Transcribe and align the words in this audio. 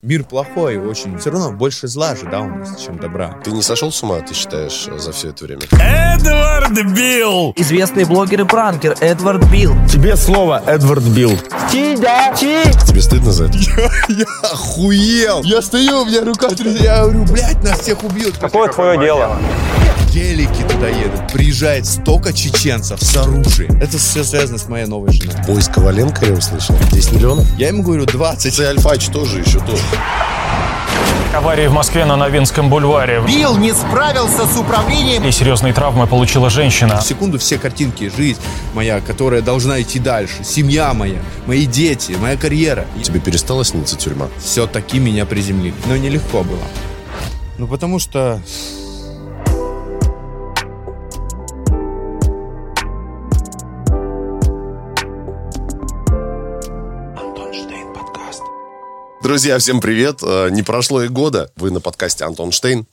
Мир 0.00 0.22
плохой 0.22 0.76
очень. 0.76 1.18
Все 1.18 1.30
равно 1.30 1.50
больше 1.50 1.88
зла 1.88 2.14
же, 2.14 2.24
да, 2.30 2.42
у 2.42 2.48
нас, 2.48 2.80
чем 2.80 3.00
добра. 3.00 3.36
Ты 3.42 3.50
не 3.50 3.62
сошел 3.62 3.90
с 3.90 4.00
ума, 4.00 4.20
ты 4.20 4.32
считаешь, 4.32 4.86
за 4.96 5.10
все 5.10 5.30
это 5.30 5.44
время? 5.44 5.62
Эдвард 5.72 6.94
Билл! 6.94 7.52
Известный 7.56 8.04
блогер 8.04 8.42
и 8.42 8.44
пранкер 8.44 8.96
Эдвард 9.00 9.50
Билл. 9.50 9.74
Тебе 9.88 10.14
слово, 10.14 10.62
Эдвард 10.64 11.02
Билл. 11.02 11.36
Тебе 12.86 13.02
стыдно 13.02 13.32
за 13.32 13.46
это? 13.46 13.58
Я 14.08 14.26
охуел! 14.44 15.42
Я 15.42 15.60
стою, 15.62 16.02
у 16.02 16.04
меня 16.04 16.24
рука 16.24 16.50
трясет, 16.50 16.80
я 16.80 17.02
говорю, 17.02 17.24
блядь, 17.24 17.60
нас 17.64 17.80
всех 17.80 18.04
убьют. 18.04 18.38
Какое 18.38 18.68
твое 18.70 19.00
дело? 19.00 19.36
Гелики 20.18 20.62
туда 20.68 20.88
едут. 20.88 21.32
Приезжает 21.32 21.86
столько 21.86 22.32
чеченцев 22.32 23.00
с 23.00 23.16
оружием. 23.16 23.80
Это 23.80 23.98
все 23.98 24.24
связано 24.24 24.58
с 24.58 24.68
моей 24.68 24.86
новой 24.86 25.12
женой. 25.12 25.36
Поиск 25.46 25.74
Коваленко, 25.74 26.26
я 26.26 26.32
услышал. 26.32 26.74
10 26.90 27.12
миллионов? 27.12 27.46
Я 27.56 27.68
ему 27.68 27.84
говорю 27.84 28.04
20. 28.04 28.58
И 28.58 28.62
Альфач 28.64 29.10
тоже 29.10 29.38
еще 29.38 29.60
тоже. 29.60 29.80
Авария 31.36 31.68
в 31.68 31.72
Москве 31.72 32.04
на 32.04 32.16
Новинском 32.16 32.68
бульваре. 32.68 33.22
Билл 33.28 33.58
не 33.58 33.72
справился 33.72 34.44
с 34.48 34.58
управлением. 34.58 35.24
И 35.24 35.30
серьезные 35.30 35.72
травмы 35.72 36.08
получила 36.08 36.50
женщина. 36.50 37.00
В 37.00 37.06
секунду 37.06 37.38
все 37.38 37.56
картинки, 37.56 38.10
жизнь 38.16 38.40
моя, 38.74 39.00
которая 39.00 39.40
должна 39.40 39.80
идти 39.80 40.00
дальше, 40.00 40.42
семья 40.42 40.94
моя, 40.94 41.20
мои 41.46 41.64
дети, 41.64 42.16
моя 42.20 42.36
карьера. 42.36 42.86
Тебе 43.04 43.20
перестала 43.20 43.64
сниться 43.64 43.94
тюрьма? 43.94 44.26
Все-таки 44.42 44.98
меня 44.98 45.26
приземлили. 45.26 45.76
Но 45.86 45.96
нелегко 45.96 46.42
было. 46.42 46.64
Ну, 47.56 47.68
потому 47.68 48.00
что 48.00 48.40
Друзья, 59.28 59.58
всем 59.58 59.82
привет. 59.82 60.20
Э, 60.22 60.48
Не 60.50 60.62
прошло 60.62 61.02
и 61.02 61.08
года. 61.08 61.50
Вы 61.56 61.70
на 61.70 61.80
подкасте 61.82 62.24
Антон 62.24 62.50
Штейн. 62.50 62.86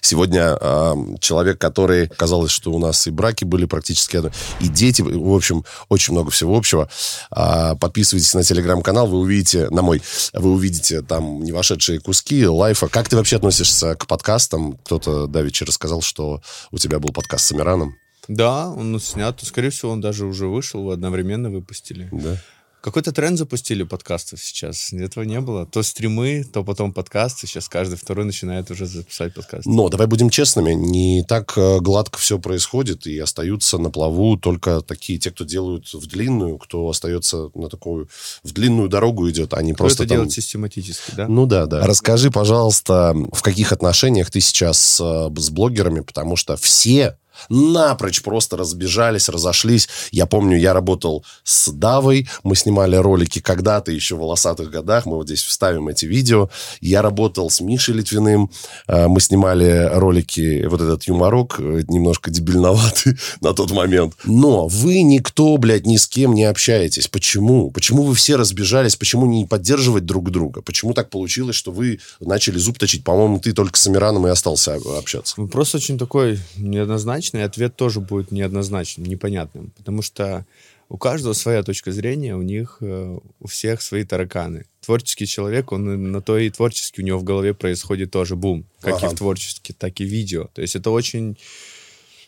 Сегодня 0.00 0.56
э, 0.60 0.94
человек, 1.18 1.58
который... 1.58 2.06
Казалось, 2.06 2.52
что 2.52 2.70
у 2.70 2.78
нас 2.78 3.08
и 3.08 3.10
браки 3.10 3.44
были 3.44 3.64
практически... 3.64 4.18
одно- 4.18 4.30
И 4.60 4.68
дети. 4.68 5.02
В 5.02 5.34
общем, 5.34 5.64
очень 5.88 6.12
много 6.12 6.30
всего 6.30 6.56
общего. 6.56 6.88
А, 7.32 7.74
Подписывайтесь 7.74 8.32
на 8.34 8.44
телеграм-канал. 8.44 9.08
Вы 9.08 9.18
увидите... 9.18 9.68
На 9.70 9.82
мой. 9.82 10.00
Вы 10.32 10.52
увидите 10.52 11.02
там 11.02 11.42
не 11.42 11.50
вошедшие 11.50 11.98
куски 11.98 12.46
лайфа. 12.46 12.86
Как 12.86 13.08
ты 13.08 13.16
вообще 13.16 13.34
относишься 13.38 13.96
к 13.96 14.06
подкастам? 14.06 14.74
Кто-то 14.84 15.26
давеча 15.26 15.64
рассказал, 15.64 16.02
что 16.02 16.40
у 16.70 16.78
тебя 16.78 17.00
был 17.00 17.10
подкаст 17.10 17.46
с 17.46 17.50
Амираном. 17.52 17.96
Да, 18.28 18.68
он 18.68 19.00
снят. 19.00 19.36
Скорее 19.42 19.70
всего, 19.70 19.90
он 19.90 20.00
даже 20.00 20.24
уже 20.24 20.46
вышел, 20.46 20.84
вы 20.84 20.92
одновременно 20.92 21.50
выпустили. 21.50 22.08
Да? 22.12 22.36
Какой-то 22.80 23.12
тренд 23.12 23.36
запустили 23.36 23.82
подкастов 23.82 24.42
сейчас. 24.42 24.92
Этого 24.92 25.24
не 25.24 25.40
было. 25.40 25.66
То 25.66 25.82
стримы, 25.82 26.44
то 26.50 26.64
потом 26.64 26.92
подкасты. 26.92 27.46
Сейчас 27.46 27.68
каждый 27.68 27.96
второй 27.96 28.24
начинает 28.24 28.70
уже 28.70 28.86
записать 28.86 29.34
подкаст. 29.34 29.66
Но 29.66 29.88
давай 29.90 30.06
будем 30.06 30.30
честными, 30.30 30.72
не 30.72 31.22
так 31.22 31.52
э, 31.56 31.80
гладко 31.80 32.18
все 32.18 32.38
происходит, 32.38 33.06
и 33.06 33.18
остаются 33.18 33.76
на 33.76 33.90
плаву 33.90 34.38
только 34.38 34.80
такие, 34.80 35.18
те, 35.18 35.30
кто 35.30 35.44
делают 35.44 35.92
в 35.92 36.06
длинную, 36.06 36.56
кто 36.56 36.88
остается 36.88 37.50
на 37.54 37.68
такую, 37.68 38.08
в 38.42 38.52
длинную 38.52 38.88
дорогу 38.88 39.28
идет, 39.28 39.52
а 39.52 39.62
не 39.62 39.72
Кто 39.72 39.84
просто 39.84 40.04
это 40.04 40.08
там... 40.08 40.16
делает 40.16 40.32
систематически, 40.32 41.12
да? 41.14 41.28
Ну 41.28 41.46
да, 41.46 41.66
да. 41.66 41.86
Расскажи, 41.86 42.30
пожалуйста, 42.30 43.14
в 43.32 43.42
каких 43.42 43.72
отношениях 43.72 44.30
ты 44.30 44.40
сейчас 44.40 45.00
э, 45.00 45.30
с 45.36 45.50
блогерами, 45.50 46.00
потому 46.00 46.36
что 46.36 46.56
все 46.56 47.18
напрочь 47.48 48.22
просто 48.22 48.56
разбежались, 48.56 49.28
разошлись. 49.28 49.88
Я 50.12 50.26
помню, 50.26 50.58
я 50.58 50.72
работал 50.72 51.24
с 51.44 51.70
Давой, 51.70 52.28
мы 52.42 52.56
снимали 52.56 52.96
ролики 52.96 53.40
когда-то 53.40 53.92
еще 53.92 54.16
в 54.16 54.18
волосатых 54.18 54.70
годах, 54.70 55.06
мы 55.06 55.16
вот 55.16 55.26
здесь 55.26 55.42
вставим 55.42 55.88
эти 55.88 56.06
видео. 56.06 56.50
Я 56.80 57.02
работал 57.02 57.50
с 57.50 57.60
Мишей 57.60 57.94
Литвиным, 57.94 58.50
э, 58.88 59.08
мы 59.08 59.20
снимали 59.20 59.88
ролики, 59.92 60.66
вот 60.66 60.80
этот 60.80 61.04
юморок, 61.04 61.56
э, 61.58 61.82
немножко 61.88 62.30
дебильноватый 62.30 63.16
на 63.40 63.52
тот 63.54 63.70
момент. 63.70 64.14
Но 64.24 64.66
вы 64.68 65.02
никто, 65.02 65.56
блядь, 65.56 65.86
ни 65.86 65.96
с 65.96 66.06
кем 66.06 66.34
не 66.34 66.44
общаетесь. 66.44 67.08
Почему? 67.08 67.70
Почему 67.70 68.02
вы 68.02 68.14
все 68.14 68.36
разбежались? 68.36 68.96
Почему 68.96 69.26
не 69.26 69.46
поддерживать 69.46 70.04
друг 70.04 70.30
друга? 70.30 70.62
Почему 70.62 70.94
так 70.94 71.10
получилось, 71.10 71.56
что 71.56 71.72
вы 71.72 72.00
начали 72.20 72.58
зуб 72.58 72.78
точить? 72.78 73.04
По-моему, 73.04 73.38
ты 73.38 73.52
только 73.52 73.78
с 73.78 73.86
Амираном 73.86 74.26
и 74.26 74.30
остался 74.30 74.78
общаться. 74.98 75.34
Вопрос 75.36 75.74
очень 75.74 75.98
такой 75.98 76.38
неоднозначный, 76.56 77.29
ответ 77.38 77.76
тоже 77.76 78.00
будет 78.00 78.32
неоднозначным, 78.32 79.06
непонятным. 79.06 79.72
Потому 79.76 80.02
что 80.02 80.46
у 80.88 80.96
каждого 80.96 81.34
своя 81.34 81.62
точка 81.62 81.92
зрения, 81.92 82.34
у 82.34 82.42
них, 82.42 82.78
э, 82.80 83.18
у 83.38 83.46
всех 83.46 83.80
свои 83.80 84.04
тараканы. 84.04 84.64
Творческий 84.80 85.26
человек, 85.26 85.70
он 85.72 86.10
на 86.10 86.20
то 86.20 86.36
и 86.36 86.50
творческий, 86.50 87.02
у 87.02 87.04
него 87.04 87.18
в 87.18 87.24
голове 87.24 87.54
происходит 87.54 88.10
тоже 88.10 88.34
бум. 88.34 88.64
Как 88.80 88.94
Ага. 88.94 89.06
и 89.06 89.10
в 89.10 89.14
творчестве, 89.16 89.74
так 89.78 90.00
и 90.00 90.04
в 90.04 90.08
видео. 90.08 90.48
То 90.52 90.62
есть 90.62 90.74
это 90.74 90.90
очень 90.90 91.38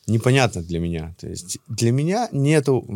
непонятно 0.07 0.63
для 0.63 0.79
меня. 0.79 1.15
То 1.21 1.29
есть 1.29 1.59
для 1.69 1.91
меня 1.91 2.29
нету 2.33 2.87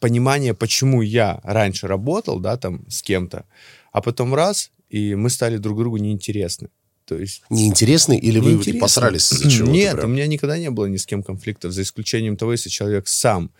понимания, 0.00 0.54
почему 0.54 1.02
я 1.02 1.40
раньше 1.42 1.86
работал, 1.86 2.40
да, 2.40 2.56
там, 2.56 2.84
с 2.88 3.02
кем-то, 3.02 3.44
а 3.92 4.00
потом 4.00 4.34
раз, 4.34 4.70
и 4.88 5.14
мы 5.14 5.30
стали 5.30 5.58
друг 5.58 5.78
другу 5.78 5.98
неинтересны. 5.98 6.68
То 7.08 7.16
есть 7.16 7.42
Неинтересный 7.48 8.18
или 8.18 8.38
вы 8.38 8.52
Неинтересно. 8.52 8.80
посрались 8.80 9.32
из-за 9.32 9.50
чего-то? 9.50 9.72
Нет, 9.72 9.96
прям? 9.96 10.10
у 10.10 10.12
меня 10.12 10.26
никогда 10.26 10.58
не 10.58 10.70
было 10.70 10.84
ни 10.86 10.98
с 10.98 11.06
кем 11.06 11.22
конфликтов, 11.22 11.72
за 11.72 11.80
исключением 11.80 12.36
того, 12.36 12.52
если 12.52 12.68
человек 12.68 13.08
сам 13.08 13.50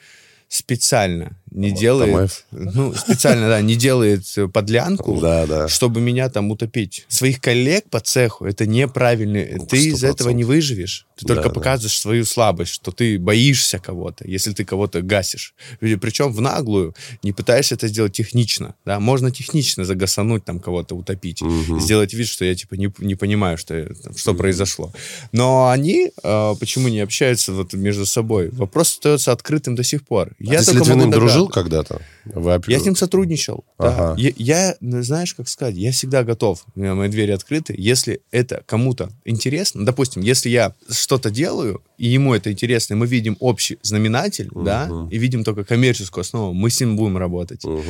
специально 0.49 1.38
не 1.51 1.71
Вот, 1.71 1.81
делает, 1.81 2.11
Тамаев. 2.11 2.75
ну, 2.75 2.95
специально, 2.95 3.49
да, 3.49 3.61
не 3.61 3.77
делает 3.77 4.25
подлянку, 4.53 5.19
Да, 5.21 5.47
да. 5.47 5.69
чтобы 5.69 6.01
меня 6.01 6.29
там 6.29 6.51
утопить. 6.51 7.05
Своих 7.09 7.41
коллег 7.41 7.85
по 7.91 8.01
цеху 8.01 8.45
это 8.47 8.67
неправильно. 8.67 9.67
Ты 9.67 9.89
из 9.89 10.03
100%. 10.05 10.11
этого 10.11 10.31
не 10.31 10.45
выживешь. 10.45 11.07
Ты 11.17 11.27
Да, 11.27 11.35
только 11.35 11.49
да. 11.49 11.55
показываешь 11.55 11.99
свою 11.99 12.25
слабость, 12.25 12.73
что 12.73 12.93
ты 12.93 13.19
боишься 13.19 13.79
кого-то, 13.79 14.27
если 14.29 14.53
ты 14.53 14.65
кого-то 14.65 15.03
гасишь. 15.03 15.55
Причем 15.81 16.33
в 16.33 16.41
наглую 16.41 16.95
не 17.23 17.33
пытаешься 17.33 17.75
это 17.75 17.89
сделать 17.89 18.13
технично. 18.13 18.75
Да? 18.85 19.01
Можно 19.01 19.31
технично 19.31 19.85
загасануть, 19.85 20.45
там 20.45 20.61
кого-то 20.61 20.95
утопить. 20.97 21.43
Мгм. 21.43 21.81
Сделать 21.81 22.15
вид, 22.15 22.29
что 22.29 22.45
я 22.45 22.55
типа 22.55 22.75
не, 22.75 22.93
не 22.99 23.15
понимаю, 23.17 23.59
что, 23.59 23.77
я- 23.77 23.87
там, 24.03 24.17
что 24.17 24.35
произошло. 24.35 24.93
Но 25.33 25.69
они 25.71 26.13
э, 26.23 26.55
почему 26.61 26.89
не 26.89 27.01
общаются 27.01 27.53
вот 27.53 27.73
между 27.75 28.07
собой? 28.07 28.51
Вопрос 28.51 28.93
остается 28.93 29.33
открытым 29.33 29.75
до 29.75 29.83
сих 29.83 30.07
пор. 30.07 30.33
А 30.41 30.45
ты 30.45 30.63
с 30.63 30.73
Литвиным 30.73 31.11
дружил 31.39 31.49
когда-то? 31.49 32.01
Вы 32.25 32.61
Я 32.67 32.79
с 32.79 32.85
ним 32.85 32.97
сотрудничал. 32.97 33.65
да. 33.79 33.89
Ага. 33.89 34.21
Я, 34.21 34.33
я, 34.37 34.77
ну, 34.81 35.03
знаешь, 35.03 35.35
как 35.35 35.49
сказать, 35.49 35.77
я 35.77 35.93
всегда 35.93 36.25
готов. 36.25 36.65
У 36.75 36.81
меня 36.81 36.95
мои 36.95 37.09
двери 37.09 37.33
открыты. 37.33 37.75
Если 37.77 38.21
это 38.31 38.63
кому-то 38.67 39.11
интересно, 39.25 39.85
допустим, 39.85 40.23
если 40.23 40.49
я 40.51 40.75
что-то 40.89 41.31
делаю, 41.31 41.83
и 41.97 42.09
ему 42.09 42.35
это 42.35 42.53
интересно, 42.53 42.95
и 42.95 42.97
мы 42.97 43.07
видим 43.07 43.37
общий 43.41 43.79
знаменатель, 43.83 44.51
да, 44.55 44.91
и 45.11 45.19
видим 45.19 45.45
только 45.45 45.65
коммерческую 45.65 46.23
основу, 46.23 46.53
мы 46.53 46.71
с 46.71 46.81
ним 46.81 46.97
будем 46.97 47.17
работать. 47.17 47.65
Мгм. 47.65 47.83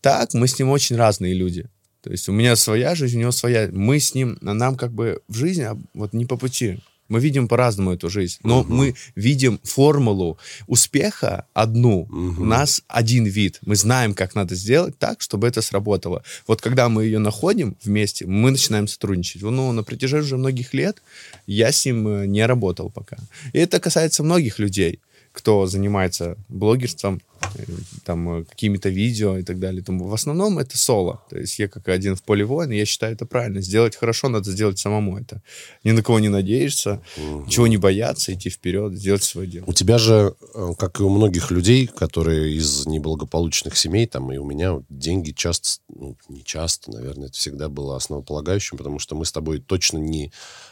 Так, 0.00 0.34
мы 0.34 0.48
с 0.48 0.58
ним 0.58 0.70
очень 0.70 0.96
разные 0.96 1.34
люди. 1.34 1.66
То 2.02 2.10
есть 2.10 2.28
у 2.28 2.32
меня 2.32 2.56
своя 2.56 2.94
жизнь, 2.96 3.18
у 3.18 3.20
него 3.20 3.30
своя. 3.30 3.68
Мы 3.72 4.00
с 4.00 4.14
ним, 4.14 4.36
а 4.42 4.54
нам 4.54 4.76
как 4.76 4.92
бы 4.92 5.20
в 5.28 5.36
жизни 5.36 5.62
а, 5.62 5.78
вот 5.94 6.12
не 6.12 6.26
по 6.26 6.36
пути. 6.36 6.80
Мы 7.12 7.20
видим 7.20 7.46
по-разному 7.46 7.92
эту 7.92 8.08
жизнь, 8.08 8.38
но 8.42 8.64
мы 8.64 8.94
видим 9.16 9.60
формулу 9.64 10.38
успеха 10.66 11.44
одну. 11.52 12.08
У 12.10 12.44
нас 12.44 12.82
один 12.88 13.26
вид. 13.26 13.58
Мы 13.66 13.76
знаем, 13.76 14.14
как 14.14 14.34
надо 14.34 14.54
сделать 14.54 14.98
так, 14.98 15.20
чтобы 15.20 15.46
это 15.46 15.60
сработало. 15.60 16.22
Вот 16.46 16.62
когда 16.62 16.88
мы 16.88 17.04
ее 17.04 17.18
находим 17.18 17.76
вместе, 17.84 18.24
мы 18.26 18.50
начинаем 18.50 18.88
сотрудничать. 18.88 19.42
Ну, 19.42 19.72
на 19.72 19.82
протяжении 19.82 20.24
уже 20.24 20.38
многих 20.38 20.72
лет 20.72 21.02
я 21.46 21.70
с 21.70 21.84
ним 21.84 22.08
э, 22.08 22.26
не 22.26 22.46
работал 22.46 22.88
пока. 22.88 23.18
И 23.52 23.58
это 23.58 23.78
касается 23.78 24.22
многих 24.22 24.58
людей, 24.58 24.98
кто 25.32 25.66
занимается 25.66 26.36
блогерством, 26.48 27.22
э, 27.56 27.62
там, 28.04 28.40
э, 28.40 28.44
какими-то 28.44 28.90
видео 28.90 29.38
и 29.38 29.42
так 29.42 29.58
далее. 29.58 29.82
Там, 29.82 29.98
в 29.98 30.12
основном 30.12 30.58
это 30.58 30.76
соло. 30.76 31.22
То 31.30 31.38
есть 31.38 31.58
я 31.58 31.68
как 31.68 31.88
один 31.88 32.16
в 32.16 32.22
поле 32.22 32.44
воина, 32.44 32.72
я 32.72 32.84
считаю 32.84 33.14
это 33.14 33.24
правильно. 33.24 33.62
Сделать 33.62 33.96
хорошо 33.96 34.28
надо 34.28 34.50
сделать 34.50 34.78
самому 34.78 35.18
это. 35.18 35.42
Ни 35.84 35.92
на 35.92 36.02
кого 36.02 36.20
не 36.20 36.28
надеешься, 36.28 37.00
чего 37.48 37.66
не 37.66 37.78
бояться, 37.78 38.32
идти 38.34 38.50
вперед, 38.50 38.92
сделать 38.92 39.22
свое 39.22 39.48
дело. 39.48 39.64
У 39.66 39.72
тебя 39.72 39.98
же, 39.98 40.34
э, 40.54 40.72
как 40.78 41.00
и 41.00 41.02
у 41.02 41.08
многих 41.08 41.50
людей, 41.50 41.86
которые 41.86 42.54
из 42.54 42.86
неблагополучных 42.86 43.76
семей, 43.76 44.06
там 44.06 44.30
и 44.32 44.36
у 44.36 44.44
меня 44.44 44.82
деньги 44.90 45.32
часто, 45.32 45.80
ну, 45.88 46.16
не 46.28 46.44
часто, 46.44 46.90
наверное, 46.90 47.28
это 47.28 47.36
всегда 47.36 47.68
было 47.70 47.96
основополагающим, 47.96 48.76
потому 48.76 48.98
что 48.98 49.16
мы 49.16 49.24
с 49.24 49.32
тобой 49.32 49.60
точно 49.60 49.98
не 49.98 50.30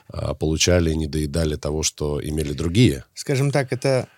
а, 0.08 0.35
получали, 0.35 0.93
не 0.93 1.06
доедали 1.06 1.56
того, 1.56 1.82
что 1.82 2.20
имели 2.23 2.52
другие. 2.52 3.05
Скажем 3.14 3.50
так, 3.50 3.73
это 3.73 4.08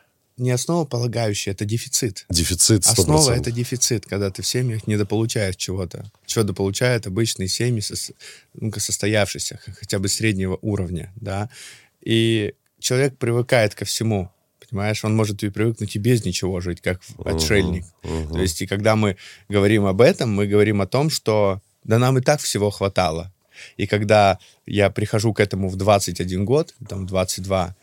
не 0.43 0.51
основополагающее, 0.51 1.53
это 1.53 1.65
дефицит. 1.65 2.27
Дефицит 2.29 2.83
100%. 2.85 2.91
Основа 2.93 3.33
это 3.33 3.51
дефицит, 3.51 4.07
когда 4.07 4.31
ты 4.31 4.43
в 4.43 4.47
семьях 4.47 4.87
недополучаешь 4.87 5.57
чего-то. 5.57 6.11
Чего 6.27 6.53
получают 6.53 7.07
обычные 7.07 7.49
семьи, 7.49 7.81
сос- 7.81 8.15
ну-ка, 8.55 8.81
состоявшиеся, 8.81 9.59
хотя 9.79 9.99
бы 9.99 10.09
среднего 10.09 10.59
уровня, 10.63 11.13
да. 11.17 11.49
И 12.05 12.55
человек 12.81 13.17
привыкает 13.19 13.75
ко 13.75 13.85
всему. 13.85 14.31
Понимаешь, 14.69 15.05
он 15.05 15.15
может 15.15 15.43
и 15.43 15.51
привыкнуть 15.51 15.97
и 15.97 15.99
без 15.99 16.25
ничего 16.25 16.61
жить, 16.61 16.81
как 16.81 17.01
в- 17.03 17.27
отшельник. 17.29 17.85
То 18.03 18.39
есть, 18.41 18.63
и 18.63 18.67
когда 18.67 18.97
мы 18.97 19.17
говорим 19.49 19.85
об 19.87 20.01
этом, 20.01 20.31
мы 20.35 20.47
говорим 20.47 20.81
о 20.81 20.87
том, 20.87 21.11
что 21.11 21.61
Да 21.85 21.99
нам 21.99 22.17
и 22.19 22.21
так 22.21 22.41
всего 22.41 22.71
хватало. 22.71 23.33
И 23.77 23.87
когда 23.89 24.39
я 24.67 24.89
прихожу 24.89 25.33
к 25.35 25.41
этому 25.41 25.69
в 25.69 25.75
21 25.77 26.45
год, 26.45 26.75
там, 26.89 27.07
22, 27.07 27.75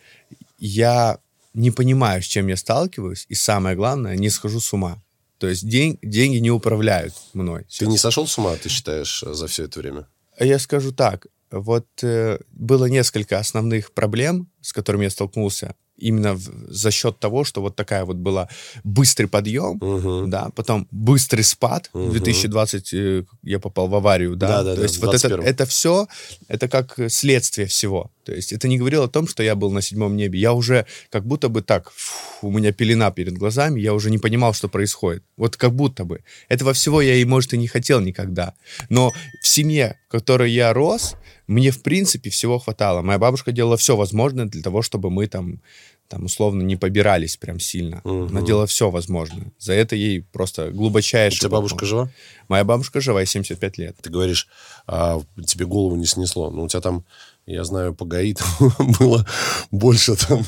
я 0.58 1.18
не 1.60 1.72
понимаю, 1.72 2.22
с 2.22 2.26
чем 2.26 2.48
я 2.48 2.56
сталкиваюсь, 2.56 3.26
и 3.28 3.36
самое 3.36 3.76
главное, 3.76 4.16
не 4.16 4.30
схожу 4.30 4.60
с 4.60 4.74
ума. 4.74 5.04
То 5.40 5.48
есть 5.48 5.68
день, 5.68 6.00
деньги 6.02 6.38
не 6.38 6.52
управляют 6.52 7.14
мной. 7.34 7.66
Ты 7.78 7.88
не 7.88 7.98
сошел 7.98 8.28
с 8.28 8.38
ума, 8.38 8.56
ты 8.56 8.70
считаешь, 8.70 9.24
за 9.26 9.48
все 9.48 9.66
это 9.66 9.80
время? 9.80 10.08
Я 10.40 10.60
скажу 10.60 10.92
так. 10.92 11.28
Вот 11.52 11.88
э, 12.04 12.40
было 12.52 12.86
несколько 12.86 13.40
основных 13.40 13.92
проблем, 13.92 14.50
с 14.62 14.72
которыми 14.72 15.06
я 15.06 15.10
столкнулся 15.10 15.76
именно 16.00 16.34
в- 16.34 16.50
за 16.68 16.92
счет 16.92 17.20
того, 17.20 17.44
что 17.44 17.62
вот 17.62 17.76
такая 17.76 18.06
вот 18.06 18.18
была 18.18 18.48
быстрый 18.84 19.26
подъем, 19.28 19.78
Мгм. 19.82 20.30
да, 20.30 20.50
потом 20.56 20.88
быстрый 20.92 21.42
спад. 21.44 21.90
Мгм. 21.94 22.12
2020 22.12 22.94
э, 22.94 23.24
я 23.44 23.60
попал 23.60 23.88
в 23.88 23.96
аварию, 23.96 24.36
да. 24.36 24.48
Да-да-да, 24.48 24.76
То 24.76 24.84
есть 24.84 24.98
в 24.98 25.02
вот 25.02 25.16
это, 25.16 25.28
21-м. 25.28 25.46
это 25.46 25.66
все, 25.66 26.08
это 26.48 26.68
как 26.68 26.96
следствие 27.10 27.68
всего. 27.68 28.12
То 28.26 28.34
есть 28.36 28.54
это 28.54 28.68
не 28.68 28.78
говорило 28.78 29.06
о 29.06 29.08
том, 29.08 29.28
что 29.28 29.42
я 29.44 29.56
был 29.56 29.72
на 29.72 29.82
седьмом 29.82 30.16
небе. 30.16 30.40
Я 30.40 30.54
уже 30.54 30.86
как 31.10 31.26
будто 31.26 31.50
бы 31.50 31.62
так, 31.64 31.92
фу, 31.96 32.48
у 32.48 32.52
меня 32.52 32.72
пелена 32.72 33.12
перед 33.12 33.34
глазами, 33.38 33.80
я 33.82 33.94
уже 33.94 34.12
не 34.12 34.20
понимал, 34.20 34.54
что 34.54 34.70
происходит. 34.70 35.24
Вот 35.38 35.56
как 35.58 35.74
будто 35.74 36.04
бы. 36.06 36.20
Этого 36.48 36.74
всего 36.74 37.02
я, 37.02 37.16
и, 37.16 37.26
может, 37.26 37.54
и 37.54 37.58
не 37.58 37.68
хотел 37.68 38.00
никогда. 38.02 38.54
Но 38.90 39.12
в 39.42 39.48
семье, 39.48 39.98
в 40.08 40.12
которой 40.12 40.52
я 40.52 40.74
рос, 40.74 41.16
мне, 41.50 41.72
в 41.72 41.82
принципе, 41.82 42.30
всего 42.30 42.60
хватало. 42.60 43.02
Моя 43.02 43.18
бабушка 43.18 43.52
делала 43.52 43.76
все 43.76 43.96
возможное 43.96 44.46
для 44.46 44.62
того, 44.62 44.84
чтобы 44.84 45.10
мы 45.10 45.26
там, 45.26 45.62
там 46.08 46.26
условно, 46.26 46.62
не 46.62 46.76
побирались 46.76 47.38
прям 47.38 47.60
сильно. 47.60 48.02
Мгм. 48.04 48.28
Она 48.28 48.42
делала 48.44 48.68
все 48.68 48.92
возможное. 48.92 49.52
За 49.58 49.74
это 49.74 49.96
ей 49.96 50.22
просто 50.22 50.68
У 50.68 50.74
глубочайший 50.74 51.40
тебя 51.40 51.50
бабушка 51.50 51.88
жива? 51.88 52.12
Моя 52.50 52.64
бабушка 52.64 53.02
жива, 53.02 53.22
ей 53.22 53.26
75 53.26 53.80
лет. 53.80 53.96
Ты 54.00 54.12
говоришь, 54.12 54.48
а, 54.86 55.24
тебе 55.44 55.66
голову 55.66 55.96
не 55.96 56.06
снесло. 56.06 56.52
Ну, 56.52 56.66
у 56.66 56.68
тебя 56.68 56.82
там, 56.82 57.04
я 57.50 57.64
знаю, 57.64 57.96
по 57.96 58.06
ГАИ 58.06 58.36
было 59.00 59.26
больше 59.72 60.16
там 60.16 60.46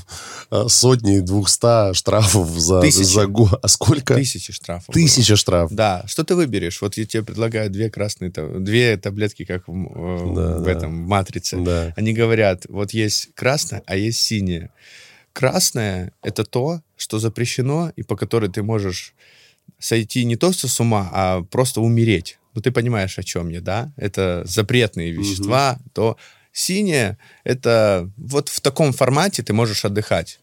а, 0.50 0.68
сотни, 0.68 1.19
двухста 1.19 1.94
штрафов 1.94 2.50
за, 2.50 2.81
за 2.89 3.25
год. 3.25 3.59
А 3.62 3.68
сколько? 3.68 4.15
Тысячи 4.15 4.53
штрафов. 4.53 4.94
Тысяча 4.94 5.36
штраф. 5.36 5.71
Да, 5.71 6.03
что 6.07 6.24
ты 6.24 6.36
выберешь? 6.36 6.81
Вот 6.81 6.98
я 6.98 7.06
тебе 7.06 7.24
предлагаю 7.24 7.69
две 7.69 7.89
красные, 7.89 8.31
две 8.31 8.98
таблетки, 8.98 9.45
как 9.45 9.68
в, 9.68 9.71
э, 9.71 10.36
Да, 10.36 10.57
в 10.59 10.63
да. 10.63 10.71
этом 10.71 11.06
в 11.06 11.07
матрице. 11.07 11.57
Да. 11.57 11.94
Они 11.98 12.13
говорят, 12.13 12.65
вот 12.69 12.92
есть 12.92 13.30
красное, 13.33 13.81
а 13.88 13.95
есть 13.95 14.21
синее. 14.21 14.71
Красное— 15.33 16.13
это 16.21 16.44
то, 16.44 16.81
что 16.98 17.18
запрещено, 17.18 17.92
и 17.95 18.03
по 18.03 18.15
которой 18.15 18.50
ты 18.50 18.62
можешь 18.62 19.15
сойти 19.80 20.25
не 20.25 20.36
то 20.36 20.51
что 20.51 20.68
с 20.68 20.80
ума, 20.80 21.09
а 21.12 21.42
просто 21.42 21.81
умереть. 21.81 22.38
Ну, 22.53 22.62
ты 22.62 22.71
понимаешь, 22.71 23.18
о 23.18 23.24
чем 23.24 23.50
я, 23.50 23.62
да? 23.62 23.92
Это 23.95 24.44
запретные 24.45 25.12
вещества. 25.12 25.80
То 25.94 26.18
синее— 26.51 27.18
это 27.44 28.12
вот 28.18 28.50
в 28.50 28.62
таком 28.62 28.94
формате 28.94 29.44
ты 29.44 29.53
можешь 29.53 29.86
отдыхать. 29.86 30.39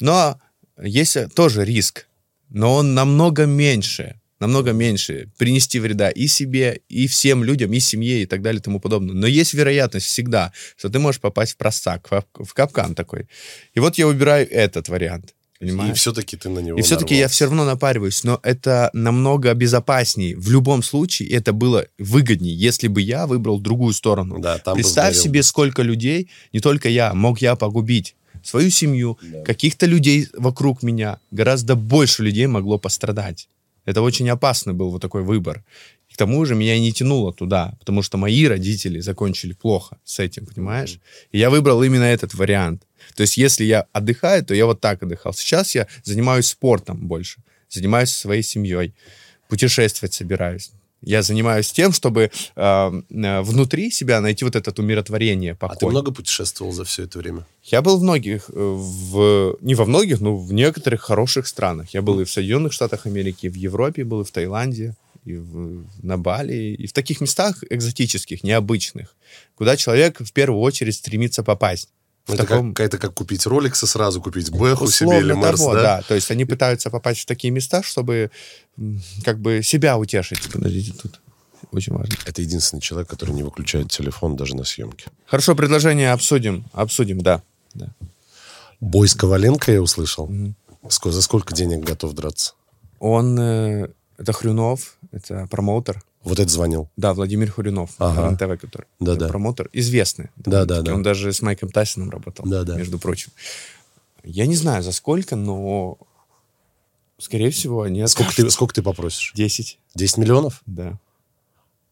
Но 0.00 0.40
есть 0.82 1.16
тоже 1.34 1.64
риск, 1.64 2.06
но 2.48 2.74
он 2.74 2.94
намного 2.94 3.46
меньше, 3.46 4.20
намного 4.40 4.72
меньше 4.72 5.30
принести 5.38 5.80
вреда 5.80 6.10
и 6.10 6.26
себе, 6.26 6.80
и 6.88 7.06
всем 7.06 7.44
людям, 7.44 7.72
и 7.72 7.80
семье, 7.80 8.22
и 8.22 8.26
так 8.26 8.42
далее, 8.42 8.60
и 8.60 8.62
тому 8.62 8.80
подобное. 8.80 9.14
Но 9.14 9.26
есть 9.26 9.54
вероятность 9.54 10.06
всегда, 10.06 10.52
что 10.76 10.88
ты 10.88 10.98
можешь 10.98 11.20
попасть 11.20 11.52
в 11.52 11.56
просак, 11.56 12.10
в, 12.10 12.24
в 12.44 12.54
капкан 12.54 12.94
такой. 12.94 13.28
И 13.74 13.80
вот 13.80 13.98
я 13.98 14.06
выбираю 14.06 14.50
этот 14.50 14.88
вариант. 14.88 15.34
И 15.64 15.70
Понимаешь? 15.70 15.98
все-таки 15.98 16.36
ты 16.36 16.48
на 16.48 16.60
него 16.60 16.78
И 16.78 16.82
все-таки 16.82 17.14
я 17.14 17.28
все 17.28 17.44
равно 17.46 17.64
напариваюсь, 17.64 18.24
но 18.24 18.40
это 18.42 18.90
намного 18.92 19.52
безопаснее. 19.54 20.36
В 20.36 20.50
любом 20.50 20.82
случае 20.82 21.30
это 21.30 21.52
было 21.52 21.86
выгоднее, 21.98 22.54
если 22.54 22.88
бы 22.88 23.00
я 23.00 23.26
выбрал 23.26 23.60
другую 23.60 23.92
сторону. 23.92 24.38
Да, 24.38 24.58
там 24.58 24.74
Представь 24.74 25.16
себе, 25.16 25.42
сколько 25.42 25.82
людей, 25.82 26.28
не 26.52 26.60
только 26.60 26.88
я, 26.88 27.14
мог 27.14 27.40
я 27.40 27.56
погубить. 27.56 28.16
Свою 28.42 28.70
семью, 28.70 29.18
каких-то 29.46 29.86
людей 29.86 30.28
вокруг 30.36 30.82
меня. 30.82 31.18
Гораздо 31.30 31.76
больше 31.76 32.22
людей 32.22 32.46
могло 32.46 32.78
пострадать. 32.78 33.48
Это 33.86 34.02
очень 34.02 34.28
опасный 34.30 34.72
был 34.72 34.90
вот 34.90 35.02
такой 35.02 35.22
выбор. 35.22 35.64
И 36.10 36.14
к 36.14 36.16
тому 36.16 36.44
же 36.44 36.54
меня 36.54 36.74
и 36.74 36.80
не 36.80 36.92
тянуло 36.92 37.32
туда, 37.32 37.74
потому 37.78 38.02
что 38.02 38.18
мои 38.18 38.46
родители 38.46 39.00
закончили 39.00 39.52
плохо 39.52 39.98
с 40.04 40.18
этим, 40.18 40.46
понимаешь? 40.46 40.98
И 41.32 41.38
я 41.38 41.50
выбрал 41.50 41.82
именно 41.82 42.04
этот 42.04 42.34
вариант. 42.34 42.82
То 43.14 43.22
есть 43.22 43.36
если 43.36 43.64
я 43.64 43.86
отдыхаю, 43.92 44.44
то 44.44 44.54
я 44.54 44.66
вот 44.66 44.80
так 44.80 45.02
отдыхал. 45.02 45.32
Сейчас 45.34 45.74
я 45.74 45.86
занимаюсь 46.02 46.46
спортом 46.46 47.06
больше, 47.06 47.42
занимаюсь 47.68 48.10
своей 48.10 48.42
семьей, 48.42 48.94
путешествовать 49.48 50.14
собираюсь. 50.14 50.70
Я 51.06 51.22
занимаюсь 51.22 51.70
тем, 51.70 51.92
чтобы 51.92 52.30
э, 52.56 52.92
э, 53.10 53.40
внутри 53.42 53.90
себя 53.90 54.20
найти 54.22 54.42
вот 54.44 54.56
это 54.56 54.72
умиротворение, 54.80 55.54
покой. 55.54 55.76
А 55.76 55.80
ты 55.80 55.86
много 55.86 56.12
путешествовал 56.12 56.72
за 56.72 56.84
все 56.84 57.02
это 57.02 57.18
время? 57.18 57.46
Я 57.62 57.82
был 57.82 57.98
в 57.98 58.02
многих, 58.02 58.48
э, 58.48 58.52
в, 58.54 59.58
не 59.60 59.74
во 59.74 59.84
многих, 59.84 60.20
но 60.20 60.34
в 60.36 60.52
некоторых 60.54 61.02
хороших 61.02 61.46
странах. 61.46 61.90
Я 61.92 62.00
был 62.00 62.20
и 62.20 62.24
в 62.24 62.30
Соединенных 62.30 62.72
Штатах 62.72 63.04
Америки, 63.06 63.46
и 63.46 63.48
в 63.50 63.54
Европе 63.54 64.02
был, 64.04 64.22
и 64.22 64.24
в 64.24 64.30
Таиланде, 64.30 64.94
и 65.26 65.34
в- 65.36 65.84
на 66.02 66.16
Бали, 66.16 66.54
и 66.82 66.86
в 66.86 66.94
таких 66.94 67.20
местах 67.20 67.62
экзотических, 67.68 68.42
необычных, 68.42 69.14
куда 69.56 69.76
человек 69.76 70.20
в 70.20 70.32
первую 70.32 70.60
очередь 70.62 70.94
стремится 70.94 71.42
попасть. 71.42 71.90
В 72.26 72.32
Это 72.32 72.46
таком- 72.46 72.72
как, 72.74 72.86
это 72.86 72.98
как 72.98 73.12
купить 73.14 73.44
роликсы 73.46 73.86
сразу, 73.86 74.20
купить 74.22 74.50
Бэху 74.50 74.86
себе 74.90 75.20
или 75.20 75.32
Мерс, 75.34 75.58
того, 75.60 75.74
да? 75.74 76.00
То 76.02 76.14
есть 76.14 76.30
они 76.30 76.44
пытаются 76.46 76.88
попасть 76.90 77.20
в 77.20 77.26
такие 77.26 77.50
места, 77.50 77.82
чтобы 77.82 78.30
как 79.24 79.38
бы 79.40 79.62
себя 79.62 79.98
утешить. 79.98 80.50
Подождите, 80.50 80.92
тут 80.94 81.20
очень 81.70 81.92
важно. 81.92 82.14
Это 82.24 82.40
единственный 82.40 82.80
человек, 82.80 83.08
который 83.10 83.34
не 83.34 83.42
выключает 83.42 83.90
телефон 83.90 84.36
даже 84.36 84.56
на 84.56 84.64
съемке. 84.64 85.06
Хорошо, 85.26 85.54
предложение 85.54 86.12
обсудим. 86.12 86.64
Обсудим, 86.72 87.20
да. 87.20 87.42
да. 87.74 87.88
Бой 88.80 89.06
с 89.08 89.14
Коваленко 89.14 89.70
я 89.72 89.82
услышал. 89.82 90.30
Ско- 90.88 91.10
За 91.12 91.20
сколько 91.22 91.54
денег 91.54 91.84
готов 91.84 92.14
драться? 92.14 92.54
Он, 93.00 93.38
э, 93.38 93.88
это 94.16 94.32
Хрюнов, 94.32 94.96
это 95.12 95.46
промоутер. 95.50 96.02
Вот 96.24 96.40
это 96.40 96.50
звонил. 96.50 96.88
Да, 96.96 97.12
Владимир 97.14 97.50
Хуринов, 97.50 97.90
Ага. 97.98 98.28
РНТВ, 98.30 98.60
который 98.60 98.86
Да-да. 98.98 99.26
э, 99.26 99.28
промоутер, 99.28 99.68
известный. 99.72 100.30
Да-да-да. 100.36 100.64
довольно-таки. 100.82 100.94
Он 100.96 101.02
даже 101.02 101.32
с 101.32 101.42
Майком 101.42 101.68
Тайсоном 101.70 102.10
работал, 102.10 102.44
Да-да. 102.48 102.76
между 102.76 102.98
прочим. 102.98 103.30
Я 104.24 104.46
не 104.46 104.56
знаю, 104.56 104.82
за 104.82 104.92
сколько, 104.92 105.36
но, 105.36 105.98
скорее 107.18 107.50
всего, 107.50 107.86
нет. 107.88 108.08
Сколько 108.08 108.34
ты, 108.34 108.50
сколько 108.50 108.74
ты 108.74 108.82
попросишь? 108.82 109.32
10, 109.34 109.78
10 109.94 110.16
миллионов? 110.18 110.62
да. 110.66 110.98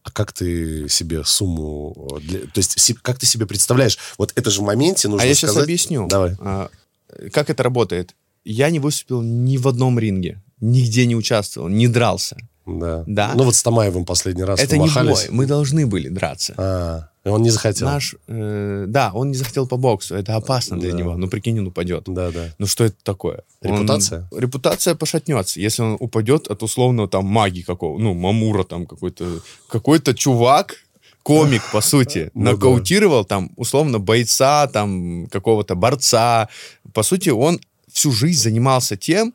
А 0.05 0.11
как 0.11 0.33
ты 0.33 0.89
себе 0.89 1.23
сумму... 1.23 2.17
э, 2.17 2.19
для- 2.19 2.39
то 2.41 2.57
есть 2.57 2.93
как 3.01 3.17
ты 3.19 3.25
себе 3.25 3.45
представляешь? 3.45 3.97
Вот 4.17 4.33
это 4.35 4.49
же 4.49 4.59
в 4.59 4.65
моменте 4.65 5.07
нужно 5.07 5.23
а 5.23 5.25
я 5.25 5.33
сейчас 5.33 5.51
сказать... 5.51 5.63
объясню. 5.63 6.07
Давай. 6.09 6.35
А, 6.41 6.69
как 7.31 7.49
это 7.49 7.63
работает. 7.63 8.13
Я 8.43 8.69
не 8.69 8.79
выступил 8.79 9.21
ни 9.21 9.55
в 9.55 9.65
одном 9.65 9.97
ринге, 9.97 10.41
нигде 10.59 11.05
не 11.05 11.15
участвовал, 11.15 11.69
не 11.69 11.87
дрался. 11.87 12.35
Да. 12.65 13.03
Да. 13.07 13.31
Ну 13.35 13.43
вот 13.43 13.55
с 13.55 13.63
Тамаевым 13.63 14.05
последний 14.05 14.43
раз 14.43 14.59
это 14.59 14.77
не 14.77 14.89
бой, 14.89 15.15
мы 15.29 15.45
должны 15.45 15.85
были 15.85 16.07
драться. 16.09 16.53
А, 16.57 17.09
и 17.25 17.29
он 17.29 17.41
не 17.41 17.49
захотел. 17.49 17.87
Наш, 17.87 18.15
э, 18.27 18.85
да, 18.87 19.11
он 19.13 19.29
не 19.31 19.35
захотел 19.35 19.67
по 19.67 19.77
боксу, 19.77 20.15
это 20.15 20.35
опасно 20.35 20.79
для 20.79 20.91
Да. 20.91 20.97
него. 20.97 21.17
Ну, 21.17 21.27
прикинь, 21.27 21.59
он 21.59 21.67
упадет. 21.67 22.03
Да, 22.07 22.31
да. 22.31 22.49
Ну 22.59 22.67
что 22.67 22.85
это 22.85 22.95
такое? 23.03 23.41
Он- 23.61 23.71
Репутация? 23.75 24.27
репутация 24.35 24.95
пошатнется, 24.95 25.59
если 25.59 25.81
он 25.83 25.97
упадет 25.99 26.47
от 26.47 26.63
условного 26.63 27.07
там 27.07 27.25
маги 27.25 27.61
какого, 27.61 27.99
ну, 27.99 28.13
Мамура 28.13 28.63
там 28.63 28.85
какой-то, 28.85 29.39
какой-то 29.67 30.13
чувак, 30.13 30.75
комик, 31.23 31.61
по 31.71 31.81
сути, 31.81 32.31
Ну 32.33 32.45
да. 32.45 32.51
нокаутировал 32.51 33.25
там 33.25 33.51
условно 33.55 33.99
бойца, 33.99 34.67
там 34.67 35.27
какого-то 35.27 35.75
борца. 35.75 36.49
По 36.93 37.03
сути, 37.03 37.29
он 37.29 37.59
всю 37.91 38.11
жизнь 38.11 38.41
занимался 38.41 38.97
тем, 38.97 39.33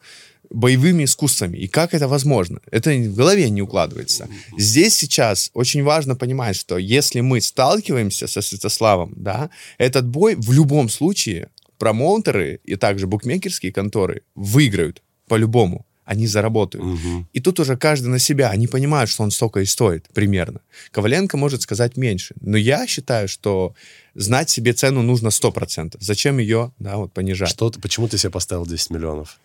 боевыми 0.51 1.05
искусствами. 1.05 1.59
И 1.59 1.69
как 1.69 1.95
это 1.95 2.09
возможно? 2.09 2.61
Это 2.71 2.91
в 2.91 3.15
голове 3.15 3.51
не 3.51 3.63
укладывается. 3.63 4.29
Здесь 4.57 4.95
сейчас 4.95 5.51
очень 5.55 5.83
важно 5.83 6.17
понимать, 6.17 6.57
что 6.57 6.79
если 6.79 7.21
мы 7.21 7.41
сталкиваемся 7.41 8.27
со 8.27 8.41
Святославом, 8.41 9.13
да, 9.17 9.51
этот 9.79 10.07
бой 10.07 10.35
в 10.37 10.53
любом 10.53 10.89
случае 10.89 11.49
промоутеры 11.79 12.61
и 12.65 12.77
также 12.77 13.07
букмекерские 13.07 13.73
конторы 13.73 14.23
выиграют 14.35 15.03
по-любому. 15.29 15.85
Они 16.05 16.27
заработают. 16.27 16.87
Мгм. 16.87 17.29
И 17.35 17.41
тут 17.41 17.61
уже 17.61 17.77
каждый 17.77 18.07
на 18.07 18.19
себя. 18.19 18.49
Они 18.49 18.67
понимают, 18.67 19.11
что 19.11 19.25
он 19.25 19.31
столько 19.31 19.61
и 19.61 19.67
стоит, 19.67 20.09
примерно. 20.15 20.61
Коваленко 20.91 21.37
может 21.37 21.61
сказать 21.61 21.99
меньше. 21.99 22.35
Но 22.41 22.57
я 22.57 22.87
считаю, 22.87 23.29
что 23.29 23.75
знать 24.15 24.49
себе 24.49 24.73
цену 24.73 25.03
нужно 25.03 25.29
100%. 25.29 25.97
Зачем 26.01 26.39
ее, 26.39 26.73
да, 26.79 26.97
вот 26.97 27.13
понижать? 27.13 27.51
Что 27.51 27.69
ты, 27.69 27.79
почему 27.79 28.09
ты 28.09 28.17
себе 28.17 28.31
поставил 28.31 28.65
10 28.65 28.89
миллионов? 28.89 29.39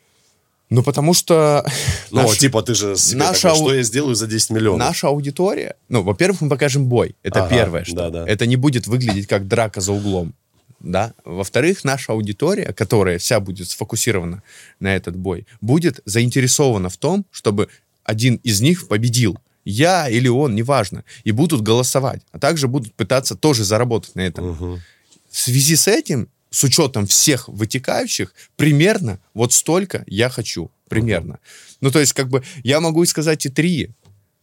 Ну, 0.70 0.82
потому 0.84 1.14
что 1.14 1.66
Ну, 2.12 2.24
наш- 2.24 2.38
типа, 2.38 2.62
ты 2.64 2.74
же 2.74 2.96
себе 2.96 3.20
наша 3.20 3.50
такой, 3.50 3.58
что 3.58 3.74
я 3.76 3.84
сделаю 3.84 4.16
за 4.16 4.28
10 4.28 4.50
миллионов? 4.52 4.80
наша 4.80 5.08
аудитория... 5.08 5.76
Ну, 5.90 6.02
во-первых, 6.04 6.42
мы 6.42 6.50
покажем 6.50 6.86
бой. 6.86 7.16
Это 7.24 7.46
Ага, 7.46 7.50
первое, 7.56 7.84
что. 7.84 7.96
да-да. 7.96 8.28
Это 8.28 8.46
не 8.46 8.56
будет 8.56 8.88
выглядеть 8.88 9.28
как 9.28 9.48
драка 9.48 9.82
за 9.82 9.92
углом. 9.92 10.34
Да? 10.80 11.14
Во-вторых, 11.24 11.84
наша 11.84 12.12
аудитория, 12.14 12.74
которая 12.74 13.18
вся 13.18 13.40
будет 13.40 13.70
сфокусирована 13.70 14.44
на 14.80 14.96
этот 14.96 15.16
бой, 15.16 15.46
будет 15.62 16.02
заинтересована 16.06 16.90
в 16.90 16.98
том, 16.98 17.26
чтобы 17.32 17.70
один 18.04 18.36
из 18.44 18.60
них 18.62 18.88
победил. 18.88 19.38
Я 19.66 20.10
или 20.10 20.28
он, 20.28 20.56
неважно. 20.56 21.06
И 21.24 21.32
будут 21.32 21.62
голосовать. 21.62 22.22
А 22.34 22.40
также 22.40 22.68
будут 22.68 22.94
пытаться 22.96 23.36
тоже 23.36 23.64
заработать 23.64 24.16
на 24.16 24.22
этом. 24.22 24.50
Мгм. 24.52 24.82
В 25.30 25.40
связи 25.40 25.76
с 25.78 25.88
этим, 25.88 26.28
с 26.54 26.64
учетом 26.64 27.08
всех 27.08 27.48
вытекающих, 27.48 28.34
примерно 28.56 29.20
вот 29.34 29.54
столько 29.54 30.04
я 30.08 30.30
хочу. 30.30 30.70
Примерно. 30.88 31.40
Ну, 31.82 31.90
то 31.90 32.00
есть, 32.00 32.14
как 32.14 32.30
бы, 32.30 32.44
я 32.64 32.80
могу 32.80 33.04
сказать 33.06 33.46
и 33.48 33.50
три. 33.50 33.90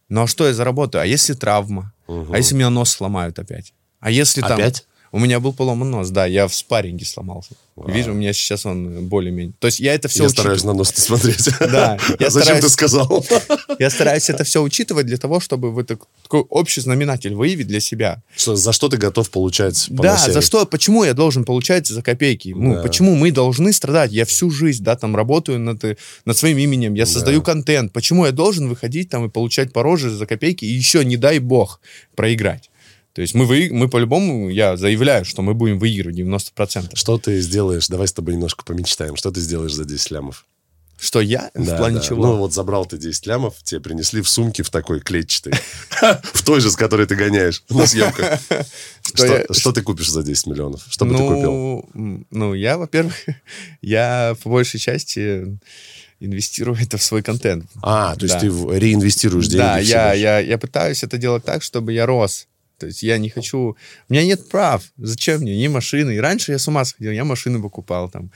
Ну, 0.09 0.23
а 0.23 0.27
что 0.27 0.45
я 0.45 0.53
заработаю? 0.53 1.01
А 1.01 1.05
если 1.05 1.33
травма? 1.33 1.93
А 2.07 2.37
если 2.37 2.55
меня 2.55 2.69
нос 2.69 2.91
сломают 2.91 3.39
опять? 3.39 3.73
А 4.01 4.11
если 4.11 4.41
там... 4.41 4.59
Опять? 4.59 4.85
У 5.13 5.19
меня 5.19 5.41
был 5.41 5.51
поломан 5.51 5.91
нос, 5.91 6.09
да, 6.09 6.25
я 6.25 6.47
в 6.47 6.55
спарринге 6.55 7.05
сломался. 7.05 7.51
Вижу, 7.87 8.11
у 8.11 8.13
меня 8.13 8.31
сейчас 8.31 8.65
он 8.65 9.07
более-менее. 9.07 9.53
То 9.59 9.67
есть 9.67 9.79
я 9.81 9.93
это 9.93 10.07
все 10.07 10.23
Я 10.23 10.29
стараюсь 10.29 10.63
на 10.63 10.73
нос 10.73 10.93
не 10.95 11.01
смотреть. 11.01 11.49
Да, 11.59 11.97
я 12.19 12.27
А 12.27 12.29
Зачем 12.29 12.61
ты 12.61 12.69
стараюсь- 12.69 12.73
сказал? 12.73 13.25
Я 13.79 13.89
стараюсь 13.89 14.29
это 14.29 14.43
все 14.43 14.61
учитывать 14.61 15.05
для 15.07 15.17
того, 15.17 15.39
чтобы 15.39 15.71
вы 15.71 15.83
так- 15.83 16.01
такой 16.23 16.41
общий 16.49 16.79
знаменатель 16.81 17.33
выявить 17.33 17.67
для 17.67 17.79
себя. 17.79 18.21
Что, 18.37 18.55
за 18.55 18.71
что 18.71 18.87
ты 18.89 18.97
готов 18.97 19.29
получать 19.31 19.87
по 19.97 20.03
Да, 20.03 20.13
носе? 20.13 20.31
за 20.31 20.41
что, 20.41 20.65
почему 20.65 21.03
я 21.03 21.13
должен 21.13 21.43
получать 21.43 21.87
за 21.87 22.01
копейки? 22.01 22.53
Ну, 22.55 22.75
Да. 22.75 22.81
почему 22.81 23.15
мы 23.15 23.31
должны 23.31 23.73
страдать? 23.73 24.11
Я 24.11 24.25
всю 24.25 24.49
жизнь, 24.49 24.83
да, 24.83 24.95
там 24.95 25.15
работаю 25.15 25.59
над, 25.59 25.83
над 26.25 26.37
своим 26.37 26.57
именем, 26.57 26.93
я 26.93 27.05
создаю 27.05 27.41
контент. 27.41 27.91
Почему 27.91 28.25
я 28.25 28.31
должен 28.31 28.69
выходить 28.69 29.09
там 29.09 29.25
и 29.25 29.29
получать 29.29 29.73
по 29.73 29.83
роже 29.83 30.09
за 30.09 30.25
копейки 30.25 30.63
и 30.65 30.69
еще, 30.71 31.03
не 31.03 31.17
дай 31.17 31.39
бог, 31.39 31.79
проиграть? 32.15 32.69
То 33.13 33.21
есть 33.21 33.33
мы, 33.33 33.45
вы, 33.45 33.69
мы 33.71 33.89
по-любому, 33.89 34.49
я 34.49 34.77
заявляю, 34.77 35.25
что 35.25 35.41
мы 35.41 35.53
будем 35.53 35.79
выигрывать 35.79 36.17
90%. 36.17 36.95
Что 36.95 37.17
ты 37.17 37.41
сделаешь? 37.41 37.87
Давай 37.87 38.07
с 38.07 38.13
тобой 38.13 38.35
немножко 38.35 38.63
помечтаем. 38.63 39.15
Что 39.17 39.31
ты 39.31 39.41
сделаешь 39.41 39.73
за 39.73 39.83
10 39.83 40.11
лямов? 40.11 40.45
Что 40.97 41.19
я? 41.19 41.49
Да, 41.55 41.61
в 41.61 41.77
плане 41.77 41.95
да. 41.95 42.01
чего? 42.03 42.23
Ну, 42.23 42.37
вот 42.37 42.53
забрал 42.53 42.85
ты 42.85 42.97
10 42.97 43.25
лямов, 43.25 43.55
тебе 43.63 43.81
принесли 43.81 44.21
в 44.21 44.29
сумке 44.29 44.61
в 44.61 44.69
такой 44.69 44.99
клетчатой. 44.99 45.53
В 46.21 46.43
той 46.43 46.61
же, 46.61 46.69
с 46.69 46.75
которой 46.75 47.07
ты 47.07 47.15
гоняешь 47.15 47.63
на 47.69 47.87
съемках. 47.87 48.39
Что 49.51 49.71
ты 49.71 49.81
купишь 49.81 50.11
за 50.11 50.21
10 50.21 50.47
миллионов? 50.47 50.83
Что 50.87 51.05
бы 51.05 51.15
ты 51.15 51.17
купил? 51.17 51.51
ну, 51.51 51.89
м, 51.95 52.27
ну, 52.29 52.53
я, 52.53 52.77
во-первых, 52.77 53.15
я 53.81 54.35
по 54.43 54.49
большей 54.49 54.79
части 54.79 55.57
инвестирую 56.19 56.77
это 56.79 56.99
в 56.99 57.03
свой 57.03 57.23
контент. 57.23 57.65
А, 57.81 58.15
то 58.15 58.25
есть 58.25 58.39
ты 58.39 58.47
реинвестируешь 58.47 59.47
деньги 59.47 59.91
Да, 59.91 60.13
я 60.13 60.57
пытаюсь 60.59 61.03
это 61.03 61.17
делать 61.17 61.43
так, 61.43 61.63
чтобы 61.63 61.93
я 61.93 62.05
рос. 62.05 62.47
То 62.81 62.87
есть 62.87 63.03
я 63.03 63.17
не 63.19 63.29
хочу... 63.29 63.57
У 64.09 64.13
меня 64.13 64.25
нет 64.25 64.49
прав. 64.49 64.83
Зачем 64.97 65.41
мне? 65.41 65.55
Ни 65.57 65.67
машины. 65.67 66.15
И 66.15 66.19
раньше 66.19 66.51
я 66.51 66.57
с 66.57 66.67
ума 66.67 66.83
сходил, 66.83 67.11
я 67.11 67.23
машины 67.23 67.61
покупал 67.61 68.09
там. 68.09 68.31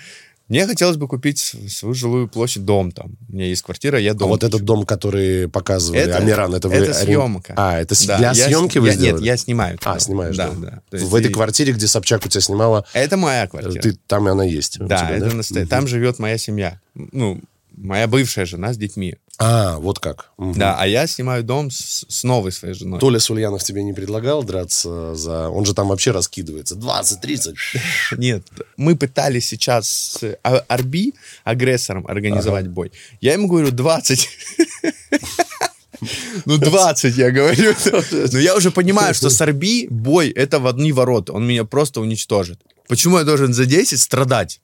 Мне 0.47 0.67
хотелось 0.67 0.97
бы 0.97 1.07
купить 1.07 1.39
свою 1.39 1.95
жилую 1.95 2.27
площадь, 2.27 2.63
дом 2.65 2.91
там. 2.91 3.17
У 3.27 3.33
меня 3.33 3.47
есть 3.47 3.63
квартира, 3.63 3.97
я 3.99 4.11
А 4.11 4.13
дом. 4.13 4.29
вот 4.29 4.43
этот 4.43 4.61
дом, 4.61 4.85
который 4.85 5.49
показывали, 5.49 6.01
Это- 6.03 6.17
Амиран, 6.17 6.53
это 6.53 6.69
вы... 6.69 6.75
это 6.75 6.93
съемка. 6.93 7.55
А, 7.57 7.79
это 7.79 7.95
Да, 8.05 8.17
для 8.19 8.27
я 8.33 8.47
съемки 8.47 8.77
вы 8.77 8.89
я- 8.89 8.93
сделали? 8.93 9.21
Нет, 9.21 9.25
я 9.25 9.37
снимаю. 9.37 9.79
А, 9.83 9.97
снимаешь, 9.99 10.37
да? 10.37 10.51
Да, 10.51 10.81
да. 10.91 10.97
В 10.99 11.15
этой 11.15 11.31
и- 11.31 11.33
квартире, 11.33 11.73
где 11.73 11.87
Собчак 11.87 12.23
у 12.27 12.29
тебя 12.29 12.41
снимала, 12.41 12.85
Это 12.93 13.17
моя 13.17 13.47
квартира. 13.47 13.81
ты, 13.81 13.97
там 14.05 14.27
она 14.27 14.43
есть. 14.43 14.77
Да, 14.77 14.97
тебя, 15.07 15.17
это 15.17 15.35
настоящее. 15.35 15.67
Там 15.67 15.87
живет 15.87 16.19
моя 16.19 16.37
семья. 16.37 16.79
Ну, 16.93 17.41
моя 17.75 18.07
бывшая 18.07 18.45
жена 18.45 18.71
с 18.71 18.77
детьми. 18.77 19.15
А, 19.37 19.77
вот 19.79 19.99
как. 19.99 20.31
Мгм. 20.37 20.57
Да, 20.57 20.77
а 20.79 20.87
я 20.87 21.07
снимаю 21.07 21.43
дом 21.43 21.69
с, 21.69 22.05
с 22.07 22.23
новой 22.23 22.51
своей 22.51 22.73
женой. 22.73 22.99
Толя 22.99 23.19
Сульянов 23.19 23.63
тебе 23.63 23.83
не 23.83 23.91
предлагал 23.91 24.43
драться 24.43 25.13
за... 25.15 25.49
Он 25.49 25.65
же 25.65 25.73
там 25.73 25.89
вообще 25.89 26.11
раскидывается. 26.11 26.75
20-30. 26.75 27.53
Нет, 28.17 28.43
мы 28.77 28.95
пытались 28.95 29.47
сейчас 29.47 29.89
с 29.89 30.37
а- 30.43 30.63
Арби, 30.67 31.13
агрессором, 31.43 32.07
организовать 32.07 32.67
бой. 32.67 32.91
Я 33.19 33.33
ему 33.33 33.47
говорю 33.47 33.71
20. 33.71 34.29
Ну, 36.45 36.57
20, 36.57 37.17
я 37.17 37.31
говорю. 37.31 37.73
Но 38.31 38.39
я 38.39 38.55
уже 38.55 38.69
понимаю, 38.69 39.15
что 39.15 39.29
с 39.29 39.41
Арби 39.41 39.87
бой— 39.89 40.29
это 40.35 40.59
в 40.59 40.67
одни 40.67 40.91
ворота. 40.91 41.33
Он 41.33 41.47
меня 41.47 41.63
просто 41.63 42.01
уничтожит. 42.01 42.59
Почему 42.87 43.17
я 43.17 43.23
должен 43.23 43.53
за 43.53 43.65
10 43.65 43.99
страдать? 43.99 44.61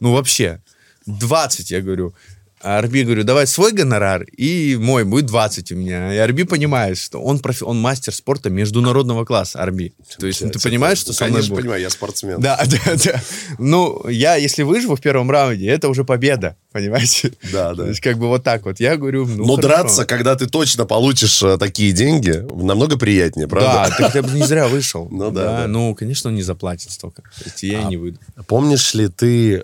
Ну, 0.00 0.12
вообще. 0.12 0.60
20, 1.06 1.70
я 1.70 1.80
говорю. 1.80 2.14
А 2.62 2.78
Арби 2.78 3.02
говорю, 3.04 3.22
давай 3.22 3.46
свой 3.46 3.72
гонорар, 3.72 4.22
и 4.22 4.76
мой 4.80 5.04
будет 5.04 5.26
20 5.26 5.72
у 5.72 5.76
меня. 5.76 6.12
И 6.14 6.16
Арби 6.16 6.44
понимает, 6.44 6.96
что 6.96 7.20
он, 7.20 7.38
профи- 7.38 7.64
он 7.64 7.78
мастер 7.78 8.14
спорта 8.14 8.48
международного 8.48 9.24
класса, 9.26 9.62
Арби. 9.62 9.92
То 10.18 10.26
есть 10.26 10.40
ты 10.40 10.58
понимаешь, 10.58 10.98
что 10.98 11.10
Ну, 11.10 11.14
со 11.14 11.24
мной 11.24 11.34
Конечно, 11.34 11.54
будет? 11.54 11.62
понимаю, 11.64 11.82
я 11.82 11.90
спортсмен. 11.90 12.40
Да, 12.40 12.58
да, 12.66 12.94
да. 13.04 13.20
Ну, 13.58 14.08
я, 14.08 14.36
если 14.36 14.62
выживу 14.62 14.96
в 14.96 15.00
первом 15.02 15.30
раунде, 15.30 15.66
это 15.68 15.88
уже 15.90 16.04
победа, 16.04 16.56
понимаете? 16.72 17.32
Да, 17.52 17.74
да. 17.74 17.82
То 17.84 17.88
есть, 17.90 18.00
как 18.00 18.18
бы 18.18 18.26
вот 18.28 18.42
так 18.42 18.64
вот. 18.64 18.80
Я 18.80 18.96
говорю, 18.96 19.26
ну, 19.26 19.44
Но 19.44 19.56
хорошо. 19.56 19.68
драться, 19.68 20.04
когда 20.06 20.34
ты 20.34 20.46
точно 20.46 20.86
получишь 20.86 21.42
э, 21.42 21.58
такие 21.58 21.92
деньги, 21.92 22.30
намного 22.54 22.96
приятнее, 22.96 23.48
правда? 23.48 23.94
Да, 23.98 24.10
я 24.14 24.22
бы 24.22 24.30
не 24.30 24.44
зря 24.46 24.66
вышел. 24.68 25.08
Ну 25.16 25.30
да, 25.30 25.44
да. 25.62 25.66
Ну, 25.68 25.94
конечно, 25.94 26.30
он 26.30 26.36
не 26.36 26.42
заплатит 26.42 26.90
столько. 26.90 27.22
То 27.22 27.44
есть 27.44 27.62
я 27.62 27.82
и 27.82 27.84
не 27.84 27.96
выйду. 27.98 28.18
Помнишь 28.46 28.94
ли 28.94 29.08
ты 29.08 29.62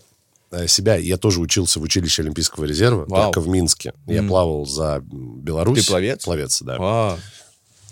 себя? 0.67 0.97
Я 0.97 1.17
тоже 1.17 1.41
учился 1.41 1.81
в 1.81 1.83
училище 1.83 2.23
Олимпийского 2.23 2.65
резерва, 2.65 3.05
Вау. 3.09 3.25
только 3.25 3.41
в 3.41 3.49
Минске. 3.49 3.93
Я 4.07 4.23
плавал 4.23 4.67
за 4.67 5.01
Беларусь. 5.03 5.81
Ты 5.81 5.87
пловец? 5.87 6.25
Пловец, 6.25 6.63
да. 6.63 6.77
А. 6.81 7.19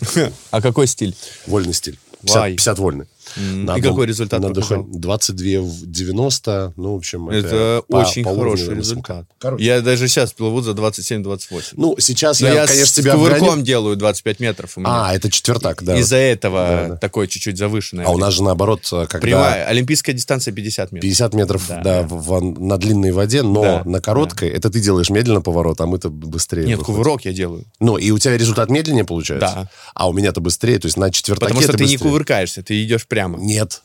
А 0.51 0.63
какой 0.63 0.87
стиль? 0.87 1.15
Вольный 1.47 1.75
стиль. 1.75 1.99
50, 2.23 2.37
Вай. 2.37 2.53
50 2.53 2.79
вольный. 2.79 3.07
На 3.37 3.77
и 3.77 3.81
какой 3.81 4.07
результат 4.07 4.41
на 4.41 4.49
показал? 4.49 4.85
духе 4.85 4.99
22 4.99 5.61
в 5.63 5.87
90. 5.87 6.75
Ну, 6.77 6.95
в 6.95 6.97
общем, 6.97 7.29
Это 7.31 7.83
по- 7.89 7.97
очень 7.97 8.25
по 8.25 8.35
хороший 8.35 8.75
результат. 8.75 9.27
Короче. 9.39 9.65
Я 9.65 9.81
даже 9.81 10.09
сейчас 10.09 10.33
плыву 10.33 10.61
за 10.61 10.73
27-28. 10.73 11.75
Ну, 11.77 11.97
сейчас 11.99 12.41
Но 12.41 12.49
я, 12.49 12.55
я, 12.55 12.67
конечно, 12.67 12.87
с 12.87 12.93
тебя 12.93 13.13
кувырком 13.15 13.49
обгоню. 13.49 13.63
делаю 13.65 13.97
25 13.97 14.41
метров 14.41 14.73
у 14.77 14.81
меня. 14.81 15.07
А, 15.09 15.15
это 15.15 15.31
четвертак, 15.31 15.83
да. 15.83 15.97
Из-за 15.99 16.17
этого 16.17 16.59
Да, 16.59 16.89
да. 16.89 16.97
такой 16.97 17.29
чуть-чуть 17.29 17.57
завышенный. 17.59 18.05
А 18.05 18.11
у 18.11 18.19
нас 18.19 18.35
же 18.35 18.43
наоборот, 18.43 18.81
э, 18.93 19.07
когда 19.07 19.21
Прямая. 19.21 19.67
Олимпийская 19.67 20.15
дистанция 20.15 20.53
50 20.53 20.93
метров. 20.93 21.03
50 21.03 21.35
метров 21.35 21.65
Да, 21.69 21.77
да, 21.77 22.03
да. 22.03 22.09
в- 22.09 22.23
в- 22.41 22.61
на 22.61 22.77
длинной 22.79 23.13
воде, 23.13 23.43
но 23.43 23.63
Да, 23.63 23.83
на 23.85 24.01
короткой, 24.01 24.49
это 24.51 24.71
ты 24.71 24.81
делаешь 24.81 25.11
медленно 25.11 25.41
поворот, 25.41 25.81
а 25.81 25.87
мы-то 25.87 26.11
быстрее. 26.11 26.65
Нет, 26.65 26.79
выходим. 26.79 26.95
кувырок 27.03 27.25
я 27.25 27.33
делаю. 27.33 27.65
Ну, 27.81 27.97
и 27.97 28.11
у 28.11 28.19
тебя 28.19 28.37
результат 28.37 28.71
медленнее 28.71 29.05
получается? 29.05 29.53
Да. 29.55 29.71
А 29.95 30.09
у 30.09 30.13
меня-то 30.13 30.41
быстрее, 30.41 30.79
то 30.79 30.87
есть 30.87 30.97
на 30.97 31.11
четвертаке 31.11 31.49
Потому 31.49 31.63
что 31.63 31.73
это 31.73 31.79
ты 31.79 31.85
не 31.87 31.97
кувыркаешься, 31.97 32.63
ты 32.63 32.83
идешь 32.83 33.07
прямо. 33.07 33.20
Нет. 33.29 33.83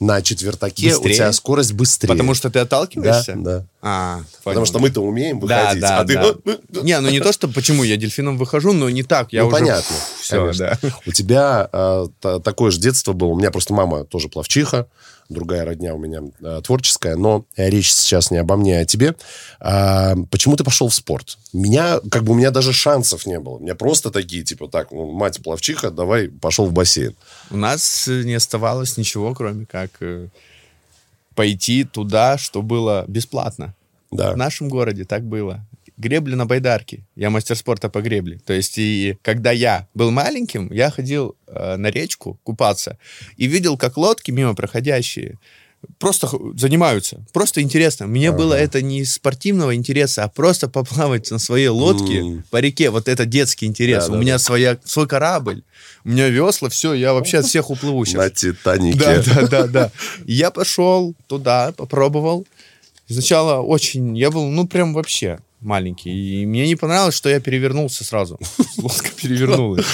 На 0.00 0.20
четвертаке 0.20 0.88
Быстрее? 0.88 1.12
у 1.12 1.14
тебя 1.14 1.32
скорость 1.32 1.74
быстрее. 1.74 2.08
Потому 2.08 2.34
что 2.34 2.50
ты 2.50 2.58
отталкиваешься? 2.58 3.34
Да, 3.36 3.58
да. 3.58 3.66
А, 3.82 4.20
Потому 4.38 4.54
понял. 4.54 4.66
что 4.66 4.78
мы-то 4.80 5.00
умеем 5.00 5.38
Да, 5.46 5.60
выходить, 5.60 5.80
да, 5.80 5.98
а 6.00 6.04
ты... 6.04 6.14
да. 6.14 6.82
Не, 6.82 7.00
ну 7.00 7.08
не 7.08 7.20
то, 7.20 7.32
что 7.32 7.46
почему 7.46 7.84
я 7.84 7.96
дельфином 7.96 8.36
выхожу, 8.36 8.72
но 8.72 8.90
не 8.90 9.04
так. 9.04 9.32
Я 9.32 9.42
ну, 9.42 9.46
уже... 9.46 9.56
понятно. 9.58 9.96
Все, 10.20 10.40
конечно. 10.40 10.78
да. 10.82 10.88
У 11.06 11.12
тебя 11.12 11.68
э, 11.72 12.06
та- 12.18 12.40
такое 12.40 12.72
же 12.72 12.80
детство 12.80 13.12
было. 13.12 13.28
У 13.28 13.36
меня 13.38 13.52
просто 13.52 13.74
мама 13.74 14.04
тоже 14.04 14.28
плавчиха, 14.28 14.88
другая 15.32 15.64
родня 15.64 15.94
у 15.94 15.98
меня 15.98 16.22
э, 16.40 16.60
творческая, 16.64 17.16
но 17.16 17.44
э, 17.56 17.68
речь 17.70 17.92
сейчас 17.92 18.30
не 18.30 18.38
обо 18.38 18.56
мне, 18.56 18.78
а 18.78 18.82
о 18.82 18.84
тебе. 18.84 19.14
А, 19.60 20.14
почему 20.30 20.56
ты 20.56 20.64
пошел 20.64 20.88
в 20.88 20.94
спорт? 20.94 21.38
Меня, 21.52 22.00
как 22.10 22.24
бы 22.24 22.32
у 22.32 22.34
меня 22.34 22.50
даже 22.50 22.72
шансов 22.72 23.26
не 23.26 23.38
было. 23.38 23.54
У 23.54 23.60
меня 23.60 23.74
просто 23.74 24.10
такие, 24.10 24.44
типа, 24.44 24.68
так, 24.68 24.92
ну, 24.92 25.10
мать 25.12 25.42
плавчиха, 25.42 25.90
давай 25.90 26.28
пошел 26.28 26.66
в 26.66 26.72
бассейн. 26.72 27.14
У 27.50 27.56
нас 27.56 28.06
э, 28.08 28.22
не 28.24 28.34
оставалось 28.34 28.96
ничего, 28.96 29.34
кроме 29.34 29.66
как 29.66 29.90
э, 30.00 30.28
пойти 31.34 31.84
туда, 31.84 32.38
что 32.38 32.62
было 32.62 33.04
бесплатно. 33.08 33.74
Да. 34.10 34.32
В 34.32 34.36
нашем 34.36 34.68
городе 34.68 35.04
так 35.04 35.24
было. 35.24 35.64
Гребли 35.96 36.34
на 36.34 36.46
байдарке. 36.46 37.04
Я 37.16 37.30
мастер 37.30 37.56
спорта 37.56 37.88
по 37.88 38.00
гребле. 38.00 38.40
То 38.44 38.52
есть, 38.52 38.78
и 38.78 39.18
когда 39.22 39.50
я 39.50 39.88
был 39.94 40.10
маленьким, 40.10 40.72
я 40.72 40.90
ходил 40.90 41.36
э, 41.46 41.76
на 41.76 41.88
речку 41.88 42.38
купаться 42.42 42.98
и 43.36 43.46
видел, 43.46 43.76
как 43.76 43.96
лодки 43.96 44.30
мимо 44.30 44.54
проходящие 44.54 45.38
просто 45.98 46.28
занимаются. 46.56 47.24
Просто 47.32 47.60
интересно. 47.60 48.06
Мне 48.06 48.32
было 48.32 48.54
это 48.54 48.82
не 48.82 49.00
из 49.00 49.14
спортивного 49.14 49.74
интереса, 49.74 50.24
а 50.24 50.28
просто 50.28 50.68
поплавать 50.68 51.30
на 51.30 51.38
своей 51.38 51.68
лодке 51.68 52.20
М. 52.20 52.44
по 52.50 52.58
реке. 52.58 52.90
Вот 52.90 53.08
это 53.08 53.24
детский 53.24 53.66
интерес. 53.66 54.06
Да, 54.06 54.12
у 54.12 54.14
да, 54.14 54.20
меня 54.20 54.38
своя, 54.38 54.78
свой 54.84 55.06
корабль, 55.06 55.62
у 56.04 56.10
меня 56.10 56.28
весла, 56.28 56.68
все, 56.68 56.94
я 56.94 57.12
вообще 57.12 57.38
от 57.38 57.46
всех 57.46 57.70
уплыву 57.70 58.04
сейчас. 58.04 58.20
На 58.20 58.30
Титанике. 58.30 58.98
Да, 58.98 59.22
да, 59.22 59.46
да, 59.46 59.66
да. 59.66 59.92
Я 60.24 60.50
пошел 60.50 61.14
туда, 61.26 61.72
попробовал. 61.76 62.46
Сначала 63.08 63.60
очень, 63.60 64.16
я 64.16 64.30
был, 64.30 64.48
ну, 64.48 64.66
прям 64.66 64.94
вообще 64.94 65.40
маленький. 65.62 66.42
И 66.42 66.46
мне 66.46 66.66
не 66.66 66.76
понравилось, 66.76 67.14
что 67.14 67.28
я 67.28 67.40
перевернулся 67.40 68.04
сразу. 68.04 68.38
Лодка 68.76 69.10
перевернулась. 69.10 69.86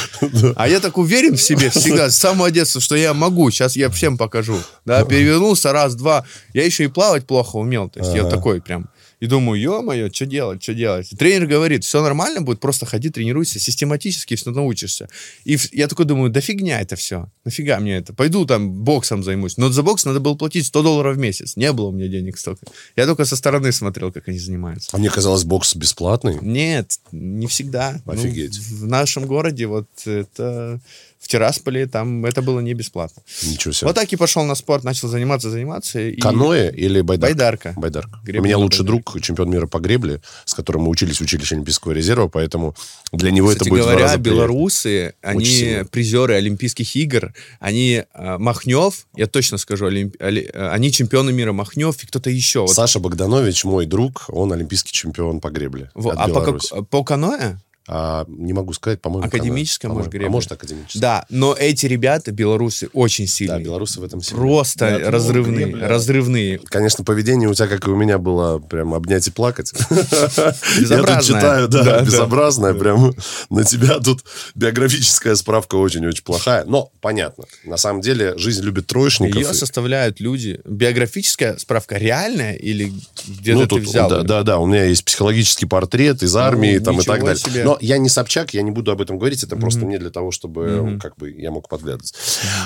А 0.56 0.68
я 0.68 0.80
так 0.80 0.98
уверен 0.98 1.36
в 1.36 1.42
себе 1.42 1.70
всегда, 1.70 2.10
с 2.10 2.16
самого 2.16 2.50
детства, 2.50 2.80
что 2.80 2.96
я 2.96 3.14
могу. 3.14 3.50
Сейчас 3.50 3.76
я 3.76 3.90
всем 3.90 4.16
покажу. 4.16 4.58
Да, 4.84 5.04
перевернулся 5.04 5.72
раз, 5.72 5.94
два. 5.94 6.24
Я 6.54 6.64
еще 6.64 6.84
и 6.84 6.88
плавать 6.88 7.26
плохо 7.26 7.56
умел. 7.56 7.88
То 7.88 8.00
есть 8.00 8.14
я 8.14 8.24
такой 8.24 8.60
прям 8.60 8.88
И 9.20 9.26
думаю, 9.26 9.60
ё-моё, 9.60 10.10
что 10.12 10.26
делать, 10.26 10.62
что 10.62 10.74
делать? 10.74 11.10
Тренер 11.18 11.46
говорит, 11.46 11.84
все 11.84 12.02
нормально 12.02 12.40
будет, 12.40 12.60
просто 12.60 12.86
ходи, 12.86 13.10
тренируйся 13.10 13.58
систематически, 13.58 14.36
все 14.36 14.50
научишься. 14.50 15.08
И 15.44 15.58
я 15.72 15.88
такой 15.88 16.04
думаю, 16.04 16.30
да 16.30 16.40
фигня 16.40 16.80
это 16.80 16.96
все. 16.96 17.28
Нафига 17.44 17.80
мне 17.80 17.96
это? 17.96 18.14
Пойду 18.14 18.44
там 18.44 18.70
боксом 18.70 19.24
займусь. 19.24 19.56
Но 19.56 19.70
за 19.70 19.82
бокс 19.82 20.04
надо 20.04 20.20
было 20.20 20.34
платить 20.34 20.66
100 20.66 20.82
долларов 20.82 21.16
в 21.16 21.18
месяц. 21.18 21.56
Не 21.56 21.72
было 21.72 21.88
у 21.88 21.92
меня 21.92 22.08
денег 22.08 22.38
столько. 22.38 22.66
Я 22.96 23.06
только 23.06 23.24
со 23.24 23.36
стороны 23.36 23.72
смотрел, 23.72 24.12
как 24.12 24.28
они 24.28 24.38
занимаются. 24.38 24.90
А 24.92 24.98
мне 24.98 25.10
казалось, 25.10 25.44
бокс 25.44 25.74
бесплатный. 25.74 26.38
Нет, 26.40 26.98
не 27.12 27.46
всегда. 27.46 28.00
Ну, 28.04 28.12
Офигеть. 28.12 28.56
в 28.58 28.86
нашем 28.86 29.26
городе 29.26 29.66
вот 29.66 29.88
это... 30.04 30.80
В 31.18 31.26
Тирасполе 31.28 31.86
там 31.86 32.24
это 32.24 32.42
было 32.42 32.60
не 32.60 32.74
бесплатно. 32.74 33.22
Ничего 33.42 33.72
себе. 33.72 33.88
Вот 33.88 33.96
так 33.96 34.12
и 34.12 34.16
пошел 34.16 34.44
на 34.44 34.54
спорт, 34.54 34.84
начал 34.84 35.08
заниматься, 35.08 35.50
заниматься. 35.50 36.00
И... 36.00 36.20
Каноэ 36.20 36.70
или 36.72 37.00
байдарка? 37.00 37.34
Байдарка. 37.34 37.74
Байдарка. 37.76 38.20
Гребля 38.24 38.40
У 38.40 38.44
меня 38.44 38.58
лучший 38.58 38.84
байдарке. 38.84 39.02
друг, 39.12 39.22
чемпион 39.22 39.50
мира 39.50 39.66
по 39.66 39.78
гребле, 39.80 40.20
с 40.44 40.54
которым 40.54 40.82
мы 40.82 40.90
учились 40.90 41.18
в 41.18 41.22
училище 41.22 41.56
Олимпийского 41.56 41.92
резерва, 41.92 42.28
поэтому 42.28 42.74
для 43.12 43.30
него 43.30 43.48
Кстати 43.48 43.68
это 43.68 43.70
будет 43.70 43.82
говоря, 43.84 44.16
белорусы, 44.16 45.14
они 45.22 45.78
призеры 45.90 46.34
Олимпийских 46.34 46.94
игр, 46.96 47.32
они 47.60 48.04
э, 48.14 48.38
Махнев, 48.38 49.06
я 49.16 49.26
точно 49.26 49.58
скажу, 49.58 49.86
олимп- 49.88 50.16
оли- 50.20 50.48
э, 50.52 50.68
они 50.70 50.92
чемпионы 50.92 51.32
мира 51.32 51.52
Махнев 51.52 52.02
и 52.02 52.06
кто-то 52.06 52.30
еще. 52.30 52.66
Саша 52.68 53.00
Богданович, 53.00 53.64
мой 53.64 53.86
друг, 53.86 54.24
он 54.28 54.52
олимпийский 54.52 54.92
чемпион 54.92 55.40
по 55.40 55.50
гребле. 55.50 55.90
Во, 55.94 56.12
а 56.12 56.28
по, 56.28 56.34
как- 56.34 56.44
Беларуси. 56.44 56.74
по 56.90 57.04
каноэ? 57.04 57.56
А, 57.90 58.26
не 58.28 58.52
могу 58.52 58.74
сказать, 58.74 59.00
по-моему, 59.00 59.26
Академическая, 59.26 59.90
может, 59.90 60.10
гребля? 60.10 60.28
А 60.28 60.30
может, 60.30 60.52
академическая. 60.52 61.00
Да, 61.00 61.24
но 61.30 61.54
эти 61.58 61.86
ребята, 61.86 62.32
белорусы, 62.32 62.90
очень 62.92 63.24
Да, 63.24 63.30
сильные. 63.30 63.64
белорусы 63.64 63.98
в 64.00 64.04
этом 64.04 64.20
сильны. 64.20 64.38
Просто 64.42 64.98
Да, 65.00 65.10
разрывные, 65.10 65.66
гребля. 65.68 65.88
разрывные. 65.88 66.58
Конечно, 66.58 67.02
поведение 67.02 67.48
у 67.48 67.54
тебя, 67.54 67.66
как 67.66 67.86
и 67.86 67.90
у 67.90 67.96
меня, 67.96 68.18
было 68.18 68.58
прям 68.58 68.92
обнять 68.92 69.26
и 69.28 69.30
плакать. 69.30 69.72
Я 69.90 70.98
тут 71.02 71.22
читаю, 71.24 71.68
да, 71.68 71.82
Да, 71.82 71.98
да. 71.98 72.04
безобразное. 72.04 72.74
Прям 72.74 73.14
на 73.50 73.64
тебя 73.64 73.98
тут 74.00 74.22
биографическая 74.54 75.34
справка 75.34 75.76
очень-очень 75.76 76.22
плохая. 76.24 76.64
Но 76.66 76.90
понятно. 77.00 77.44
На 77.64 77.76
самом 77.78 78.00
деле 78.02 78.36
жизнь 78.36 78.62
любит 78.62 78.86
троечников. 78.86 79.36
Ее 79.40 79.54
составляют 79.54 80.20
люди. 80.20 80.60
Биографическая 80.66 81.56
справка 81.56 81.96
реальная 81.96 82.54
или 82.54 82.92
где-то 83.26 83.58
Ну, 83.60 83.66
ты 83.66 83.76
взял? 83.76 84.08
да, 84.10 84.22
да, 84.22 84.42
да, 84.42 84.58
у 84.58 84.66
меня 84.66 84.84
есть 84.84 85.04
психологический 85.04 85.66
портрет 85.66 86.22
из 86.22 86.36
армии 86.36 86.76
Ну, 86.78 86.84
там, 86.84 87.00
и 87.00 87.04
так 87.04 87.20
далее. 87.20 87.36
себе. 87.36 87.77
Но 87.80 87.86
я 87.86 87.98
не 87.98 88.08
Собчак, 88.08 88.54
я 88.54 88.62
не 88.62 88.70
буду 88.70 88.90
об 88.90 89.00
этом 89.00 89.18
говорить, 89.18 89.42
это 89.42 89.56
просто 89.56 89.84
не 89.84 89.98
для 89.98 90.10
того, 90.10 90.30
чтобы 90.30 90.98
как 91.00 91.16
бы 91.16 91.30
я 91.30 91.50
мог 91.50 91.68
подглядывать. 91.68 92.14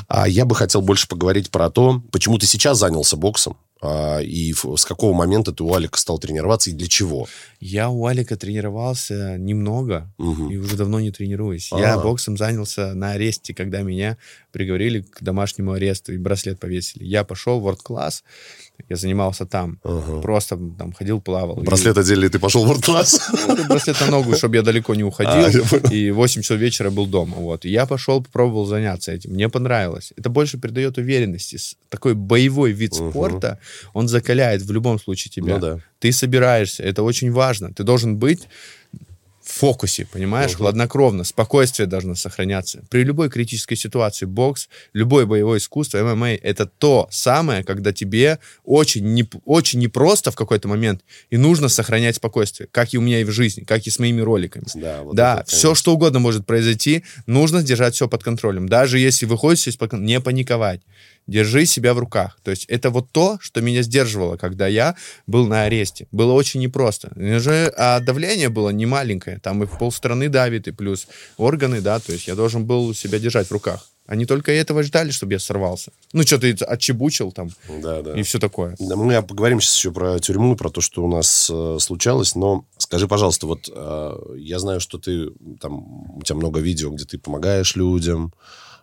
А 0.08 0.28
я 0.28 0.44
бы 0.44 0.54
хотел 0.54 0.82
больше 0.82 1.08
поговорить 1.08 1.50
про 1.50 1.70
то, 1.70 2.02
почему 2.10 2.38
ты 2.38 2.46
сейчас 2.46 2.78
занялся 2.78 3.16
боксом, 3.16 3.56
а, 3.84 4.20
и 4.20 4.52
с 4.54 4.84
какого 4.84 5.12
момента 5.12 5.52
ты 5.52 5.64
у 5.64 5.74
Алика 5.74 5.98
стал 5.98 6.20
тренироваться 6.20 6.70
и 6.70 6.72
для 6.72 6.86
чего. 6.86 7.26
Я 7.58 7.88
у 7.90 8.06
Алика 8.06 8.36
тренировался 8.36 9.36
немного 9.38 10.08
Мгм. 10.18 10.50
и 10.50 10.56
уже 10.56 10.76
давно 10.76 11.00
не 11.00 11.10
тренируюсь. 11.10 11.68
А. 11.72 11.80
Я 11.80 11.98
боксом 11.98 12.36
занялся 12.36 12.94
на 12.94 13.12
аресте, 13.12 13.54
когда 13.54 13.82
меня 13.82 14.18
приговорили 14.52 15.00
к 15.00 15.20
домашнему 15.22 15.72
аресту 15.72 16.12
и 16.12 16.16
браслет 16.16 16.60
повесили. 16.60 17.04
Я 17.04 17.24
пошел 17.24 17.58
в 17.58 17.66
World 17.66 17.80
Class, 17.84 18.22
я 18.88 18.96
занимался 18.96 19.46
там. 19.46 19.78
Ага. 19.84 20.20
Просто 20.20 20.58
там 20.78 20.92
ходил, 20.92 21.20
плавал. 21.20 21.60
И- 21.60 21.64
Браслет 21.64 21.98
одели, 21.98 22.26
и 22.26 22.28
ты 22.28 22.38
пошел 22.38 22.64
в 22.64 22.70
world 22.70 23.20
Ну, 23.48 23.64
браслет 23.68 24.00
на 24.00 24.06
ногу, 24.10 24.34
чтобы 24.36 24.56
я 24.56 24.62
далеко 24.62 24.94
не 24.94 25.02
А, 25.02 25.06
уходил. 25.06 25.64
понял. 25.64 25.90
и 25.92 26.10
8 26.10 26.42
часов 26.42 26.58
вечера 26.58 26.90
был 26.90 27.06
дома. 27.06 27.36
Вот. 27.36 27.64
И 27.64 27.70
я 27.70 27.86
пошел, 27.86 28.22
попробовал 28.22 28.66
заняться 28.66 29.12
этим. 29.12 29.32
Мне 29.32 29.48
понравилось. 29.48 30.12
Это 30.16 30.28
больше 30.30 30.58
придает 30.58 30.98
уверенности. 30.98 31.58
Такой 31.88 32.14
боевой 32.14 32.72
вид 32.72 32.94
спорта, 32.94 33.58
он 33.94 34.08
закаляет 34.08 34.62
в 34.62 34.72
любом 34.72 34.98
случае 34.98 35.30
тебя. 35.32 35.54
Ну 35.54 35.60
да. 35.60 35.78
Ты 36.00 36.12
собираешься, 36.12 36.82
это 36.82 37.02
очень 37.02 37.30
важно. 37.32 37.72
Ты 37.72 37.84
должен 37.84 38.16
быть 38.16 38.48
фокусе, 39.44 40.06
понимаешь, 40.06 40.54
хладнокровно, 40.54 41.24
спокойствие 41.24 41.86
должно 41.86 42.14
сохраняться. 42.14 42.84
При 42.90 43.02
любой 43.02 43.28
критической 43.28 43.76
ситуации 43.76 44.26
бокс, 44.26 44.68
любое 44.92 45.26
боевое 45.26 45.58
искусство, 45.58 46.02
ММА, 46.02 46.34
это 46.34 46.66
то 46.66 47.08
самое, 47.10 47.64
когда 47.64 47.92
тебе 47.92 48.38
очень, 48.64 49.04
не, 49.14 49.28
очень 49.44 49.80
непросто 49.80 50.30
в 50.30 50.36
какой-то 50.36 50.68
момент, 50.68 51.02
и 51.30 51.36
нужно 51.36 51.68
сохранять 51.68 52.16
спокойствие, 52.16 52.68
как 52.70 52.94
и 52.94 52.98
у 52.98 53.00
меня 53.00 53.20
и 53.20 53.24
в 53.24 53.30
жизни, 53.30 53.64
как 53.64 53.86
и 53.86 53.90
с 53.90 53.98
моими 53.98 54.20
роликами. 54.20 54.64
Да, 54.74 55.02
вот 55.02 55.16
да, 55.16 55.40
это, 55.40 55.50
все, 55.50 55.74
что 55.74 55.94
угодно 55.94 56.18
может 56.18 56.46
произойти, 56.46 57.04
нужно 57.26 57.62
держать 57.62 57.94
все 57.94 58.08
под 58.08 58.22
контролем. 58.22 58.68
Даже 58.68 58.98
если 58.98 59.26
выходит 59.26 59.66
из-под 59.66 59.92
не 59.94 60.20
паниковать. 60.20 60.80
Держи 61.32 61.64
себя 61.64 61.94
в 61.94 61.98
руках. 61.98 62.38
То 62.42 62.50
есть 62.50 62.66
это 62.68 62.90
вот 62.90 63.10
то, 63.10 63.38
что 63.40 63.62
меня 63.62 63.82
сдерживало, 63.82 64.36
когда 64.36 64.66
я 64.66 64.94
был 65.26 65.46
на 65.46 65.62
аресте. 65.62 66.06
Было 66.12 66.32
очень 66.34 66.60
непросто. 66.60 67.10
Же, 67.16 67.72
а 67.78 68.00
давление 68.00 68.50
было 68.50 68.68
не 68.68 68.84
маленькое. 68.84 69.38
Там 69.38 69.62
и 69.62 69.66
в 69.66 69.78
полстраны 69.78 70.28
давит, 70.28 70.68
и 70.68 70.72
плюс 70.72 71.06
органы, 71.38 71.80
да. 71.80 72.00
То 72.00 72.12
есть 72.12 72.28
я 72.28 72.34
должен 72.34 72.66
был 72.66 72.92
себя 72.94 73.18
держать 73.18 73.46
в 73.46 73.52
руках. 73.52 73.88
Они 74.06 74.26
только 74.26 74.52
этого 74.52 74.82
ждали, 74.82 75.10
чтобы 75.10 75.32
я 75.32 75.38
сорвался. 75.38 75.92
Ну, 76.12 76.22
что 76.22 76.38
ты 76.38 76.52
отчебучил 76.52 77.32
там 77.32 77.48
Да, 77.80 78.02
да. 78.02 78.12
и 78.12 78.22
все 78.24 78.38
такое. 78.38 78.76
Да, 78.78 78.96
Мы 78.96 79.22
поговорим 79.22 79.60
сейчас 79.60 79.76
еще 79.76 79.90
про 79.90 80.18
тюрьму, 80.18 80.54
про 80.54 80.68
то, 80.68 80.82
что 80.82 81.02
у 81.02 81.08
нас 81.08 81.48
э, 81.50 81.76
случалось, 81.80 82.34
но 82.34 82.66
скажи, 82.76 83.08
пожалуйста, 83.08 83.46
вот 83.46 83.70
э, 83.74 84.16
я 84.36 84.58
знаю, 84.58 84.80
что 84.80 84.98
ты 84.98 85.30
там, 85.60 86.18
у 86.18 86.22
тебя 86.24 86.36
много 86.36 86.60
видео, 86.60 86.90
где 86.90 87.06
ты 87.06 87.16
помогаешь 87.16 87.74
людям, 87.76 88.34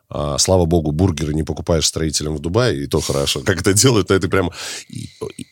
а, 0.09 0.37
слава 0.37 0.65
богу, 0.65 0.91
бургеры 0.91 1.33
не 1.33 1.43
покупаешь 1.43 1.85
строителям 1.85 2.35
в 2.35 2.39
Дубае, 2.39 2.83
и 2.83 2.87
то 2.87 2.99
хорошо. 2.99 3.41
Как 3.41 3.61
это 3.61 3.73
делают, 3.73 4.11
это 4.11 4.27
прямо... 4.27 4.53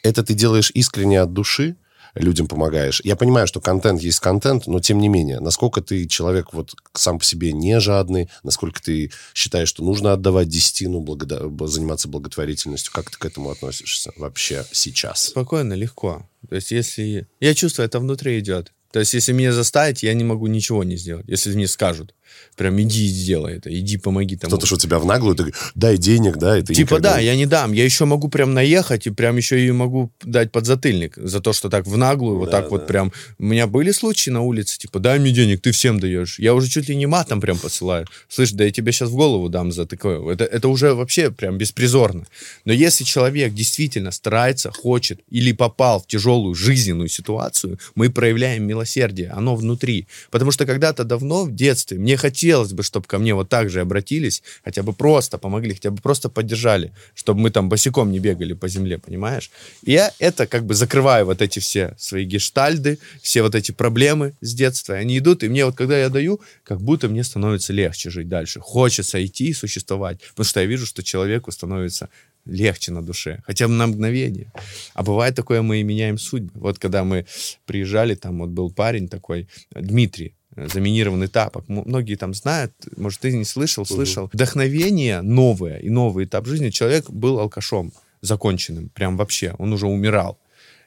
Это 0.03 0.23
ты 0.23 0.33
делаешь 0.33 0.71
искренне 0.73 1.21
от 1.21 1.33
души, 1.33 1.75
людям 2.15 2.47
помогаешь. 2.47 3.01
Я 3.03 3.15
понимаю, 3.15 3.47
что 3.47 3.61
контент 3.61 4.01
есть 4.01 4.19
контент, 4.19 4.65
но 4.67 4.79
тем 4.79 4.99
не 4.99 5.07
менее, 5.07 5.39
насколько 5.39 5.81
ты 5.81 6.07
человек 6.07 6.53
вот 6.53 6.73
сам 6.93 7.19
по 7.19 7.25
себе 7.25 7.53
не 7.53 7.79
жадный, 7.79 8.29
насколько 8.43 8.81
ты 8.81 9.11
считаешь, 9.35 9.69
что 9.69 9.83
нужно 9.83 10.13
отдавать 10.13 10.47
десятину, 10.47 10.99
благода- 11.01 11.47
б- 11.47 11.67
заниматься 11.67 12.07
благотворительностью, 12.07 12.91
как 12.91 13.11
ты 13.11 13.17
к 13.17 13.25
этому 13.25 13.51
относишься 13.51 14.11
вообще 14.17 14.65
сейчас? 14.71 15.27
Спокойно, 15.27 15.73
легко. 15.73 16.27
То 16.49 16.55
есть 16.55 16.71
если... 16.71 17.27
Я 17.39 17.53
чувствую, 17.53 17.85
это 17.85 17.99
внутри 17.99 18.39
идет. 18.39 18.73
То 18.91 18.99
есть 18.99 19.13
если 19.13 19.33
меня 19.33 19.51
заставить, 19.51 20.01
я 20.01 20.13
не 20.13 20.23
могу 20.23 20.47
ничего 20.47 20.83
не 20.83 20.95
сделать. 20.95 21.25
Если 21.27 21.53
мне 21.53 21.67
скажут, 21.67 22.15
прям 22.56 22.82
иди 22.82 23.06
и 23.06 23.08
сделай 23.08 23.58
это, 23.58 23.73
иди 23.78 23.97
помоги 23.97 24.36
тому. 24.36 24.50
Кто-то 24.50 24.65
что 24.65 24.78
тебя 24.78 25.00
в 25.00 25.06
наглую, 25.06 25.36
ты 25.36 25.43
говоришь, 25.43 25.71
дай 25.76 25.97
денег, 25.97 26.38
да, 26.38 26.58
и 26.58 26.62
ты 26.62 26.73
Типа 26.73 26.95
никогда 26.95 27.13
да, 27.15 27.19
я 27.19 27.36
не 27.36 27.45
дам. 27.45 27.73
Я 27.73 27.86
еще 27.86 28.06
могу 28.06 28.30
прям 28.30 28.54
наехать 28.54 29.08
и 29.08 29.10
прям 29.12 29.38
еще 29.38 29.65
и 29.65 29.71
могу 29.71 30.12
дать 30.23 30.52
подзатыльник 30.52 31.13
за 31.17 31.39
то, 31.39 31.54
что 31.54 31.69
так 31.69 31.86
в 31.88 31.97
наглую, 31.97 32.38
вот 32.38 32.50
Да, 32.50 32.62
так 32.62 32.71
вот 32.71 32.82
да. 32.82 32.88
прям. 32.88 33.12
У 33.39 33.45
меня 33.45 33.67
были 33.67 33.91
случаи 33.91 34.30
на 34.30 34.41
улице, 34.41 34.78
типа, 34.78 35.00
дай 35.00 35.19
мне 35.19 35.32
денег, 35.32 35.62
ты 35.62 35.71
всем 35.71 36.00
даешь. 36.00 36.39
Я 36.39 36.54
уже 36.54 36.69
чуть 36.69 36.89
ли 36.89 36.95
не 36.95 37.06
матом 37.06 37.41
прям 37.41 37.58
посылаю. 37.58 38.06
Слышь, 38.28 38.52
да 38.52 38.63
я 38.63 38.71
тебе 38.71 38.91
сейчас 38.91 39.10
в 39.10 39.15
голову 39.15 39.50
дам 39.50 39.71
за 39.71 39.86
такое. 39.86 40.34
Это, 40.34 40.43
это 40.45 40.67
уже 40.67 40.93
вообще 40.93 41.32
прям 41.32 41.58
беспризорно. 41.58 42.26
Но 42.65 42.73
если 42.73 43.04
человек 43.04 43.54
действительно 43.54 44.12
старается, 44.12 44.71
хочет 44.71 45.21
или 45.30 45.52
попал 45.52 46.02
в 46.02 46.08
тяжелую 46.08 46.56
жизненную 46.56 47.10
ситуацию, 47.10 47.80
мы 47.95 48.10
проявляем 48.10 48.63
милосердие. 48.63 49.30
Оно 49.30 49.56
внутри. 49.56 50.08
Потому 50.32 50.52
что 50.52 50.65
когда-то 50.65 51.04
давно, 51.04 51.45
в 51.45 51.54
детстве, 51.56 51.97
мне 51.97 52.17
хотелось 52.17 52.26
бы, 52.73 52.83
чтобы 52.83 53.05
ко 53.07 53.17
мне 53.19 53.33
вот 53.33 53.49
так 53.49 53.69
же 53.69 53.81
обратились, 53.81 54.43
хотя 54.63 54.83
бы 54.83 54.93
просто 54.93 55.37
помогли, 55.37 55.73
хотя 55.73 55.91
бы 55.91 56.01
просто 56.01 56.29
поддержали, 56.29 56.91
чтобы 57.15 57.41
мы 57.41 57.51
там 57.51 57.69
босиком 57.69 58.11
не 58.11 58.19
бегали 58.19 58.53
по 58.53 58.67
земле, 58.67 58.97
понимаешь? 58.97 59.51
И 59.83 59.91
я 59.91 60.11
это 60.19 60.47
как 60.47 60.65
бы 60.65 60.73
закрываю 60.73 61.25
вот 61.25 61.41
эти 61.41 61.59
все 61.59 61.95
свои 61.97 62.25
гештальды, 62.25 62.99
все 63.21 63.41
вот 63.41 63.55
эти 63.55 63.71
проблемы 63.71 64.33
с 64.41 64.53
детства, 64.53 64.95
они 64.95 65.17
идут, 65.17 65.43
и 65.43 65.49
мне 65.49 65.65
вот 65.65 65.75
когда 65.75 65.97
я 65.97 66.09
даю, 66.09 66.39
как 66.63 66.81
будто 66.81 67.07
мне 67.07 67.23
становится 67.23 67.73
легче 67.73 68.09
жить 68.09 68.29
дальше. 68.29 68.59
Хочется 68.59 69.23
идти 69.25 69.47
и 69.49 69.53
существовать, 69.53 70.19
потому 70.29 70.45
что 70.45 70.59
я 70.59 70.65
вижу, 70.65 70.85
что 70.85 71.03
человеку 71.03 71.51
становится 71.51 72.09
легче 72.47 72.91
на 72.91 73.01
душе, 73.01 73.41
хотя 73.45 73.67
бы 73.67 73.73
на 73.73 73.87
мгновение. 73.87 74.51
А 74.93 75.03
бывает 75.03 75.35
такое, 75.35 75.61
мы 75.61 75.81
и 75.81 75.83
меняем 75.83 76.17
судьбы. 76.17 76.51
Вот 76.55 76.79
когда 76.79 77.03
мы 77.03 77.25
приезжали, 77.65 78.15
там 78.15 78.39
вот 78.39 78.49
был 78.49 78.71
парень 78.71 79.07
такой, 79.07 79.47
Дмитрий, 79.71 80.33
заминированный 80.65 81.27
тапок. 81.27 81.65
М- 81.69 81.83
Многие 81.85 82.15
там 82.15 82.33
знают, 82.33 82.73
может, 82.97 83.19
ты 83.21 83.31
не 83.31 83.45
слышал, 83.45 83.85
слышал. 83.85 84.29
Вдохновение 84.33 85.21
новое 85.21 85.77
и 85.77 85.89
новый 85.89 86.25
этап 86.25 86.45
жизни. 86.47 86.69
Человек 86.69 87.09
был 87.09 87.39
алкашом 87.39 87.91
законченным, 88.21 88.89
прям 88.89 89.17
вообще. 89.17 89.53
Он 89.59 89.73
уже 89.73 89.85
умирал. 89.85 90.37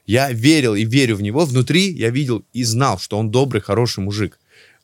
Я 0.05 0.31
верил 0.31 0.75
и 0.75 0.83
верю 0.83 1.15
в 1.15 1.21
него. 1.21 1.45
Внутри 1.45 1.91
я 1.93 2.09
видел 2.09 2.43
и 2.53 2.63
знал, 2.63 2.99
что 2.99 3.17
он 3.17 3.31
добрый, 3.31 3.61
хороший 3.61 4.03
мужик. 4.03 4.39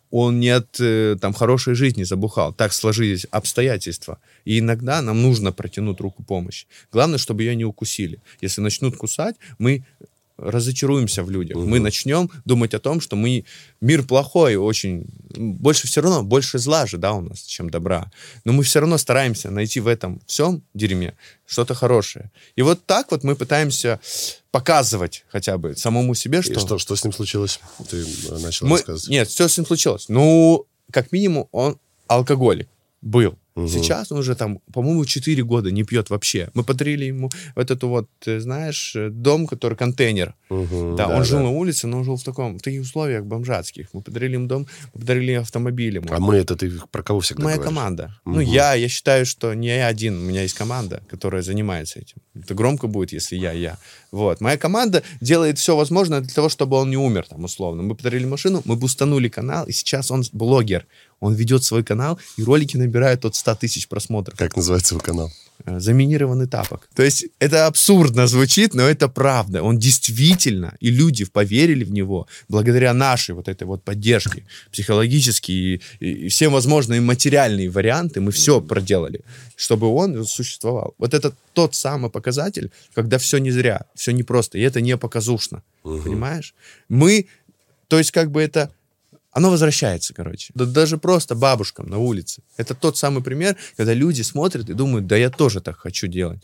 Он 0.10 0.40
не 0.40 0.50
от 0.50 0.80
э, 0.80 1.18
там 1.20 1.34
хорошей 1.34 1.74
жизни 1.76 2.04
забухал. 2.04 2.54
Так 2.54 2.72
сложились 2.72 3.26
обстоятельства. 3.32 4.20
И 4.46 4.60
иногда 4.60 5.02
нам 5.02 5.22
нужно 5.22 5.52
протянуть 5.52 6.00
руку 6.00 6.24
помощи. 6.24 6.66
Главное, 6.94 7.18
чтобы 7.18 7.44
ее 7.44 7.56
не 7.56 7.66
укусили. 7.66 8.20
Если 8.40 8.62
начнут 8.62 8.96
кусать, 8.96 9.36
мы 9.60 9.84
разочаруемся 10.38 11.24
в 11.24 11.32
людях. 11.32 11.58
Мы 11.58 11.80
начнем 11.80 12.30
думать 12.46 12.74
о 12.74 12.80
том, 12.80 13.02
что 13.02 13.16
мы 13.16 13.46
мир 13.82 14.04
плохой, 14.04 14.56
очень 14.56 15.06
больше 15.36 15.88
все 15.88 16.02
равно 16.02 16.24
больше 16.24 16.60
зла 16.60 16.86
же, 16.86 16.98
да, 16.98 17.14
у 17.14 17.22
нас, 17.22 17.42
чем 17.42 17.70
добра. 17.70 18.12
Но 18.46 18.54
мы 18.54 18.64
все 18.64 18.80
равно 18.80 18.98
стараемся 18.98 19.50
найти 19.50 19.80
в 19.80 19.88
этом 19.88 20.22
всем 20.26 20.64
дерьме 20.74 21.16
что-то 21.46 21.74
хорошее. 21.74 22.32
И 22.56 22.62
вот 22.62 22.86
так 22.86 23.12
вот 23.12 23.24
мы 23.24 23.36
пытаемся 23.36 24.00
показывать 24.52 25.26
хотя 25.30 25.58
бы 25.58 25.76
самому 25.76 26.14
себе, 26.14 26.40
И 26.40 26.42
что, 26.42 26.60
что, 26.60 26.78
что 26.78 26.96
с 26.96 27.04
ним 27.04 27.14
случилось? 27.14 27.60
Ты 27.90 27.98
э, 27.98 28.38
начал 28.40 28.68
мы... 28.68 28.78
рассказывать. 28.78 29.10
Нет, 29.10 29.28
все 29.28 29.48
с 29.48 29.58
ним 29.58 29.66
случилось. 29.66 30.06
Ну, 30.10 30.66
как 30.92 31.12
минимум, 31.12 31.48
он 31.52 31.78
алкоголик 32.08 32.70
был. 33.02 33.38
Сейчас 33.68 34.12
он 34.12 34.20
уже 34.20 34.36
там, 34.36 34.60
по-моему, 34.72 35.04
4 35.06 35.44
года 35.44 35.72
не 35.72 35.84
пьет 35.84 36.10
вообще. 36.10 36.50
Мы 36.54 36.64
подарили 36.64 37.06
ему 37.06 37.30
вот 37.56 37.72
эту 37.72 37.88
вот, 37.88 38.08
ты 38.20 38.40
знаешь, 38.40 38.96
э, 38.96 39.10
дом, 39.10 39.48
который 39.48 39.76
контейнер. 39.78 40.36
Мгм, 40.50 40.96
Да, 40.96 41.08
он 41.10 41.24
жил 41.24 41.40
на 41.40 41.50
улице, 41.50 41.88
но 41.88 41.98
он 41.98 42.04
жил 42.04 42.16
в 42.18 42.24
таком, 42.24 42.58
в 42.58 42.62
таких 42.62 42.82
условиях 42.82 43.26
бомжатских. 43.26 43.88
Мы 43.94 44.02
подарили 44.02 44.34
ему 44.34 44.48
дом, 44.48 44.68
мы 44.94 45.00
подарили 45.02 45.32
автомобиль 45.34 45.96
ему. 45.96 46.08
А 46.12 46.20
мы 46.20 46.36
это 46.36 46.56
ты 46.56 46.72
про 46.92 47.04
кого 47.04 47.20
всегда 47.20 47.44
Моя 47.44 47.58
говоришь? 47.58 47.74
команда. 47.76 48.16
Ну, 48.26 48.34
Мгм. 48.42 48.42
я, 48.42 48.74
я 48.76 48.88
считаю, 48.88 49.26
что 49.26 49.54
не 49.54 49.68
я 49.68 49.88
один, 49.88 50.18
у 50.18 50.22
меня 50.22 50.44
есть 50.44 50.54
команда, 50.56 51.02
которая 51.10 51.42
занимается 51.42 52.00
этим. 52.00 52.18
Это 52.36 52.54
громко 52.54 52.88
будет, 52.88 53.12
если 53.14 53.36
я, 53.36 53.52
я. 53.54 53.78
Вот. 54.12 54.42
Моя 54.42 54.58
команда 54.58 55.02
делает 55.22 55.58
все 55.58 55.76
возможное 55.76 56.22
для 56.22 56.34
того, 56.34 56.50
чтобы 56.50 56.78
он 56.78 56.90
не 56.90 56.98
умер, 56.98 57.26
там, 57.30 57.44
условно. 57.44 57.82
Мы 57.84 57.96
подарили 57.96 58.26
машину, 58.26 58.62
мы 58.66 58.76
бустанули 58.76 59.30
канал, 59.30 59.66
и 59.68 59.72
сейчас 59.72 60.12
он 60.12 60.24
блогер. 60.32 60.86
Он 61.20 61.34
ведет 61.34 61.64
свой 61.64 61.84
канал, 61.84 62.20
и 62.38 62.44
ролики 62.44 62.78
набирают 62.78 63.26
от 63.26 63.36
100 63.36 63.56
тысяч 63.56 63.88
просмотров. 63.88 64.38
Как 64.38 64.56
называется 64.56 64.94
его 64.96 65.04
канал? 65.04 65.32
Э, 65.66 65.80
Заминированный 65.80 66.46
тапок. 66.48 66.88
То 66.96 67.02
есть 67.04 67.26
это 67.40 67.66
абсурдно 67.66 68.28
звучит, 68.28 68.76
но 68.76 68.84
это 68.84 69.08
правда. 69.10 69.64
Он 69.64 69.80
действительно, 69.80 70.76
и 70.80 70.92
люди 70.92 71.26
поверили 71.26 71.84
в 71.84 71.92
него 71.92 72.28
благодаря 72.48 72.94
нашей 72.94 73.34
вот 73.34 73.48
этой 73.48 73.64
вот 73.64 73.84
поддержке 73.84 74.44
психологической 74.72 75.56
и, 75.56 75.82
и- 76.00 76.28
все 76.30 76.50
возможные 76.50 77.02
материальные 77.02 77.70
варианты 77.72 78.22
мы 78.22 78.32
все 78.32 78.62
проделали, 78.62 79.22
чтобы 79.56 79.88
он 79.88 80.24
существовал. 80.26 80.94
Вот 81.00 81.14
это 81.16 81.34
тот 81.54 81.74
самый 81.74 82.12
показатель, 82.12 82.70
когда 82.94 83.18
все 83.18 83.40
не 83.40 83.50
зря, 83.52 83.82
все 83.96 84.12
не 84.12 84.22
просто, 84.24 84.60
и 84.60 84.62
это 84.62 84.82
не 84.82 84.96
показушно. 84.98 85.64
Понимаешь? 85.82 86.54
Мы, 86.90 87.26
то 87.88 87.98
есть 87.98 88.12
как 88.12 88.30
бы 88.32 88.42
это 88.44 88.70
оно 89.38 89.52
возвращается, 89.52 90.16
короче. 90.16 90.52
Да 90.56 90.66
даже 90.66 90.98
просто 90.98 91.36
бабушкам 91.36 91.86
на 91.88 92.00
улице. 92.00 92.42
Это 92.58 92.74
тот 92.74 92.98
самый 92.98 93.22
пример, 93.22 93.56
когда 93.76 93.94
люди 93.94 94.24
смотрят 94.24 94.68
и 94.68 94.74
думают, 94.74 95.06
да 95.06 95.16
я 95.16 95.30
тоже 95.30 95.62
так 95.62 95.78
хочу 95.78 96.08
делать. 96.08 96.42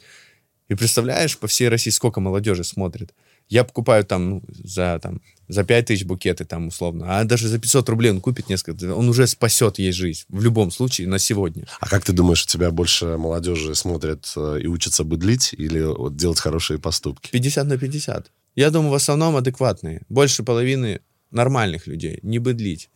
И 0.69 0.75
представляешь, 0.75 1.36
по 1.39 1.47
всей 1.47 1.69
России 1.69 1.89
сколько 1.89 2.19
молодежи 2.19 2.63
смотрит. 2.63 3.15
Я 3.49 3.63
покупаю 3.63 4.06
там 4.06 4.29
ну, 4.29 4.43
за, 4.47 4.99
там, 5.01 5.21
за 5.47 5.63
5 5.63 5.88
тысяч 5.88 6.06
букеты, 6.06 6.45
там, 6.45 6.67
условно. 6.67 7.17
А 7.19 7.23
даже 7.23 7.47
за 7.47 7.58
500 7.58 7.89
рублей 7.89 8.12
он 8.12 8.21
купит 8.21 8.47
несколько. 8.47 8.84
Он 8.93 9.10
уже 9.10 9.25
спасет 9.25 9.79
ей 9.79 9.91
жизнь. 9.91 10.25
В 10.29 10.43
любом 10.43 10.69
случае, 10.69 11.08
на 11.08 11.17
сегодня. 11.17 11.65
А 11.79 11.88
как 11.88 12.06
ты 12.06 12.13
думаешь, 12.13 12.43
у 12.43 12.47
тебя 12.47 12.69
больше 12.69 13.17
молодежи 13.17 13.73
смотрят 13.73 14.32
э, 14.36 14.60
и 14.62 14.67
учатся 14.67 15.03
быдлить 15.03 15.56
или 15.58 15.82
вот 15.82 16.15
делать 16.15 16.39
хорошие 16.39 16.77
поступки? 16.77 17.32
50 17.32 17.65
на 17.65 17.77
50. 17.79 18.32
Я 18.56 18.69
думаю, 18.69 18.91
в 18.91 18.95
основном 18.95 19.36
адекватные. 19.36 20.03
Больше 20.10 20.43
половины 20.43 21.01
нормальных 21.34 21.88
людей. 21.88 22.19
Не 22.24 22.39
быдлить. 22.39 22.89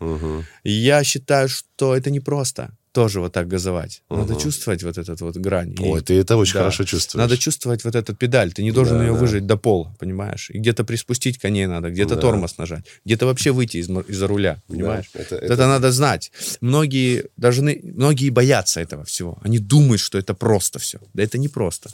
И 0.63 0.71
я 0.71 1.03
считаю, 1.03 1.49
что 1.49 1.95
это 1.95 2.09
непросто 2.11 2.71
тоже 2.93 3.19
вот 3.19 3.31
так 3.31 3.47
газовать. 3.47 4.01
Надо 4.09 4.35
чувствовать 4.35 4.81
вот 4.81 4.97
этот 4.97 5.21
вот 5.21 5.37
грань. 5.37 5.73
И- 5.73 5.83
Ой, 5.83 6.01
ты 6.01 6.15
это 6.19 6.35
очень 6.35 6.53
Да. 6.53 6.59
хорошо 6.61 6.83
чувствуешь. 6.83 7.21
Надо 7.21 7.37
чувствовать 7.37 7.83
вот 7.83 7.93
эту 7.95 8.15
педаль. 8.15 8.51
Ты 8.51 8.63
не 8.63 8.71
должен 8.71 8.97
Да, 8.97 9.03
ее 9.05 9.13
да. 9.13 9.19
выжать 9.19 9.45
до 9.45 9.55
пола, 9.55 9.95
понимаешь? 9.99 10.49
И 10.49 10.57
где-то 10.57 10.83
приспустить 10.83 11.37
коней 11.37 11.67
надо, 11.67 11.91
где-то 11.91 12.15
Да. 12.15 12.21
тормоз 12.21 12.57
нажать, 12.57 12.85
где-то 13.05 13.27
вообще 13.27 13.51
выйти 13.51 13.77
из, 13.77 13.87
из-за 13.89 14.25
руля, 14.27 14.63
понимаешь? 14.67 15.11
это- 15.13 15.35
это, 15.35 15.53
это- 15.53 15.67
надо 15.67 15.91
знать. 15.91 16.31
Многие 16.61 17.25
должны, 17.37 17.79
многие 17.83 18.31
боятся 18.31 18.79
этого 18.81 19.03
всего. 19.03 19.37
Они 19.43 19.59
думают, 19.59 20.01
что 20.01 20.17
это 20.17 20.33
просто 20.33 20.79
все. 20.79 20.97
Да 21.13 21.21
это 21.21 21.37
не 21.37 21.49
просто. 21.49 21.91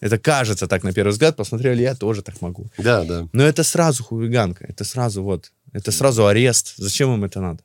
Это 0.00 0.18
кажется 0.18 0.66
так 0.68 0.84
на 0.84 0.92
первый 0.92 1.10
взгляд. 1.10 1.36
Посмотрели, 1.36 1.82
я 1.82 1.94
тоже 1.94 2.22
так 2.22 2.40
могу. 2.42 2.66
Да, 2.78 3.02
да. 3.04 3.28
Но 3.32 3.42
это 3.42 3.64
сразу 3.64 4.04
хулиганка. 4.04 4.64
Это 4.68 4.84
сразу 4.84 5.22
вот. 5.24 5.50
Это 5.76 5.92
сразу 5.92 6.26
арест. 6.26 6.72
Зачем 6.78 7.12
им 7.12 7.24
это 7.24 7.38
надо? 7.40 7.60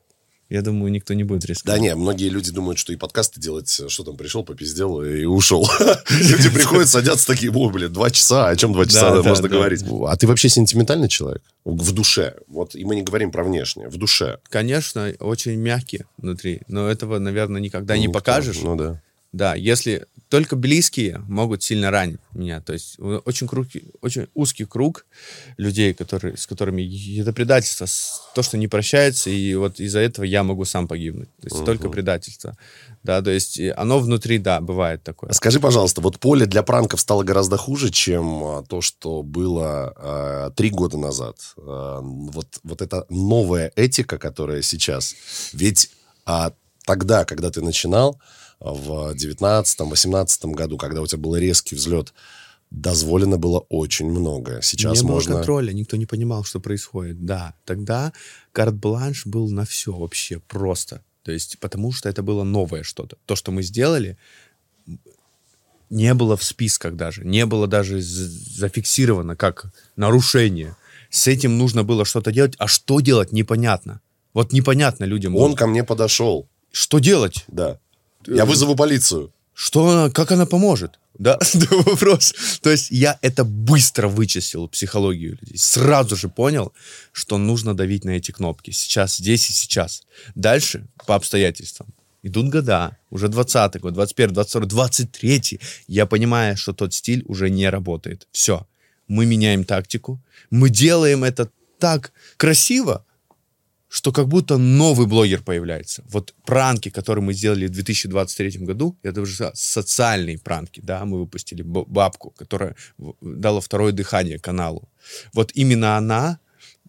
Я 0.50 0.60
думаю, 0.60 0.92
никто 0.92 1.14
не 1.14 1.24
будет 1.24 1.40
Да 1.42 1.48
рисковать. 1.48 1.80
не, 1.80 1.94
многие 1.94 2.28
люди 2.28 2.50
думают, 2.52 2.78
что 2.78 2.92
и 2.92 2.96
подкасты 2.96 3.40
делать, 3.40 3.80
что 3.88 4.04
там 4.04 4.18
пришел, 4.18 4.44
попиздел 4.44 5.02
и 5.02 5.24
ушел. 5.24 5.66
Люди 6.10 6.50
приходят, 6.50 6.90
садятся 6.90 7.26
такие, 7.26 7.50
ой, 7.50 7.72
блин, 7.72 7.90
два 7.90 8.10
часа, 8.10 8.48
о 8.50 8.56
чем 8.56 8.74
два 8.74 8.84
часа 8.84 9.12
Да, 9.12 9.22
да, 9.22 9.28
можно 9.30 9.48
да. 9.48 9.56
говорить? 9.56 9.82
А 10.06 10.14
ты 10.18 10.26
вообще 10.26 10.50
сентиментальный 10.50 11.08
человек? 11.08 11.42
В 11.64 11.92
душе. 11.92 12.34
Вот, 12.48 12.74
и 12.74 12.84
мы 12.84 12.96
не 12.96 13.02
говорим 13.02 13.32
про 13.32 13.44
внешнее, 13.44 13.88
в 13.88 13.96
душе. 13.96 14.40
Конечно, 14.50 15.10
очень 15.20 15.56
мягкий 15.56 16.04
внутри. 16.18 16.60
Но 16.68 16.86
этого, 16.86 17.18
наверное, 17.18 17.62
никогда 17.62 17.96
не 17.96 18.08
покажешь. 18.08 18.58
Ну 18.62 18.76
да. 18.76 19.00
Да, 19.32 19.54
если 19.54 20.04
только 20.32 20.56
близкие 20.56 21.18
могут 21.28 21.62
сильно 21.62 21.90
ранить 21.90 22.20
меня. 22.32 22.62
То 22.62 22.72
есть 22.72 22.94
э, 22.98 23.20
очень, 23.26 23.46
круг, 23.46 23.66
очень 24.00 24.28
узкий 24.32 24.64
круг 24.64 25.04
людей, 25.58 25.92
которые, 25.92 26.38
с 26.38 26.46
которыми 26.46 27.20
это 27.20 27.34
предательство, 27.34 27.86
то, 28.34 28.40
что 28.40 28.56
не 28.56 28.66
прощается, 28.66 29.28
и 29.28 29.54
вот 29.56 29.78
из-за 29.78 29.98
этого 29.98 30.24
я 30.24 30.42
могу 30.42 30.64
сам 30.64 30.88
погибнуть. 30.88 31.28
То 31.42 31.48
есть 31.48 31.66
только 31.66 31.90
предательство. 31.90 32.56
Да, 33.02 33.20
то 33.20 33.30
есть 33.30 33.58
и 33.58 33.68
оно 33.68 33.98
внутри, 33.98 34.38
да, 34.38 34.62
бывает 34.62 35.02
такое. 35.02 35.28
А 35.28 35.34
Скажи, 35.34 35.60
пожалуйста, 35.60 36.00
вот 36.00 36.18
поле 36.18 36.46
для 36.46 36.62
пранков 36.62 37.00
стало 37.00 37.24
гораздо 37.24 37.58
хуже, 37.58 37.90
чем 37.90 38.42
а, 38.42 38.62
то, 38.62 38.80
что 38.80 39.22
было 39.22 39.92
а, 39.94 40.50
три 40.52 40.70
года 40.70 40.96
назад. 40.96 41.36
А, 41.58 42.00
вот, 42.00 42.46
вот 42.62 42.80
эта 42.80 43.04
новая 43.10 43.70
этика, 43.76 44.16
которая 44.16 44.62
сейчас. 44.62 45.14
Ведь 45.52 45.90
а, 46.24 46.52
тогда, 46.86 47.26
когда 47.26 47.50
ты 47.50 47.60
начинал, 47.60 48.18
в 48.64 49.14
19-18 49.14 50.52
году, 50.52 50.76
когда 50.76 51.02
у 51.02 51.06
тебя 51.06 51.20
был 51.20 51.36
резкий 51.36 51.74
взлет, 51.74 52.12
дозволено 52.70 53.38
было 53.38 53.60
очень 53.68 54.10
много. 54.10 54.60
Сейчас 54.62 55.02
не 55.02 55.06
было 55.06 55.14
можно... 55.14 55.36
контроля, 55.36 55.72
никто 55.72 55.96
не 55.96 56.06
понимал, 56.06 56.44
что 56.44 56.60
происходит. 56.60 57.24
Да, 57.24 57.54
тогда 57.64 58.12
карт-бланш 58.52 59.26
был 59.26 59.48
на 59.50 59.64
все 59.64 59.92
вообще 59.92 60.38
просто. 60.38 61.02
То 61.24 61.32
есть, 61.32 61.58
потому 61.58 61.92
что 61.92 62.08
это 62.08 62.22
было 62.22 62.44
новое 62.44 62.82
что-то. 62.82 63.16
То, 63.26 63.36
что 63.36 63.52
мы 63.52 63.62
сделали, 63.62 64.16
не 65.90 66.14
было 66.14 66.36
в 66.36 66.42
списках 66.42 66.96
даже, 66.96 67.24
не 67.24 67.44
было 67.46 67.66
даже 67.66 68.00
зафиксировано 68.00 69.36
как 69.36 69.66
нарушение. 69.96 70.76
С 71.10 71.26
этим 71.26 71.58
нужно 71.58 71.84
было 71.84 72.04
что-то 72.04 72.32
делать, 72.32 72.54
а 72.58 72.66
что 72.66 73.00
делать 73.00 73.32
непонятно. 73.32 74.00
Вот 74.32 74.52
непонятно 74.52 75.04
людям. 75.04 75.36
Он 75.36 75.50
было. 75.50 75.56
ко 75.56 75.66
мне 75.66 75.84
подошел, 75.84 76.48
Что 76.70 76.98
делать? 76.98 77.44
да. 77.48 77.78
Я 78.26 78.44
вызову 78.44 78.76
полицию. 78.76 79.32
Что 79.54 79.88
она, 79.88 80.10
как 80.10 80.32
она 80.32 80.46
поможет? 80.46 80.98
Да, 81.18 81.38
вопрос. 81.70 82.34
То 82.62 82.70
есть 82.70 82.90
я 82.90 83.18
это 83.22 83.44
быстро 83.44 84.08
вычислил, 84.08 84.66
психологию 84.66 85.38
людей. 85.40 85.58
Сразу 85.58 86.16
же 86.16 86.28
понял, 86.28 86.72
что 87.12 87.38
нужно 87.38 87.74
давить 87.74 88.04
на 88.04 88.10
эти 88.10 88.32
кнопки. 88.32 88.72
Сейчас, 88.72 89.18
здесь 89.18 89.50
и 89.50 89.52
сейчас. 89.52 90.02
Дальше, 90.34 90.86
по 91.06 91.14
обстоятельствам. 91.14 91.88
Идут 92.24 92.48
года, 92.48 92.96
уже 93.10 93.26
20-й 93.26 93.80
год, 93.80 93.94
21 93.94 94.34
22 94.34 94.68
23 94.68 95.60
Я 95.86 96.06
понимаю, 96.06 96.56
что 96.56 96.72
тот 96.72 96.94
стиль 96.94 97.22
уже 97.26 97.50
не 97.50 97.68
работает. 97.68 98.26
Все. 98.32 98.66
Мы 99.06 99.26
меняем 99.26 99.64
тактику. 99.64 100.20
Мы 100.50 100.70
делаем 100.70 101.24
это 101.24 101.50
так 101.78 102.12
красиво, 102.36 103.04
что 103.92 104.10
как 104.10 104.26
будто 104.26 104.56
новый 104.56 105.06
блогер 105.06 105.42
появляется. 105.42 106.02
Вот 106.08 106.34
пранки, 106.46 106.88
которые 106.88 107.22
мы 107.22 107.34
сделали 107.34 107.66
в 107.66 107.70
2023 107.70 108.64
году, 108.66 108.96
это 109.02 109.20
уже 109.20 109.34
со- 109.34 109.52
социальные 109.54 110.38
пранки, 110.38 110.80
да, 110.82 111.04
мы 111.04 111.18
выпустили 111.18 111.62
бабку, 111.62 112.30
которая 112.30 112.74
дала 113.20 113.60
второе 113.60 113.92
дыхание 113.92 114.38
каналу. 114.38 114.88
Вот 115.34 115.52
именно 115.54 115.98
она 115.98 116.38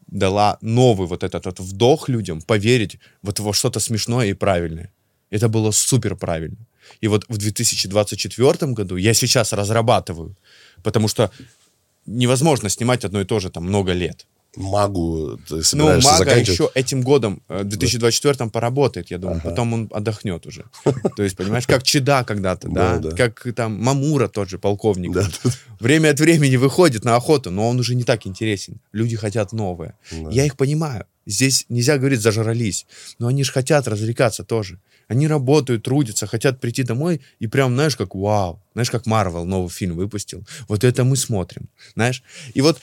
дала 0.07 0.57
новый 0.61 1.07
вот 1.07 1.23
этот 1.23 1.45
вот 1.45 1.59
вдох 1.59 2.07
людям, 2.09 2.41
поверить 2.41 2.99
вот 3.21 3.39
во 3.39 3.53
что-то 3.53 3.81
смешное 3.81 4.27
и 4.27 4.33
правильное. 4.33 4.89
Это 5.29 5.49
было 5.49 5.71
супер 5.71 6.15
правильно. 6.15 6.65
И 7.01 7.09
вот 7.09 7.25
в 7.27 7.37
2024 7.37 8.73
году 8.73 8.95
я 8.95 9.13
сейчас 9.13 9.53
разрабатываю, 9.53 10.37
потому 10.83 11.09
что 11.09 11.31
невозможно 12.05 12.69
снимать 12.69 13.03
одно 13.03 13.19
и 13.19 13.25
то 13.25 13.39
же 13.39 13.49
там 13.49 13.65
много 13.65 13.91
лет. 13.91 14.25
Магу 14.55 15.39
ты 15.47 15.61
Ну, 15.73 15.85
Мага 15.87 16.01
заканчивать? 16.17 16.47
еще 16.49 16.69
этим 16.75 17.01
годом, 17.01 17.41
э, 17.49 17.63
2024 17.63 18.49
поработает, 18.49 19.11
я 19.11 19.17
думаю. 19.17 19.41
Потом 19.43 19.73
он 19.73 19.89
отдохнет 19.91 20.45
уже. 20.45 20.65
То 21.15 21.23
есть, 21.23 21.35
понимаешь, 21.35 21.65
как 21.67 21.83
Чеда 21.83 22.23
когда-то, 22.23 22.69
да? 22.69 23.01
Как 23.17 23.45
там 23.55 23.81
Мамура 23.81 24.27
тот 24.27 24.49
же, 24.49 24.57
полковник. 24.59 25.11
Да, 25.13 25.27
Время 25.79 26.09
от 26.11 26.19
времени 26.19 26.55
выходит 26.55 27.03
на 27.03 27.15
охоту, 27.15 27.51
но 27.51 27.67
он 27.69 27.79
уже 27.79 27.95
не 27.95 28.03
так 28.03 28.27
интересен. 28.27 28.79
Люди 28.91 29.15
хотят 29.15 29.53
новое. 29.53 29.97
Я 30.31 30.45
их 30.45 30.55
понимаю. 30.55 31.05
Здесь 31.25 31.65
нельзя 31.69 31.97
говорить 31.97 32.19
«зажрались», 32.19 32.85
но 33.17 33.27
они 33.27 33.45
же 33.45 33.51
хотят 33.53 33.87
развлекаться 33.87 34.43
тоже. 34.43 34.79
Они 35.07 35.27
работают, 35.27 35.83
трудятся, 35.83 36.27
хотят 36.27 36.59
прийти 36.59 36.83
домой 36.83 37.21
и 37.39 37.47
прям, 37.47 37.73
знаешь, 37.75 37.95
как 37.95 38.13
вау. 38.15 38.61
Знаешь, 38.73 38.89
как 38.91 39.05
Марвел 39.05 39.45
новый 39.45 39.69
фильм 39.69 39.95
выпустил. 39.95 40.43
Вот 40.67 40.83
это 40.83 41.03
мы 41.05 41.15
смотрим, 41.15 41.69
знаешь. 41.95 42.23
И 42.53 42.61
вот 42.61 42.79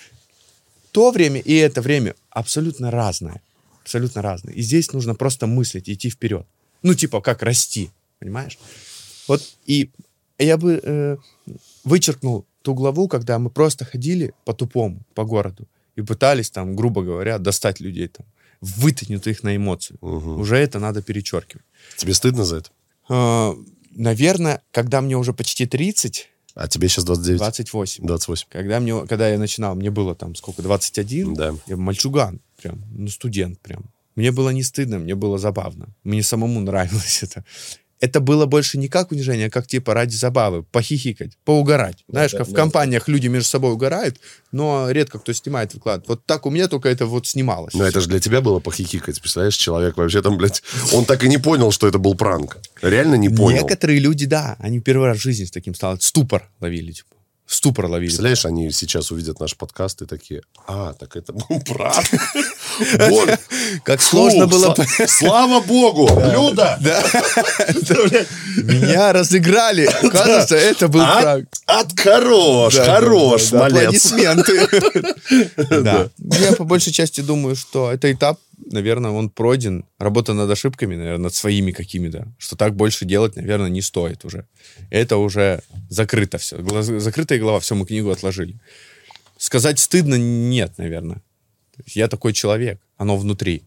то 0.92 1.10
время 1.10 1.40
и 1.40 1.54
это 1.54 1.82
время 1.82 2.14
абсолютно 2.30 2.90
разное. 2.90 3.42
Абсолютно 3.82 4.22
разное. 4.22 4.54
И 4.54 4.62
здесь 4.62 4.92
нужно 4.92 5.14
просто 5.14 5.46
мыслить, 5.46 5.88
идти 5.88 6.10
вперед. 6.10 6.46
Ну, 6.82 6.94
типа, 6.94 7.20
как 7.20 7.42
расти, 7.42 7.90
понимаешь? 8.18 8.58
Вот 9.28 9.42
и 9.66 9.90
я 10.38 10.56
бы 10.56 10.80
э, 10.82 11.16
вычеркнул 11.84 12.46
ту 12.62 12.74
главу, 12.74 13.08
когда 13.08 13.38
мы 13.38 13.50
просто 13.50 13.84
ходили 13.84 14.32
по-тупому, 14.44 15.02
по 15.14 15.24
городу, 15.24 15.66
и 15.96 16.02
пытались 16.02 16.50
там, 16.50 16.76
грубо 16.76 17.02
говоря, 17.02 17.38
достать 17.38 17.80
людей 17.80 18.08
там, 18.08 18.26
вытянуть 18.60 19.26
их 19.26 19.42
на 19.42 19.56
эмоцию. 19.56 19.98
Уже 20.00 20.56
это 20.56 20.78
надо 20.78 21.02
перечеркивать. 21.02 21.64
Тебе 21.96 22.14
стыдно 22.14 22.44
за 22.44 22.56
это? 22.56 22.70
Э, 23.08 23.54
наверное, 23.90 24.62
когда 24.70 25.00
мне 25.00 25.16
уже 25.16 25.32
почти 25.32 25.66
30, 25.66 26.28
А 26.60 26.68
тебе 26.68 26.88
сейчас 26.88 27.04
29? 27.04 27.38
28, 27.38 28.06
28. 28.06 28.46
когда, 28.50 28.80
мне, 28.80 29.06
когда 29.06 29.30
я 29.30 29.38
начинал, 29.38 29.74
мне 29.74 29.90
было 29.90 30.14
там 30.14 30.34
сколько, 30.34 30.60
21? 30.60 31.34
Да. 31.34 31.54
Я 31.66 31.78
мальчуган 31.78 32.40
прям, 32.62 32.84
ну, 32.90 33.08
студент 33.08 33.58
прям. 33.60 33.84
Мне 34.14 34.30
было 34.30 34.50
не 34.50 34.62
стыдно, 34.62 34.98
мне 34.98 35.14
было 35.14 35.38
забавно. 35.38 35.88
Мне 36.04 36.22
самому 36.22 36.60
нравилось 36.60 37.22
это. 37.22 37.46
Это 38.00 38.20
было 38.20 38.46
больше 38.46 38.78
не 38.78 38.88
как 38.88 39.12
унижение, 39.12 39.48
а 39.48 39.50
как 39.50 39.66
типа 39.66 39.92
ради 39.92 40.14
забавы, 40.14 40.62
похихикать, 40.62 41.36
поугарать. 41.44 42.04
Знаешь, 42.08 42.32
как 42.32 42.48
в 42.48 42.54
компаниях 42.54 43.08
люди 43.08 43.28
между 43.28 43.48
собой 43.48 43.72
угорают, 43.72 44.18
но 44.52 44.90
редко 44.90 45.18
кто 45.18 45.34
снимает, 45.34 45.74
выкладывает. 45.74 46.08
Вот 46.08 46.24
так 46.24 46.46
у 46.46 46.50
меня 46.50 46.66
только 46.68 46.88
это 46.88 47.04
вот 47.04 47.26
снималось. 47.26 47.74
Но 47.74 47.84
это 47.84 48.00
же 48.00 48.08
для 48.08 48.18
тебя 48.18 48.40
было 48.40 48.58
похихикать, 48.58 49.20
представляешь? 49.20 49.56
Человек 49.56 49.98
вообще 49.98 50.22
там, 50.22 50.38
блядь, 50.38 50.62
он 50.94 51.04
так 51.04 51.22
и 51.24 51.28
не 51.28 51.36
понял, 51.36 51.70
что 51.72 51.86
это 51.86 51.98
был 51.98 52.14
пранк. 52.14 52.58
Реально 52.80 53.16
не 53.16 53.28
понял. 53.28 53.62
Некоторые 53.62 53.98
люди, 53.98 54.24
да, 54.24 54.56
они 54.58 54.80
первый 54.80 55.06
раз 55.06 55.18
в 55.18 55.22
жизни 55.22 55.44
с 55.44 55.50
таким 55.50 55.74
стало. 55.74 55.98
Ступор 56.00 56.48
ловили, 56.60 56.92
типа. 56.92 57.19
Ступор 57.50 57.86
ловили. 57.86 58.06
Представляешь, 58.10 58.46
они 58.46 58.70
сейчас 58.70 59.10
увидят 59.10 59.40
наш 59.40 59.56
подкаст 59.56 60.02
и 60.02 60.06
такие, 60.06 60.42
а, 60.68 60.92
так 60.92 61.16
это 61.16 61.32
был. 61.32 61.44
Боже, 63.08 63.38
Как 63.84 64.00
сложно 64.00 64.46
было... 64.46 64.72
сла- 64.72 65.06
Слава 65.08 65.60
богу! 65.60 66.08
Люда! 66.32 66.78
Меня 68.56 69.12
разыграли. 69.12 69.88
Кажется, 70.12 70.54
это 70.54 70.86
был 70.86 71.00
пранк. 71.04 71.48
от 71.66 71.98
хорош, 71.98 72.76
хорош, 72.76 73.50
молодец. 73.50 74.12
Аплодисменты. 74.12 74.68
Я 76.18 76.52
по 76.52 76.62
большей 76.64 76.92
части 76.92 77.20
думаю, 77.20 77.56
что 77.56 77.90
это 77.90 78.12
этап, 78.12 78.38
наверное, 78.66 79.10
он 79.10 79.30
пройден. 79.30 79.84
Работа 79.98 80.32
над 80.34 80.50
ошибками, 80.50 80.96
наверное, 80.96 81.24
над 81.24 81.34
своими 81.34 81.72
какими-то. 81.72 82.28
Что 82.38 82.56
так 82.56 82.74
больше 82.74 83.04
делать, 83.04 83.36
наверное, 83.36 83.68
не 83.70 83.82
стоит 83.82 84.24
уже. 84.24 84.46
Это 84.90 85.16
уже 85.16 85.62
закрыто 85.88 86.38
все. 86.38 86.56
Глаз- 86.58 87.02
Закрытая 87.02 87.38
голова, 87.38 87.60
все, 87.60 87.74
мы 87.74 87.86
книгу 87.86 88.10
отложили. 88.10 88.58
Сказать 89.38 89.78
стыдно 89.78 90.16
нет, 90.16 90.78
наверное. 90.78 91.22
Я 91.86 92.08
такой 92.08 92.32
человек, 92.32 92.80
оно 92.96 93.16
внутри. 93.16 93.62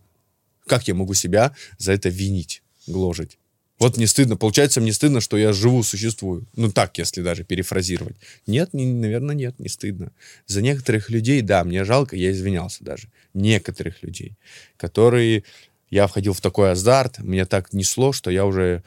Как 0.68 0.88
я 0.88 0.94
могу 0.94 1.14
себя 1.14 1.56
за 1.78 1.94
это 1.94 2.10
винить, 2.10 2.62
гложить? 2.88 3.38
Вот 3.80 3.98
мне 3.98 4.08
стыдно. 4.08 4.38
Получается, 4.38 4.82
мне 4.82 4.94
стыдно, 4.94 5.20
что 5.20 5.38
я 5.38 5.52
живу, 5.52 5.84
существую. 5.84 6.46
Ну, 6.56 6.72
так, 6.72 6.98
если 6.98 7.22
даже 7.22 7.44
перефразировать. 7.44 8.16
Нет, 8.48 8.74
не, 8.74 8.86
наверное, 8.86 9.36
нет, 9.36 9.60
не 9.60 9.68
стыдно. 9.68 10.12
За 10.46 10.62
некоторых 10.62 11.10
людей, 11.10 11.42
да, 11.42 11.64
мне 11.64 11.84
жалко, 11.84 12.16
я 12.16 12.32
извинялся 12.32 12.84
даже. 12.84 13.10
Некоторых 13.34 14.04
людей, 14.04 14.38
которые... 14.78 15.44
Я 15.90 16.08
входил 16.08 16.34
в 16.34 16.42
такой 16.42 16.72
азарт, 16.72 17.20
меня 17.20 17.46
так 17.46 17.72
несло, 17.72 18.14
что 18.14 18.32
я 18.32 18.48
уже 18.48 18.84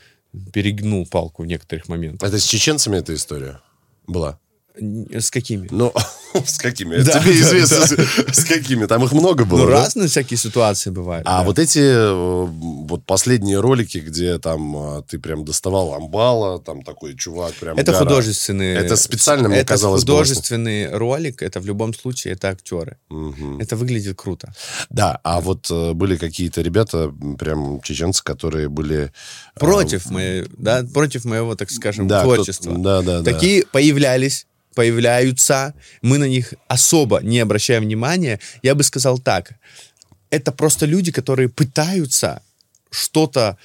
перегнул 0.53 1.07
палку 1.07 1.45
в 1.45 1.47
некоторых 1.47 1.89
моментах. 1.89 2.29
Это 2.29 2.41
с 2.41 2.45
чеченцами 2.45 2.97
эта 2.97 3.15
история 3.15 3.61
была? 4.09 4.41
С 4.79 5.31
какими? 5.31 5.69
Ну, 5.71 5.93
с 6.35 6.59
какими? 6.59 6.97
Да, 6.97 7.21
Тебе 7.21 7.33
да, 7.33 7.41
известно, 7.41 7.87
с- 7.87 8.37
с 8.41 8.45
какими? 8.45 8.87
Там 8.87 9.03
их 9.05 9.13
много 9.13 9.45
было, 9.45 9.61
Ну, 9.61 9.67
да? 9.69 9.73
разные 9.85 10.09
всякие 10.09 10.37
ситуации 10.37 10.91
бывают. 10.91 11.27
А 11.27 11.39
да. 11.41 11.45
вот 11.45 11.59
эти 11.59 11.79
э, 11.79 12.13
вот 12.89 13.05
последние 13.07 13.61
ролики, 13.61 13.99
где 13.99 14.39
там 14.39 14.99
э, 14.99 15.03
ты 15.09 15.19
прям 15.19 15.45
доставал 15.45 15.95
амбала, 15.95 16.61
там 16.61 16.83
такой 16.83 17.17
чувак 17.17 17.55
прям 17.55 17.79
Это 17.79 17.93
гора. 17.93 18.05
художественный... 18.05 18.75
Это 18.75 18.97
специально, 18.97 19.49
мне 19.49 19.59
это 19.59 19.69
казалось, 19.69 20.05
было 20.05 20.19
художественный 20.19 20.91
ролик, 20.91 21.43
это 21.43 21.59
в 21.61 21.67
любом 21.67 21.95
случае, 21.95 22.35
это 22.35 22.49
актеры. 22.51 22.99
Мгм. 23.09 23.59
Это 23.61 23.77
выглядит 23.77 24.17
круто. 24.17 24.53
Да, 24.91 25.19
а 25.25 25.41
вот 25.41 25.71
э, 25.71 25.93
были 25.95 26.17
какие-то 26.17 26.61
ребята, 26.61 27.13
прям 27.39 27.81
чеченцы, 27.81 28.23
которые 28.23 28.69
были... 28.69 29.05
э, 29.07 29.59
Против 29.59 30.11
моей, 30.11 30.45
да, 30.59 30.85
против 30.93 31.25
моего, 31.25 31.55
так 31.55 31.71
скажем, 31.71 32.07
да, 32.09 32.23
творчества. 32.23 32.75
да, 32.77 33.01
да, 33.03 33.21
да. 33.23 33.33
Такие 33.33 33.65
появлялись, 33.73 34.47
появляются. 34.77 35.75
Мы 36.03 36.19
на 36.19 36.29
них 36.29 36.55
особо 36.69 37.21
не 37.23 37.41
обращаем 37.41 37.83
внимания. 37.83 38.39
Я 38.63 38.75
бы 38.75 38.85
сказал 38.85 39.19
так. 39.19 39.55
Это 40.31 40.53
просто 40.53 40.87
люди, 40.87 41.11
которые 41.11 41.49
пытаются 41.49 42.43
что-то 42.91 43.57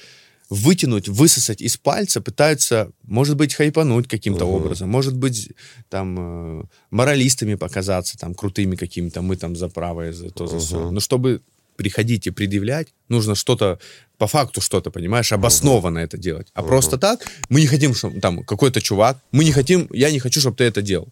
вытянуть, 0.50 1.08
высосать 1.08 1.62
из 1.62 1.76
пальца, 1.76 2.20
пытаются, 2.20 2.90
может 3.04 3.36
быть, 3.36 3.54
хайпануть 3.54 4.08
каким-то 4.08 4.44
образом, 4.44 4.88
может 4.88 5.14
быть, 5.14 5.50
там, 5.88 6.16
э, 6.18 6.64
моралистами 6.90 7.56
показаться, 7.56 8.18
там, 8.18 8.34
крутыми 8.34 8.76
какими-то, 8.76 9.22
мы 9.22 9.36
там 9.36 9.56
за 9.56 9.68
правое, 9.68 10.12
за 10.12 10.30
то, 10.30 10.46
за 10.46 10.58
всё. 10.58 10.90
Но 10.90 11.00
чтобы 11.00 11.40
приходить 11.76 12.26
и 12.26 12.30
предъявлять, 12.30 12.88
нужно 13.08 13.34
что-то, 13.34 13.78
по 14.18 14.26
факту 14.26 14.60
что-то, 14.60 14.90
понимаешь, 14.90 15.32
обоснованно 15.32 15.98
это 15.98 16.18
делать. 16.18 16.48
А 16.54 16.62
просто 16.62 16.98
так, 16.98 17.26
мы 17.48 17.60
не 17.60 17.66
хотим, 17.66 17.94
чтобы 17.94 18.20
там 18.20 18.44
какой-то 18.44 18.80
чувак, 18.80 19.18
мы 19.32 19.44
не 19.44 19.52
хотим, 19.52 19.88
я 19.92 20.10
не 20.10 20.18
хочу, 20.20 20.40
чтобы 20.40 20.56
ты 20.56 20.64
это 20.64 20.82
делал. 20.82 21.08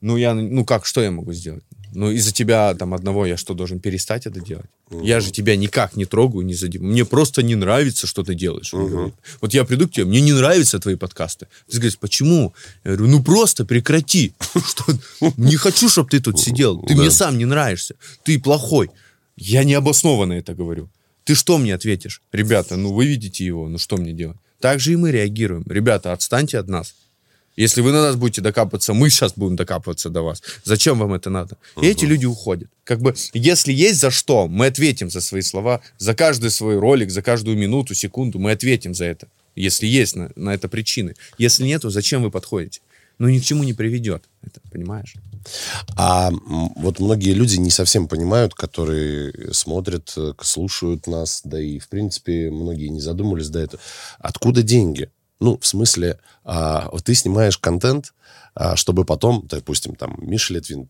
Ну, 0.00 0.16
я, 0.16 0.34
ну 0.34 0.64
как, 0.64 0.86
что 0.86 1.02
я 1.02 1.10
могу 1.10 1.34
сделать? 1.34 1.62
Ну, 1.92 2.10
из-за 2.10 2.32
тебя 2.32 2.74
там 2.74 2.94
одного 2.94 3.26
я 3.26 3.36
что, 3.36 3.54
должен 3.54 3.80
перестать 3.80 4.26
это 4.26 4.40
делать? 4.40 4.66
Я 4.90 5.20
же 5.20 5.30
тебя 5.30 5.56
никак 5.56 5.96
не 5.96 6.04
трогаю, 6.04 6.46
не 6.46 6.54
задеваю. 6.54 6.90
Мне 6.90 7.04
просто 7.04 7.42
не 7.42 7.54
нравится, 7.54 8.06
что 8.06 8.22
ты 8.22 8.34
делаешь. 8.34 8.72
говорит. 8.72 9.14
Вот 9.40 9.54
я 9.54 9.64
приду 9.64 9.88
к 9.88 9.92
тебе, 9.92 10.04
мне 10.04 10.20
не 10.20 10.32
нравятся 10.32 10.78
твои 10.78 10.94
подкасты. 10.94 11.48
Ты 11.68 11.76
говоришь, 11.76 11.98
почему? 11.98 12.54
Я 12.84 12.96
говорю, 12.96 13.12
ну 13.12 13.22
просто 13.22 13.64
прекрати. 13.64 14.32
Не 15.36 15.56
хочу, 15.56 15.88
чтобы 15.88 16.08
ты 16.08 16.20
тут 16.20 16.40
сидел. 16.40 16.80
Ты 16.82 16.94
мне 16.94 17.10
сам 17.10 17.38
не 17.38 17.44
нравишься. 17.44 17.94
Ты 18.24 18.38
плохой. 18.38 18.90
Я 19.40 19.64
необоснованно 19.64 20.34
это 20.34 20.54
говорю. 20.54 20.90
Ты 21.24 21.34
что 21.34 21.56
мне 21.58 21.74
ответишь? 21.74 22.20
Ребята, 22.30 22.76
ну 22.76 22.92
вы 22.92 23.06
видите 23.06 23.44
его, 23.44 23.68
ну 23.68 23.78
что 23.78 23.96
мне 23.96 24.12
делать? 24.12 24.36
Так 24.60 24.80
же 24.80 24.92
и 24.92 24.96
мы 24.96 25.10
реагируем. 25.10 25.64
Ребята, 25.66 26.12
отстаньте 26.12 26.58
от 26.58 26.68
нас. 26.68 26.94
Если 27.56 27.80
вы 27.80 27.92
на 27.92 28.02
нас 28.02 28.16
будете 28.16 28.42
докапываться, 28.42 28.92
мы 28.92 29.08
сейчас 29.08 29.32
будем 29.34 29.56
докапываться 29.56 30.10
до 30.10 30.22
вас. 30.22 30.42
Зачем 30.64 30.98
вам 30.98 31.14
это 31.14 31.30
надо? 31.30 31.56
И 31.80 31.86
эти 31.86 32.04
люди 32.04 32.26
уходят. 32.26 32.70
Как 32.84 33.00
бы, 33.00 33.14
если 33.32 33.72
есть 33.72 33.98
за 33.98 34.10
что, 34.10 34.46
мы 34.46 34.66
ответим 34.66 35.10
за 35.10 35.20
свои 35.20 35.42
слова, 35.42 35.80
за 35.98 36.14
каждый 36.14 36.50
свой 36.50 36.78
ролик, 36.78 37.10
за 37.10 37.22
каждую 37.22 37.56
минуту, 37.56 37.94
секунду, 37.94 38.38
мы 38.38 38.52
ответим 38.52 38.94
за 38.94 39.06
это. 39.06 39.26
Если 39.56 39.86
есть 39.86 40.16
на, 40.16 40.30
на 40.36 40.54
это 40.54 40.68
причины. 40.68 41.14
Если 41.38 41.64
нету, 41.64 41.88
зачем 41.90 42.22
вы 42.22 42.30
подходите? 42.30 42.80
Ну, 43.18 43.28
ни 43.28 43.38
к 43.38 43.44
чему 43.44 43.64
не 43.64 43.72
приведет. 43.72 44.22
Это, 44.42 44.60
понимаешь? 44.70 45.14
А 45.96 46.30
вот 46.76 47.00
многие 47.00 47.32
люди 47.32 47.56
не 47.56 47.70
совсем 47.70 48.08
понимают, 48.08 48.54
которые 48.54 49.52
смотрят, 49.52 50.12
э, 50.16 50.32
слушают 50.40 51.06
нас, 51.06 51.42
да 51.44 51.60
и, 51.60 51.78
в 51.78 51.88
принципе, 51.88 52.50
многие 52.50 52.88
не 52.88 53.00
задумывались 53.00 53.48
до 53.48 53.60
этого. 53.60 53.82
Откуда 54.18 54.62
деньги? 54.62 55.10
Ну, 55.40 55.58
в 55.58 55.66
смысле, 55.66 56.18
а, 56.44 56.88
ты 57.02 57.14
снимаешь 57.14 57.58
контент, 57.58 58.12
а, 58.54 58.76
чтобы 58.76 59.04
потом, 59.04 59.46
допустим, 59.48 59.94
там, 59.94 60.16
Миша 60.18 60.54
Литвин 60.54 60.88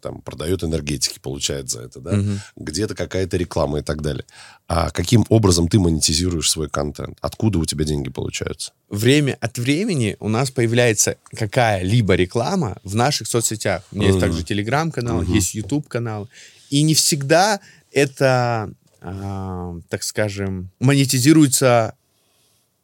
там, 0.00 0.22
продает 0.22 0.64
энергетики, 0.64 1.18
получает 1.18 1.68
за 1.68 1.82
это, 1.82 2.00
да? 2.00 2.18
Где-то 2.56 2.94
какая-то 2.94 3.36
реклама 3.36 3.80
и 3.80 3.82
так 3.82 4.00
далее. 4.02 4.24
А 4.68 4.90
каким 4.90 5.24
образом 5.28 5.68
ты 5.68 5.78
монетизируешь 5.78 6.50
свой 6.50 6.68
контент? 6.68 7.18
Откуда 7.20 7.58
у 7.58 7.64
тебя 7.64 7.84
деньги 7.84 8.08
получаются? 8.08 8.72
время 8.90 9.38
от 9.40 9.56
времени 9.58 10.16
у 10.20 10.28
нас 10.28 10.50
появляется 10.50 11.16
какая-либо 11.34 12.14
реклама 12.14 12.78
в 12.82 12.94
наших 12.94 13.28
соцсетях. 13.28 13.82
У 13.92 13.96
меня 13.96 14.08
есть 14.08 14.20
также 14.20 14.42
телеграм-канал, 14.42 15.22
есть 15.22 15.54
YouTube-канал. 15.54 16.28
И 16.70 16.82
не 16.82 16.94
всегда 16.94 17.60
это, 17.92 18.72
а, 19.00 19.76
так 19.88 20.02
скажем, 20.02 20.70
монетизируется, 20.80 21.94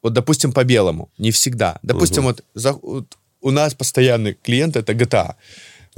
вот, 0.07 0.12
допустим, 0.12 0.53
по 0.53 0.62
белому. 0.64 1.09
Не 1.19 1.31
всегда. 1.31 1.79
Допустим, 1.83 2.23
вот, 2.23 2.45
за- 2.55 2.79
вот 2.83 3.16
у 3.40 3.51
нас 3.51 3.75
постоянный 3.75 4.35
клиент 4.35 4.77
это 4.77 4.92
GTA. 4.92 5.35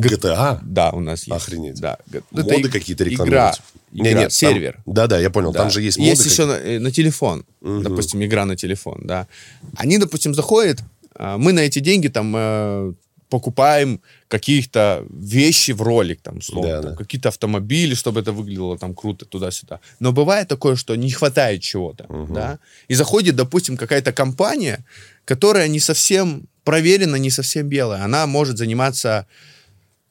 GTA? 0.00 0.58
Да, 0.62 0.90
у 0.92 1.00
нас 1.00 1.26
есть. 1.28 1.30
Охренеть. 1.42 1.80
Да. 1.80 1.98
Моды 2.30 2.68
и- 2.68 2.70
какие-то? 2.70 3.04
Не, 3.04 3.14
Игра, 3.14 3.54
нет, 3.92 4.16
там- 4.20 4.30
сервер. 4.30 4.78
Да-да, 4.86 5.18
я 5.20 5.28
понял. 5.30 5.52
Там 5.52 5.66
Да. 5.66 5.70
же 5.70 5.82
есть 5.82 5.98
моды. 5.98 6.10
Есть 6.10 6.24
еще 6.26 6.46
на, 6.46 6.80
на 6.80 6.90
телефон, 6.90 7.44
допустим, 7.60 8.22
игра 8.24 8.44
на 8.46 8.56
телефон, 8.56 9.00
да. 9.04 9.26
Они, 9.76 9.98
допустим, 9.98 10.34
заходят, 10.34 10.78
а, 11.14 11.36
мы 11.36 11.52
на 11.52 11.60
эти 11.60 11.80
деньги 11.80 12.08
там 12.08 12.34
э, 12.36 12.92
покупаем 13.28 14.00
каких-то 14.28 15.04
вещи 15.10 15.72
в 15.72 15.82
ролик, 15.82 16.20
там, 16.22 16.38
условно, 16.38 16.70
Да, 16.70 16.82
там, 16.82 16.90
да. 16.92 16.96
какие-то 16.96 17.28
автомобили, 17.28 17.94
чтобы 17.94 18.20
это 18.20 18.32
выглядело 18.32 18.78
там 18.78 18.94
круто 18.94 19.24
туда-сюда. 19.24 19.80
Но 20.00 20.12
бывает 20.12 20.48
такое, 20.48 20.76
что 20.76 20.96
не 20.96 21.10
хватает 21.10 21.62
чего-то, 21.62 22.06
да. 22.30 22.58
И 22.88 22.94
заходит, 22.94 23.36
допустим, 23.36 23.76
какая-то 23.76 24.12
компания, 24.12 24.84
которая 25.24 25.68
не 25.68 25.80
совсем 25.80 26.48
проверена, 26.64 27.16
не 27.16 27.30
совсем 27.30 27.68
белая. 27.68 28.04
Она 28.04 28.26
может 28.26 28.58
заниматься 28.58 29.26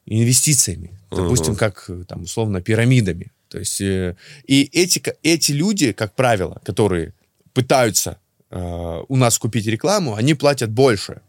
инвестициями, 0.06 0.90
допустим, 1.10 1.56
как 1.56 1.90
там 2.08 2.22
условно 2.22 2.60
пирамидами. 2.60 3.30
То 3.48 3.58
есть 3.58 3.80
э, 3.80 4.14
и 4.46 4.68
эти 4.72 5.02
эти 5.22 5.52
люди, 5.52 5.92
как 5.92 6.14
правило, 6.14 6.60
которые 6.64 7.12
пытаются 7.54 8.18
э, 8.50 9.02
у 9.08 9.16
нас 9.16 9.38
купить 9.38 9.66
рекламу, 9.66 10.14
они 10.14 10.34
платят 10.34 10.70
больше, 10.70 11.20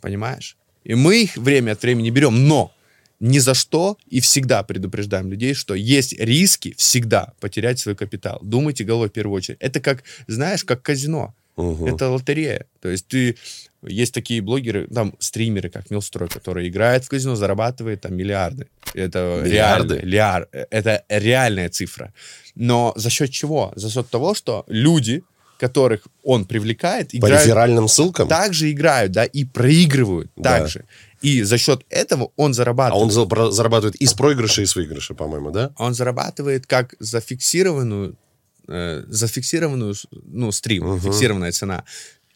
понимаешь? 0.00 0.56
И 0.86 0.94
мы 0.94 1.22
их 1.22 1.36
время 1.36 1.72
от 1.72 1.82
времени 1.82 2.10
берем, 2.10 2.46
но 2.46 2.72
ни 3.18 3.40
за 3.40 3.54
что 3.54 3.96
и 4.06 4.20
всегда 4.20 4.62
предупреждаем 4.62 5.30
людей, 5.30 5.54
что 5.54 5.74
есть 5.74 6.12
риски 6.12 6.74
всегда 6.76 7.32
потерять 7.40 7.78
свой 7.78 7.96
капитал. 7.96 8.38
Думайте 8.42 8.84
головой 8.84 9.08
в 9.08 9.12
первую 9.12 9.36
очередь. 9.36 9.58
Это 9.60 9.80
как, 9.80 10.04
знаешь, 10.28 10.64
как 10.64 10.82
казино. 10.82 11.34
Мгм. 11.56 11.86
Это 11.86 12.08
лотерея. 12.08 12.66
То 12.80 12.88
есть 12.88 13.06
ты... 13.08 13.36
Есть 13.82 14.14
такие 14.14 14.40
блогеры, 14.40 14.88
там, 14.88 15.14
стримеры, 15.20 15.70
как 15.70 15.90
Милстрой, 15.90 16.28
которые 16.28 16.68
играют 16.68 17.04
в 17.04 17.08
казино, 17.08 17.36
зарабатывают 17.36 18.00
там 18.00 18.16
миллиарды. 18.16 18.66
Это 18.94 19.42
Миллиарды? 19.44 19.94
реально. 19.94 20.08
Ляр, 20.08 20.48
это 20.52 21.04
реальная 21.08 21.68
цифра. 21.68 22.12
Но 22.56 22.92
за 22.96 23.10
счет 23.10 23.30
чего? 23.30 23.72
За 23.76 23.88
счет 23.90 24.08
того, 24.08 24.34
что 24.34 24.64
люди, 24.66 25.22
которых 25.58 26.06
он 26.22 26.44
привлекает, 26.44 27.10
По 27.10 27.16
играют 27.16 27.44
реферальным 27.46 27.88
ссылкам? 27.88 28.28
также 28.28 28.70
играют, 28.70 29.12
да, 29.12 29.24
и 29.24 29.44
проигрывают 29.44 30.30
Да. 30.36 30.58
также. 30.58 30.84
И 31.22 31.42
за 31.42 31.58
счет 31.58 31.84
этого 31.88 32.30
он 32.36 32.50
А 32.50 32.54
зарабатывает. 32.54 33.02
он 33.04 33.10
за- 33.10 33.26
про- 33.26 33.50
зарабатывает 33.50 33.96
и 33.96 34.06
с 34.06 34.12
проигрыша, 34.14 34.62
и 34.62 34.66
с 34.66 34.76
выигрыша, 34.76 35.14
по-моему, 35.14 35.50
да? 35.50 35.72
Он 35.76 35.94
зарабатывает 35.94 36.66
как 36.66 36.94
зафиксированную, 36.98 38.16
э, 38.68 39.04
зафиксированную, 39.08 39.94
ну, 40.10 40.52
стрим, 40.52 40.84
Мгм. 40.86 41.00
фиксированная 41.00 41.52
цена, 41.52 41.84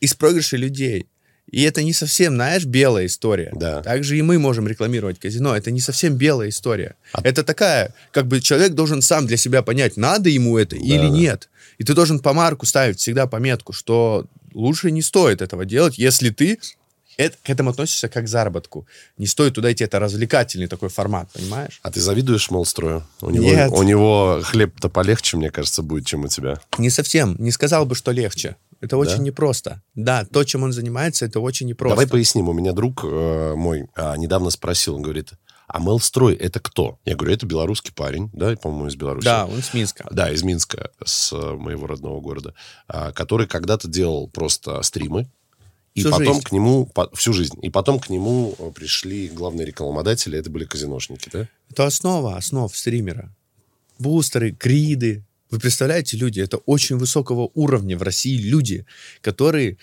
из 0.00 0.14
проигрыша 0.14 0.56
людей. 0.56 1.06
И 1.50 1.62
это 1.62 1.82
не 1.82 1.92
совсем, 1.92 2.34
знаешь, 2.34 2.64
белая 2.64 3.06
история. 3.06 3.52
Да. 3.54 3.82
Также 3.82 4.16
и 4.16 4.22
мы 4.22 4.38
можем 4.38 4.68
рекламировать 4.68 5.18
казино. 5.18 5.56
Это 5.56 5.70
не 5.70 5.80
совсем 5.80 6.14
белая 6.14 6.48
история. 6.50 6.94
А- 7.12 7.22
Это 7.24 7.42
такая, 7.42 7.94
как 8.12 8.26
бы 8.26 8.40
человек 8.40 8.72
должен 8.74 9.02
сам 9.02 9.26
для 9.26 9.36
себя 9.36 9.62
понять, 9.62 9.96
надо 9.96 10.30
ему 10.30 10.56
это 10.58 10.76
или 10.76 10.98
да. 10.98 11.08
нет. 11.08 11.48
И 11.78 11.84
ты 11.84 11.94
должен 11.94 12.20
по 12.20 12.32
марку 12.32 12.66
ставить 12.66 12.98
всегда 12.98 13.26
пометку, 13.26 13.72
что 13.72 14.26
лучше 14.54 14.90
не 14.90 15.02
стоит 15.02 15.42
этого 15.42 15.64
делать, 15.64 15.98
если 15.98 16.30
ты 16.30 16.58
это- 17.20 17.36
к 17.42 17.50
этому 17.50 17.70
относишься 17.70 18.08
как 18.08 18.24
к 18.24 18.28
заработку. 18.28 18.86
Не 19.18 19.26
стоит 19.26 19.54
туда 19.54 19.72
идти, 19.72 19.84
это 19.84 19.98
развлекательный 19.98 20.66
такой 20.66 20.88
формат, 20.88 21.30
понимаешь? 21.32 21.80
А 21.82 21.90
ты 21.90 22.00
завидуешь 22.00 22.50
Молстрою? 22.50 23.06
У 23.20 23.30
него, 23.30 23.44
Нет. 23.44 23.70
у 23.72 23.82
него 23.82 24.40
хлеб-то 24.42 24.88
полегче, 24.88 25.36
мне 25.36 25.50
кажется, 25.50 25.82
будет, 25.82 26.06
чем 26.06 26.24
у 26.24 26.28
тебя. 26.28 26.60
Не 26.78 26.90
совсем. 26.90 27.36
Не 27.38 27.50
сказал 27.50 27.86
бы, 27.86 27.94
что 27.94 28.10
легче. 28.12 28.56
Это 28.80 28.96
очень 28.96 29.18
Да? 29.18 29.22
непросто. 29.24 29.82
Да, 29.94 30.24
то, 30.24 30.42
чем 30.44 30.62
он 30.62 30.72
занимается, 30.72 31.26
это 31.26 31.40
очень 31.40 31.66
непросто. 31.66 31.94
Давай 31.96 32.06
поясним. 32.08 32.48
У 32.48 32.52
меня 32.54 32.72
друг 32.72 33.04
э, 33.04 33.54
мой 33.54 33.86
а, 33.94 34.16
недавно 34.16 34.48
спросил, 34.50 34.94
он 34.96 35.02
говорит, 35.02 35.32
а 35.68 35.78
Мелстрой 35.80 36.34
это 36.34 36.60
кто? 36.60 36.98
Я 37.04 37.14
говорю, 37.14 37.34
это 37.34 37.46
белорусский 37.46 37.92
парень, 37.94 38.30
да, 38.32 38.56
по-моему, 38.56 38.88
из 38.88 38.96
Беларуси. 38.96 39.24
Да, 39.24 39.46
он 39.46 39.62
с 39.62 39.74
Минска. 39.74 40.08
Да, 40.10 40.30
из 40.32 40.42
Минска, 40.42 40.90
с 41.04 41.32
э, 41.32 41.52
моего 41.56 41.86
родного 41.86 42.20
города, 42.20 42.54
а, 42.88 43.12
который 43.12 43.46
когда-то 43.46 43.86
делал 43.86 44.28
просто 44.28 44.82
стримы, 44.82 45.28
и 45.94 46.00
Всю 46.00 46.10
потом 46.10 46.34
жизнь. 46.34 46.42
к 46.42 46.52
нему, 46.52 46.86
по- 46.86 47.10
всю 47.16 47.32
жизнь, 47.32 47.58
и 47.62 47.70
потом 47.70 47.98
к 47.98 48.08
нему 48.10 48.54
э, 48.58 48.70
пришли 48.74 49.28
главные 49.28 49.66
рекламодатели, 49.66 50.38
это 50.38 50.48
были 50.50 50.64
казиношники, 50.64 51.28
да? 51.32 51.48
Это 51.70 51.86
основа 51.86 52.36
основ 52.36 52.74
стримера. 52.76 53.34
Бустеры, 53.98 54.50
гриды. 54.50 55.24
Вы 55.50 55.58
представляете, 55.58 56.16
люди, 56.16 56.40
это 56.40 56.58
очень 56.58 56.96
высокого 56.96 57.50
уровня 57.54 57.98
в 57.98 58.02
России 58.02 58.36
люди, 58.40 58.86
которые 59.20 59.78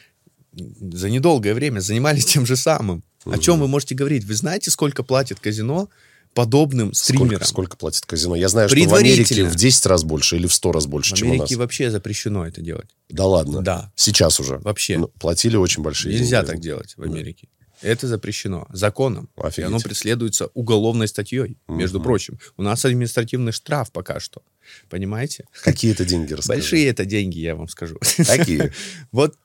за 0.53 1.09
недолгое 1.09 1.53
время 1.53 1.81
занимались 1.81 2.25
тем 2.33 2.45
же 2.45 2.55
самым. 2.55 3.03
О 3.25 3.37
чем 3.37 3.59
вы 3.59 3.67
можете 3.67 3.93
говорить? 3.93 4.23
Вы 4.23 4.33
знаете, 4.35 4.71
сколько 4.71 5.03
платит 5.03 5.39
казино 5.41 5.89
подобным 6.37 6.93
стримерам? 6.93 7.29
Сколько, 7.29 7.45
сколько 7.47 7.77
платит 7.77 8.05
казино? 8.05 8.35
Я 8.35 8.47
знаю, 8.47 8.69
что 8.69 8.77
в 8.77 8.93
Америке 8.93 9.43
в 9.43 9.55
10 9.55 9.85
раз 9.87 10.03
больше 10.03 10.35
или 10.35 10.45
в 10.45 10.53
100 10.53 10.71
раз 10.71 10.85
больше, 10.85 11.15
В 11.15 11.17
чем 11.17 11.29
у 11.29 11.31
нас. 11.31 11.39
Америке 11.41 11.55
вообще 11.57 11.89
запрещено 11.89 12.45
это 12.45 12.61
делать. 12.61 12.89
Да 13.09 13.25
ладно? 13.25 13.61
Да. 13.63 13.91
Сейчас 13.95 14.39
уже? 14.39 14.57
Вообще. 14.59 14.99
Ну, 14.99 15.07
платили 15.07 15.55
очень 15.55 15.81
большие 15.81 16.13
Нельзя 16.19 16.41
деньги. 16.41 16.51
так 16.51 16.59
делать 16.61 16.93
в 16.95 17.01
Америке. 17.01 17.47
Это 17.81 18.07
запрещено 18.07 18.67
законом. 18.71 19.29
Офигеть. 19.35 19.57
И 19.59 19.63
оно 19.63 19.79
преследуется 19.79 20.47
уголовной 20.53 21.07
статьей, 21.07 21.57
между 21.67 21.97
Мгм. 21.99 22.03
прочим. 22.05 22.39
У 22.57 22.61
нас 22.63 22.85
административный 22.85 23.51
штраф 23.51 23.91
пока 23.91 24.19
что. 24.19 24.41
Понимаете? 24.89 25.45
Какие 25.63 25.91
это 25.91 26.05
деньги, 26.05 26.33
расскажи. 26.33 26.59
Большие 26.59 26.87
это 26.87 27.05
деньги, 27.05 27.39
я 27.39 27.55
вам 27.55 27.67
скажу. 27.67 27.97
Какие? 28.17 28.71
Вот 29.11 29.35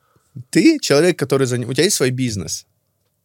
ты 0.51 0.79
человек, 0.81 1.19
который... 1.19 1.45
У 1.65 1.73
тебя 1.75 1.85
есть 1.85 1.97
свой 1.97 2.11
бизнес. 2.11 2.67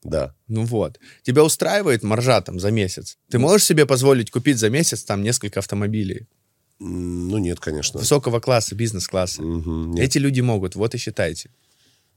Да. 0.07 0.33
Ну 0.47 0.63
вот. 0.63 0.99
Тебя 1.21 1.43
устраивает 1.43 2.01
маржа 2.01 2.41
там 2.41 2.59
за 2.59 2.71
месяц. 2.71 3.17
Ты 3.29 3.39
можешь 3.39 3.65
себе 3.65 3.85
позволить 3.85 4.31
купить 4.31 4.57
за 4.57 4.69
месяц 4.69 5.03
там 5.03 5.21
несколько 5.21 5.59
автомобилей 5.59 6.27
Ну, 6.79 7.37
нет, 7.37 7.59
конечно. 7.59 7.99
высокого 7.99 8.39
класса, 8.39 8.73
бизнес-класса. 8.73 9.41
Нет. 9.41 10.05
Эти 10.05 10.17
люди 10.17 10.39
могут, 10.39 10.75
вот 10.75 10.95
и 10.95 10.97
считайте. 10.97 11.49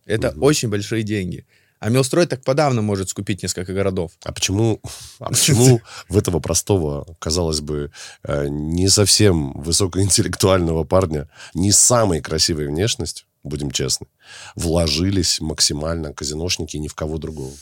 Это 0.06 0.30
очень 0.40 0.68
большие 0.68 1.02
деньги. 1.02 1.46
А 1.80 1.88
Милстрой 1.88 2.26
так 2.26 2.44
подавно 2.44 2.82
может 2.82 3.08
скупить 3.08 3.42
несколько 3.42 3.72
городов. 3.72 4.12
А 4.22 4.32
почему, 4.32 4.80
а 5.18 5.28
почему 5.30 5.80
в 6.08 6.16
этого 6.16 6.38
простого, 6.38 7.16
казалось 7.18 7.60
бы, 7.60 7.90
э, 8.22 8.46
не 8.48 8.88
совсем 8.88 9.52
высокоинтеллектуального 9.54 10.84
парня, 10.84 11.28
не 11.54 11.72
самой 11.72 12.20
красивой 12.20 12.68
внешностью, 12.68 13.26
будем 13.42 13.70
честны, 13.72 14.06
вложились 14.54 15.40
максимально 15.40 16.12
казиношники 16.14 16.76
ни 16.76 16.86
в 16.86 16.94
кого 16.94 17.18
другого? 17.18 17.52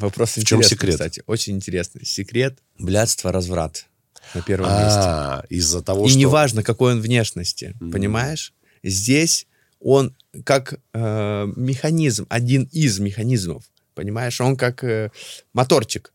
Вопрос 0.00 0.36
В 0.36 0.44
чем 0.44 0.62
секрет? 0.62 0.94
кстати. 0.94 1.22
Очень 1.26 1.56
интересный. 1.56 2.04
Секрет– 2.04 2.58
блядство, 2.78 3.32
разврат 3.32 3.86
на 4.34 4.42
первом 4.42 4.70
месте. 4.70 4.98
А, 5.00 5.44
из-за 5.48 5.82
того, 5.82 6.06
И 6.06 6.10
что... 6.10 6.18
неважно, 6.18 6.62
какой 6.62 6.92
он 6.92 7.00
внешности, 7.00 7.74
Мгм. 7.80 7.92
понимаешь? 7.92 8.52
Здесь 8.82 9.46
он 9.80 10.14
как 10.44 10.74
э, 10.94 11.46
механизм, 11.56 12.26
один 12.28 12.64
из 12.72 12.98
механизмов, 12.98 13.64
понимаешь? 13.94 14.40
Он 14.40 14.56
как 14.56 14.84
э, 14.84 15.10
моторчик. 15.52 16.12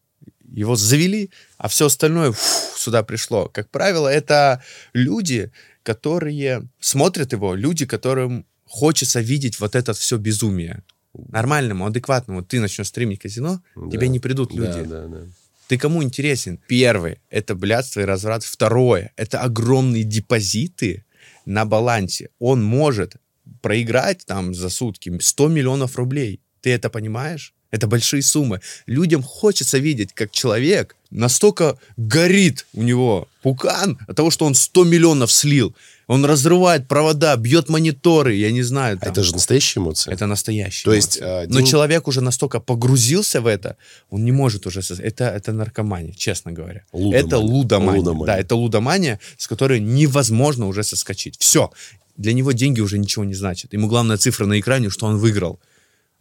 Его 0.52 0.76
завели, 0.76 1.32
а 1.58 1.68
все 1.68 1.88
остальное 1.88 2.32
фу, 2.32 2.78
сюда 2.78 3.04
пришло. 3.04 3.50
Как 3.50 3.70
правило, 3.70 4.08
это 4.08 4.62
люди, 4.94 5.52
которые 5.84 6.68
смотрят 6.80 7.34
его, 7.34 7.56
люди, 7.56 7.86
которым 7.86 8.46
хочется 8.66 9.20
видеть 9.22 9.60
вот 9.60 9.76
это 9.76 9.94
все 9.94 10.18
безумие. 10.18 10.84
Нормальному, 11.30 11.86
адекватному. 11.86 12.44
Ты 12.44 12.60
начнешь 12.60 12.88
стримить 12.88 13.20
казино, 13.20 13.62
Да. 13.76 13.90
тебе 13.92 14.08
не 14.08 14.20
придут 14.20 14.50
Да, 14.54 14.56
люди. 14.56 14.90
да, 14.90 15.08
да. 15.08 15.22
Ты 15.68 15.78
кому 15.78 16.04
интересен? 16.04 16.60
Первый– 16.68 17.18
это 17.30 17.56
блядство 17.56 18.02
и 18.02 18.06
разврат. 18.06 18.44
Второе– 18.44 19.12
это 19.16 19.42
огромные 19.42 20.04
депозиты 20.04 21.04
на 21.46 21.66
балансе. 21.66 22.30
Он 22.40 22.64
может 22.64 23.16
проиграть 23.62 24.26
там 24.26 24.54
за 24.54 24.70
сутки 24.70 25.12
100 25.20 25.48
миллионов 25.48 25.96
рублей. 25.96 26.40
Ты 26.62 26.72
это 26.72 26.90
понимаешь? 26.90 27.54
Это 27.72 27.88
большие 27.88 28.22
суммы. 28.22 28.62
Людям 28.86 29.22
хочется 29.24 29.80
видеть, 29.80 30.14
как 30.14 30.32
человек 30.32 30.96
настолько 31.10 31.78
горит 31.98 32.66
у 32.74 32.84
него 32.84 33.28
пукан 33.42 33.98
от 34.08 34.16
того, 34.16 34.30
что 34.32 34.46
он 34.46 34.54
100 34.56 34.84
миллионов 34.86 35.32
слил. 35.32 35.76
Он 36.08 36.26
разрывает 36.26 36.88
провода, 36.88 37.36
бьет 37.36 37.70
мониторы, 37.70 38.36
я 38.36 38.52
не 38.52 38.62
знаю. 38.62 38.98
А 38.98 39.00
там. 39.00 39.12
это 39.12 39.24
же 39.24 39.34
настоящие 39.34 39.82
эмоции? 39.82 40.14
Это 40.14 40.28
настоящий. 40.28 40.86
То 40.86 40.94
есть, 40.94 41.18
э, 41.20 41.46
Но 41.48 41.60
день- 41.60 41.68
человек 41.68 42.08
уже 42.08 42.22
настолько 42.22 42.60
погрузился 42.60 43.42
в 43.42 43.48
это, 43.48 43.78
он 44.10 44.24
не 44.24 44.32
может 44.32 44.68
уже... 44.68 44.82
Это, 45.00 45.26
это 45.26 45.52
наркомания, 45.52 46.14
честно 46.14 46.52
говоря. 46.52 46.84
Лудомания. 46.92 47.26
Это 47.26 47.38
лудомания. 47.40 48.00
Лудомания. 48.00 48.26
Да, 48.26 48.38
это 48.38 48.56
лудомания, 48.56 49.20
с 49.38 49.48
которой 49.48 49.80
невозможно 49.80 50.68
уже 50.68 50.84
соскочить. 50.84 51.38
Все. 51.40 51.72
Для 52.18 52.34
него 52.34 52.52
деньги 52.52 52.82
уже 52.82 52.98
ничего 52.98 53.26
не 53.26 53.34
значат. 53.34 53.74
Ему 53.74 53.88
главная 53.88 54.18
цифра 54.18 54.46
на 54.46 54.60
экране, 54.60 54.90
что 54.90 55.08
он 55.08 55.18
выиграл. 55.18 55.60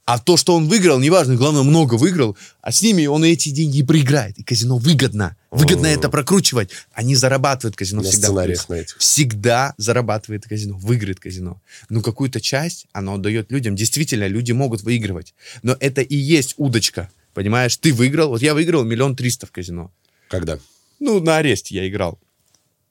А 0.07 0.19
то, 0.19 0.37
что 0.37 0.55
он 0.55 0.69
выиграл, 0.69 0.99
неважно, 0.99 1.35
главное, 1.35 1.63
много 1.63 1.95
выиграл, 1.95 2.37
а 2.61 2.73
с 2.73 2.83
ними 2.83 3.07
он 3.07 3.25
эти 3.25 3.49
деньги 3.49 3.79
и 3.79 3.83
проиграет. 3.83 4.39
И 4.39 4.43
казино 4.43 4.77
выгодно. 4.77 5.35
Выгодно 5.51 5.87
это 5.87 6.11
прокручивать. 6.11 6.71
Они 6.93 7.17
зарабатывают 7.17 7.75
казино 7.75 8.03
На 8.03 8.09
всегда. 8.11 8.27
сценариях 8.29 8.59
плюс. 8.59 8.69
на 8.69 8.75
этих. 8.83 8.99
Всегда 8.99 9.75
зарабатывает 9.79 10.45
казино, 10.47 10.77
выиграет 10.77 11.21
казино. 11.21 11.63
Ну, 11.89 12.03
какую-то 12.03 12.41
часть 12.43 12.87
оно 12.93 13.17
дает 13.17 13.51
людям. 13.51 13.77
Действительно, 13.77 14.27
люди 14.27 14.53
могут 14.53 14.83
выигрывать. 14.83 15.35
Но 15.63 15.75
это 15.81 16.03
и 16.03 16.17
есть 16.17 16.55
удочка. 16.59 17.09
Понимаешь, 17.33 17.75
ты 17.79 17.95
выиграл. 17.95 18.29
Вот 18.29 18.43
я 18.43 18.53
выиграл 18.53 18.85
миллион 18.85 19.17
триста 19.17 19.47
в 19.47 19.53
казино. 19.53 19.91
Когда? 20.29 20.59
Ну, 21.01 21.19
на 21.21 21.39
аресте 21.39 21.77
я 21.77 21.89
играл. 21.89 22.19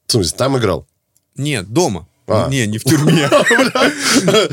В 0.07 0.13
смысле, 0.13 0.37
там 0.37 0.57
играл? 0.57 0.87
Нет, 1.37 1.67
дома. 1.67 2.07
А. 2.25 2.49
Не, 2.49 2.65
не 2.65 2.79
в 2.79 2.83
тюрьме. 2.83 3.29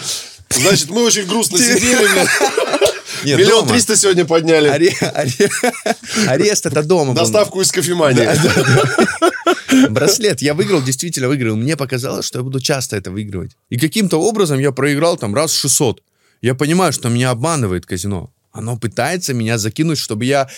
Значит, 0.50 0.90
мы 0.90 1.02
очень 1.04 1.26
грустно 1.26 1.58
сидели. 1.58 2.26
Нет, 3.24 3.38
Миллион 3.38 3.68
триста 3.68 3.96
сегодня 3.96 4.24
подняли. 4.24 4.68
Аре- 4.70 4.94
аре- 5.00 5.50
Арест 6.26 6.66
это 6.66 6.82
дома. 6.82 7.12
был. 7.12 7.20
Доставку 7.20 7.60
из 7.60 7.70
кофемании. 7.70 8.26
Браслет. 9.90 10.40
Я 10.42 10.54
выиграл, 10.54 10.82
действительно 10.82 11.28
выиграл. 11.28 11.56
Мне 11.56 11.76
показалось, 11.76 12.24
что 12.26 12.38
я 12.38 12.42
буду 12.42 12.60
часто 12.60 12.96
это 12.96 13.10
выигрывать. 13.10 13.56
И 13.68 13.78
каким-то 13.78 14.18
образом 14.20 14.58
я 14.58 14.72
проиграл 14.72 15.16
там 15.16 15.34
раз 15.34 15.52
600. 15.52 16.02
Я 16.40 16.54
понимаю, 16.54 16.92
что 16.92 17.08
меня 17.10 17.30
обманывает 17.30 17.84
казино. 17.86 18.32
Оно 18.52 18.76
пытается 18.76 19.34
меня 19.34 19.58
закинуть, 19.58 19.98
чтобы 19.98 20.24
я 20.24 20.48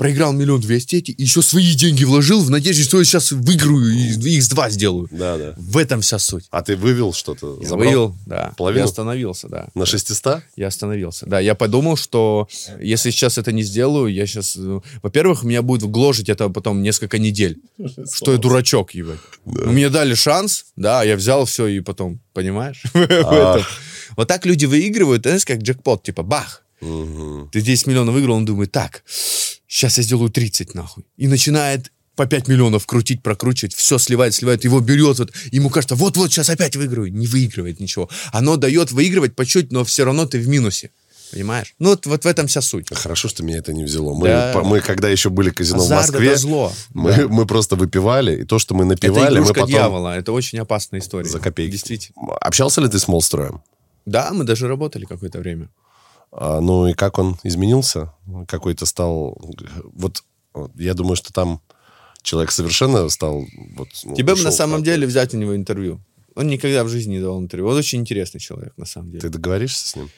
проиграл 0.00 0.32
миллион 0.32 0.62
двести 0.62 0.96
эти, 0.96 1.10
и 1.10 1.22
еще 1.24 1.42
свои 1.42 1.74
деньги 1.74 2.04
вложил 2.04 2.42
в 2.42 2.48
надежде, 2.48 2.84
что 2.84 2.98
я 2.98 3.04
сейчас 3.04 3.32
выиграю 3.32 3.92
и 3.92 4.30
их 4.30 4.42
с 4.42 4.48
два 4.48 4.70
сделаю. 4.70 5.08
Да, 5.10 5.36
да. 5.36 5.52
В 5.58 5.76
этом 5.76 6.00
вся 6.00 6.18
суть. 6.18 6.46
А 6.50 6.62
ты 6.62 6.74
вывел 6.74 7.12
что-то? 7.12 7.58
Я 7.60 7.68
Забрал? 7.68 7.86
вывел, 7.86 8.16
да. 8.24 8.54
Половину? 8.56 8.78
Я 8.78 8.84
остановился, 8.86 9.48
да. 9.48 9.68
На 9.74 9.84
600? 9.84 10.40
Я 10.56 10.68
остановился. 10.68 11.26
Да, 11.26 11.38
я 11.38 11.54
подумал, 11.54 11.98
что 11.98 12.48
если 12.80 13.10
сейчас 13.10 13.36
это 13.36 13.52
не 13.52 13.62
сделаю, 13.62 14.10
я 14.10 14.26
сейчас... 14.26 14.56
ну, 14.56 14.82
Во-первых, 15.02 15.42
меня 15.42 15.60
будет 15.60 15.82
гложить 15.82 16.30
это 16.30 16.48
потом 16.48 16.80
несколько 16.80 17.18
недель. 17.18 17.58
Что 18.10 18.32
я 18.32 18.38
дурачок, 18.38 18.94
ебать. 18.94 19.18
Ну, 19.44 19.70
Мне 19.70 19.90
дали 19.90 20.14
шанс, 20.14 20.64
да, 20.76 21.02
я 21.02 21.14
взял 21.14 21.44
все 21.44 21.66
и 21.66 21.80
потом, 21.80 22.20
понимаешь? 22.32 22.84
Вот 24.16 24.28
так 24.28 24.44
люди 24.44 24.64
выигрывают, 24.64 25.22
знаешь, 25.22 25.44
как 25.44 25.60
джекпот, 25.60 26.02
типа 26.02 26.22
бах. 26.22 26.64
Ты 26.80 27.60
10 27.60 27.86
миллионов 27.86 28.14
выиграл, 28.14 28.36
он 28.36 28.44
думает, 28.44 28.72
так, 28.72 29.02
сейчас 29.70 29.96
я 29.98 30.02
сделаю 30.04 30.30
30, 30.30 30.74
нахуй. 30.74 31.04
И 31.16 31.28
начинает 31.28 31.92
по 32.16 32.26
5 32.26 32.48
миллионов 32.48 32.84
крутить, 32.86 33.22
прокручивать, 33.22 33.74
все 33.74 33.96
сливает, 33.96 34.34
сливает, 34.34 34.64
его 34.64 34.80
берет, 34.80 35.18
вот, 35.20 35.32
ему 35.52 35.70
кажется, 35.70 35.94
вот-вот, 35.94 36.30
сейчас 36.30 36.50
опять 36.50 36.76
выиграю. 36.76 37.10
Не 37.10 37.26
выигрывает 37.26 37.80
ничего. 37.80 38.10
Оно 38.32 38.56
дает 38.56 38.92
выигрывать 38.92 39.34
по 39.36 39.46
чуть, 39.46 39.72
но 39.72 39.84
все 39.84 40.04
равно 40.04 40.26
ты 40.26 40.38
в 40.38 40.48
минусе. 40.48 40.90
Понимаешь? 41.32 41.74
Ну, 41.78 41.90
вот, 41.90 42.06
вот 42.06 42.24
в 42.24 42.26
этом 42.26 42.48
вся 42.48 42.60
суть. 42.60 42.88
Хорошо, 42.92 43.28
что 43.28 43.44
меня 43.44 43.58
это 43.58 43.72
не 43.72 43.84
взяло. 43.84 44.14
Мы, 44.14 44.26
Да. 44.26 44.50
по- 44.52 44.64
мы 44.64 44.80
когда 44.80 45.08
еще 45.08 45.30
были 45.30 45.50
казино 45.50 45.78
Азарт 45.84 46.08
в 46.08 46.12
Москве, 46.12 46.28
это 46.30 46.38
зло. 46.40 46.72
Мы, 46.92 47.12
Да. 47.16 47.28
мы 47.28 47.46
просто 47.46 47.76
выпивали, 47.76 48.42
и 48.42 48.44
то, 48.44 48.58
что 48.58 48.74
мы 48.74 48.82
Это 48.84 48.88
напивали, 49.06 49.28
мы 49.34 49.44
игрушка 49.44 49.54
потом 49.54 49.68
дьявола. 49.70 50.16
Это 50.18 50.32
очень 50.32 50.58
опасная 50.58 50.98
история. 50.98 51.28
за 51.30 51.38
копейки. 51.38 51.70
Действительно. 51.70 52.34
Общался 52.40 52.80
ли 52.80 52.88
ты 52.88 52.98
с 52.98 53.06
Молстроем? 53.06 53.62
Да, 54.06 54.32
мы 54.32 54.42
даже 54.42 54.66
работали 54.66 55.04
какое-то 55.04 55.38
время. 55.38 55.68
А, 56.32 56.60
ну 56.60 56.86
и 56.86 56.92
как 56.92 57.18
он 57.18 57.36
изменился? 57.42 58.12
Какой-то 58.46 58.86
стал... 58.86 59.38
Вот 59.92 60.22
я 60.76 60.94
думаю, 60.94 61.16
что 61.16 61.32
там 61.32 61.60
человек 62.22 62.50
совершенно 62.50 63.08
стал... 63.08 63.44
Вот, 63.76 63.88
ну, 64.04 64.14
Тебе 64.14 64.34
бы 64.34 64.42
на 64.42 64.52
самом 64.52 64.82
деле 64.82 65.06
взять 65.06 65.34
у 65.34 65.38
него 65.38 65.56
интервью. 65.56 66.00
Он 66.34 66.46
никогда 66.46 66.84
в 66.84 66.88
жизни 66.88 67.14
не 67.14 67.20
давал 67.20 67.40
интервью. 67.40 67.68
Он 67.68 67.76
очень 67.76 68.00
интересный 68.00 68.40
человек, 68.40 68.72
на 68.76 68.86
самом 68.86 69.10
деле. 69.10 69.20
Ты 69.20 69.28
договоришься 69.28 69.88
с 69.88 69.96
ним? 69.96 70.10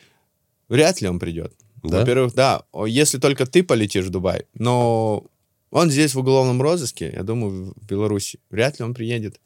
Вряд 0.69 1.01
ли 1.01 1.09
он 1.09 1.19
придет. 1.19 1.55
Да? 1.83 2.01
Во-первых, 2.01 2.35
да, 2.35 2.63
если 2.87 3.19
только 3.19 3.45
ты 3.45 3.63
полетишь 3.63 4.07
в 4.07 4.11
Дубай. 4.11 4.47
Но 4.55 5.25
он 5.71 5.91
здесь 5.91 6.15
в 6.15 6.19
уголовном 6.19 6.61
розыске, 6.61 7.11
я 7.13 7.23
думаю, 7.23 7.75
в 7.77 7.87
Беларуси. 7.87 8.39
Вряд 8.51 8.79
ли 8.79 8.85
он 8.85 8.95
приедет 8.95 9.41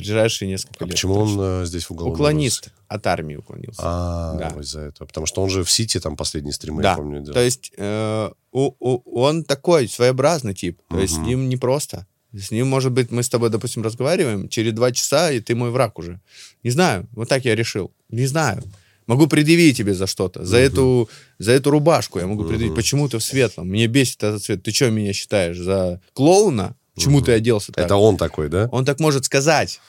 ближайшие 0.00 0.48
несколько 0.48 0.84
А 0.84 0.86
лет. 0.86 0.94
почему 0.94 1.14
он 1.14 1.36
э, 1.40 1.64
здесь 1.66 1.84
в 1.84 1.90
уголовном 1.92 2.14
Уклонист. 2.20 2.62
розыске? 2.64 2.76
От 2.88 3.06
армии 3.06 3.36
уклонился. 3.36 3.80
А, 3.84 4.34
Да. 4.38 4.60
из-за 4.60 4.80
этого. 4.80 5.06
Потому 5.06 5.26
что 5.26 5.42
он 5.42 5.48
же 5.50 5.62
в 5.64 5.70
Сити 5.70 6.00
там 6.00 6.16
последние 6.16 6.52
стримы, 6.52 6.82
да. 6.82 6.90
я 6.92 6.96
помню, 6.96 7.20
делал. 7.20 7.34
То 7.34 7.40
есть 7.42 7.72
э, 7.76 8.30
у- 8.52 8.72
у- 8.80 9.20
он 9.20 9.44
такой 9.44 9.88
своеобразный 9.88 10.54
тип. 10.54 10.80
То 10.90 10.98
есть 10.98 11.14
с 11.14 11.18
ним 11.18 11.48
непросто. 11.48 12.06
С 12.32 12.50
ним, 12.52 12.68
может 12.68 12.92
быть, 12.92 13.10
мы 13.10 13.22
с 13.24 13.28
тобой, 13.28 13.50
допустим, 13.50 13.82
разговариваем, 13.82 14.48
через 14.48 14.72
два 14.72 14.92
часа, 14.92 15.32
и 15.32 15.40
ты 15.40 15.54
мой 15.56 15.70
враг 15.70 15.98
уже. 15.98 16.20
Не 16.62 16.70
знаю. 16.70 17.08
Вот 17.12 17.28
так 17.28 17.44
я 17.44 17.56
решил. 17.56 17.90
Не 18.08 18.26
знаю. 18.26 18.62
Могу 19.08 19.26
предъявить 19.26 19.76
тебе 19.76 19.94
за 19.94 20.06
что-то. 20.06 20.44
За, 20.44 20.56
эту, 20.58 21.08
за 21.40 21.50
эту 21.50 21.70
рубашку 21.72 22.20
я 22.20 22.28
могу 22.28 22.44
предъявить. 22.44 22.76
Почему 22.76 23.08
ты 23.08 23.18
в 23.18 23.24
светлом? 23.24 23.66
Мне 23.68 23.88
бесит 23.88 24.22
этот 24.22 24.44
цвет. 24.44 24.62
Ты 24.62 24.70
что 24.70 24.90
меня 24.90 25.12
считаешь? 25.12 25.58
За 25.58 26.00
клоуна? 26.12 26.76
Почему 26.94 27.20
ты 27.20 27.32
оделся 27.32 27.72
так? 27.72 27.86
Это 27.86 27.96
он 27.96 28.16
такой, 28.16 28.48
да? 28.48 28.68
Он 28.72 28.84
так 28.84 29.00
может 29.00 29.24
сказать. 29.24 29.80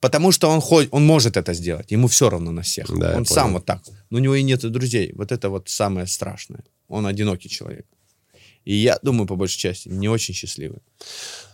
Потому 0.00 0.30
что 0.30 0.48
он, 0.48 0.60
хоть, 0.60 0.88
он 0.92 1.04
может 1.04 1.36
это 1.36 1.52
сделать. 1.54 1.90
Ему 1.90 2.06
все 2.06 2.30
равно 2.30 2.52
на 2.52 2.62
всех. 2.62 2.86
Да, 2.96 3.16
он 3.16 3.26
сам 3.26 3.54
вот 3.54 3.64
так. 3.64 3.82
Но 4.10 4.18
у 4.18 4.20
него 4.20 4.34
и 4.36 4.42
нет 4.42 4.60
друзей. 4.70 5.12
Вот 5.14 5.32
это 5.32 5.50
вот 5.50 5.68
самое 5.68 6.06
страшное. 6.06 6.64
Он 6.88 7.06
одинокий 7.06 7.48
человек. 7.48 7.86
И 8.64 8.74
я 8.74 8.98
думаю, 9.02 9.26
по 9.26 9.34
большей 9.34 9.58
части, 9.58 9.88
не 9.88 10.08
очень 10.08 10.34
счастливый. 10.34 10.80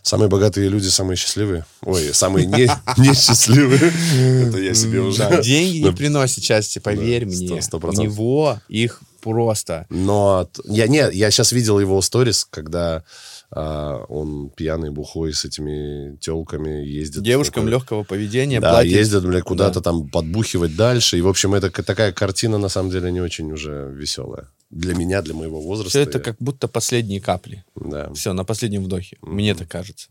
Самые 0.02 0.28
богатые 0.28 0.68
люди 0.68 0.88
самые 0.88 1.16
счастливые.Ой, 1.16 2.12
самые 2.12 2.44
не, 2.44 2.68
несчастливые. 2.98 4.48
Это 4.48 4.58
я 4.58 4.74
себе 4.74 5.00
уже... 5.00 5.40
Деньги 5.42 5.78
не 5.78 5.92
приносят 5.92 6.42
счастья, 6.42 6.80
поверь 6.80 7.24
мне. 7.24 7.60
У 7.72 7.92
него 7.92 8.60
их 8.68 9.00
просто. 9.24 9.86
Но 9.90 10.48
я 10.64 10.86
не, 10.86 10.98
я 11.12 11.30
сейчас 11.30 11.50
видел 11.52 11.80
его 11.80 12.00
сторис, 12.02 12.46
когда 12.48 13.02
а, 13.50 14.04
он 14.08 14.50
пьяный, 14.50 14.90
бухой 14.90 15.32
с 15.32 15.44
этими 15.44 16.16
телками 16.16 16.84
ездит. 16.84 17.22
Девушкам 17.22 17.64
Такой- 17.64 17.70
легкого 17.72 18.02
поведения 18.04 18.60
Да, 18.60 18.70
платят. 18.70 18.92
ездят, 18.92 19.24
бля, 19.26 19.40
куда-то 19.40 19.80
Да. 19.80 19.90
там 19.90 20.08
подбухивать 20.08 20.76
дальше. 20.76 21.18
И, 21.18 21.20
в 21.22 21.28
общем, 21.28 21.54
это 21.54 21.70
такая 21.82 22.12
картина, 22.12 22.58
на 22.58 22.68
самом 22.68 22.90
деле, 22.90 23.10
не 23.10 23.20
очень 23.20 23.50
уже 23.52 23.90
веселая. 23.92 24.48
Для 24.70 24.94
меня, 24.94 25.22
для 25.22 25.34
моего 25.34 25.60
возраста. 25.60 25.90
Все 25.90 26.00
это 26.00 26.18
как 26.20 26.36
будто 26.40 26.68
последние 26.68 27.20
капли. 27.20 27.64
Да. 27.76 28.12
Все, 28.14 28.32
на 28.32 28.44
последнем 28.44 28.84
вдохе. 28.84 29.16
Мне 29.22 29.54
так 29.54 29.68
кажется. 29.68 30.08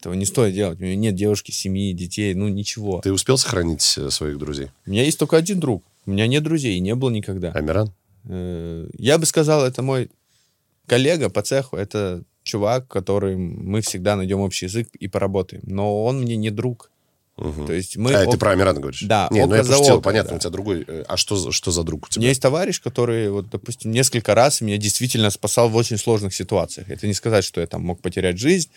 Этого 0.00 0.14
не 0.14 0.24
стоит 0.24 0.54
делать. 0.54 0.78
У 0.80 0.84
меня 0.84 0.94
нет 0.94 1.16
девушки, 1.16 1.50
семьи, 1.50 1.92
детей, 1.92 2.32
ну 2.34 2.46
ничего. 2.48 3.00
Ты 3.02 3.12
успел 3.12 3.36
сохранить 3.36 3.94
э, 3.98 4.10
своих 4.10 4.38
друзей? 4.38 4.68
У 4.86 4.90
меня 4.90 5.02
есть 5.02 5.18
только 5.18 5.36
один 5.36 5.58
друг. 5.58 5.82
У 6.06 6.10
меня 6.12 6.28
нет 6.28 6.44
друзей, 6.44 6.76
и 6.76 6.80
не 6.80 6.94
было 6.94 7.10
никогда. 7.10 7.50
Амиран? 7.50 7.92
Э, 8.28 8.88
Я 8.98 9.18
бы 9.18 9.26
сказал, 9.26 9.64
это 9.64 9.82
мой 9.82 10.10
коллега 10.86 11.28
по 11.30 11.42
цеху. 11.42 11.76
Это 11.76 12.22
чувак, 12.42 12.88
который 12.88 13.36
мы 13.36 13.80
всегда 13.82 14.16
найдем 14.16 14.40
общий 14.40 14.66
язык 14.66 14.88
и 14.98 15.08
поработаем. 15.08 15.62
Но 15.66 16.04
он 16.04 16.20
мне 16.22 16.36
не 16.36 16.50
друг. 16.50 16.90
Мгм. 17.36 17.66
То 17.66 17.72
есть 17.72 17.96
мы... 17.96 18.12
а, 18.14 18.24
ты 18.24 18.32
об- 18.32 18.38
про 18.40 18.50
Амирана 18.50 18.80
говоришь? 18.80 19.02
Да, 19.02 19.28
Не, 19.30 19.46
ну 19.46 19.54
я 19.54 19.62
пошутил, 19.62 19.94
око, 19.94 20.02
понятно, 20.02 20.30
да. 20.30 20.36
у 20.36 20.38
тебя 20.40 20.50
другой. 20.50 20.84
э, 20.88 21.04
А 21.06 21.16
что, 21.16 21.52
что 21.52 21.70
за 21.70 21.84
друг 21.84 22.04
у 22.04 22.06
У 22.06 22.08
тебя? 22.08 22.20
меня 22.22 22.28
есть 22.30 22.42
товарищ, 22.42 22.80
который, 22.80 23.30
вот, 23.30 23.48
допустим, 23.48 23.92
несколько 23.92 24.34
раз 24.34 24.60
меня 24.60 24.76
действительно 24.76 25.30
спасал 25.30 25.68
в 25.68 25.76
очень 25.76 25.98
сложных 25.98 26.34
ситуациях. 26.34 26.90
Это 26.90 27.06
не 27.06 27.14
сказать, 27.14 27.44
что 27.44 27.60
я 27.60 27.66
там 27.68 27.82
мог 27.82 28.00
потерять 28.00 28.38
жизнь, 28.38 28.70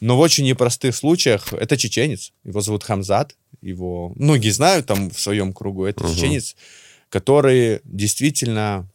но 0.00 0.16
в 0.18 0.20
очень 0.20 0.44
непростых 0.44 0.94
случаях 0.94 1.54
это 1.54 1.78
чеченец. 1.78 2.32
Его 2.44 2.60
зовут 2.60 2.82
Хамзат. 2.84 3.34
Его 3.62 4.12
многие 4.16 4.50
знают 4.50 4.84
там 4.84 5.08
в 5.08 5.18
своем 5.18 5.54
кругу. 5.54 5.86
Это 5.86 6.06
чеченец, 6.06 6.54
который 7.08 7.80
действительно 7.84 8.88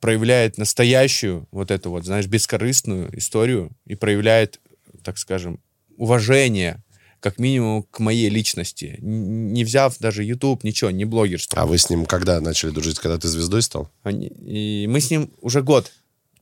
проявляет 0.00 0.58
настоящую 0.58 1.48
вот 1.50 1.70
эту 1.70 1.90
вот, 1.90 2.04
знаешь, 2.04 2.26
бескорыстную 2.26 3.16
историю 3.18 3.70
и 3.86 3.94
проявляет, 3.94 4.60
так 5.02 5.18
скажем, 5.18 5.60
уважение 5.96 6.82
как 7.20 7.38
минимум 7.38 7.84
к 7.84 8.00
моей 8.00 8.28
личности, 8.28 8.98
не 9.00 9.64
взяв 9.64 9.96
даже 9.98 10.22
YouTube, 10.24 10.62
ничего, 10.62 10.90
не 10.90 11.06
блогерство. 11.06 11.58
А 11.62 11.64
вы 11.64 11.78
с 11.78 11.88
ним 11.88 12.04
когда 12.04 12.38
начали 12.42 12.68
дружить? 12.70 12.98
Когда 12.98 13.16
ты 13.16 13.28
звездой 13.28 13.62
стал? 13.62 13.90
И 14.04 14.84
мы 14.90 15.00
с 15.00 15.10
ним 15.10 15.30
уже 15.40 15.62
год. 15.62 15.90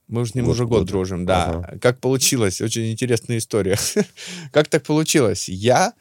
Мы 0.09 0.27
с 0.27 0.35
ним 0.35 0.47
Год- 0.47 0.55
уже 0.55 0.67
год 0.67 0.79
год. 0.81 0.89
дружим, 0.89 1.25
да. 1.25 1.45
Ага. 1.45 1.79
Как 1.81 2.01
получилось? 2.01 2.61
Очень 2.61 2.91
интересная 2.91 3.39
история. 3.39 3.79
как 4.53 4.67
так 4.67 4.83
получилось? 4.83 5.49
Я... 5.49 5.93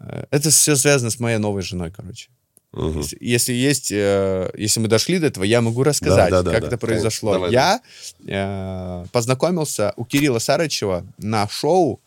э, 0.00 0.24
Это 0.30 0.48
все 0.48 0.74
связано 0.74 1.10
с 1.10 1.20
моей 1.20 1.36
новой 1.36 1.60
женой, 1.62 1.90
короче. 1.92 2.30
Мгм. 2.74 3.00
Если, 3.00 3.18
если 3.20 3.52
есть, 3.52 3.92
э, 3.92 4.50
если 4.56 4.80
мы 4.80 4.88
дошли 4.88 5.18
до 5.18 5.26
этого, 5.26 5.44
я 5.44 5.60
могу 5.60 5.84
рассказать, 5.84 6.30
да, 6.30 6.42
да, 6.42 6.50
как 6.50 6.62
да. 6.62 6.66
это 6.66 6.78
произошло. 6.78 7.34
Давай, 7.34 7.52
я 7.52 7.80
э, 8.26 9.04
познакомился 9.12 9.92
у 9.96 10.04
Кирилла 10.04 10.40
Сарычева 10.40 11.06
на 11.18 11.48
шоу 11.48 12.00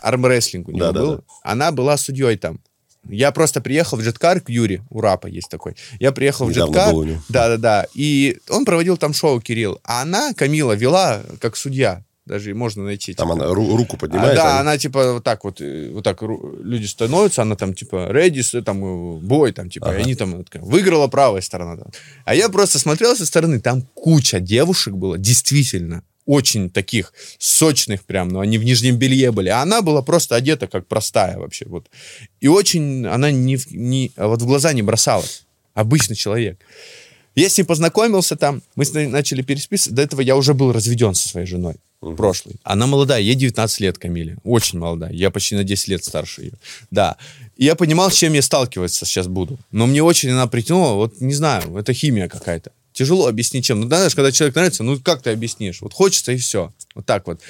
армрестлинг 0.00 0.68
у 0.68 0.70
него 0.70 0.86
Да, 0.86 0.92
да, 0.92 1.00
был. 1.00 1.16
да. 1.16 1.22
Она 1.42 1.72
была 1.72 1.96
судьей 1.96 2.36
там. 2.36 2.60
Я 3.08 3.32
просто 3.32 3.60
приехал 3.60 3.96
в 3.96 4.02
джеткар 4.02 4.40
к 4.40 4.50
Юре, 4.50 4.82
у 4.90 5.00
Рапа 5.00 5.26
есть 5.26 5.48
такой. 5.48 5.76
Я 5.98 6.12
приехал 6.12 6.46
в 6.46 6.50
Недавно 6.50 6.74
джеткар. 6.74 7.22
Да-да-да. 7.28 7.86
И 7.94 8.38
он 8.50 8.64
проводил 8.64 8.96
там 8.96 9.14
шоу, 9.14 9.40
Кирилл. 9.40 9.80
А 9.82 10.02
она, 10.02 10.32
Камила, 10.34 10.72
вела 10.72 11.22
как 11.40 11.56
судья. 11.56 12.04
Даже 12.28 12.54
можно 12.54 12.84
найти. 12.84 13.14
Там 13.14 13.30
типа. 13.32 13.44
она 13.44 13.54
ру- 13.54 13.76
руку 13.76 13.96
А, 13.96 13.98
поднимает. 13.98 14.36
да, 14.36 14.50
они- 14.52 14.60
она 14.60 14.78
типа 14.78 15.14
вот 15.14 15.24
так 15.24 15.44
вот, 15.44 15.60
э, 15.60 15.90
вот 15.92 16.04
так 16.04 16.22
люди 16.22 16.86
становятся, 16.86 17.42
она 17.42 17.56
там 17.56 17.74
типа 17.74 18.10
ready, 18.12 18.62
там 18.62 18.84
э, 18.84 19.18
бой, 19.20 19.52
там 19.52 19.70
типа, 19.70 19.96
и 19.98 20.02
они 20.02 20.14
там 20.14 20.44
такая, 20.44 20.62
выиграла 20.62 21.08
правая 21.08 21.40
сторона. 21.40 21.76
там. 21.76 21.86
А 22.24 22.34
я 22.34 22.48
просто 22.48 22.78
смотрел 22.78 23.16
со 23.16 23.24
стороны, 23.26 23.60
там 23.60 23.82
куча 23.94 24.40
девушек 24.40 24.94
было, 24.94 25.18
действительно, 25.18 26.02
очень 26.26 26.68
таких 26.68 27.14
сочных 27.38 28.04
прям, 28.04 28.28
но 28.28 28.40
они 28.40 28.58
в 28.58 28.64
нижнем 28.64 28.96
белье 28.98 29.32
были. 29.32 29.48
А 29.48 29.62
она 29.62 29.80
была 29.80 30.02
просто 30.02 30.36
одета 30.36 30.66
как 30.66 30.86
простая 30.86 31.38
вообще. 31.38 31.64
Вот. 31.66 31.86
И 32.42 32.48
очень 32.48 33.06
она 33.06 33.30
не, 33.30 33.56
в- 33.56 33.70
не, 33.72 34.12
а 34.16 34.26
вот 34.28 34.42
в 34.42 34.46
глаза 34.46 34.72
не 34.74 34.82
бросалась. 34.82 35.44
Обычный 35.74 36.16
человек. 36.16 36.58
Я 37.34 37.48
с 37.48 37.56
ним 37.56 37.66
познакомился 37.66 38.36
там, 38.36 38.62
мы 38.74 38.84
с 38.84 38.92
ней 38.92 39.06
начали 39.06 39.42
пересписывать. 39.42 39.94
До 39.96 40.02
этого 40.02 40.20
я 40.20 40.34
уже 40.36 40.52
был 40.54 40.72
разведен 40.72 41.14
со 41.14 41.28
своей 41.28 41.46
женой. 41.46 41.76
Прошлый. 42.00 42.56
Она 42.62 42.86
молодая, 42.86 43.20
ей 43.20 43.34
19 43.34 43.80
лет, 43.80 43.98
Камиле. 43.98 44.38
Очень 44.44 44.78
молодая. 44.78 45.12
Я 45.12 45.30
почти 45.30 45.56
на 45.56 45.64
10 45.64 45.88
лет 45.88 46.04
старше 46.04 46.42
ее. 46.42 46.52
Да. 46.90 47.16
И 47.56 47.64
я 47.64 47.74
понимал, 47.74 48.10
с 48.10 48.14
чем 48.14 48.32
я 48.34 48.42
сталкиваться 48.42 49.04
сейчас 49.04 49.26
буду. 49.26 49.58
Но 49.72 49.86
мне 49.86 50.02
очень 50.02 50.30
она 50.30 50.46
притянула, 50.46 50.94
вот 50.94 51.20
не 51.20 51.34
знаю, 51.34 51.76
это 51.76 51.92
химия 51.92 52.28
какая-то. 52.28 52.70
Тяжело 52.92 53.26
объяснить, 53.26 53.64
чем. 53.64 53.80
Ну, 53.80 53.86
знаешь, 53.88 54.14
когда 54.14 54.30
человек 54.32 54.54
нравится, 54.54 54.82
ну, 54.84 54.98
как 55.00 55.22
ты 55.22 55.30
объяснишь? 55.30 55.80
Вот 55.80 55.92
хочется 55.92 56.32
и 56.32 56.36
все. 56.36 56.72
Вот 56.94 57.04
так 57.06 57.26
вот. 57.26 57.40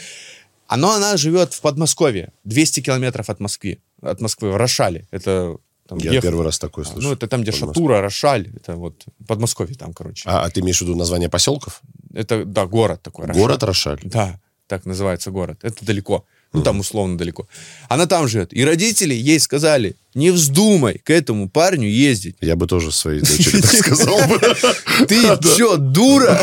А, 0.66 0.76
Но 0.76 0.92
она 0.92 1.16
живет 1.16 1.54
в 1.54 1.60
Подмосковье, 1.60 2.32
200 2.44 2.80
километров 2.80 3.30
от 3.30 3.40
Москвы. 3.40 3.78
От 4.02 4.20
Москвы, 4.20 4.50
в 4.50 4.56
Рошале. 4.56 5.06
Это 5.10 5.56
там, 5.88 5.98
Я 5.98 6.10
ехать- 6.12 6.22
первый 6.22 6.44
раз 6.44 6.58
такой 6.58 6.84
слышу. 6.84 7.00
Ну, 7.00 7.14
это 7.14 7.26
там, 7.26 7.40
где. 7.42 7.52
Шатура, 7.52 8.02
Рошаль. 8.02 8.50
Это 8.54 8.76
вот 8.76 9.06
Подмосковье 9.26 9.74
там, 9.74 9.94
короче. 9.94 10.28
А, 10.28 10.44
а 10.44 10.50
ты 10.50 10.60
имеешь 10.60 10.78
в 10.78 10.82
виду 10.82 10.94
название 10.94 11.30
поселков? 11.30 11.80
Это, 12.12 12.44
да, 12.44 12.66
город 12.66 13.02
такой. 13.02 13.26
Рошаль. 13.26 13.40
Город 13.40 13.62
Рошаль. 13.62 14.00
Да, 14.04 14.40
так 14.66 14.86
называется 14.86 15.30
город. 15.30 15.58
Это 15.62 15.84
далеко. 15.84 16.24
Ну, 16.54 16.62
там 16.62 16.80
условно 16.80 17.18
далеко. 17.18 17.46
Она 17.90 18.06
там 18.06 18.26
живет. 18.26 18.54
И 18.54 18.64
родители 18.64 19.12
ей 19.12 19.38
сказали, 19.38 19.96
не 20.14 20.30
вздумай 20.30 20.98
к 21.04 21.10
этому 21.10 21.50
парню 21.50 21.88
ездить. 21.88 22.36
Я 22.40 22.56
бы 22.56 22.66
тоже 22.66 22.90
своей 22.90 23.20
дочери 23.20 23.60
так 23.60 23.74
сказал 23.74 24.18
бы. 24.26 24.40
Ты 25.06 25.38
чё, 25.56 25.76
дура? 25.76 26.40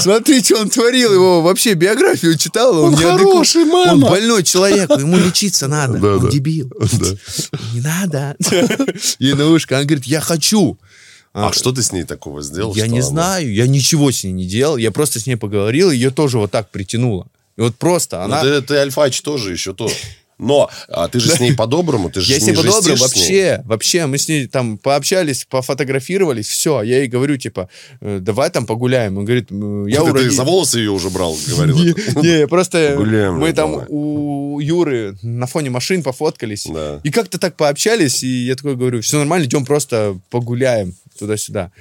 Смотри, 0.00 0.42
что 0.42 0.56
он 0.62 0.68
творил. 0.68 1.12
Его 1.12 1.42
вообще 1.42 1.74
биографию 1.74 2.36
читал. 2.36 2.76
Он, 2.76 2.96
хороший, 2.96 3.64
мама. 3.64 3.92
Он 3.92 4.00
больной 4.10 4.42
человек. 4.42 4.90
Ему 4.90 5.16
лечиться 5.16 5.68
надо. 5.68 6.16
Он 6.16 6.28
дебил. 6.28 6.72
Не 7.72 7.80
надо. 7.80 8.36
Ей 9.20 9.34
на 9.34 9.48
ушко. 9.48 9.76
Она 9.76 9.84
говорит, 9.84 10.06
я 10.06 10.20
хочу. 10.20 10.76
А 11.36 11.52
что 11.52 11.70
ты 11.72 11.82
с 11.82 11.92
ней 11.92 12.04
такого 12.04 12.42
сделал? 12.42 12.74
Я 12.74 12.86
не 12.86 12.98
она- 13.00 13.06
знаю. 13.06 13.52
Я 13.52 13.66
ничего 13.66 14.10
с 14.10 14.24
ней 14.24 14.32
не 14.32 14.46
делал. 14.46 14.76
Я 14.78 14.90
просто 14.90 15.20
с 15.20 15.26
ней 15.26 15.36
поговорил. 15.36 15.90
Ее 15.90 16.10
тоже 16.10 16.38
вот 16.38 16.50
так 16.50 16.70
притянуло. 16.70 17.26
И 17.56 17.60
вот 17.60 17.76
просто 17.76 18.16
Ну, 18.18 18.24
она... 18.24 18.42
ты, 18.42 18.62
ты 18.62 18.76
альфач 18.76 19.20
тоже 19.20 19.52
еще 19.52 19.74
то. 19.74 19.88
Но 20.38 20.68
а 20.88 21.08
ты 21.08 21.18
же 21.18 21.30
с 21.30 21.40
ней 21.40 21.54
по-доброму, 21.54 22.10
ты 22.10 22.20
же 22.20 22.30
Я 22.30 22.38
с 22.38 22.42
ней 22.42 22.50
не 22.50 22.56
по-доброму, 22.56 22.96
вообще, 22.98 23.62
вообще, 23.64 24.04
мы 24.04 24.18
с 24.18 24.28
ней 24.28 24.46
там 24.46 24.76
пообщались, 24.76 25.46
пофотографировались, 25.48 26.46
все, 26.48 26.82
я 26.82 26.98
ей 26.98 27.08
говорю, 27.08 27.38
типа, 27.38 27.70
э, 28.02 28.18
давай 28.20 28.50
там 28.50 28.66
погуляем. 28.66 29.16
Он 29.16 29.24
говорит, 29.24 29.50
«М, 29.50 29.86
я 29.86 30.02
Ты, 30.04 30.10
у 30.10 30.14
ты 30.14 30.30
за 30.30 30.44
волосы 30.44 30.78
ее 30.80 30.90
уже 30.90 31.08
брал, 31.08 31.36
говорил. 31.48 31.78
Не, 32.22 32.40
я 32.40 32.48
просто 32.48 32.96
мы 32.98 33.52
там 33.54 33.84
у 33.88 34.60
Юры 34.60 35.16
на 35.22 35.46
фоне 35.46 35.70
машин 35.70 36.02
пофоткались. 36.02 36.66
И 37.02 37.10
как-то 37.10 37.38
так 37.38 37.56
пообщались, 37.56 38.22
и 38.22 38.46
я 38.46 38.56
такой 38.56 38.76
говорю, 38.76 39.00
все 39.00 39.16
нормально, 39.18 39.46
идем 39.46 39.64
просто 39.64 40.18
погуляем 40.28 40.94
туда-сюда. 41.18 41.72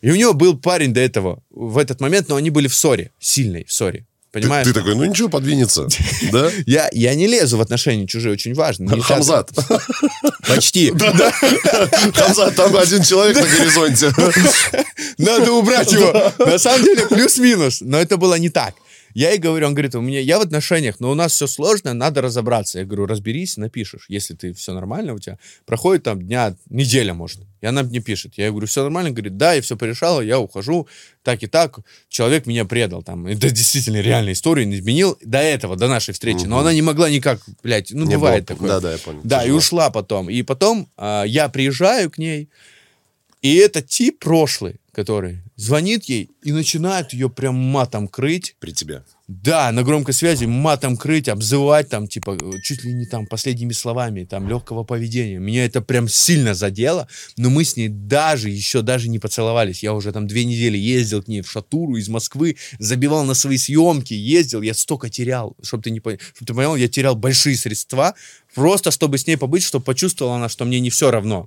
И 0.00 0.10
у 0.10 0.16
него 0.16 0.34
был 0.34 0.58
парень 0.58 0.92
до 0.92 1.00
этого 1.00 1.42
в 1.50 1.78
этот 1.78 2.00
момент, 2.00 2.28
но 2.28 2.36
они 2.36 2.50
были 2.50 2.68
в 2.68 2.74
ссоре, 2.74 3.10
сильной 3.18 3.64
в 3.64 3.72
ссоре. 3.72 4.06
Ты, 4.34 4.40
Понимаешь? 4.40 4.66
ты 4.66 4.72
такой, 4.72 4.96
ну 4.96 5.04
ничего, 5.04 5.28
подвинется. 5.28 5.86
Да? 6.32 6.50
Я, 6.66 6.88
я 6.92 7.14
не 7.14 7.28
лезу 7.28 7.56
в 7.56 7.60
отношения 7.60 8.06
чужие, 8.06 8.32
очень 8.32 8.52
важно. 8.52 8.92
Не 8.92 9.00
Хамзат. 9.00 9.50
Почти. 10.48 10.90
Хамзат, 12.14 12.56
там 12.56 12.76
один 12.76 13.02
человек 13.04 13.36
на 13.36 13.46
горизонте. 13.46 14.12
Надо 15.18 15.52
убрать 15.52 15.92
его. 15.92 16.32
На 16.38 16.58
самом 16.58 16.84
деле, 16.84 17.06
плюс-минус. 17.06 17.80
Но 17.80 17.98
это 18.00 18.16
было 18.16 18.34
не 18.34 18.48
так. 18.48 18.74
Я 19.14 19.30
ей 19.30 19.38
говорю, 19.38 19.68
он 19.68 19.74
говорит, 19.74 19.94
у 19.94 20.00
меня, 20.00 20.18
я 20.20 20.38
в 20.38 20.42
отношениях, 20.42 20.96
но 20.98 21.10
у 21.10 21.14
нас 21.14 21.32
все 21.32 21.46
сложно, 21.46 21.94
надо 21.94 22.20
разобраться. 22.20 22.80
Я 22.80 22.84
говорю, 22.84 23.06
разберись, 23.06 23.56
напишешь. 23.56 24.06
Если 24.08 24.34
ты 24.34 24.52
все 24.52 24.74
нормально 24.74 25.14
у 25.14 25.18
тебя, 25.20 25.38
проходит 25.66 26.02
там 26.02 26.20
дня, 26.20 26.56
неделя, 26.68 27.14
может. 27.14 27.40
И 27.60 27.66
она 27.66 27.84
мне 27.84 28.00
пишет. 28.00 28.32
Я 28.36 28.50
говорю, 28.50 28.66
все 28.66 28.82
нормально? 28.82 29.12
Говорит, 29.12 29.36
да, 29.36 29.54
я 29.54 29.62
все 29.62 29.76
порешала, 29.76 30.20
я 30.20 30.40
ухожу, 30.40 30.88
так 31.22 31.42
и 31.44 31.46
так. 31.46 31.78
Человек 32.08 32.46
меня 32.46 32.64
предал. 32.64 33.02
Там. 33.04 33.26
Это 33.28 33.50
действительно 33.50 34.00
реальная 34.00 34.32
история, 34.32 34.66
не 34.66 34.74
изменил 34.76 35.16
до 35.22 35.38
этого, 35.38 35.76
до 35.76 35.86
нашей 35.88 36.12
встречи. 36.12 36.44
Но 36.46 36.58
она 36.58 36.74
не 36.74 36.82
могла 36.82 37.08
никак, 37.08 37.40
блядь, 37.62 37.92
ну, 37.92 38.04
Не 38.06 38.16
бывает 38.16 38.44
было. 38.46 38.56
такое. 38.56 38.68
Да, 38.68 38.80
да, 38.80 38.92
я 38.92 38.98
понял. 38.98 39.20
Да, 39.22 39.38
и 39.38 39.44
Тяжело. 39.44 39.58
ушла 39.58 39.90
потом. 39.90 40.28
И 40.28 40.42
потом 40.42 40.88
а, 40.96 41.22
я 41.22 41.48
приезжаю 41.48 42.10
к 42.10 42.18
ней, 42.18 42.48
и 43.42 43.54
этот 43.56 43.86
тип 43.86 44.18
прошлый, 44.18 44.80
который 44.92 45.38
звонит 45.56 46.04
ей 46.04 46.30
и 46.42 46.52
начинает 46.52 47.12
ее 47.12 47.30
прям 47.30 47.54
матом 47.54 48.08
крыть. 48.08 48.56
При 48.58 48.72
тебе. 48.72 49.04
Да, 49.26 49.72
на 49.72 49.82
громкой 49.82 50.12
связи 50.12 50.44
матом 50.44 50.98
крыть, 50.98 51.28
обзывать 51.30 51.88
там, 51.88 52.06
типа, 52.06 52.38
чуть 52.62 52.84
ли 52.84 52.92
не 52.92 53.06
там 53.06 53.26
последними 53.26 53.72
словами, 53.72 54.24
там, 54.24 54.46
легкого 54.48 54.84
поведения. 54.84 55.38
Меня 55.38 55.64
это 55.64 55.80
прям 55.80 56.08
сильно 56.08 56.52
задело, 56.52 57.08
но 57.38 57.48
мы 57.48 57.64
с 57.64 57.76
ней 57.76 57.88
даже, 57.88 58.50
еще 58.50 58.82
даже 58.82 59.08
не 59.08 59.18
поцеловались. 59.18 59.82
Я 59.82 59.94
уже 59.94 60.12
там 60.12 60.26
две 60.26 60.44
недели 60.44 60.76
ездил 60.76 61.22
к 61.22 61.28
ней 61.28 61.40
в 61.40 61.50
Шатуру 61.50 61.96
из 61.96 62.08
Москвы, 62.10 62.56
забивал 62.78 63.24
на 63.24 63.32
свои 63.32 63.56
съемки, 63.56 64.12
ездил, 64.12 64.60
я 64.60 64.74
столько 64.74 65.08
терял, 65.08 65.56
чтобы 65.62 65.84
ты 65.84 65.90
не 65.90 66.00
пон- 66.00 66.20
чтоб 66.34 66.46
ты 66.46 66.52
понял, 66.52 66.76
я 66.76 66.88
терял 66.88 67.16
большие 67.16 67.56
средства, 67.56 68.14
просто 68.54 68.90
чтобы 68.90 69.18
с 69.18 69.26
ней 69.26 69.36
побыть, 69.36 69.62
чтобы 69.62 69.84
почувствовала 69.84 70.36
она, 70.36 70.48
что 70.48 70.64
мне 70.64 70.80
не 70.80 70.90
все 70.90 71.10
равно, 71.10 71.46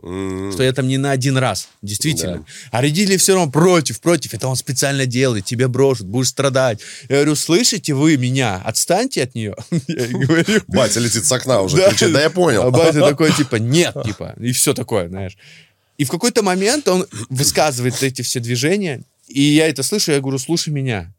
что 0.53 0.63
я 0.63 0.73
там 0.73 0.87
не 0.87 0.97
на 0.97 1.11
один 1.11 1.37
раз, 1.37 1.69
действительно. 1.81 2.45
А 2.71 2.81
родители 2.81 3.17
все 3.17 3.35
равно 3.35 3.51
против, 3.51 4.01
против, 4.01 4.33
это 4.33 4.47
он 4.47 4.55
специально 4.55 5.05
делает, 5.05 5.45
тебе 5.45 5.67
брошут, 5.67 6.07
будешь 6.07 6.29
страдать. 6.29 6.79
Я 7.09 7.15
говорю, 7.17 7.35
слышите 7.35 7.93
вы 7.93 8.17
меня, 8.17 8.61
отстаньте 8.63 9.23
от 9.23 9.35
нее. 9.35 9.55
Батя 10.67 10.99
летит 10.99 11.25
с 11.25 11.31
окна 11.31 11.61
уже, 11.61 11.77
кричит, 11.89 12.11
да 12.11 12.21
я 12.21 12.27
А 12.27 12.29
понял. 12.29 12.71
батя 12.71 12.99
такой, 12.99 13.31
типа, 13.33 13.55
нет, 13.55 13.95
типа, 14.05 14.35
и 14.39 14.51
все 14.51 14.73
такое, 14.73 15.07
знаешь. 15.07 15.37
И 15.97 16.03
в 16.05 16.09
какой-то 16.09 16.43
момент 16.43 16.87
он 16.87 17.07
высказывает 17.29 18.01
эти 18.03 18.21
все 18.21 18.39
движения, 18.39 19.01
и 19.27 19.41
я 19.41 19.67
это 19.67 19.83
слышу, 19.83 20.11
я 20.11 20.19
говорю, 20.19 20.37
слушай 20.37 20.69
меня, 20.69 21.13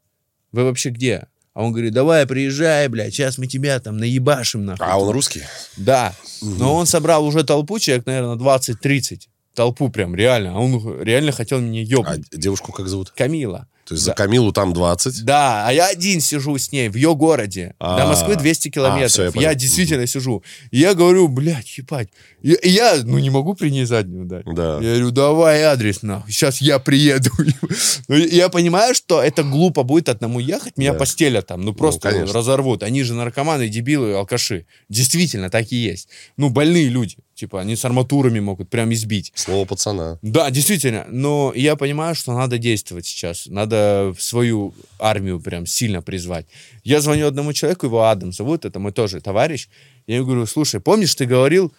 вы 0.51 0.63
вообще 0.63 0.89
где? 0.89 1.25
А 1.59 1.63
он 1.63 1.73
говорит, 1.73 1.91
давай, 1.91 2.25
приезжай, 2.25 2.87
блядь, 2.87 3.13
сейчас 3.13 3.37
мы 3.37 3.45
тебя 3.45 3.81
там 3.81 3.97
наебашим, 3.97 4.63
нахуй. 4.63 4.85
А 4.87 4.97
он 4.97 5.09
русский? 5.09 5.41
Да. 5.75 6.13
Но 6.41 6.73
он 6.73 6.85
собрал 6.85 7.25
уже 7.25 7.43
толпу, 7.43 7.79
человек, 7.79 8.05
наверное, 8.05 8.37
20-30. 8.37 9.23
Толпу 9.55 9.89
прям, 9.89 10.15
реально. 10.15 10.53
А 10.55 10.59
он 10.59 11.01
реально 11.01 11.33
хотел 11.33 11.59
меня 11.59 11.81
А 11.81 11.83
ебнуть. 12.13 12.29
девушку 12.31 12.71
как 12.71 12.87
зовут? 12.87 13.09
Камила. 13.09 13.67
То 13.89 13.95
есть 13.95 14.05
за 14.05 14.13
Камилу 14.13 14.53
там 14.53 14.71
20. 14.71 15.25
Да, 15.25 15.67
а 15.67 15.73
я 15.73 15.87
один 15.87 16.21
сижу 16.21 16.57
с 16.57 16.71
ней 16.71 16.89
в 16.89 16.95
ее 16.95 17.15
городе. 17.15 17.73
А. 17.79 17.97
До 17.97 18.05
Москвы 18.07 18.35
200 18.35 18.67
А, 18.67 18.71
километров. 18.71 19.35
я 19.35 19.41
я 19.49 19.55
действительно 19.55 20.05
сижу. 20.05 20.43
И 20.69 20.77
я 20.79 20.93
говорю, 20.93 21.27
блядь, 21.27 21.75
ебать. 21.77 22.09
И, 22.43 22.51
и 22.53 22.69
я, 22.69 22.99
ну, 23.03 23.17
не 23.17 23.31
могу 23.31 23.55
при 23.55 23.69
ней 23.71 23.85
заднюю 23.85 24.25
дать. 24.25 24.45
Да. 24.45 24.75
Я 24.75 24.91
говорю, 24.91 25.11
давай 25.11 25.63
адрес, 25.63 26.03
нахуй. 26.03 26.31
Сейчас 26.31 26.61
я 26.61 26.77
приеду. 26.79 27.31
Ну, 28.07 28.15
я 28.15 28.49
понимаю, 28.49 28.95
что 28.95 29.21
это 29.21 29.43
глупо 29.43 29.83
будет 29.83 30.09
одному 30.09 30.39
ехать. 30.39 30.77
Меня 30.77 30.93
Да. 30.93 30.99
постелят 30.99 31.47
там. 31.47 31.61
Ну, 31.61 31.73
просто 31.73 32.09
конечно. 32.11 32.33
разорвут. 32.33 32.81
Они 32.83 33.03
же 33.03 33.13
наркоманы, 33.13 33.67
дебилы, 33.69 34.13
алкаши. 34.15 34.65
Действительно, 34.89 35.49
так 35.49 35.71
и 35.71 35.75
есть. 35.75 36.09
Ну, 36.37 36.49
больные 36.49 36.87
люди. 36.89 37.17
Типа, 37.35 37.61
они 37.61 37.75
с 37.75 37.85
арматурами 37.85 38.39
могут 38.39 38.69
прям 38.69 38.91
избить. 38.93 39.31
Слово 39.35 39.65
пацана. 39.65 40.17
Да, 40.21 40.49
действительно. 40.51 41.05
Но 41.09 41.53
я 41.55 41.75
понимаю, 41.75 42.13
что 42.15 42.33
надо 42.33 42.57
действовать 42.57 43.05
сейчас. 43.05 43.45
Надо 43.47 43.78
свою 44.19 44.73
армию 44.99 45.39
прям 45.39 45.65
сильно 45.65 46.01
призвать. 46.01 46.45
Я 46.83 47.01
звоню 47.01 47.27
одному 47.27 47.53
человеку, 47.53 47.85
его 47.87 48.03
Адам 48.03 48.31
зовут, 48.31 48.65
это 48.65 48.79
мой 48.79 48.91
тоже 48.91 49.21
товарищ. 49.21 49.69
Я 50.07 50.15
ему 50.15 50.25
говорю, 50.25 50.45
слушай, 50.45 50.79
помнишь, 50.79 51.15
ты 51.15 51.25
говорил, 51.25 51.65
э, 51.67 51.71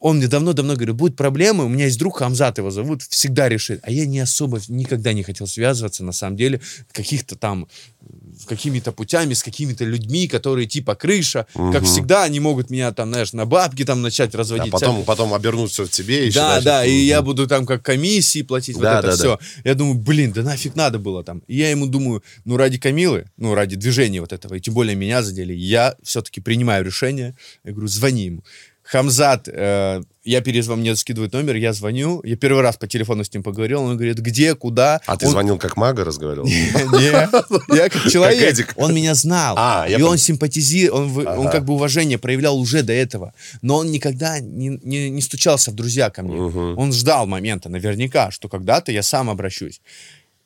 он 0.00 0.18
мне 0.18 0.28
давно-давно 0.28 0.74
говорит, 0.74 0.94
будут 0.94 1.16
проблемы, 1.16 1.64
у 1.64 1.68
меня 1.68 1.86
есть 1.86 1.98
друг 1.98 2.18
Хамзат 2.18 2.58
его 2.58 2.70
зовут, 2.70 3.02
всегда 3.02 3.48
решит. 3.48 3.80
А 3.82 3.90
я 3.90 4.06
не 4.06 4.20
особо, 4.20 4.60
никогда 4.68 5.12
не 5.12 5.22
хотел 5.22 5.46
связываться, 5.46 6.04
на 6.04 6.12
самом 6.12 6.36
деле, 6.36 6.60
каких-то 6.92 7.36
там, 7.36 7.66
э, 8.00 8.04
какими-то 8.46 8.92
путями, 8.92 9.34
с 9.34 9.42
какими-то 9.42 9.84
людьми, 9.84 10.28
которые 10.28 10.66
типа 10.66 10.94
крыша. 10.94 11.46
Как 11.54 11.84
всегда, 11.84 12.24
они 12.24 12.40
могут 12.40 12.70
меня 12.70 12.92
там, 12.92 13.10
знаешь, 13.10 13.32
на 13.32 13.44
бабки 13.46 13.84
там 13.84 14.02
начать 14.02 14.34
А 14.34 14.38
разводить. 14.38 14.70
потом, 14.72 15.04
потом 15.04 15.34
обернуть 15.34 15.70
все 15.72 15.84
в 15.84 15.90
тебе 15.90 16.28
и 16.28 16.32
Да, 16.32 16.58
считать, 16.58 16.64
да, 16.64 16.82
что- 16.82 16.90
и 16.90 16.94
я 17.04 17.22
буду 17.22 17.46
там 17.46 17.66
как 17.66 17.82
комиссии 17.82 18.42
платить, 18.42 18.78
Да, 18.78 18.96
вот 18.96 19.04
это 19.04 19.16
да, 19.16 19.16
все. 19.16 19.38
Я 19.64 19.74
думаю, 19.74 19.98
блин, 19.98 20.32
да 20.32 20.42
нафиг 20.42 20.74
надо 20.76 20.98
было 20.98 21.22
там. 21.24 21.42
И 21.46 21.56
я 21.56 21.70
ему 21.70 21.86
думаю, 21.86 22.22
ну 22.44 22.56
ради 22.56 22.78
Камилы, 22.78 23.26
ну 23.36 23.54
ради 23.54 23.76
движения 23.76 24.20
вот 24.20 24.32
этого, 24.32 24.54
и 24.54 24.60
тем 24.60 24.74
более 24.74 24.94
меня 24.96 25.22
задели, 25.22 25.52
я 25.54 25.94
все-таки 26.02 26.40
принимаю 26.40 26.84
решение. 26.84 27.34
Я 27.64 27.72
говорю, 27.72 27.88
звони 27.88 28.24
ему. 28.26 28.44
Хамзат, 28.92 29.48
э, 29.48 30.02
я 30.22 30.40
перезвоню, 30.42 30.82
мне 30.82 30.96
скидывают 30.96 31.32
номер, 31.32 31.56
я 31.56 31.72
звоню, 31.72 32.20
я 32.24 32.36
первый 32.36 32.62
раз 32.62 32.76
по 32.76 32.86
телефону 32.86 33.24
с 33.24 33.32
ним 33.32 33.42
поговорил, 33.42 33.80
он 33.80 33.96
говорит, 33.96 34.18
где, 34.18 34.54
куда. 34.54 35.00
А 35.06 35.16
ты 35.16 35.24
Он- 35.24 35.32
звонил 35.32 35.56
как 35.56 35.78
мага, 35.78 36.04
разговаривал? 36.04 36.46
Не, 36.46 37.76
я 37.76 37.88
как 37.88 38.10
человек, 38.10 38.74
он 38.76 38.94
меня 38.94 39.14
знал. 39.14 39.54
А, 39.56 39.86
и 39.88 40.02
он 40.02 40.18
симпатизировал, 40.18 41.40
он, 41.40 41.48
как 41.48 41.64
бы 41.64 41.72
уважение 41.72 42.18
проявлял 42.18 42.58
уже 42.58 42.82
до 42.82 42.92
этого. 42.92 43.32
Но 43.62 43.76
он 43.76 43.90
никогда 43.90 44.40
не 44.40 45.22
стучался 45.22 45.70
в 45.70 45.74
друзья 45.74 46.10
ко 46.10 46.22
мне. 46.22 46.38
Он 46.38 46.92
ждал 46.92 47.26
момента 47.26 47.70
наверняка, 47.70 48.30
что 48.30 48.50
когда-то 48.50 48.92
я 48.92 49.02
сам 49.02 49.30
обращусь. 49.30 49.80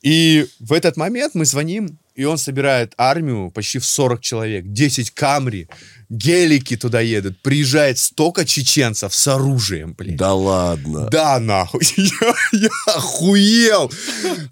И 0.03 0.47
в 0.61 0.73
этот 0.73 0.97
момент 0.97 1.35
мы 1.35 1.45
звоним, 1.47 1.99
и 2.15 2.25
он 2.25 2.39
собирает 2.39 2.93
армию 2.97 3.51
почти 3.51 3.79
в 3.79 3.85
40 3.85 4.21
человек, 4.21 4.65
10 4.67 5.11
камри, 5.11 5.69
гелики 6.09 6.77
туда 6.77 7.01
едут, 7.01 7.41
приезжает 7.43 7.99
столько 7.99 8.45
чеченцев 8.45 9.15
с 9.15 9.29
оружием, 9.29 9.95
блин. 9.97 10.17
Да 10.17 10.35
ладно. 10.35 11.09
Да, 11.11 11.39
нахуй. 11.39 11.83
Я, 11.97 12.35
я 12.53 12.95
охуел. 12.95 13.93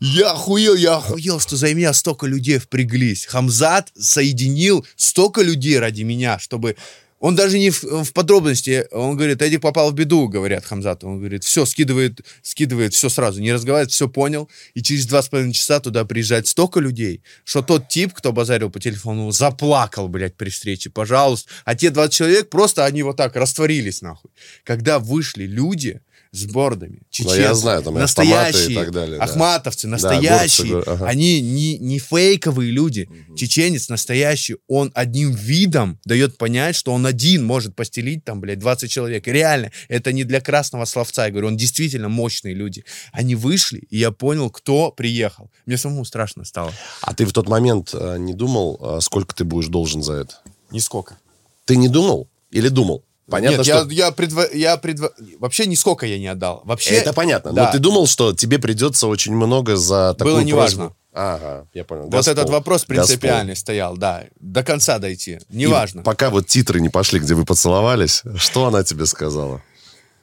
Я 0.01 0.33
охуел, 0.33 0.75
я 0.75 0.97
охуел, 0.97 1.41
что 1.41 1.57
за 1.57 1.73
меня 1.75 1.93
столько 1.93 2.27
людей 2.27 2.59
впряглись. 2.59 3.27
Хамзат 3.27 3.93
соединил 3.99 4.87
столько 4.97 5.43
людей 5.43 5.79
ради 5.79 6.03
меня, 6.03 6.39
чтобы... 6.39 6.77
Он 7.25 7.35
даже 7.35 7.59
не 7.59 7.71
в, 7.71 7.83
в 7.83 8.13
подробности, 8.13 8.87
он 8.91 9.17
говорит, 9.17 9.41
Эдик 9.41 9.63
попал 9.63 9.91
в 9.91 9.95
беду, 9.95 10.29
говорят 10.29 10.67
Хамзату. 10.67 11.09
Он 11.09 11.21
говорит, 11.21 11.43
все, 11.43 11.65
скидывает, 11.65 12.21
скидывает 12.43 12.93
все 12.93 13.09
сразу, 13.09 13.41
не 13.41 13.51
разговаривает, 13.51 13.93
все 13.93 14.11
понял. 14.11 14.51
И 14.75 14.83
через 14.83 15.07
два 15.07 15.23
с 15.23 15.31
половиной 15.31 15.55
часа 15.55 15.81
туда 15.81 16.05
приезжает 16.05 16.47
столько 16.47 16.81
людей, 16.81 17.23
что 17.45 17.63
тот 17.63 17.89
тип, 17.89 18.13
кто 18.13 18.33
базарил 18.33 18.69
по 18.69 18.79
телефону, 18.79 19.31
заплакал, 19.31 20.09
блядь, 20.09 20.37
при 20.37 20.51
встрече, 20.51 20.91
пожалуйста. 20.91 21.49
А 21.65 21.75
те 21.75 21.89
20 21.89 22.13
человек 22.13 22.51
просто, 22.51 22.85
они 22.85 23.03
вот 23.03 23.17
так 23.17 23.37
растворились, 23.37 24.03
нахуй. 24.03 24.31
Когда 24.63 24.99
вышли 24.99 25.47
люди, 25.47 26.03
с 26.35 26.47
бордами. 26.47 26.99
Ну, 27.01 27.07
Чеченцы, 27.11 27.41
я 27.41 27.55
знаю, 27.55 27.83
там 27.83 27.97
автоматы 27.97 28.31
и 28.31 28.35
настоящие, 28.35 28.75
так 28.77 28.91
далее, 28.91 29.19
да. 29.19 29.25
ахматовцы, 29.25 29.87
Да, 29.87 29.93
настоящие. 29.93 30.73
горцы, 30.73 30.91
ага. 30.91 31.07
Они 31.07 31.41
не, 31.41 31.79
не 31.79 32.01
фейковые 32.01 32.73
люди. 32.73 33.09
Чеченец 33.37 33.89
настоящий, 33.89 34.57
он 34.67 34.91
одним 34.95 35.31
видом 35.33 36.01
дает 36.05 36.37
понять, 36.37 36.75
что 36.75 36.93
он 36.93 37.07
один 37.07 37.45
может 37.45 37.77
постелить 37.77 38.25
там, 38.25 38.41
блядь, 38.41 38.59
20 38.59 38.91
человек. 38.91 39.29
И 39.29 39.33
реально, 39.33 39.71
это 39.89 40.13
не 40.13 40.25
для 40.25 40.41
красного 40.41 40.87
словца, 40.87 41.27
я 41.27 41.31
говорю, 41.31 41.49
он 41.49 41.57
действительно 41.57 42.09
мощные 42.09 42.55
люди. 42.55 42.85
Они 43.13 43.37
вышли, 43.37 43.87
и 43.91 43.99
я 43.99 44.11
понял, 44.11 44.51
кто 44.51 44.91
приехал. 44.91 45.51
Мне 45.67 45.79
самому 45.79 46.05
страшно 46.05 46.45
стало. 46.45 46.73
А 47.01 47.15
ты 47.15 47.27
в 47.27 47.33
тот 47.33 47.49
момент 47.49 47.91
э, 47.95 48.17
не 48.19 48.35
думал, 48.35 48.81
э, 48.81 49.01
сколько 49.01 49.35
ты 49.35 49.45
будешь 49.45 49.69
должен 49.69 50.03
за 50.03 50.15
это? 50.15 50.35
Нисколько. 50.73 51.17
Ты 51.65 51.77
не 51.77 51.89
думал 51.89 52.29
или 52.51 52.69
думал? 52.69 53.05
Понятно, 53.31 53.57
Нет, 53.57 53.67
что... 53.67 53.89
я, 53.91 54.07
я, 54.07 54.09
предво- 54.11 54.55
я 54.55 54.75
предво- 54.77 55.11
вообще 55.39 55.65
нисколько 55.67 56.05
я 56.07 56.19
не 56.19 56.27
отдал. 56.27 56.61
Вообще, 56.65 56.91
Это 56.97 57.13
понятно. 57.15 57.53
Да. 57.53 57.67
Но 57.67 57.73
ты 57.73 57.79
думал, 57.79 58.07
что 58.07 58.35
тебе 58.35 58.59
придется 58.59 59.07
очень 59.07 59.35
много 59.35 59.77
за 59.77 60.15
такую 60.15 60.35
Было 60.37 60.41
неважно. 60.43 60.79
просьбу? 60.89 60.97
Ага, 61.17 61.67
я 61.73 61.85
понял. 61.85 62.03
вот 62.03 62.11
Госпол. 62.11 62.33
этот 62.33 62.51
вопрос 62.51 62.81
Госпол. 62.83 62.97
принципиальный 62.97 63.57
стоял, 63.57 63.97
да. 63.97 64.25
До 64.41 64.63
конца 64.63 64.99
дойти. 64.99 65.39
И 65.49 65.57
Неважно. 65.57 66.03
пока 66.03 66.29
вот 66.29 66.49
титры 66.49 66.81
не 66.81 66.89
пошли, 66.91 67.21
где 67.21 67.35
вы 67.35 67.45
поцеловались, 67.45 68.23
что 68.37 68.67
она 68.67 68.83
тебе 68.83 69.07
сказала 69.07 69.63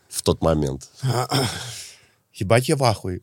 в 0.10 0.22
тот 0.22 0.42
момент? 0.44 0.90
Ебать, 2.42 2.70
я 2.70 2.76
в 2.76 2.84
ахуе. 2.84 3.22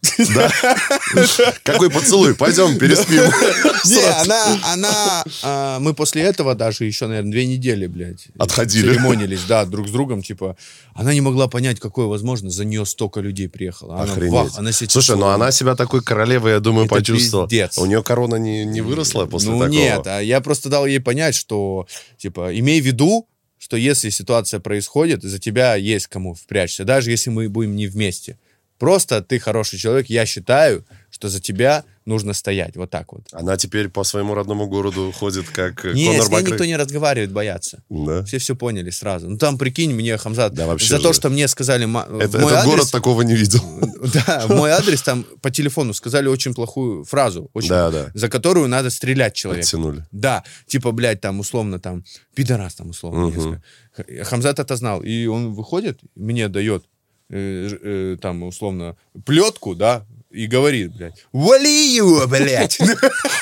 Какой 1.64 1.90
поцелуй? 1.90 2.34
Пойдем, 2.36 2.78
переспим. 2.78 3.22
Не, 3.84 4.04
она, 4.22 4.58
она, 4.72 5.24
а, 5.42 5.78
мы 5.80 5.92
после 5.92 6.22
этого 6.22 6.54
даже 6.54 6.84
еще, 6.84 7.08
наверное, 7.08 7.32
две 7.32 7.46
недели, 7.46 7.88
блядь. 7.88 8.28
Отходили. 8.38 8.92
Церемонились, 8.92 9.42
да, 9.48 9.64
друг 9.64 9.88
с 9.88 9.90
другом, 9.90 10.22
типа. 10.22 10.56
Она 10.94 11.12
не 11.14 11.20
могла 11.20 11.48
понять, 11.48 11.80
какое 11.80 12.06
возможно, 12.06 12.48
за 12.50 12.64
нее 12.64 12.86
столько 12.86 13.18
людей 13.20 13.48
приехало. 13.48 13.94
Она, 14.00 14.12
Охренеть. 14.12 14.32
вах, 14.32 14.52
она 14.56 14.70
себя 14.70 14.88
Слушай, 14.88 15.10
ну 15.10 15.16
чувствовала. 15.16 15.34
она 15.34 15.50
себя 15.50 15.74
такой 15.74 16.02
королевой, 16.02 16.52
я 16.52 16.60
думаю, 16.60 16.86
Это 16.86 16.94
почувствовала. 16.94 17.48
пиздец. 17.48 17.76
У 17.78 17.86
нее 17.86 18.02
корона 18.04 18.36
не, 18.36 18.64
не 18.64 18.80
выросла 18.80 19.26
после 19.26 19.50
ну 19.50 19.58
такого? 19.58 19.72
нет, 19.76 20.06
а 20.06 20.20
я 20.20 20.40
просто 20.40 20.68
дал 20.68 20.86
ей 20.86 21.00
понять, 21.00 21.34
что, 21.34 21.86
типа, 22.18 22.56
имей 22.56 22.80
в 22.80 22.84
виду, 22.86 23.26
что 23.58 23.76
если 23.76 24.10
ситуация 24.10 24.60
происходит, 24.60 25.22
за 25.24 25.38
тебя 25.40 25.74
есть 25.74 26.06
кому 26.06 26.34
впрячься, 26.34 26.84
даже 26.84 27.10
если 27.10 27.30
мы 27.30 27.48
будем 27.48 27.74
не 27.74 27.88
вместе. 27.88 28.38
Просто 28.78 29.22
ты 29.22 29.38
хороший 29.38 29.78
человек, 29.78 30.06
я 30.06 30.24
считаю, 30.24 30.84
что 31.10 31.28
за 31.28 31.40
тебя 31.40 31.84
нужно 32.04 32.32
стоять. 32.32 32.76
Вот 32.76 32.90
так 32.90 33.12
вот. 33.12 33.22
Она 33.32 33.56
теперь 33.56 33.88
по 33.88 34.04
своему 34.04 34.34
родному 34.34 34.66
городу 34.66 35.12
ходит 35.12 35.48
как 35.50 35.84
э, 35.84 35.92
Нет, 35.94 36.06
Конор 36.12 36.26
с 36.26 36.28
ней 36.28 36.34
Макгрегор. 36.36 36.52
никто 36.52 36.64
не 36.64 36.76
разговаривает, 36.76 37.32
боятся. 37.32 37.82
Да. 37.90 38.22
Все 38.24 38.38
все 38.38 38.54
поняли 38.54 38.90
сразу. 38.90 39.28
Ну 39.28 39.36
там, 39.36 39.58
прикинь, 39.58 39.92
мне, 39.92 40.16
Хамзат, 40.16 40.54
Да, 40.54 40.66
вообще 40.66 40.88
за 40.88 41.00
то, 41.00 41.12
же. 41.12 41.18
что 41.18 41.28
мне 41.28 41.48
сказали 41.48 41.86
ма- 41.86 42.06
Это, 42.08 42.38
мой 42.38 42.52
этот 42.52 42.58
адрес, 42.58 42.64
город 42.66 42.90
такого 42.92 43.22
не 43.22 43.34
видел. 43.34 43.60
да, 44.26 44.46
мой 44.48 44.70
адрес 44.70 45.02
там 45.02 45.26
по 45.42 45.50
телефону 45.50 45.92
сказали 45.92 46.28
очень 46.28 46.54
плохую 46.54 47.04
фразу, 47.04 47.50
очень, 47.54 47.70
Да, 47.70 47.90
да. 47.90 48.10
за 48.14 48.28
которую 48.28 48.68
надо 48.68 48.90
стрелять 48.90 49.34
человека. 49.34 49.66
Оттянули. 49.66 50.06
Да, 50.12 50.44
типа, 50.66 50.92
блядь, 50.92 51.20
там, 51.20 51.40
условно, 51.40 51.78
там, 51.80 52.04
пидорас, 52.34 52.74
там, 52.76 52.90
условно. 52.90 53.60
Х- 53.92 54.24
Хамзат 54.24 54.60
это 54.60 54.76
знал. 54.76 55.02
И 55.02 55.26
он 55.26 55.52
выходит, 55.52 55.98
мне 56.14 56.48
дает, 56.48 56.84
э, 57.30 57.68
э, 57.82 58.16
там, 58.20 58.42
условно, 58.42 58.96
плетку, 59.24 59.74
да, 59.74 60.04
и 60.30 60.46
говорит, 60.46 60.94
блядь, 60.94 61.24
вали 61.32 61.94
его, 61.94 62.26
блядь. 62.26 62.78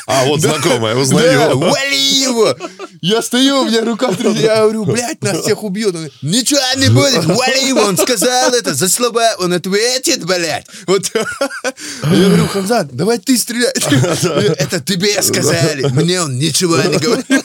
А, 0.08 0.24
вот 0.26 0.40
знакомая, 0.40 0.94
узнаю. 0.94 1.58
вали 1.58 2.20
его. 2.20 2.56
Я 3.00 3.20
стою, 3.22 3.62
у 3.62 3.64
меня 3.64 3.84
рука 3.84 4.08
я 4.36 4.62
говорю, 4.62 4.84
блядь, 4.84 5.20
нас 5.20 5.40
всех 5.40 5.64
убьют. 5.64 5.96
Ничего 6.22 6.60
не 6.76 6.88
будет, 6.90 7.24
вали 7.24 7.66
его. 7.66 7.80
Он 7.80 7.98
сказал 7.98 8.54
это 8.54 8.72
за 8.72 8.88
слова, 8.88 9.34
он 9.40 9.52
ответит, 9.52 10.24
блядь. 10.24 10.66
Вот. 10.86 11.10
Я 12.04 12.28
говорю, 12.28 12.46
Хамзат, 12.46 12.92
давай 12.92 13.18
ты 13.18 13.36
стреляй. 13.36 13.72
Это 14.58 14.78
тебе 14.80 15.20
сказали, 15.22 15.88
мне 15.88 16.22
он 16.22 16.38
ничего 16.38 16.76
не 16.76 16.98
говорит. 16.98 17.44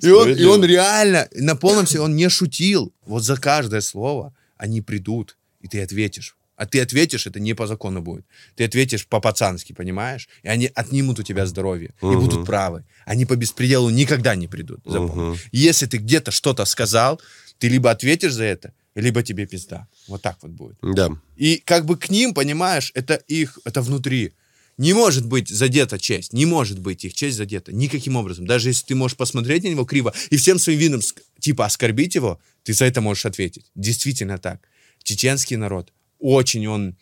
И 0.00 0.10
он, 0.10 0.32
и 0.32 0.44
он 0.44 0.64
реально 0.64 1.28
на 1.34 1.54
полном 1.54 1.86
себе, 1.86 2.00
он 2.00 2.16
не 2.16 2.30
шутил. 2.30 2.94
Вот 3.04 3.24
за 3.24 3.36
каждое 3.36 3.82
слово 3.82 4.32
они 4.58 4.80
придут, 4.82 5.36
и 5.60 5.68
ты 5.68 5.82
ответишь. 5.82 6.36
А 6.56 6.66
ты 6.66 6.80
ответишь, 6.80 7.26
это 7.26 7.38
не 7.38 7.54
по 7.54 7.66
закону 7.68 8.02
будет. 8.02 8.26
Ты 8.56 8.64
ответишь 8.64 9.06
по-пацански, 9.06 9.72
понимаешь? 9.72 10.28
И 10.42 10.48
они 10.48 10.70
отнимут 10.74 11.20
у 11.20 11.22
тебя 11.22 11.46
здоровье. 11.46 11.94
И 12.02 12.06
будут 12.06 12.44
правы. 12.44 12.84
Они 13.06 13.26
по 13.26 13.36
беспределу 13.36 13.90
никогда 13.90 14.34
не 14.34 14.48
придут. 14.48 14.80
Запомни. 14.84 15.38
Если 15.52 15.86
ты 15.86 15.98
где-то 15.98 16.32
что-то 16.32 16.64
сказал, 16.64 17.20
ты 17.58 17.68
либо 17.68 17.90
ответишь 17.90 18.32
за 18.32 18.42
это, 18.42 18.72
либо 18.96 19.22
тебе 19.22 19.46
пизда. 19.46 19.86
Вот 20.08 20.22
так 20.22 20.38
вот 20.42 20.50
будет. 20.50 20.76
Да. 20.82 21.10
И 21.36 21.62
как 21.64 21.84
бы 21.84 21.96
к 21.96 22.10
ним, 22.10 22.34
понимаешь, 22.34 22.90
это 22.94 23.14
их, 23.14 23.58
это 23.64 23.80
внутри. 23.80 24.32
Не 24.78 24.92
может 24.92 25.26
быть 25.26 25.48
задета 25.48 25.98
честь, 25.98 26.32
не 26.32 26.46
может 26.46 26.78
быть 26.78 27.04
их 27.04 27.12
честь 27.12 27.36
задета 27.36 27.72
никаким 27.72 28.14
образом. 28.14 28.46
Даже 28.46 28.68
если 28.68 28.86
ты 28.86 28.94
можешь 28.94 29.16
посмотреть 29.16 29.64
на 29.64 29.68
него 29.68 29.84
криво 29.84 30.14
и 30.30 30.36
всем 30.36 30.58
своим 30.58 30.78
видом 30.78 31.00
типа 31.40 31.66
оскорбить 31.66 32.14
его, 32.14 32.40
ты 32.62 32.72
за 32.72 32.84
это 32.84 33.00
можешь 33.00 33.26
ответить. 33.26 33.66
Действительно 33.74 34.38
так. 34.38 34.60
Чеченский 35.02 35.56
народ, 35.56 35.92
очень 36.20 36.66
он, 36.68 36.96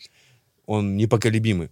он 0.64 0.96
непоколебимый. 0.96 1.68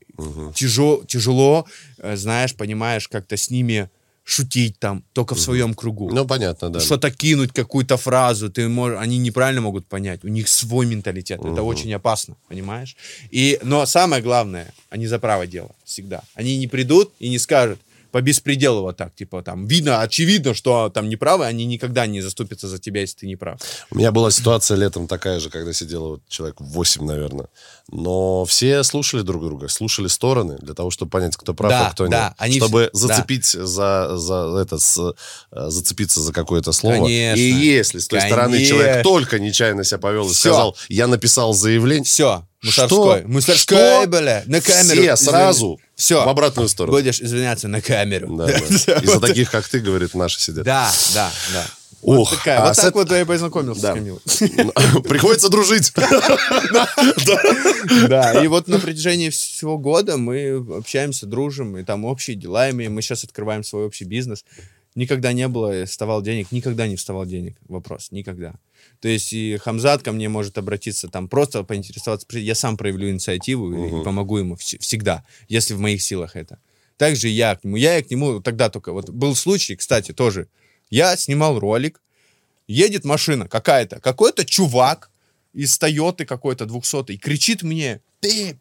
Тяжело, 0.55 1.05
тяжело, 1.07 1.67
э, 1.99 2.17
знаешь, 2.17 2.55
понимаешь, 2.55 3.09
как-то 3.09 3.37
с 3.39 3.49
ними 3.49 3.89
шутить 4.25 4.79
там, 4.79 5.05
только 5.13 5.35
в 5.35 5.41
своем 5.41 5.75
кругу 5.75 6.11
Ну, 6.11 6.27
понятно, 6.27 6.71
да. 6.71 6.81
что-то 6.81 7.11
кинуть, 7.11 7.53
какую-то 7.53 7.97
фразу, 7.99 8.51
ты 8.51 8.69
можешь, 8.69 8.99
они 8.99 9.19
неправильно 9.19 9.61
могут 9.61 9.87
понять. 9.87 10.25
У 10.25 10.29
них 10.29 10.49
свой 10.49 10.87
менталитет. 10.87 11.41
Это 11.45 11.63
очень 11.63 11.93
опасно, 11.93 12.37
понимаешь? 12.49 12.97
И, 13.31 13.59
но 13.63 13.85
самое 13.87 14.23
главное, 14.23 14.73
они 14.89 15.07
за 15.07 15.19
право 15.19 15.47
дело 15.47 15.71
всегда. 15.85 16.23
Они 16.35 16.57
не 16.57 16.67
придут 16.67 17.13
и 17.19 17.29
не 17.29 17.39
скажут 17.39 17.79
по 18.15 18.21
беспределу 18.23 18.83
вот 18.83 18.97
так, 18.97 19.13
типа 19.13 19.43
там, 19.43 19.67
видно, 19.67 20.01
очевидно, 20.01 20.55
что 20.55 20.89
там 20.89 21.09
неправы, 21.09 21.47
они 21.47 21.65
никогда 21.65 22.07
не 22.07 22.21
заступятся 22.21 22.69
за 22.69 22.79
тебя, 22.79 23.01
если 23.01 23.17
ты 23.19 23.27
не 23.27 23.35
прав. 23.35 23.59
У 23.91 23.99
меня 23.99 24.13
была 24.13 24.31
ситуация 24.31 24.77
летом 24.77 25.09
такая 25.09 25.41
же, 25.41 25.51
когда 25.51 25.73
сидело 25.73 26.09
вот 26.11 26.21
человек 26.29 26.61
8, 26.61 27.05
наверное. 27.05 27.49
Но 27.91 28.45
все 28.45 28.85
слушали 28.85 29.23
друг 29.23 29.43
друга, 29.45 29.67
слушали 29.67 30.07
стороны 30.07 30.59
для 30.61 30.75
того, 30.75 30.93
чтобы 30.93 31.11
понять, 31.11 31.37
кто 31.37 31.55
прав, 31.55 31.71
Да, 31.71 31.89
а 31.89 31.91
кто 31.91 32.07
да, 32.07 32.27
нет. 32.29 32.33
они 32.39 32.59
чтобы 32.59 32.91
все- 32.95 33.09
да. 33.09 33.15
зацепить 33.17 33.47
за, 33.47 34.17
за 34.17 34.59
это, 34.63 34.79
с- 34.79 35.15
э, 35.51 35.69
зацепиться 35.71 36.21
за 36.21 36.33
какое-то 36.33 36.71
слово. 36.71 36.95
Конечно. 37.07 37.41
И 37.41 37.51
если 37.51 37.99
с 37.99 38.07
той 38.07 38.21
стороны 38.21 38.59
Конечно. 38.59 38.77
человек 38.77 39.03
только 39.03 39.41
нечаянно 39.41 39.83
себя 39.83 39.99
повел 39.99 40.27
и 40.27 40.33
Всё. 40.33 40.51
сказал, 40.51 40.77
я 40.89 41.09
написал 41.09 41.53
заявление, 41.53 42.05
Все, 42.05 42.47
Что? 42.61 42.83
мусорской. 42.85 43.25
Мусорской, 43.27 43.77
Что? 43.77 44.07
бля, 44.07 44.43
на 44.47 44.61
камеру. 44.61 44.85
все 44.85 45.15
извини. 45.15 45.17
сразу 45.17 45.81
Все. 45.97 46.25
в 46.25 46.29
обратную 46.29 46.69
сторону. 46.69 46.97
Будешь 46.97 47.21
извиняться 47.21 47.69
на 47.69 47.81
камеру. 47.81 48.37
Да, 48.37 48.47
да. 48.47 48.53
Из-за 48.99 49.21
таких, 49.21 49.51
как 49.51 49.67
ты, 49.69 49.81
говорит, 49.81 50.15
наши 50.15 50.41
сидят. 50.41 50.65
Да, 50.65 50.91
да, 51.15 51.31
да. 51.53 51.67
Ох, 52.07 52.31
Вот, 52.31 52.39
такая, 52.39 52.59
а 52.59 52.67
вот 52.69 52.77
так 52.77 52.93
эт- 52.93 52.99
вот 52.99 53.11
я 53.11 53.23
и 53.23 53.25
познакомился 53.25 53.81
Да. 53.81 53.93
с 53.93 53.95
Камилой. 53.95 54.21
Приходится 55.09 55.49
дружить. 55.49 55.91
Да, 58.09 58.43
и 58.43 58.47
вот 58.47 58.69
на 58.69 58.79
протяжении 58.79 59.31
всего 59.31 59.79
года 59.79 60.17
мы 60.17 60.65
общаемся, 60.77 61.27
дружим, 61.27 61.77
и 61.79 61.85
там 61.85 62.05
общие 62.05 62.37
дела 62.37 62.71
имеем. 62.71 62.95
Мы 62.95 63.03
сейчас 63.03 63.25
открываем 63.25 63.65
свой 63.65 63.87
общий 63.87 64.05
бизнес. 64.05 64.45
Никогда 64.95 65.33
не 65.33 65.49
было, 65.49 65.87
вставал 65.87 66.23
денег, 66.23 66.53
никогда 66.53 66.87
не 66.87 66.95
вставал 66.95 67.27
денег. 67.27 67.57
Вопрос, 67.69 68.13
никогда. 68.13 68.55
То 69.01 69.09
есть 69.09 69.33
и 69.33 69.57
Хамзат 69.57 70.03
ко 70.03 70.13
мне 70.13 70.29
может 70.29 70.57
обратиться, 70.57 71.09
там 71.09 71.29
просто 71.29 71.65
поинтересоваться. 71.65 72.27
Я 72.39 72.55
сам 72.55 72.77
проявлю 72.77 73.11
инициативу 73.11 73.73
и 73.73 74.05
помогу 74.05 74.39
ему 74.39 74.55
вс- 74.55 74.79
всегда, 74.79 75.25
если 75.49 75.75
в 75.75 75.81
моих 75.81 76.01
силах 76.01 76.37
это. 76.37 76.61
Также 76.97 77.29
я 77.29 77.57
к 77.57 77.65
нему. 77.65 77.77
Я 77.77 78.01
к 78.03 78.11
нему 78.11 78.41
тогда 78.41 78.71
только... 78.71 78.93
Вот 78.93 79.11
был 79.11 79.35
случай, 79.35 79.75
кстати, 79.75 80.13
тоже. 80.13 80.47
Я 80.91 81.17
снимал 81.17 81.59
ролик, 81.59 82.01
едет 82.69 83.05
машина 83.05 83.49
какая-то, 83.49 84.01
какой-то 84.01 84.45
чувак 84.45 85.11
из 85.55 85.79
Тойоты 85.79 86.25
какой-то 86.27 86.67
200 86.67 87.13
и 87.13 87.17
кричит 87.17 87.63
мне, 87.63 88.01
ты, 88.21 88.59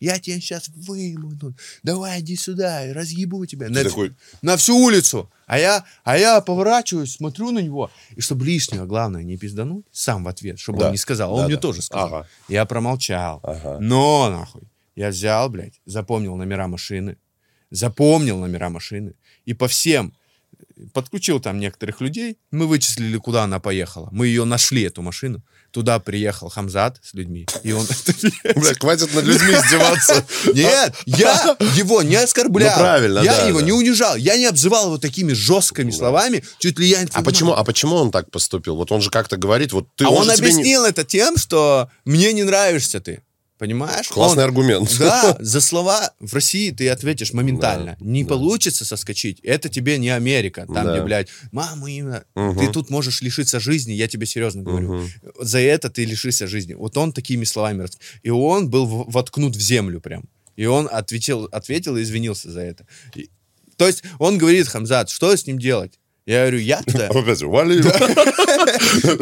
я 0.00 0.18
тебя 0.18 0.36
сейчас 0.40 0.68
выйму 0.68 1.36
тут, 1.38 1.54
давай 1.82 2.20
иди 2.20 2.36
сюда, 2.36 2.92
разъебу 2.92 3.44
тебя. 3.46 3.68
На, 3.68 3.82
такой- 3.84 4.10
всю- 4.10 4.16
на 4.42 4.56
всю 4.56 4.76
улицу. 4.76 5.30
А 5.46 5.58
я, 5.58 5.84
а 6.04 6.16
я 6.16 6.40
поворачиваюсь, 6.40 7.12
смотрю 7.12 7.50
на 7.50 7.58
него, 7.58 7.90
и 8.16 8.20
чтобы 8.20 8.46
лишнего, 8.46 8.86
главное, 8.86 9.22
не 9.22 9.36
пиздануть, 9.36 9.84
сам 9.92 10.24
в 10.24 10.28
ответ, 10.28 10.58
чтобы 10.58 10.78
Да. 10.78 10.86
он 10.86 10.92
не 10.92 10.98
сказал. 10.98 11.32
Он 11.34 11.40
Да, 11.40 11.46
мне 11.46 11.56
да. 11.56 11.60
тоже 11.60 11.82
сказал. 11.82 12.06
Ага. 12.06 12.28
Я 12.48 12.64
промолчал. 12.64 13.40
Ага. 13.42 13.78
Но, 13.80 14.30
нахуй, 14.30 14.62
я 14.94 15.08
взял, 15.08 15.48
блядь, 15.50 15.80
запомнил 15.86 16.36
номера 16.36 16.68
машины, 16.68 17.16
запомнил 17.70 18.38
номера 18.38 18.68
машины, 18.70 19.14
и 19.44 19.54
по 19.54 19.68
всем 19.68 20.14
подключил 20.92 21.40
там 21.40 21.58
некоторых 21.58 22.00
людей, 22.00 22.38
мы 22.50 22.66
вычислили, 22.66 23.16
куда 23.16 23.44
она 23.44 23.60
поехала. 23.60 24.08
Мы 24.12 24.28
ее 24.28 24.44
нашли, 24.44 24.82
эту 24.82 25.02
машину. 25.02 25.42
Туда 25.70 25.98
приехал 25.98 26.50
Хамзат 26.50 26.98
с 27.02 27.14
людьми, 27.14 27.46
и 27.62 27.72
он... 27.72 27.86
Бля, 28.56 28.74
хватит 28.74 29.14
над 29.14 29.24
людьми 29.24 29.52
издеваться. 29.52 30.26
Нет, 30.54 30.94
я 31.06 31.56
его 31.74 32.02
не 32.02 32.16
оскорблял. 32.16 32.76
Ну, 32.76 32.78
правильно, 32.78 33.18
Я 33.20 33.46
его 33.46 33.60
не 33.60 33.72
унижал. 33.72 34.16
Я 34.16 34.36
не 34.36 34.46
обзывал 34.46 34.86
его 34.86 34.98
такими 34.98 35.32
жесткими 35.32 35.90
словами. 35.90 36.44
Чуть 36.58 36.78
ли 36.78 36.86
я... 36.86 37.06
А 37.12 37.22
почему, 37.22 37.52
а 37.52 37.64
почему 37.64 37.96
он 37.96 38.10
так 38.10 38.30
поступил? 38.30 38.76
Вот 38.76 38.92
он 38.92 39.00
же 39.00 39.10
как-то 39.10 39.36
говорит, 39.36 39.72
вот 39.72 39.88
ты 39.96 40.04
А 40.04 40.10
он 40.10 40.30
объяснил 40.30 40.84
это 40.84 41.04
тем, 41.04 41.36
что 41.36 41.90
мне 42.04 42.32
не 42.32 42.42
нравишься 42.42 43.00
ты. 43.00 43.22
Понимаешь? 43.62 44.08
Классный 44.08 44.42
Он- 44.42 44.48
аргумент. 44.48 44.92
Да, 44.98 45.36
за 45.40 45.60
слова 45.60 46.12
в 46.18 46.34
России 46.34 46.72
ты 46.72 46.88
ответишь 46.88 47.32
моментально. 47.32 47.96
Да, 48.00 48.04
не 48.04 48.24
да. 48.24 48.30
получится 48.30 48.84
соскочить. 48.84 49.38
Это 49.44 49.68
тебе 49.68 49.98
не 49.98 50.08
Америка. 50.08 50.62
Там, 50.66 50.84
Да. 50.84 50.92
где, 50.96 51.02
блядь, 51.04 51.28
мама 51.52 51.88
именно. 51.88 52.24
Мгм. 52.34 52.58
Ты 52.58 52.72
тут 52.72 52.90
можешь 52.90 53.22
лишиться 53.22 53.60
жизни, 53.60 53.92
я 53.92 54.08
тебе 54.08 54.26
серьезно 54.26 54.64
говорю. 54.64 54.94
Мгм. 54.94 55.08
За 55.40 55.60
это 55.60 55.90
ты 55.90 56.04
лишишься 56.04 56.48
жизни. 56.48 56.74
Вот 56.74 56.96
он 56.96 57.12
такими 57.12 57.44
словами. 57.44 57.86
И 58.24 58.30
он 58.30 58.68
был 58.68 58.84
воткнут 58.86 59.54
в 59.54 59.60
землю 59.60 60.00
прям. 60.00 60.24
И 60.56 60.66
он 60.66 60.88
ответил, 60.90 61.44
ответил 61.52 61.96
и 61.96 62.02
извинился 62.02 62.50
за 62.50 62.62
это. 62.62 62.84
И- 63.14 63.30
то 63.76 63.86
есть 63.86 64.02
он 64.18 64.38
говорит, 64.38 64.66
Хамзат, 64.66 65.08
что 65.08 65.36
с 65.36 65.46
ним 65.46 65.60
делать? 65.60 66.00
Я 66.24 66.42
говорю, 66.42 66.58
я-то... 66.58 67.08
Опять, 67.10 67.42
вали. 67.42 67.82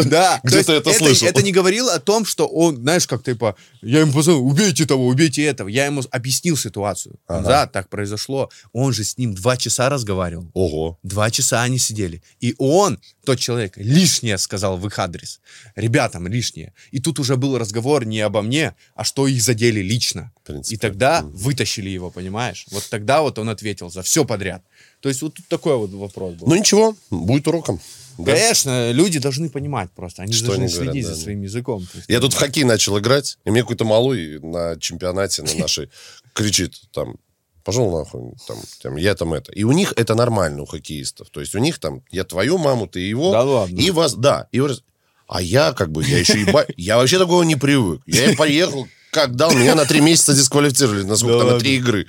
Да, 0.05 0.39
то 0.43 0.49
Где-то 0.49 0.73
это 0.75 0.93
слышал. 0.93 1.29
Это 1.29 1.43
не 1.43 1.53
говорило 1.53 1.95
о 1.95 1.99
том, 1.99 2.27
что 2.27 2.47
он, 2.47 2.77
знаешь, 2.77 3.07
как 3.07 3.25
типа, 3.25 3.57
я 3.81 4.01
ему 4.01 4.13
позвонил, 4.13 4.47
убейте 4.47 4.85
того, 4.85 5.07
убейте 5.07 5.45
этого. 5.45 5.69
Я 5.69 5.87
ему 5.87 6.03
объяснил 6.11 6.57
ситуацию. 6.57 7.19
Да, 7.27 7.67
так 7.67 7.89
произошло. 7.89 8.51
Он 8.73 8.93
же 8.93 9.05
с 9.05 9.17
ним 9.17 9.35
два 9.35 9.57
часа 9.57 9.89
разговаривал. 9.89 10.51
Ого. 10.53 10.99
Два 11.03 11.31
часа 11.31 11.63
они 11.63 11.79
сидели. 11.79 12.23
И 12.41 12.55
он, 12.59 12.99
тот 13.25 13.39
человек, 13.39 13.77
лишнее 13.77 14.37
сказал 14.37 14.77
в 14.77 14.87
их 14.87 14.99
адрес. 14.99 15.41
Ребятам 15.77 16.29
лишнее. 16.29 16.75
И 16.91 17.01
тут 17.01 17.19
уже 17.19 17.37
был 17.37 17.57
разговор 17.57 18.05
не 18.05 18.21
обо 18.21 18.43
мне, 18.43 18.75
а 18.95 19.05
что 19.05 19.27
их 19.27 19.43
задели 19.43 19.81
лично. 19.81 20.33
И 20.69 20.77
тогда 20.77 21.23
вытащили 21.23 21.89
его, 21.89 22.11
понимаешь? 22.11 22.67
Вот 22.71 22.87
тогда 22.91 23.23
вот 23.23 23.39
он 23.39 23.49
ответил 23.49 23.91
за 23.91 24.03
все 24.03 24.25
подряд. 24.25 24.63
То 25.01 25.09
есть 25.09 25.23
вот 25.23 25.35
тут 25.35 25.47
такой 25.49 25.77
вот 25.77 25.91
вопрос 25.91 26.35
был. 26.35 26.49
Ну 26.49 26.55
ничего, 26.55 26.95
будет 27.11 27.49
уроком. 27.49 27.81
Да. 28.19 28.35
Конечно, 28.35 28.91
люди 28.93 29.19
должны 29.19 29.49
понимать 29.49 29.91
просто. 29.93 30.23
Они 30.23 30.33
Что 30.33 30.47
должны 30.47 30.65
они 30.65 30.73
говорят, 30.73 30.93
следить 30.93 31.09
да, 31.09 31.15
за 31.15 31.21
своим 31.23 31.43
языком. 31.43 31.87
Есть, 31.95 32.09
Я 32.09 32.21
тут 32.21 32.35
в 32.35 32.37
хоккей 32.37 32.65
начал 32.65 32.99
играть, 32.99 33.39
и 33.45 33.51
мне 33.51 33.63
какой-то 33.63 33.85
малой 33.85 34.39
на 34.41 34.77
чемпионате 34.79 35.43
на 35.43 35.55
нашей 35.55 35.89
кричит 36.35 36.75
там, 36.93 37.17
пошел 37.65 37.91
нахуй, 37.91 38.33
там, 38.47 38.59
там, 38.83 38.97
я 38.97 39.15
там 39.15 39.33
это. 39.33 39.53
И 39.53 39.65
у 39.65 39.73
них 39.73 39.95
это 39.97 40.15
нормально, 40.15 40.63
у 40.63 40.67
хоккеистов. 40.67 41.31
То 41.31 41.41
есть 41.41 41.55
у 41.55 41.59
них 41.59 41.79
там, 41.79 42.03
я 42.11 42.25
твою 42.25 42.59
маму, 42.59 42.87
ты 42.87 43.01
его. 43.01 43.33
Да 43.33 43.43
ладно? 43.43 43.79
И 43.79 43.91
вас, 43.91 44.15
да. 44.15 44.49
И 44.53 44.61
вас- 44.61 44.83
а 45.27 45.41
я 45.41 45.73
как 45.73 45.91
бы, 45.93 46.05
я 46.05 46.19
еще 46.19 46.41
и... 46.43 46.45
ба- 46.45 46.67
Я 46.77 46.97
вообще 46.99 47.19
такого 47.19 47.43
не 47.45 47.57
привык. 47.57 48.03
Я 48.05 48.35
поехал, 48.37 48.87
как 49.13 49.37
дал, 49.37 49.53
меня 49.53 49.75
на 49.77 49.87
три 49.87 50.01
месяца 50.01 50.35
дисквалифицировали, 50.35 51.05
на 51.05 51.17
сколько 51.17 51.39
Да 51.39 51.45
там, 51.45 51.53
на 51.55 51.59
три 51.61 51.77
игры. 51.77 52.07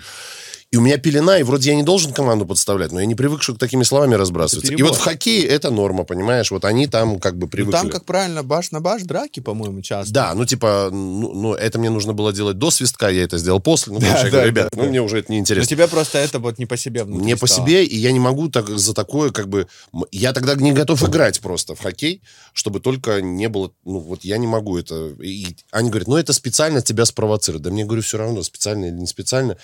И 0.74 0.78
у 0.78 0.82
меня 0.82 0.98
пелена, 0.98 1.38
и 1.38 1.44
вроде 1.44 1.72
я 1.72 1.76
не 1.76 1.84
должен 1.84 2.14
команду 2.14 2.46
подставлять, 2.46 2.94
но 2.94 3.02
я 3.02 3.06
не 3.06 3.14
привык, 3.14 3.42
что 3.42 3.54
такими 3.56 3.84
словами 3.84 4.16
разбрасываться. 4.16 4.72
И 4.74 4.82
вот 4.82 4.96
в 4.96 5.00
хоккее 5.02 5.46
это 5.46 5.70
норма, 5.70 6.06
понимаешь? 6.06 6.50
Вот 6.50 6.64
они 6.64 6.88
там 6.88 7.20
как 7.20 7.36
бы 7.36 7.48
Ну, 7.48 7.50
привыкли. 7.50 7.72
там, 7.74 7.90
как 7.90 8.06
правильно, 8.06 8.42
баш 8.42 8.72
на 8.72 8.80
баш 8.80 9.02
драки, 9.02 9.42
по-моему, 9.42 9.82
часто. 9.82 10.14
Да, 10.14 10.34
ну 10.34 10.46
типа, 10.46 10.88
ну, 10.90 11.34
ну, 11.34 11.54
это 11.54 11.78
мне 11.78 11.90
нужно 11.90 12.14
было 12.14 12.32
делать 12.32 12.58
до 12.58 12.72
свистка, 12.72 13.10
я 13.10 13.24
это 13.24 13.38
сделал 13.38 13.60
после. 13.60 13.92
Ну, 13.92 14.00
Да, 14.00 14.08
я 14.08 14.24
да, 14.24 14.30
говорю, 14.30 14.48
ребят, 14.48 14.70
да, 14.72 14.78
ну 14.78 14.84
да. 14.84 14.90
мне 14.90 15.02
уже 15.02 15.20
это 15.20 15.30
не 15.30 15.40
Но 15.40 15.42
интересно. 15.42 15.68
тебе 15.70 15.90
просто 15.90 16.20
это 16.20 16.40
вот 16.40 16.58
не 16.58 16.66
по 16.66 16.78
себе 16.78 17.04
внутри 17.04 17.36
по 17.36 17.48
стало. 17.48 17.68
себе, 17.68 17.84
и 17.84 17.98
я 17.98 18.14
не 18.14 18.22
могу 18.22 18.48
так 18.48 18.70
за 18.70 18.94
такое, 18.94 19.32
как 19.32 19.50
бы... 19.50 19.68
Я 20.14 20.32
тогда 20.32 20.56
не 20.56 20.72
готов 20.72 21.04
играть 21.04 21.42
просто 21.42 21.76
в 21.76 21.82
хоккей, 21.82 22.22
чтобы 22.54 22.80
только 22.80 23.22
не 23.22 23.50
было... 23.50 23.74
Ну, 23.84 24.00
вот 24.00 24.24
я 24.24 24.38
не 24.38 24.48
могу 24.48 24.78
это... 24.78 25.10
И 25.22 25.48
они 25.72 25.90
говорят, 25.90 26.08
ну, 26.08 26.16
это 26.16 26.32
специально 26.32 26.82
тебя 26.82 27.04
спровоцировать. 27.04 27.62
Да 27.62 27.72
мне, 27.72 27.84
говорю, 27.84 28.04
все 28.04 28.18
равно, 28.18 28.42
специально 28.42 28.86
или 28.86 28.94
не 28.96 29.08
специально. 29.08 29.58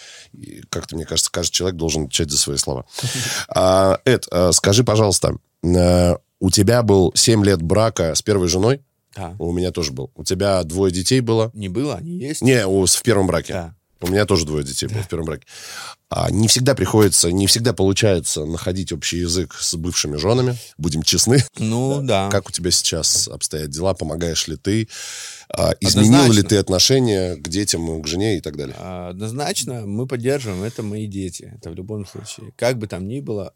Как-то, 0.69 0.96
мне 0.97 1.05
кажется, 1.05 1.31
каждый 1.31 1.53
человек 1.53 1.77
должен 1.77 2.03
отвечать 2.03 2.29
за 2.31 2.37
свои 2.37 2.57
слова. 2.57 2.85
А, 3.47 3.99
Эд, 4.05 4.25
а, 4.31 4.51
скажи, 4.51 4.83
пожалуйста, 4.83 5.35
а, 5.63 6.17
у 6.39 6.49
тебя 6.51 6.83
был 6.83 7.11
7 7.15 7.43
лет 7.45 7.61
брака 7.61 8.13
с 8.15 8.21
первой 8.21 8.47
женой? 8.47 8.81
Да. 9.15 9.35
У 9.39 9.51
меня 9.51 9.71
тоже 9.71 9.91
был. 9.93 10.11
У 10.15 10.23
тебя 10.23 10.61
двое 10.63 10.91
детей 10.93 11.21
было? 11.21 11.49
Не 11.53 11.69
было, 11.69 11.95
они 11.95 12.11
есть. 12.19 12.41
Не, 12.43 12.67
у- 12.67 12.85
в 12.85 13.01
первом 13.01 13.25
браке. 13.27 13.53
Да. 13.53 13.75
У 13.99 14.07
меня 14.07 14.25
тоже 14.25 14.45
двое 14.45 14.63
детей 14.63 14.87
было 14.87 15.01
в 15.01 15.07
первом 15.07 15.25
браке. 15.25 15.45
А, 16.09 16.31
не 16.31 16.47
всегда 16.47 16.73
приходится, 16.75 17.31
не 17.31 17.47
всегда 17.47 17.73
получается 17.73 18.45
находить 18.45 18.91
общий 18.93 19.17
язык 19.17 19.55
с 19.59 19.75
бывшими 19.75 20.15
женами. 20.17 20.57
Будем 20.77 21.03
честны. 21.03 21.43
Ну, 21.57 22.01
да. 22.01 22.29
Как 22.29 22.47
у 22.47 22.51
тебя 22.51 22.71
сейчас 22.71 23.27
обстоят 23.27 23.71
дела? 23.71 23.93
Помогаешь 23.93 24.47
ли 24.47 24.55
ты? 24.55 24.87
А, 25.49 25.73
изменил 25.81 26.11
ли 26.11 26.17
Однозначно. 26.19 26.49
ты 26.49 26.57
отношение 26.57 27.35
к 27.35 27.47
детям, 27.49 28.01
к 28.01 28.07
жене 28.07 28.37
и 28.37 28.41
так 28.41 28.55
далее? 28.55 28.75
А, 28.79 29.09
Однозначно 29.09 29.85
мы 29.85 30.07
поддерживаем, 30.07 30.63
это 30.63 30.81
мои 30.83 31.07
дети, 31.07 31.53
это 31.59 31.71
в 31.71 31.75
любом 31.75 32.05
случае. 32.05 32.53
Как 32.55 32.77
бы 32.77 32.87
там 32.87 33.07
ни 33.07 33.19
было, 33.19 33.53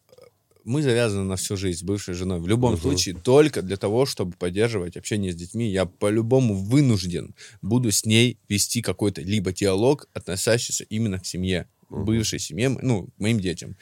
мы 0.64 0.82
завязаны 0.82 1.24
на 1.24 1.36
всю 1.36 1.57
жизнь 1.57 1.80
с 1.80 1.84
бывшей 1.84 2.14
женой. 2.14 2.39
В 2.39 2.47
любом 2.47 2.78
случае, 2.78 3.16
только 3.16 3.62
для 3.62 3.78
того, 3.78 4.05
чтобы 4.05 4.34
поддерживать 4.34 4.97
общение 4.97 5.32
с 5.32 5.36
детьми, 5.36 5.70
я 5.70 5.86
по-любому 5.86 6.55
вынужден 6.55 7.36
буду 7.62 7.91
с 7.91 8.05
ней 8.05 8.38
вести 8.49 8.82
какой-то 8.82 9.22
либо 9.22 9.51
диалог, 9.51 10.07
относящийся 10.14 10.84
именно 10.86 11.20
к 11.20 11.26
семье, 11.26 11.68
бывшей 11.89 12.39
семье, 12.39 12.70
ну, 12.70 13.09
моим 13.18 13.39
детям. 13.39 13.76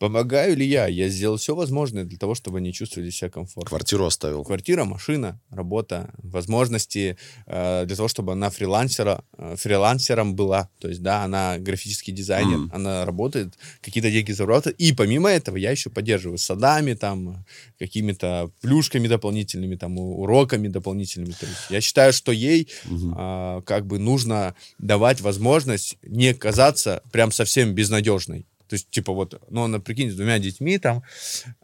Помогаю 0.00 0.56
ли 0.56 0.66
я? 0.66 0.86
Я 0.86 1.10
сделал 1.10 1.36
все 1.36 1.54
возможное 1.54 2.04
для 2.04 2.16
того, 2.16 2.34
чтобы 2.34 2.56
они 2.56 2.72
чувствовали 2.72 3.10
себя 3.10 3.28
комфортно. 3.28 3.68
Квартиру 3.68 4.06
оставил. 4.06 4.44
Квартира, 4.44 4.84
машина, 4.84 5.38
работа, 5.50 6.08
возможности 6.22 7.18
э, 7.46 7.84
для 7.84 7.96
того, 7.96 8.08
чтобы 8.08 8.32
она 8.32 8.48
фрилансера, 8.48 9.22
э, 9.36 9.56
фрилансером 9.58 10.34
была. 10.34 10.70
То 10.78 10.88
есть, 10.88 11.02
да, 11.02 11.22
она 11.22 11.58
графический 11.58 12.14
дизайнер, 12.14 12.56
Мгм. 12.56 12.70
она 12.72 13.04
работает, 13.04 13.58
какие-то 13.82 14.10
деньги 14.10 14.32
зарабатывает. 14.32 14.80
И 14.80 14.94
помимо 14.94 15.28
этого 15.28 15.58
я 15.58 15.70
еще 15.70 15.90
поддерживаю 15.90 16.38
садами, 16.38 16.94
там, 16.94 17.44
какими-то 17.78 18.50
плюшками 18.62 19.06
дополнительными, 19.06 19.76
там, 19.76 19.98
уроками 19.98 20.68
дополнительными. 20.68 21.32
То 21.32 21.44
есть 21.44 21.60
я 21.68 21.82
считаю, 21.82 22.14
что 22.14 22.32
ей 22.32 22.68
а, 23.16 23.60
как 23.66 23.86
бы 23.86 23.98
нужно 23.98 24.54
давать 24.78 25.20
возможность 25.20 25.98
не 26.02 26.32
казаться 26.32 27.02
прям 27.12 27.32
совсем 27.32 27.74
безнадежной. 27.74 28.46
То 28.70 28.74
есть, 28.74 28.88
типа, 28.88 29.12
вот, 29.12 29.42
ну, 29.50 29.64
она, 29.64 29.80
прикинь, 29.80 30.12
с 30.12 30.14
двумя 30.14 30.38
детьми 30.38 30.78
там, 30.78 31.02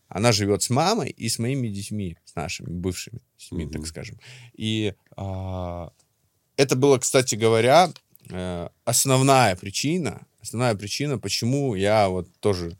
она 0.08 0.32
живет 0.32 0.64
с 0.64 0.70
мамой 0.70 1.10
и 1.10 1.28
с 1.28 1.38
моими 1.38 1.68
детьми, 1.68 2.18
с 2.24 2.34
нашими 2.34 2.68
бывшими 2.68 3.20
детьми, 3.38 3.68
так 3.68 3.86
скажем. 3.86 4.18
И 4.54 4.92
а, 5.16 5.92
это 6.56 6.74
было, 6.74 6.98
кстати 6.98 7.36
говоря, 7.36 7.92
э, 8.28 8.68
основная 8.84 9.54
причина, 9.54 10.26
основная 10.40 10.74
причина, 10.74 11.16
почему 11.16 11.76
я 11.76 12.08
вот 12.08 12.28
тоже 12.40 12.76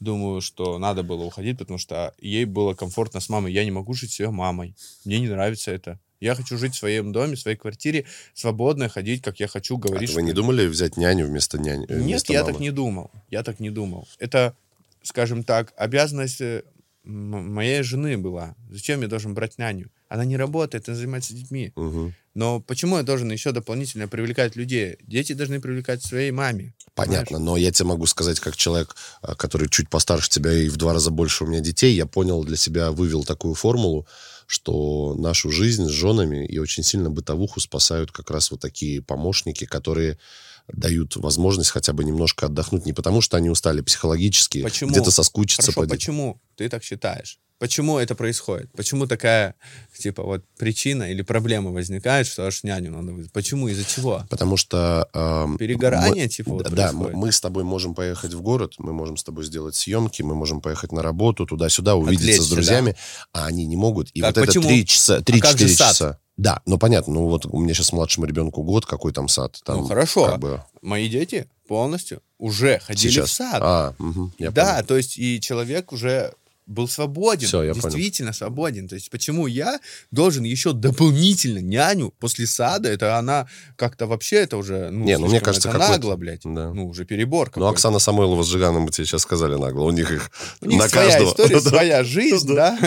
думаю, 0.00 0.40
что 0.40 0.76
надо 0.78 1.04
было 1.04 1.22
уходить, 1.22 1.56
потому 1.56 1.78
что 1.78 2.12
ей 2.18 2.46
было 2.46 2.74
комфортно 2.74 3.20
с 3.20 3.28
мамой. 3.28 3.52
Я 3.52 3.64
не 3.64 3.70
могу 3.70 3.94
жить 3.94 4.10
с 4.10 4.18
ее 4.18 4.32
мамой. 4.32 4.74
Мне 5.04 5.20
не 5.20 5.28
нравится 5.28 5.70
это. 5.70 6.00
Я 6.20 6.34
хочу 6.34 6.58
жить 6.58 6.74
в 6.74 6.78
своем 6.78 7.12
доме, 7.12 7.34
в 7.34 7.40
своей 7.40 7.56
квартире, 7.56 8.04
свободно 8.34 8.88
ходить, 8.88 9.22
как 9.22 9.40
я 9.40 9.48
хочу, 9.48 9.76
А 9.76 9.80
говорить. 9.80 10.12
вы 10.14 10.22
не 10.22 10.32
думали 10.32 10.66
взять 10.66 10.96
няню 10.98 11.26
вместо 11.26 11.58
няни? 11.58 11.86
э, 11.88 11.94
Нет, 11.94 12.02
вместо 12.02 12.32
я 12.32 12.40
мамы? 12.42 12.52
так 12.52 12.60
не 12.60 12.70
думал. 12.70 13.10
Я 13.30 13.42
так 13.42 13.58
не 13.58 13.70
думал. 13.70 14.06
Это, 14.18 14.54
скажем 15.02 15.44
так, 15.44 15.72
обязанность 15.78 16.42
э, 16.42 16.62
моей 17.04 17.82
жены 17.82 18.18
была. 18.18 18.54
Зачем 18.70 19.00
я 19.00 19.08
должен 19.08 19.32
брать 19.32 19.56
няню? 19.58 19.90
Она 20.08 20.24
не 20.26 20.36
работает, 20.36 20.88
она 20.88 20.96
занимается 20.98 21.32
детьми. 21.34 21.72
Мгм. 21.76 22.14
Но 22.34 22.60
почему 22.60 22.98
я 22.98 23.02
должен 23.02 23.30
еще 23.30 23.52
дополнительно 23.52 24.06
привлекать 24.06 24.56
людей? 24.56 24.98
Дети 25.06 25.32
должны 25.32 25.60
привлекать 25.60 26.02
своей 26.02 26.30
маме. 26.32 26.74
Понятно, 26.94 27.38
понимаешь? 27.38 27.44
но 27.46 27.56
я 27.56 27.72
тебе 27.72 27.88
могу 27.88 28.06
сказать, 28.06 28.40
как 28.40 28.56
человек, 28.56 28.94
а, 29.22 29.34
который 29.34 29.68
чуть 29.70 29.88
постарше 29.88 30.28
тебя 30.28 30.52
и 30.52 30.68
в 30.68 30.76
два 30.76 30.92
раза 30.92 31.10
больше 31.10 31.44
у 31.44 31.46
меня 31.46 31.60
детей, 31.60 31.94
я 31.94 32.04
понял 32.06 32.44
для 32.44 32.56
себя, 32.56 32.92
вывел 32.92 33.24
такую 33.24 33.54
формулу, 33.54 34.06
что 34.50 35.14
нашу 35.16 35.52
жизнь 35.52 35.86
с 35.86 35.90
женами 35.90 36.44
и 36.44 36.58
очень 36.58 36.82
сильно 36.82 37.08
бытовуху 37.08 37.60
спасают 37.60 38.10
как 38.10 38.32
раз 38.32 38.50
вот 38.50 38.58
такие 38.58 39.00
помощники, 39.00 39.64
которые 39.64 40.18
дают 40.66 41.14
возможность 41.14 41.70
хотя 41.70 41.92
бы 41.92 42.02
немножко 42.02 42.46
отдохнуть, 42.46 42.84
не 42.84 42.92
потому 42.92 43.20
что 43.20 43.36
они 43.36 43.48
устали 43.48 43.80
психологически, 43.80 44.66
где-то 44.82 45.12
соскучиться 45.12 45.70
Хорошо, 45.70 45.80
по 45.80 45.86
детям. 45.86 45.98
почему 45.98 46.40
ты 46.56 46.68
так 46.68 46.82
считаешь? 46.82 47.38
Почему 47.60 47.98
это 47.98 48.14
происходит? 48.14 48.72
Почему 48.72 49.06
такая, 49.06 49.54
типа, 49.96 50.22
вот 50.22 50.42
причина 50.58 51.10
или 51.12 51.20
проблема 51.20 51.70
возникает, 51.72 52.26
что 52.26 52.46
аж 52.46 52.64
няню 52.64 52.90
надо 52.90 53.12
вызвать? 53.12 53.32
Почему? 53.34 53.68
Из-за 53.68 53.84
чего? 53.84 54.24
Потому 54.30 54.56
что... 54.56 55.06
эм, 55.12 55.58
Перегорание, 55.58 56.24
мы- 56.24 56.28
типа, 56.30 56.50
вот 56.52 56.62
да, 56.62 56.70
да, 56.70 56.92
мы, 56.92 57.10
мы 57.10 57.30
с 57.30 57.38
тобой 57.38 57.62
можем 57.64 57.94
поехать 57.94 58.32
в 58.32 58.40
город, 58.40 58.76
мы 58.78 58.94
можем 58.94 59.18
с 59.18 59.24
тобой 59.24 59.44
сделать 59.44 59.74
съемки, 59.74 60.22
мы 60.22 60.34
можем 60.34 60.62
поехать 60.62 60.90
на 60.92 61.02
работу, 61.02 61.44
туда-сюда, 61.44 61.96
увидеться 61.96 62.24
с 62.26 62.46
Отвлечься, 62.46 62.54
друзьями, 62.54 62.96
а 63.34 63.44
они 63.44 63.66
не 63.66 63.76
могут. 63.76 64.08
И 64.14 64.22
Так 64.22 64.34
вот 64.38 64.46
почему? 64.46 64.64
это 64.64 64.72
три 64.72 64.86
часа, 64.86 65.16
А 65.16 65.22
три 65.22 65.38
как 65.40 65.50
же 65.52 65.58
четыре 65.58 65.76
сад? 65.76 65.88
часа. 65.90 66.18
Да, 66.38 66.62
ну 66.64 66.78
понятно, 66.78 67.12
ну 67.12 67.26
вот 67.28 67.44
у 67.44 67.58
меня 67.60 67.74
сейчас 67.74 67.92
младшему 67.92 68.24
ребенку 68.24 68.62
год, 68.62 68.86
какой 68.86 69.12
там 69.12 69.28
сад? 69.28 69.60
Там 69.66 69.80
ну, 69.82 69.86
хорошо. 69.86 70.24
Как 70.28 70.38
бы 70.40 70.62
Мои 70.80 71.10
дети 71.10 71.46
полностью 71.68 72.22
уже 72.38 72.78
ходили 72.78 73.12
сейчас. 73.12 73.28
в 73.28 73.32
сад. 73.34 73.58
А, 73.62 73.94
мгм, 73.98 74.32
я 74.38 74.50
да, 74.50 74.76
понял. 74.76 74.86
то 74.86 74.96
есть 74.96 75.18
и 75.18 75.38
человек 75.42 75.92
уже 75.92 76.32
был 76.66 76.86
свободен. 76.88 77.48
Всё, 77.48 77.62
я 77.62 77.72
понял. 77.72 77.82
действительно 77.82 78.32
свободен. 78.32 78.86
То 78.88 78.94
есть 78.94 79.10
почему 79.10 79.46
я 79.46 79.80
должен 80.10 80.44
еще 80.44 80.72
дополнительно 80.72 81.58
няню 81.58 82.14
после 82.20 82.46
сада? 82.46 82.88
Это 82.88 83.16
она 83.18 83.48
как-то 83.76 84.06
вообще 84.06 84.36
это 84.36 84.56
уже, 84.56 84.90
ну, 84.90 85.04
Не, 85.04 85.18
ну, 85.18 85.26
мне 85.26 85.40
кажется, 85.40 85.68
это 85.68 85.78
нагло, 85.78 86.16
блядь. 86.16 86.42
Да. 86.44 86.72
Ну, 86.72 86.88
уже 86.88 87.04
перебор 87.04 87.50
Ну. 87.56 87.66
Оксана 87.66 87.98
Самойлова 87.98 88.42
с 88.42 88.46
Жиганом 88.48 88.88
тебе 88.88 89.04
сейчас 89.06 89.22
сказали 89.22 89.56
нагло. 89.56 89.84
У 89.84 89.90
них 89.90 90.10
их 90.12 90.30
У 90.60 90.66
них 90.66 90.78
на 90.78 90.88
своя 90.88 91.06
каждого. 91.10 91.30
история, 91.30 91.60
своя 91.60 92.04
жизнь, 92.04 92.54
да. 92.54 92.78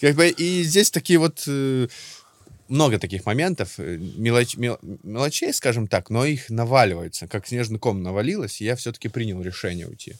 И 0.36 0.62
здесь 0.62 0.90
такие 0.90 1.18
вот 1.18 1.42
э, 1.46 1.88
много 2.68 2.98
таких 2.98 3.26
моментов, 3.26 3.74
э, 3.78 3.96
мелоч- 3.96 4.58
мел- 4.58 4.78
мелочей, 5.02 5.52
скажем 5.52 5.86
так, 5.86 6.10
но 6.10 6.24
их 6.24 6.50
наваливается. 6.50 7.26
Как 7.28 7.46
снежный 7.46 7.78
ком 7.78 8.02
навалилось, 8.02 8.60
и 8.60 8.64
я 8.64 8.76
все-таки 8.76 9.08
принял 9.08 9.40
решение 9.42 9.86
уйти. 9.88 10.14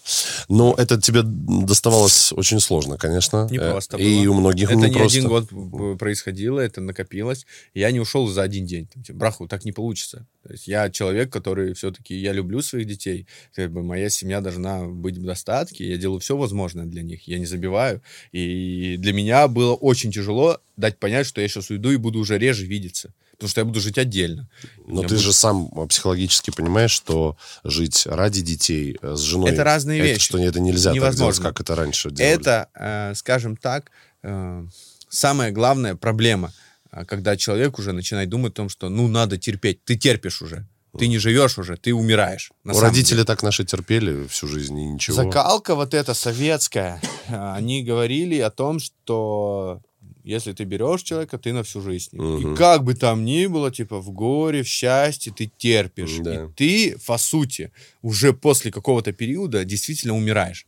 Ну, 0.49 0.75
это 0.75 1.01
тебе 1.01 1.23
доставалось 1.23 2.33
очень 2.33 2.61
сложно, 2.61 2.97
конечно. 2.97 3.49
Не 3.51 3.59
Э, 3.59 3.71
просто 3.73 3.97
И 3.97 4.25
было. 4.27 4.33
у 4.35 4.41
многих 4.41 4.69
это 4.71 4.77
не 4.81 4.87
не 4.89 4.93
просто. 4.93 5.19
один 5.19 5.29
год 5.29 5.49
э, 5.53 5.97
происходило, 5.99 6.61
это 6.61 6.81
накопилось. 6.81 7.47
Я 7.75 7.91
не 7.91 8.01
ушел 8.01 8.27
за 8.29 8.43
один 8.43 8.67
день. 8.67 8.87
Там, 8.87 9.03
типа, 9.03 9.19
Браху, 9.19 9.49
так 9.49 9.65
не 9.65 9.73
получится. 9.73 10.27
То 10.43 10.53
есть 10.53 10.67
я 10.69 10.89
человек, 10.91 11.31
который 11.33 11.75
все-таки, 11.75 12.15
я 12.17 12.33
люблю 12.33 12.63
своих 12.63 12.87
детей. 12.87 13.27
Как 13.55 13.71
бы 13.73 13.83
моя 13.83 14.09
семья 14.09 14.41
должна 14.41 14.85
быть 14.87 15.19
в 15.19 15.25
достатке. 15.25 15.87
Я 15.89 15.97
делаю 15.99 16.21
все 16.21 16.37
возможное 16.37 16.87
для 16.87 17.03
них. 17.03 17.29
Я 17.29 17.39
не 17.39 17.47
забиваю. 17.47 18.01
И 18.33 18.97
для 18.99 19.13
меня 19.13 19.49
было 19.49 19.75
очень 19.75 20.11
тяжело 20.13 20.59
дать 20.79 20.99
понять, 20.99 21.27
что 21.27 21.41
я 21.41 21.49
сейчас 21.49 21.69
уйду 21.71 21.91
и 21.91 21.97
буду 21.97 22.19
уже 22.19 22.39
реже 22.39 22.65
видеться. 22.65 23.13
Потому 23.33 23.51
что 23.51 23.61
я 23.61 23.65
буду 23.67 23.81
жить 23.81 23.99
отдельно. 23.99 24.49
Но 24.87 25.03
Я 25.03 25.09
ты 25.09 25.15
буду- 25.15 25.25
же 25.27 25.33
сам 25.33 25.71
э, 25.77 25.87
психологически 25.87 26.51
понимаешь, 26.51 26.91
что 26.91 27.37
жить 27.63 28.05
ради 28.07 28.41
детей 28.41 28.97
э, 29.01 29.15
с 29.15 29.21
женой... 29.21 29.51
Это 29.51 29.63
разные 29.65 30.01
это 30.01 30.09
вещи. 30.09 30.25
что 30.25 30.39
это 30.39 30.59
нельзя 30.61 30.91
так 30.91 30.97
Невозможно. 30.97 31.43
делать, 31.43 31.57
как 31.57 31.61
это 31.61 31.75
раньше 31.77 32.11
делали. 32.11 32.35
Это, 32.35 32.69
э, 32.75 33.13
скажем 33.15 33.57
так, 33.57 33.91
э, 34.23 34.67
самая 35.09 35.53
главная 35.53 35.95
проблема, 35.95 36.53
э, 36.91 37.05
когда 37.05 37.37
человек 37.37 37.79
уже 37.79 37.93
начинает 37.93 38.29
думать 38.29 38.53
о 38.55 38.57
том, 38.57 38.69
что 38.69 38.89
ну 38.89 39.07
надо 39.09 39.37
терпеть. 39.39 39.85
Ты 39.85 39.97
терпишь 39.97 40.43
уже. 40.43 40.67
Ты 40.99 41.07
не 41.07 41.19
живешь 41.19 41.59
уже, 41.59 41.77
ты 41.77 41.95
умираешь. 41.95 42.51
на 42.65 42.73
У 42.73 42.75
самом 42.75 42.89
родителей 42.89 43.19
деле. 43.19 43.25
так 43.25 43.43
наши 43.45 43.65
терпели 43.65 44.27
всю 44.27 44.49
жизнь, 44.49 44.77
и 44.81 44.85
ничего. 44.87 45.15
Закалка 45.17 45.77
вот 45.77 45.95
эта 45.95 46.13
советская. 46.15 47.01
Они 47.29 47.85
говорили 47.85 48.39
о 48.41 48.51
том, 48.51 48.81
что 48.81 49.81
если 50.29 50.53
ты 50.53 50.65
берешь 50.65 51.03
человека, 51.03 51.39
ты 51.39 51.53
на 51.53 51.63
всю 51.63 51.81
жизнь. 51.81 52.11
с 52.11 52.13
ним. 52.13 52.23
Мгм. 52.23 52.55
И 52.55 52.57
как 52.57 52.85
бы 52.85 52.95
там 52.95 53.25
ни 53.25 53.47
было, 53.47 53.71
типа 53.71 53.99
в 53.99 54.11
горе, 54.11 54.63
в 54.63 54.69
счастье, 54.69 55.33
ты 55.33 55.51
терпишь. 55.59 56.19
Да. 56.19 56.45
И 56.45 56.49
ты, 56.55 56.99
по 57.07 57.19
сути, 57.19 57.73
уже 58.03 58.33
после 58.33 58.71
какого-то 58.71 59.13
периода 59.13 59.65
действительно 59.65 60.15
умираешь. 60.15 60.67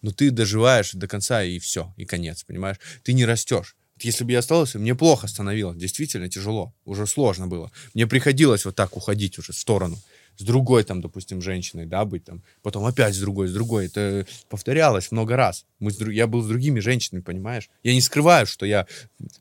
Но 0.00 0.10
ты 0.10 0.30
доживаешь 0.30 0.92
до 0.92 1.06
конца, 1.06 1.42
и 1.44 1.58
все, 1.58 1.92
и 1.96 2.04
конец, 2.04 2.44
понимаешь? 2.44 2.78
Ты 3.02 3.12
не 3.12 3.26
растешь. 3.26 3.76
Вот 3.96 4.04
Если 4.04 4.24
бы 4.24 4.32
я 4.32 4.38
остался, 4.38 4.78
мне 4.78 4.94
плохо 4.94 5.26
становилось, 5.26 5.76
действительно 5.76 6.28
тяжело, 6.28 6.72
уже 6.84 7.06
сложно 7.06 7.46
было. 7.46 7.70
Мне 7.94 8.06
приходилось 8.06 8.64
вот 8.64 8.76
так 8.76 8.96
уходить 8.96 9.38
уже 9.38 9.52
в 9.52 9.56
сторону. 9.56 9.98
С 10.38 10.44
другой, 10.44 10.84
там, 10.84 11.00
допустим, 11.00 11.42
женщиной, 11.42 11.84
да, 11.86 12.04
быть 12.04 12.24
там, 12.24 12.42
потом 12.62 12.84
опять 12.86 13.14
с 13.14 13.18
другой, 13.18 13.48
с 13.48 13.52
другой. 13.52 13.86
Это 13.86 14.24
повторялось 14.48 15.10
много 15.10 15.34
раз. 15.36 15.66
Мы 15.80 15.90
с 15.90 15.98
Я 16.00 16.26
был 16.28 16.42
с 16.42 16.46
другими 16.46 16.78
женщинами, 16.80 17.22
понимаешь? 17.22 17.68
Я 17.82 17.92
не 17.92 18.00
скрываю, 18.00 18.46
что 18.46 18.64
я 18.64 18.86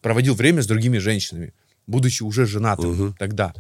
проводил 0.02 0.34
время 0.34 0.62
с 0.64 0.68
другими 0.68 0.98
женщинами, 0.98 1.54
будучи 1.86 2.24
уже 2.24 2.48
женатым 2.48 2.92
Мгм. 2.94 3.16
тогда. 3.20 3.54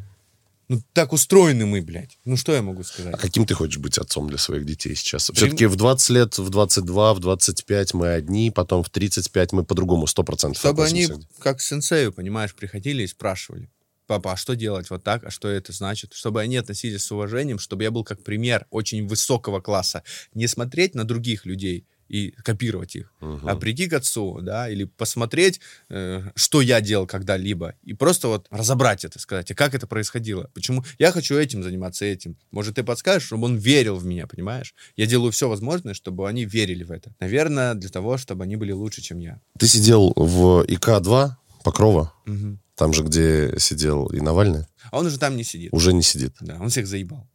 Ну, 0.70 0.82
так 0.94 1.14
устроены 1.14 1.66
мы, 1.66 1.82
блядь. 1.82 2.18
Ну, 2.26 2.36
что 2.36 2.54
я 2.54 2.62
могу 2.62 2.84
сказать? 2.84 3.14
А 3.14 3.18
каким 3.18 3.46
ты 3.46 3.54
хочешь 3.54 3.78
быть 3.78 3.98
отцом 3.98 4.28
для 4.28 4.38
своих 4.38 4.66
детей 4.66 4.96
сейчас? 4.96 5.28
Прям- 5.28 5.36
Все-таки 5.38 5.66
в 5.68 5.76
20 5.78 6.10
лет, 6.10 6.38
в 6.38 6.50
22, 6.50 7.14
в 7.14 7.20
25 7.20 7.94
мы 7.94 8.10
одни, 8.10 8.52
потом 8.52 8.84
в 8.84 8.90
35 8.90 9.54
мы 9.54 9.64
по-другому, 9.64 10.08
100% 10.08 10.58
Чтобы 10.60 10.84
они, 10.86 11.04
относимся. 11.06 11.30
как 11.40 11.58
к 11.60 11.62
сенсею, 11.62 12.12
понимаешь, 12.12 12.54
приходили 12.54 13.04
и 13.04 13.08
спрашивали. 13.08 13.70
Папа, 14.08 14.34
а 14.34 14.38
что 14.38 14.56
делать 14.56 14.90
вот 14.90 15.04
так? 15.04 15.26
А 15.26 15.30
что 15.30 15.50
это 15.50 15.74
значит? 15.74 16.14
Чтобы 16.14 16.42
они 16.42 16.58
относились 16.58 17.04
с 17.04 17.12
уважением, 17.12 17.60
чтобы 17.60 17.84
я 17.84 17.92
был 17.92 18.04
как 18.04 18.24
пример 18.24 18.66
очень 18.70 19.06
высокого 19.06 19.60
класса. 19.60 20.04
Не 20.34 20.48
смотреть 20.48 20.96
на 20.96 21.04
других 21.04 21.46
людей 21.46 21.86
и 22.08 22.32
копировать 22.32 22.96
их, 22.96 23.14
а 23.20 23.56
прийти 23.58 23.88
к 23.88 23.94
отцу, 23.94 24.40
да, 24.42 24.70
или 24.70 24.86
посмотреть, 24.86 25.60
э, 25.90 26.24
что 26.36 26.62
я 26.62 26.80
делал 26.80 27.06
когда-либо, 27.06 27.76
и 27.84 27.94
просто 27.94 28.30
вот 28.30 28.48
разобрать 28.50 29.04
это, 29.04 29.20
сказать, 29.20 29.52
а 29.52 29.56
как 29.56 29.76
это 29.76 29.88
происходило, 29.88 30.50
почему 30.54 30.86
я 31.00 31.12
хочу 31.12 31.36
этим 31.36 31.64
заниматься, 31.64 32.06
этим. 32.06 32.38
Может, 32.52 32.76
ты 32.76 32.84
подскажешь, 32.84 33.28
чтобы 33.28 33.46
он 33.46 33.58
верил 33.58 33.98
в 33.98 34.06
меня, 34.06 34.26
понимаешь? 34.28 34.74
Я 34.96 35.06
делаю 35.06 35.32
все 35.32 35.50
возможное, 35.50 35.94
чтобы 35.94 36.30
они 36.30 36.46
верили 36.46 36.84
в 36.84 36.92
это. 36.92 37.14
Наверное, 37.20 37.74
для 37.74 37.90
того, 37.90 38.18
чтобы 38.18 38.46
они 38.46 38.56
были 38.56 38.72
лучше, 38.72 39.02
чем 39.02 39.20
я. 39.20 39.42
Ты 39.60 39.68
сидел 39.68 40.14
в 40.16 40.64
ИК-2 40.64 41.32
Покрова, 41.64 42.14
Мгм. 42.26 42.62
Там 42.78 42.94
же, 42.94 43.04
где 43.04 43.54
сидел 43.60 44.06
и 44.08 44.22
Навальный, 44.22 44.66
А 44.92 45.00
он 45.00 45.06
уже 45.08 45.18
там 45.18 45.36
не 45.36 45.44
сидит. 45.44 45.74
уже 45.74 45.94
не 45.94 46.04
сидит. 46.04 46.34
Да, 46.40 46.58
он 46.62 46.70
всех 46.70 46.86
заебал. 46.88 47.28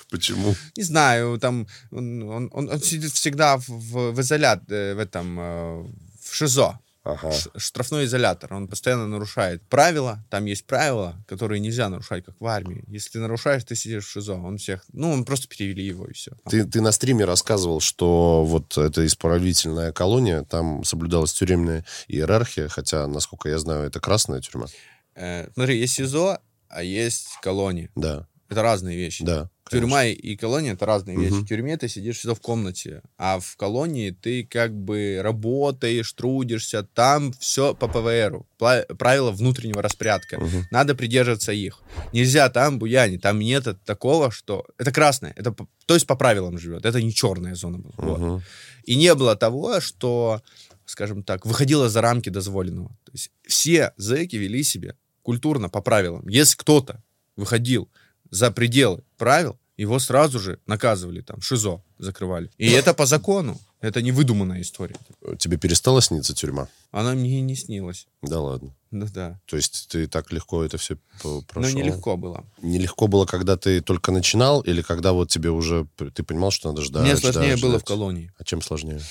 Почему? 0.09 0.55
Не 0.75 0.83
знаю, 0.83 1.37
там 1.39 1.67
он, 1.91 2.23
он, 2.23 2.49
он- 2.53 2.81
сидит 2.81 3.11
всегда 3.13 3.57
в, 3.57 3.67
в, 3.69 4.11
в 4.11 4.19
изолят, 4.21 4.61
э, 4.69 4.93
в 4.95 4.99
этом, 4.99 5.39
э, 5.39 5.83
в 6.23 6.35
ШИЗО. 6.35 6.79
Ага. 7.07 7.31
Штрафной 7.55 8.05
изолятор. 8.05 8.53
Он 8.53 8.67
постоянно 8.67 9.07
нарушает 9.07 9.63
правила. 9.63 10.25
Там 10.29 10.45
есть 10.45 10.65
правила, 10.65 11.15
которые 11.27 11.59
нельзя 11.59 11.89
нарушать, 11.89 12.25
как 12.25 12.35
в 12.39 12.45
армии. 12.45 12.83
Если 12.87 13.11
ты 13.11 13.19
нарушаешь, 13.19 13.63
ты 13.63 13.75
сидишь 13.75 14.05
в 14.05 14.11
ШИЗО. 14.11 14.35
Он 14.35 14.57
всех... 14.57 14.83
Ну, 14.91 15.11
он 15.11 15.23
просто 15.23 15.47
перевели 15.47 15.85
его, 15.85 16.05
и 16.05 16.13
все. 16.13 16.33
Ты, 16.49 16.65
ты 16.65 16.81
на 16.81 16.91
стриме 16.91 17.25
рассказывал, 17.25 17.79
что 17.79 18.43
вот 18.45 18.77
эта 18.77 19.05
исправительная 19.05 19.91
колония, 19.91 20.43
там 20.43 20.83
соблюдалась 20.83 21.33
тюремная 21.33 21.85
иерархия, 22.07 22.67
хотя, 22.67 23.07
насколько 23.07 23.49
я 23.49 23.57
знаю, 23.57 23.87
это 23.87 23.99
красная 23.99 24.41
тюрьма. 24.41 24.67
Э, 25.15 25.49
смотри, 25.53 25.79
есть 25.79 25.93
СИЗО, 25.93 26.39
а 26.69 26.83
есть 26.83 27.29
колония. 27.41 27.89
Да, 27.95 28.27
Это 28.49 28.61
разные 28.61 28.97
вещи. 28.97 29.23
да. 29.23 29.49
Тюрьма 29.69 30.05
и- 30.05 30.37
колония 30.37 30.73
это 30.75 30.85
разные 30.85 31.17
вещи. 31.17 31.33
Мгм. 31.33 31.43
В 31.43 31.47
тюрьме 31.49 31.75
ты 31.75 31.89
сидишь 31.89 32.19
всегда 32.19 32.35
в 32.35 32.39
комнате, 32.39 33.01
а 33.17 33.37
в 33.41 33.57
колонии 33.57 34.11
ты 34.11 34.45
как 34.45 34.73
бы 34.73 35.19
работаешь, 35.21 36.13
трудишься. 36.13 36.83
Там 36.83 37.33
все 37.33 37.75
по 37.75 37.89
ПВРу. 37.89 38.47
Правила 38.57 39.31
внутреннего 39.31 39.81
распорядка. 39.81 40.39
Мгм. 40.39 40.67
Надо 40.71 40.95
придерживаться 40.95 41.51
их. 41.51 41.81
Нельзя 42.13 42.49
там 42.49 42.79
буянить. 42.79 43.21
Там 43.21 43.39
нет 43.39 43.67
такого, 43.83 44.31
что... 44.31 44.65
Это 44.77 44.93
красное. 44.93 45.33
Это, 45.35 45.53
то 45.85 45.93
есть 45.95 46.07
по 46.07 46.15
правилам 46.15 46.57
живет. 46.57 46.85
Это 46.85 47.01
не 47.01 47.13
черная 47.13 47.55
зона 47.55 47.79
была. 47.79 47.93
Вот. 47.97 48.19
Мгм. 48.19 48.43
И 48.85 48.95
не 48.95 49.13
было 49.15 49.35
того, 49.35 49.81
что, 49.81 50.41
скажем 50.85 51.23
так, 51.23 51.45
выходило 51.45 51.89
за 51.89 51.99
рамки 51.99 52.29
дозволенного. 52.29 52.97
То 53.03 53.11
есть 53.11 53.31
все 53.45 53.91
зэки 53.97 54.37
вели 54.37 54.63
себя 54.63 54.93
культурно 55.23 55.67
по 55.67 55.81
правилам. 55.81 56.25
Если 56.29 56.55
кто-то 56.55 57.03
выходил 57.35 57.89
за 58.31 58.51
пределы 58.51 59.03
правил, 59.17 59.57
его 59.77 59.99
сразу 59.99 60.39
же 60.39 60.59
наказывали, 60.65 61.21
там, 61.21 61.39
ШИЗО 61.41 61.83
закрывали. 61.99 62.49
И 62.57 62.69
это 62.69 62.93
по 62.93 63.05
закону. 63.05 63.59
Это 63.79 64.01
не 64.01 64.11
выдуманная 64.11 64.61
история. 64.61 64.95
Тебе 65.37 65.57
перестала 65.57 66.01
сниться 66.01 66.33
тюрьма? 66.33 66.67
Она 66.89 67.13
мне 67.13 67.41
не 67.41 67.55
снилась. 67.55 68.07
Да 68.23 68.41
ладно. 68.41 68.75
Ну 68.89 69.05
да. 69.13 69.39
То 69.45 69.55
есть 69.55 69.87
ты 69.89 70.07
так 70.07 70.31
легко 70.31 70.63
это 70.63 70.79
все 70.79 70.97
прошел? 71.21 71.45
Но 71.53 71.69
нелегко 71.69 72.17
было. 72.17 72.43
Нелегко 72.63 73.07
было, 73.07 73.27
когда 73.27 73.55
ты 73.55 73.81
только 73.81 74.11
начинал, 74.11 74.61
или 74.61 74.81
когда 74.81 75.13
вот 75.13 75.29
тебе 75.29 75.51
уже, 75.51 75.87
ты 75.95 76.23
понимал, 76.23 76.49
что 76.49 76.69
надо 76.69 76.81
ждать? 76.81 77.03
мне 77.03 77.15
сложнее 77.15 77.55
ждать, 77.55 77.61
было 77.61 77.77
в 77.77 77.83
колонии. 77.83 78.31
А 78.39 78.43
чем 78.43 78.63
сложнее? 78.63 79.01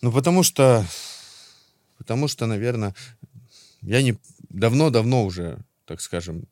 Ну, 0.00 0.10
потому 0.10 0.42
что, 0.42 0.86
потому 1.98 2.28
что, 2.28 2.46
наверное, 2.46 2.94
я 3.82 4.00
не 4.00 4.18
давно-давно 4.48 5.26
уже, 5.26 5.58
так 5.84 6.00
скажем, 6.00 6.44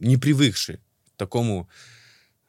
не 0.00 0.16
привыкший 0.16 0.80
такому, 1.16 1.68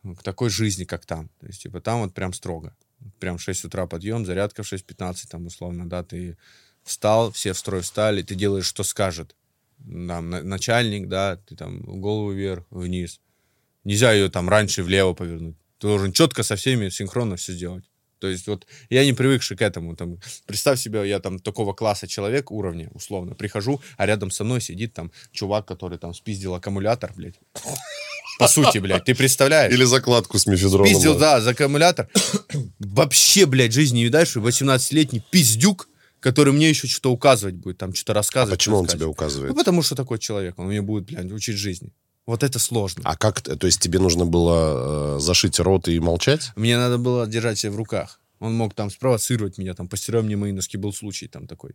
к 0.04 0.24
такой 0.24 0.50
жизни, 0.50 0.84
как 0.84 1.06
там. 1.06 1.30
То 1.40 1.48
есть, 1.48 1.64
типа, 1.64 1.82
там 1.82 2.02
вот 2.02 2.14
прям 2.14 2.34
строго. 2.34 2.76
Прям 3.20 3.38
в 3.38 3.42
6 3.42 3.66
утра 3.66 3.86
подъем, 3.88 4.26
зарядка 4.26 4.64
в 4.64 4.72
6.15, 4.72 5.28
там, 5.30 5.46
условно, 5.46 5.90
да, 5.90 6.04
ты 6.04 6.38
встал, 6.84 7.32
все 7.32 7.54
в 7.54 7.58
строй 7.58 7.82
встали, 7.82 8.22
ты 8.22 8.36
делаешь, 8.36 8.66
что 8.66 8.84
скажет. 8.84 9.36
Там, 9.78 10.30
на- 10.30 10.44
начальник, 10.44 11.08
да, 11.08 11.38
ты 11.38 11.56
там 11.56 11.82
голову 11.82 12.32
вверх, 12.32 12.66
вниз. 12.70 13.22
Нельзя 13.84 14.12
ее 14.12 14.30
там 14.30 14.50
раньше 14.50 14.84
влево 14.84 15.14
повернуть. 15.14 15.56
Ты 15.78 15.88
должен 15.88 16.12
четко 16.12 16.44
со 16.44 16.56
всеми 16.56 16.90
синхронно 16.90 17.36
все 17.36 17.54
сделать. 17.54 17.90
То 18.20 18.28
есть 18.28 18.48
вот 18.48 18.66
я 18.90 19.06
не 19.06 19.14
привыкший 19.14 19.58
к 19.58 19.62
этому. 19.62 19.96
Там, 19.96 20.20
представь 20.46 20.80
себе, 20.80 21.08
я 21.08 21.20
там 21.20 21.40
такого 21.40 21.74
класса 21.74 22.08
человек, 22.08 22.52
уровня, 22.52 22.90
условно, 22.94 23.36
прихожу, 23.36 23.82
а 23.98 24.06
рядом 24.06 24.32
со 24.32 24.44
мной 24.44 24.62
сидит 24.62 24.94
там 24.94 25.12
чувак, 25.32 25.66
который 25.66 25.98
там 25.98 26.14
спиздил 26.14 26.56
аккумулятор, 26.56 27.14
блядь. 27.16 27.40
По 28.40 28.48
сути, 28.48 28.78
блядь, 28.78 29.06
ты 29.06 29.16
представляешь? 29.16 29.74
Или 29.74 29.84
закладку 29.84 30.38
с 30.38 30.46
мефедроном. 30.46 30.92
Пиздил, 30.92 31.18
да, 31.18 31.42
за 31.42 31.52
аккумулятор. 31.52 32.08
Вообще, 32.80 33.46
блядь, 33.46 33.74
жизни 33.74 33.98
не 33.98 34.04
видаешь, 34.06 34.36
18-летний 34.36 35.24
пиздюк, 35.32 35.90
который 36.20 36.54
мне 36.54 36.70
еще 36.70 36.88
что-то 36.88 37.12
указывать 37.12 37.56
будет, 37.56 37.78
там 37.78 37.94
что-то 37.94 38.14
А 38.14 38.16
рассказывать. 38.16 38.60
почему 38.60 38.78
он 38.78 38.86
тебе 38.88 39.06
указывает? 39.06 39.52
Ну, 39.52 39.56
потому 39.58 39.82
что 39.82 39.96
такой 39.96 40.20
человек, 40.20 40.58
он 40.60 40.68
мне 40.68 40.82
будет, 40.82 41.06
блядь, 41.06 41.32
учить 41.32 41.58
жизни. 41.58 41.94
Вот 42.28 42.44
это 42.44 42.60
сложно. 42.60 43.04
А 43.06 43.16
как, 43.16 43.42
то 43.42 43.66
есть 43.66 43.80
тебе 43.80 44.00
нужно 44.00 44.26
было 44.26 45.16
э, 45.16 45.20
зашить 45.20 45.60
рот 45.60 45.88
и 45.88 46.00
молчать? 46.00 46.52
Мне 46.58 46.78
надо 46.78 46.98
было 46.98 47.26
держать 47.26 47.58
себя 47.58 47.72
в 47.72 47.78
руках. 47.78 48.20
Он 48.40 48.54
мог 48.54 48.74
там 48.74 48.92
спровоцировать 48.92 49.58
меня, 49.58 49.74
там, 49.74 49.88
постирай 49.88 50.22
мне 50.22 50.36
мои 50.36 50.52
носки, 50.52 50.78
был 50.78 50.94
случай 50.94 51.28
там 51.28 51.48
такой. 51.48 51.72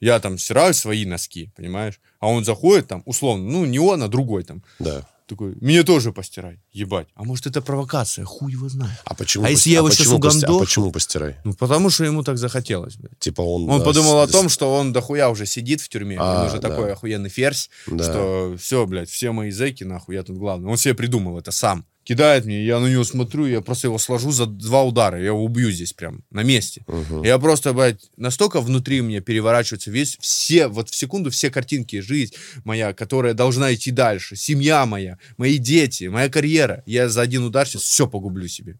Я 0.00 0.18
там 0.18 0.36
стираю 0.36 0.74
свои 0.74 1.06
носки, 1.06 1.52
понимаешь? 1.56 2.00
А 2.18 2.28
он 2.28 2.44
заходит 2.44 2.88
там, 2.88 3.02
условно, 3.06 3.44
ну, 3.44 3.64
не 3.64 3.78
он, 3.78 4.02
а 4.02 4.08
другой 4.08 4.42
там. 4.42 4.64
Да. 4.80 5.08
Такой, 5.26 5.54
мне 5.62 5.82
тоже 5.84 6.12
постирай, 6.12 6.60
ебать. 6.72 7.08
А 7.14 7.24
может, 7.24 7.46
это 7.46 7.62
провокация, 7.62 8.26
хуй 8.26 8.52
его 8.52 8.68
знает. 8.68 8.92
А 9.06 9.14
почему? 9.14 9.46
А 9.46 9.50
если 9.50 9.70
я 9.70 9.78
его 9.78 9.88
щас 9.88 9.98
почему 10.00 10.16
пости- 10.18 10.18
угандошу? 10.36 10.56
А 10.56 10.60
почему 10.60 10.92
постирай? 10.92 11.36
Ну, 11.44 11.54
потому 11.54 11.88
что 11.88 12.04
ему 12.04 12.22
так 12.22 12.36
захотелось, 12.36 12.96
блядь. 12.96 13.18
Типа 13.18 13.40
он... 13.40 13.70
Он 13.70 13.78
да, 13.78 13.84
подумал 13.86 14.20
о 14.20 14.28
с- 14.28 14.30
том, 14.30 14.50
что 14.50 14.74
он 14.74 14.92
дохуя 14.92 15.30
уже 15.30 15.46
сидит 15.46 15.80
в 15.80 15.88
тюрьме, 15.88 16.18
А, 16.20 16.42
он 16.42 16.46
уже 16.48 16.60
да. 16.60 16.68
такой 16.68 16.92
охуенный 16.92 17.30
ферзь, 17.30 17.70
Да. 17.86 18.04
что 18.04 18.56
все, 18.58 18.84
блядь, 18.86 19.08
все 19.08 19.32
мои 19.32 19.50
зэки, 19.50 19.82
нахуй, 19.84 20.14
я 20.14 20.22
тут 20.24 20.36
главный. 20.36 20.70
Он 20.70 20.76
себе 20.76 20.92
придумал 20.92 21.38
это 21.38 21.52
сам. 21.52 21.86
Кидает 22.04 22.44
мне, 22.44 22.64
я 22.66 22.80
на 22.80 22.86
него 22.86 23.02
смотрю, 23.02 23.46
я 23.46 23.62
просто 23.62 23.86
его 23.88 23.96
сложу 23.96 24.30
за 24.30 24.44
два 24.44 24.82
удара, 24.82 25.18
я 25.18 25.28
его 25.28 25.42
убью 25.42 25.70
здесь 25.70 25.94
прям, 25.94 26.22
на 26.30 26.42
месте. 26.42 26.84
Я 27.22 27.38
просто, 27.38 27.72
блядь, 27.72 28.10
настолько 28.18 28.60
внутри 28.60 29.00
мне 29.00 29.20
переворачивается 29.20 29.90
весь, 29.90 30.18
все, 30.20 30.68
вот 30.68 30.90
в 30.90 30.94
секунду 30.94 31.30
все 31.30 31.50
картинки, 31.50 32.00
жизнь 32.00 32.34
моя, 32.62 32.92
которая 32.92 33.32
должна 33.32 33.74
идти 33.74 33.90
дальше, 33.90 34.36
семья 34.36 34.84
моя, 34.84 35.18
мои 35.38 35.56
дети, 35.56 36.04
моя 36.04 36.28
карьера. 36.28 36.82
Я 36.84 37.08
за 37.08 37.22
один 37.22 37.42
удар 37.44 37.66
сейчас 37.66 37.82
все 37.82 38.06
погублю 38.06 38.48
себе. 38.48 38.78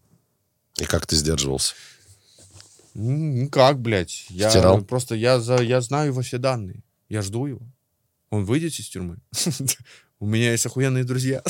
И 0.77 0.83
как 0.83 1.07
ты 1.07 1.15
сдерживался? 1.15 1.73
Ну 2.93 3.49
как, 3.49 3.81
блядь? 3.81 4.27
Я 4.29 4.49
Втирал? 4.49 4.83
просто 4.83 5.15
я 5.15 5.39
за 5.39 5.63
я 5.63 5.81
знаю 5.81 6.11
его 6.11 6.21
все 6.21 6.37
данные. 6.37 6.83
Я 7.09 7.23
жду 7.23 7.47
его. 7.47 7.61
Он 8.29 8.45
выйдет 8.45 8.73
из 8.79 8.87
тюрьмы. 8.87 9.17
У 10.25 10.27
меня 10.27 10.53
есть 10.53 10.65
охуенные 10.65 11.03
друзья. 11.03 11.43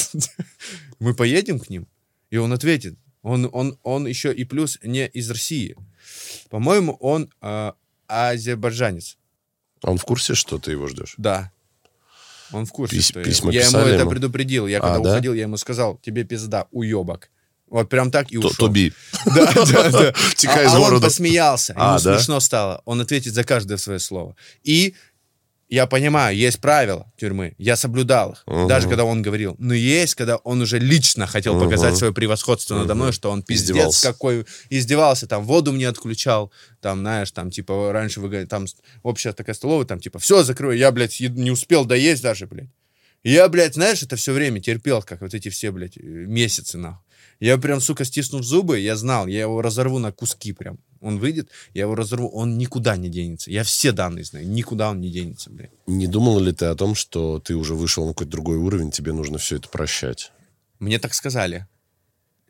Мы 0.99 1.13
поедем 1.13 1.61
к 1.61 1.69
ним, 1.69 1.87
и 2.29 2.35
он 2.35 2.51
ответит. 2.51 2.97
Он, 3.21 3.49
он, 3.53 3.79
он 3.83 4.05
еще 4.05 4.33
и 4.33 4.43
плюс 4.43 4.77
не 4.83 5.07
из 5.07 5.31
России. 5.31 5.77
По-моему, 6.49 6.97
он 6.99 7.29
э, 7.41 7.71
азербайджанец. 8.07 9.17
Он 9.81 9.97
в 9.97 10.03
курсе, 10.03 10.35
что 10.35 10.59
ты 10.59 10.71
его 10.71 10.89
ждешь? 10.89 11.13
Да. 11.17 11.53
Он 12.51 12.65
в 12.65 12.71
курсе, 12.73 12.97
Пись- 12.97 13.11
что 13.11 13.23
письма 13.23 13.53
я, 13.53 13.65
ему 13.65 13.77
это 13.77 14.01
ему? 14.01 14.09
предупредил. 14.11 14.67
Я 14.67 14.79
А, 14.79 14.81
когда 14.81 14.99
да? 14.99 15.11
уходил, 15.13 15.33
я 15.33 15.43
ему 15.43 15.55
сказал, 15.55 15.97
тебе 15.99 16.25
пизда, 16.25 16.67
уебок. 16.71 17.29
Вот 17.67 17.87
прям 17.87 18.11
так 18.11 18.29
и 18.29 18.37
То- 18.37 18.49
ушел. 18.49 18.67
Тоби. 18.67 18.91
Да, 19.25 19.53
да, 19.53 19.89
да. 19.89 20.13
А, 20.49 20.75
а 20.75 20.79
он 20.81 20.99
посмеялся, 21.01 21.71
ему 21.71 21.81
А, 21.81 22.01
да? 22.01 22.17
смешно 22.17 22.41
стало. 22.41 22.81
Он 22.83 22.99
ответит 22.99 23.33
за 23.35 23.45
каждое 23.45 23.77
свое 23.77 23.99
слово. 23.99 24.35
И 24.63 24.95
я 25.67 25.87
понимаю, 25.87 26.35
есть 26.37 26.59
правила 26.59 27.11
тюрьмы, 27.17 27.55
я 27.57 27.75
соблюдал 27.75 28.33
их, 28.33 28.43
Мгм. 28.45 28.67
даже 28.67 28.87
когда 28.87 29.03
он 29.03 29.21
говорил. 29.21 29.55
Но 29.57 29.73
есть, 29.73 30.15
когда 30.15 30.37
он 30.37 30.61
уже 30.61 30.77
лично 30.79 31.25
хотел 31.27 31.59
показать 31.59 31.91
Мгм. 31.91 31.97
свое 31.99 32.13
превосходство 32.13 32.75
надо 32.75 32.93
мной, 32.95 33.11
что 33.11 33.31
он 33.31 33.41
пиздец 33.43 33.71
Издевался. 33.75 34.11
какой, 34.11 34.45
издевался, 34.69 35.27
там 35.27 35.43
воду 35.43 35.71
мне 35.71 35.87
отключал, 35.87 36.51
там, 36.81 36.99
знаешь, 36.99 37.31
там, 37.31 37.49
типа, 37.51 37.91
раньше 37.91 38.21
вы 38.21 38.45
там 38.45 38.65
общая 39.03 39.33
такая 39.33 39.55
столовая, 39.55 39.85
там, 39.85 39.99
типа, 39.99 40.19
все, 40.19 40.43
закрою, 40.43 40.77
я, 40.77 40.91
блядь, 40.91 41.19
не 41.19 41.51
успел 41.51 41.85
доесть 41.85 42.21
даже, 42.21 42.45
блядь. 42.47 42.69
Я, 43.23 43.47
блядь, 43.49 43.73
знаешь, 43.73 44.03
это 44.03 44.17
все 44.17 44.33
время 44.33 44.59
терпел, 44.59 45.01
как 45.01 45.21
вот 45.21 45.33
эти 45.33 45.49
все, 45.49 45.71
блядь, 45.71 45.97
месяцы, 45.97 46.77
нахуй. 46.77 47.04
Я 47.39 47.57
прям, 47.57 47.81
сука, 47.81 48.05
стиснув 48.05 48.43
зубы, 48.43 48.79
я 48.79 48.95
знал, 48.95 49.27
я 49.27 49.41
его 49.41 49.61
разорву 49.61 49.99
на 49.99 50.11
куски 50.11 50.53
прям. 50.53 50.79
Он 51.01 51.19
выйдет, 51.19 51.49
я 51.73 51.83
его 51.83 51.95
разорву, 51.95 52.29
он 52.29 52.57
никуда 52.57 52.95
не 52.97 53.09
денется. 53.09 53.51
Я 53.51 53.63
все 53.63 53.91
данные 53.91 54.23
знаю, 54.23 54.47
никуда 54.47 54.89
он 54.89 55.01
не 55.01 55.09
денется, 55.09 55.49
блядь. 55.49 55.71
Не 55.85 56.07
думал 56.07 56.39
ли 56.39 56.51
ты 56.51 56.65
о 56.65 56.75
том, 56.75 56.95
что 56.95 57.39
ты 57.39 57.55
уже 57.55 57.75
вышел 57.75 58.05
на 58.05 58.13
какой-то 58.13 58.31
другой 58.31 58.57
уровень, 58.57 58.91
тебе 58.91 59.11
нужно 59.11 59.37
все 59.37 59.57
это 59.57 59.69
прощать? 59.69 60.31
Мне 60.79 60.97
так 60.99 61.13
сказали. 61.13 61.67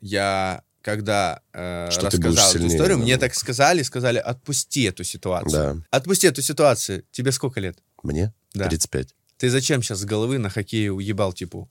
Я, 0.00 0.62
когда 0.82 1.40
э, 1.52 1.88
Что 1.90 2.06
рассказал 2.06 2.48
эту 2.48 2.58
сильнее, 2.58 2.76
историю, 2.76 2.96
да. 2.98 3.02
мне 3.02 3.18
так 3.18 3.34
сказали, 3.34 3.82
сказали, 3.82 4.18
отпусти 4.18 4.84
эту 4.84 5.04
ситуацию. 5.04 5.84
Да. 5.90 5.98
Отпусти 5.98 6.26
эту 6.28 6.42
ситуацию. 6.42 7.04
Тебе 7.10 7.32
сколько 7.32 7.60
лет? 7.60 7.78
Мне? 8.02 8.32
Да. 8.54 8.68
35. 8.68 9.14
Ты 9.36 9.50
зачем 9.50 9.82
сейчас 9.82 10.00
с 10.00 10.04
головы 10.04 10.38
на 10.38 10.48
хоккее 10.48 10.92
уебал, 10.92 11.32
типу? 11.32 11.68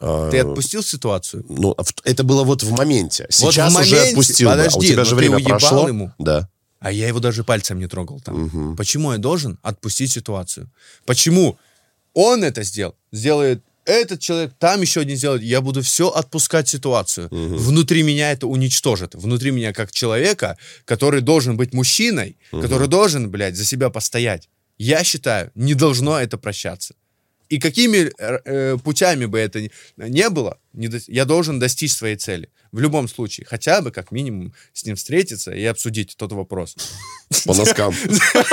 А, 0.00 0.30
Ты 0.30 0.38
отпустил 0.40 0.82
ситуацию? 0.82 1.44
Ну, 1.48 1.74
а 1.78 1.82
это 2.04 2.24
было 2.24 2.42
вот 2.44 2.62
в 2.62 2.70
моменте. 2.72 3.24
Вот 3.24 3.32
в 3.32 3.34
Сейчас 3.54 3.70
уже 3.72 3.78
моменте- 3.96 4.08
отпустил. 4.10 4.48
да. 4.48 4.56
Подожди, 4.56 4.78
У 4.78 4.82
тебя 4.82 4.96
но 4.96 5.04
же 5.04 5.10
ты 5.10 5.16
время 5.16 5.38
прошло. 5.44 5.88
ему? 5.88 6.12
Да. 6.18 6.48
А 6.80 6.90
я 6.90 7.06
его 7.06 7.20
даже 7.20 7.44
пальцем 7.44 7.78
не 7.78 7.86
трогал 7.86 8.20
там. 8.20 8.44
Мгм. 8.44 8.76
Почему 8.76 9.12
я 9.12 9.18
должен 9.18 9.58
отпустить 9.62 10.10
ситуацию? 10.10 10.68
Почему 11.06 11.56
он 12.14 12.42
это 12.42 12.64
сделал? 12.64 12.96
Сделает 13.12 13.62
этот 13.84 14.20
человек, 14.20 14.52
там 14.58 14.80
еще 14.80 15.00
один 15.00 15.16
сделает. 15.16 15.42
Я 15.42 15.60
буду 15.60 15.82
все 15.82 16.08
отпускать 16.08 16.68
ситуацию. 16.68 17.28
Внутри 17.30 18.02
меня 18.02 18.32
это 18.32 18.46
уничтожит. 18.48 19.14
Внутри 19.14 19.50
меня 19.52 19.72
как 19.72 19.92
человека, 19.92 20.56
который 20.84 21.20
должен 21.20 21.56
быть 21.56 21.72
мужчиной, 21.72 22.36
который 22.50 22.88
должен, 22.88 23.30
блядь, 23.30 23.56
за 23.56 23.64
себя 23.64 23.90
постоять. 23.90 24.48
Я 24.78 25.04
считаю, 25.04 25.50
не 25.54 25.74
должно 25.74 26.18
это 26.18 26.36
прощаться. 26.38 26.94
И 27.52 27.58
какими 27.58 28.10
э, 28.18 28.78
путями 28.78 29.26
бы 29.26 29.38
это 29.38 29.68
не 29.98 30.30
было, 30.30 30.58
не 30.72 30.88
до- 30.88 31.00
я 31.06 31.24
должен 31.24 31.58
достичь 31.58 31.92
своей 31.92 32.16
цели. 32.16 32.48
В 32.72 32.80
любом 32.80 33.06
случае. 33.08 33.46
Хотя 33.48 33.82
бы, 33.82 33.90
как 33.90 34.12
минимум, 34.12 34.54
с 34.72 34.84
ним 34.86 34.96
встретиться 34.96 35.50
и 35.52 35.62
обсудить 35.64 36.14
тот 36.16 36.32
вопрос. 36.32 36.76
По 37.44 37.54
носкам. 37.54 37.94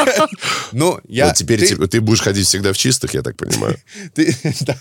Ну, 0.72 1.00
я... 1.08 1.28
Вот 1.28 1.36
теперь 1.36 1.60
ты, 1.60 1.68
те- 1.76 1.88
ты 1.88 2.02
будешь 2.02 2.22
ходить 2.22 2.46
всегда 2.48 2.74
в 2.74 2.78
чистых, 2.78 3.14
я 3.14 3.22
так 3.22 3.36
понимаю. 3.38 3.78
ты- 4.14 4.36
да. 4.62 4.78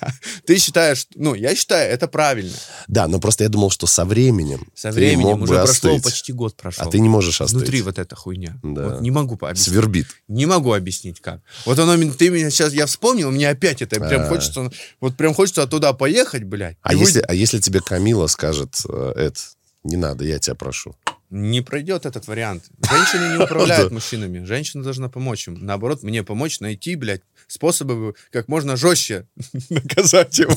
Ты 0.46 0.58
считаешь... 0.58 1.06
Ну, 1.14 1.34
я 1.34 1.54
считаю, 1.54 1.90
это 1.90 2.08
правильно. 2.08 2.52
Да, 2.88 3.08
но 3.08 3.20
просто 3.20 3.44
я 3.44 3.48
думал, 3.50 3.70
что 3.70 3.86
со 3.86 4.04
временем 4.04 4.66
Со 4.74 4.90
временем 4.90 5.42
уже 5.42 5.54
прошло 5.54 5.98
почти 6.00 6.32
год 6.32 6.56
прошел. 6.56 6.86
А 6.86 6.90
ты 6.90 6.98
не 7.00 7.08
можешь 7.08 7.40
остыть. 7.40 7.56
Внутри 7.58 7.82
вот 7.82 7.98
эта 7.98 8.16
хуйня. 8.16 8.58
Да. 8.62 8.88
Вот 8.88 9.00
не 9.00 9.10
могу 9.10 9.36
пообъяснить. 9.36 9.72
Свербит. 9.72 10.06
Не 10.28 10.46
могу 10.46 10.72
объяснить, 10.72 11.20
как. 11.20 11.40
Вот 11.64 11.78
оно, 11.78 11.96
ты 12.12 12.30
меня 12.30 12.50
сейчас, 12.50 12.72
я 12.72 12.86
вспомнил, 12.86 13.30
мне 13.30 13.48
опять 13.48 13.82
это 13.82 13.96
прям 14.00 14.22
А. 14.22 14.28
хочется, 14.28 14.70
вот 15.00 15.16
прям 15.16 15.34
хочется 15.34 15.66
туда 15.66 15.92
поехать, 15.92 16.44
блядь. 16.44 16.76
А 16.82 16.94
если, 16.94 17.20
а 17.28 17.34
если 17.34 17.58
тебе 17.58 17.80
Камила 17.80 18.26
скажет, 18.26 18.80
э, 18.88 19.12
Эд, 19.14 19.36
не 19.84 19.98
надо, 19.98 20.24
я 20.24 20.38
тебя 20.38 20.54
прошу. 20.54 20.96
Не 21.28 21.60
пройдет 21.60 22.06
этот 22.06 22.26
вариант. 22.26 22.64
Женщины 22.90 23.36
не 23.36 23.44
управляют 23.44 23.92
мужчинами. 23.92 24.46
Женщина 24.46 24.82
должна 24.82 25.10
помочь 25.10 25.46
им. 25.46 25.58
Наоборот, 25.60 26.02
мне 26.02 26.22
помочь 26.22 26.60
найти, 26.60 26.96
блядь, 26.96 27.20
способы 27.46 28.14
как 28.32 28.48
можно 28.48 28.76
жестче 28.76 29.26
наказать 29.68 30.38
его. 30.38 30.54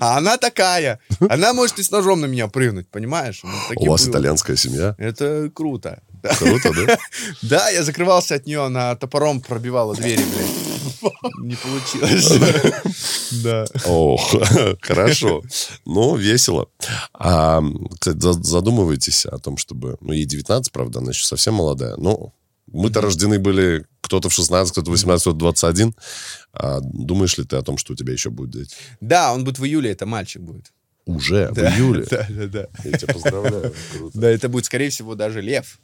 А 0.00 0.18
она 0.18 0.38
такая. 0.38 0.98
Она 1.20 1.52
может 1.52 1.78
и 1.78 1.84
с 1.84 1.92
ножом 1.92 2.20
на 2.20 2.26
меня 2.26 2.48
прыгнуть, 2.48 2.88
понимаешь? 2.88 3.40
Ну, 3.44 3.52
У 3.76 3.86
вас 3.88 4.08
итальянская 4.08 4.56
семья? 4.56 4.96
Это 4.98 5.52
круто. 5.54 6.02
Круто, 6.38 6.72
да? 6.86 6.98
Да, 7.42 7.68
я 7.70 7.82
закрывался 7.82 8.34
от 8.36 8.46
нее, 8.46 8.64
она 8.64 8.94
топором 8.96 9.40
пробивала 9.40 9.94
двери, 9.94 10.22
блядь. 10.22 11.12
Не 11.42 11.56
получилось. 11.56 12.32
Да. 13.42 13.64
О, 13.86 14.18
хорошо. 14.82 15.42
Ну, 15.86 16.16
весело. 16.16 16.68
А, 17.14 17.62
кстати, 17.98 18.18
за- 18.20 18.42
задумываетесь 18.42 19.24
о 19.26 19.38
том, 19.38 19.56
чтобы... 19.56 19.96
Ну, 20.00 20.12
ей 20.12 20.26
19, 20.26 20.70
правда, 20.70 20.98
она 20.98 21.10
еще 21.12 21.24
совсем 21.24 21.54
молодая. 21.54 21.96
Но 21.96 22.34
мы-то 22.70 23.00
рождены 23.00 23.38
были 23.38 23.86
кто-то 24.02 24.28
в 24.28 24.34
16, 24.34 24.72
кто-то 24.72 24.90
в 24.90 24.92
18, 24.92 25.22
кто-то 25.22 25.34
в 25.36 25.38
21. 25.38 25.94
А 26.52 26.80
думаешь 26.82 27.38
ли 27.38 27.44
ты 27.44 27.56
о 27.56 27.62
том, 27.62 27.78
что 27.78 27.94
у 27.94 27.96
тебя 27.96 28.12
еще 28.12 28.28
будет 28.30 28.50
дети? 28.50 28.76
Да, 29.00 29.32
он 29.32 29.44
будет 29.44 29.58
в 29.58 29.64
июле, 29.64 29.90
это 29.90 30.04
мальчик 30.04 30.42
будет. 30.42 30.66
Уже, 31.06 31.50
Да, 31.54 31.70
в 31.70 31.74
июле. 31.74 32.06
Да, 32.10 32.26
да, 32.28 32.46
да. 32.46 32.66
Я 32.84 32.98
тебя 32.98 33.14
поздравляю. 33.14 33.74
Круто. 33.96 34.18
Да, 34.20 34.28
это 34.30 34.48
будет, 34.50 34.66
скорее 34.66 34.90
всего, 34.90 35.14
даже 35.14 35.40
лев. 35.40 35.78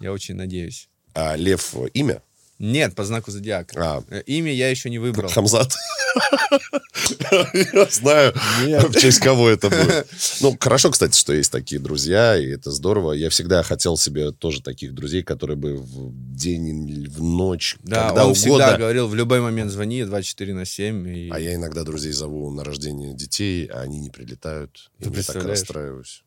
Я 0.00 0.12
очень 0.12 0.34
надеюсь. 0.34 0.88
А 1.14 1.36
Лев 1.36 1.74
имя? 1.94 2.22
Нет, 2.58 2.96
по 2.96 3.04
знаку 3.04 3.30
зодиака. 3.30 3.74
А. 3.76 4.04
Э, 4.10 4.20
Имя 4.26 4.52
я 4.52 4.68
еще 4.68 4.90
не 4.90 4.98
выбрал. 4.98 5.30
Хамзат. 5.30 5.72
Я 7.72 7.86
знаю, 7.90 8.32
в 8.34 8.98
честь 8.98 9.20
кого 9.20 9.48
это 9.48 9.70
будет. 9.70 10.08
Ну, 10.40 10.56
хорошо, 10.58 10.90
кстати, 10.90 11.16
что 11.16 11.32
есть 11.32 11.52
такие 11.52 11.80
друзья, 11.80 12.36
и 12.36 12.46
это 12.48 12.70
здорово. 12.72 13.12
Я 13.12 13.30
всегда 13.30 13.62
хотел 13.62 13.96
себе 13.96 14.32
тоже 14.32 14.60
таких 14.60 14.94
друзей, 14.94 15.22
которые 15.22 15.56
бы 15.56 15.76
в 15.76 16.12
день 16.34 16.88
или 16.88 17.08
в 17.08 17.22
ночь, 17.22 17.76
Да, 17.82 18.08
когда 18.08 18.26
он 18.26 18.34
всегда 18.34 18.54
угодно. 18.54 18.78
говорил, 18.78 19.08
в 19.08 19.14
любой 19.14 19.40
момент 19.40 19.70
звони 19.70 20.04
24 20.04 20.54
на 20.54 20.64
7. 20.64 21.08
И... 21.08 21.30
А 21.30 21.38
я 21.38 21.54
иногда 21.54 21.84
друзей 21.84 22.12
зову 22.12 22.50
на 22.50 22.64
рождение 22.64 23.14
детей, 23.14 23.66
а 23.66 23.82
они 23.82 24.00
не 24.00 24.10
прилетают. 24.10 24.90
И 24.98 25.04
Ты 25.04 25.10
я 25.16 25.22
так 25.22 25.44
расстраиваюсь. 25.44 26.24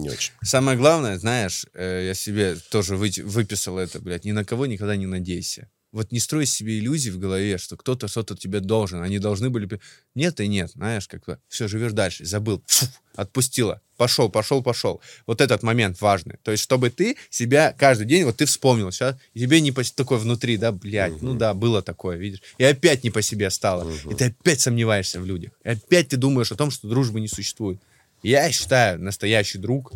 Не 0.00 0.10
очень. 0.10 0.32
Самое 0.42 0.76
главное, 0.78 1.18
знаешь, 1.18 1.66
э, 1.74 2.06
я 2.08 2.14
себе 2.14 2.56
тоже 2.70 2.96
вы- 2.96 3.12
выписал 3.24 3.78
это, 3.78 4.00
блядь, 4.00 4.24
ни 4.24 4.32
на 4.32 4.44
кого 4.44 4.66
никогда 4.66 4.96
не 4.96 5.06
надейся. 5.06 5.68
Вот 5.92 6.12
не 6.12 6.20
строй 6.20 6.46
себе 6.46 6.78
иллюзий 6.78 7.10
в 7.10 7.18
голове, 7.18 7.58
что 7.58 7.76
кто-то 7.76 8.06
что-то 8.06 8.36
тебе 8.36 8.60
должен. 8.60 9.02
Они 9.02 9.18
должны 9.18 9.50
были... 9.50 9.64
бы- 9.66 9.80
Нет 10.14 10.38
и 10.40 10.46
нет, 10.46 10.70
знаешь, 10.70 11.08
как 11.08 11.24
бы 11.24 11.38
все, 11.48 11.66
живешь 11.66 11.92
дальше, 11.92 12.24
забыл, 12.24 12.62
фу, 12.66 12.86
отпустила, 13.16 13.80
пошел, 13.96 14.28
пошел, 14.30 14.62
пошел. 14.62 15.00
Вот 15.26 15.40
этот 15.40 15.64
момент 15.64 16.00
важный. 16.00 16.36
То 16.44 16.52
есть, 16.52 16.62
чтобы 16.62 16.90
ты 16.90 17.16
себя 17.28 17.74
каждый 17.76 18.06
день, 18.06 18.22
вот 18.22 18.36
ты 18.36 18.44
вспомнил 18.46 18.92
сейчас, 18.92 19.16
тебе 19.34 19.60
не 19.60 19.72
по- 19.72 19.82
такое 19.82 20.18
внутри, 20.18 20.56
да, 20.58 20.70
блядь, 20.70 21.20
ну 21.22 21.34
да, 21.34 21.54
было 21.54 21.82
такое, 21.82 22.16
видишь. 22.16 22.40
И 22.58 22.62
опять 22.62 23.02
не 23.02 23.10
по 23.10 23.20
себе 23.20 23.50
стало. 23.50 23.82
И 24.12 24.14
ты 24.14 24.24
опять 24.26 24.60
сомневаешься 24.60 25.20
в 25.20 25.26
людях. 25.26 25.50
И 25.64 25.70
опять 25.70 26.08
ты 26.10 26.16
думаешь 26.16 26.52
о 26.52 26.56
том, 26.56 26.70
что 26.70 26.86
дружбы 26.88 27.20
не 27.20 27.26
существует. 27.28 27.80
Я 28.22 28.50
считаю, 28.52 29.00
настоящий 29.00 29.58
друг 29.58 29.92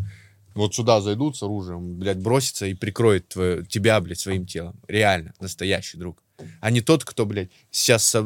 Вот 0.55 0.75
сюда 0.75 1.01
зайдут 1.01 1.37
с 1.37 1.43
оружием, 1.43 1.99
блядь, 1.99 2.19
бросится 2.19 2.67
и 2.67 2.75
прикроет 2.75 3.29
твое, 3.29 3.65
тебя, 3.65 4.01
блядь, 4.01 4.21
своим 4.21 4.47
телом. 4.47 4.81
Реально, 4.87 5.35
настоящий 5.41 5.99
друг. 5.99 6.23
А 6.61 6.71
не 6.71 6.81
тот, 6.81 7.05
кто, 7.05 7.27
блядь, 7.27 7.51
сейчас 7.71 8.05
со, 8.05 8.25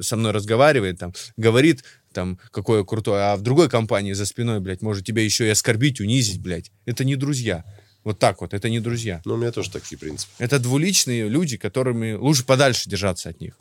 со 0.00 0.16
мной 0.16 0.32
разговаривает, 0.32 0.98
там, 0.98 1.14
говорит, 1.36 1.84
там, 2.12 2.38
какое 2.50 2.84
крутое, 2.84 3.22
а 3.22 3.36
в 3.36 3.42
другой 3.42 3.68
компании 3.68 4.12
за 4.12 4.26
спиной, 4.26 4.60
блядь, 4.60 4.82
может 4.82 5.06
тебя 5.06 5.22
еще 5.22 5.46
и 5.46 5.50
оскорбить, 5.50 6.00
унизить, 6.00 6.40
блядь. 6.40 6.70
Это 6.84 7.04
не 7.04 7.16
друзья. 7.16 7.64
Вот 8.04 8.18
так 8.18 8.40
вот, 8.40 8.54
это 8.54 8.70
не 8.70 8.80
друзья. 8.80 9.20
Ну, 9.24 9.34
у 9.34 9.36
меня 9.36 9.52
тоже 9.52 9.70
такие 9.70 9.98
принципы. 9.98 10.32
Это 10.38 10.58
двуличные 10.58 11.28
люди, 11.28 11.56
которыми 11.56 12.12
лучше 12.12 12.44
подальше 12.44 12.88
держаться 12.88 13.28
от 13.28 13.40
них. 13.40 13.58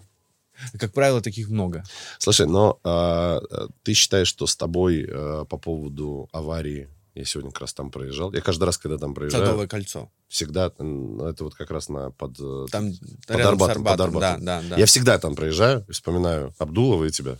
Как 0.77 0.93
правило, 0.93 1.21
таких 1.21 1.49
много. 1.49 1.83
Слушай, 2.17 2.47
но 2.47 2.79
а, 2.83 3.41
ты 3.83 3.93
считаешь, 3.93 4.27
что 4.27 4.47
с 4.47 4.55
тобой 4.55 5.07
а, 5.09 5.45
по 5.45 5.57
поводу 5.57 6.29
аварии, 6.31 6.89
я 7.15 7.25
сегодня 7.25 7.51
как 7.51 7.61
раз 7.61 7.73
там 7.73 7.91
проезжал, 7.91 8.33
я 8.33 8.41
каждый 8.41 8.63
раз, 8.65 8.77
когда 8.77 8.97
там 8.97 9.13
проезжаю, 9.13 9.43
Садовое 9.45 9.67
кольцо. 9.67 10.09
всегда, 10.27 10.67
это 10.67 11.43
вот 11.43 11.55
как 11.55 11.71
раз 11.71 11.89
на 11.89 12.11
под, 12.11 12.39
э, 12.39 12.65
Там 12.71 12.93
под 13.27 13.39
Арбатом, 13.41 13.83
под 13.83 13.99
Арбатом. 13.99 14.45
Да, 14.45 14.61
да, 14.61 14.69
да. 14.69 14.77
Я 14.77 14.85
всегда 14.85 15.17
там 15.17 15.35
проезжаю 15.35 15.85
и 15.87 15.91
вспоминаю 15.91 16.53
Абдулова 16.59 17.05
и 17.05 17.11
тебя. 17.11 17.37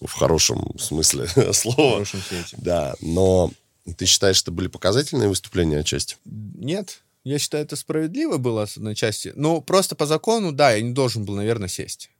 В 0.00 0.12
хорошем 0.12 0.78
смысле 0.78 1.26
в 1.36 1.52
слова. 1.52 1.92
хорошем 1.94 2.20
свете. 2.20 2.56
Да, 2.58 2.94
но 3.00 3.50
ты 3.96 4.06
считаешь, 4.06 4.36
что 4.36 4.50
были 4.50 4.68
показательные 4.68 5.28
выступления 5.28 5.78
отчасти? 5.78 6.16
Нет, 6.24 7.02
я 7.24 7.38
считаю, 7.38 7.64
это 7.64 7.76
справедливо 7.76 8.36
было 8.36 8.66
с 8.66 8.76
одной 8.76 8.94
части. 8.94 9.32
Ну, 9.34 9.60
просто 9.62 9.94
по 9.96 10.06
закону, 10.06 10.52
да, 10.52 10.72
я 10.72 10.82
не 10.82 10.92
должен 10.92 11.24
был, 11.24 11.34
наверное, 11.36 11.68
сесть. 11.68 12.10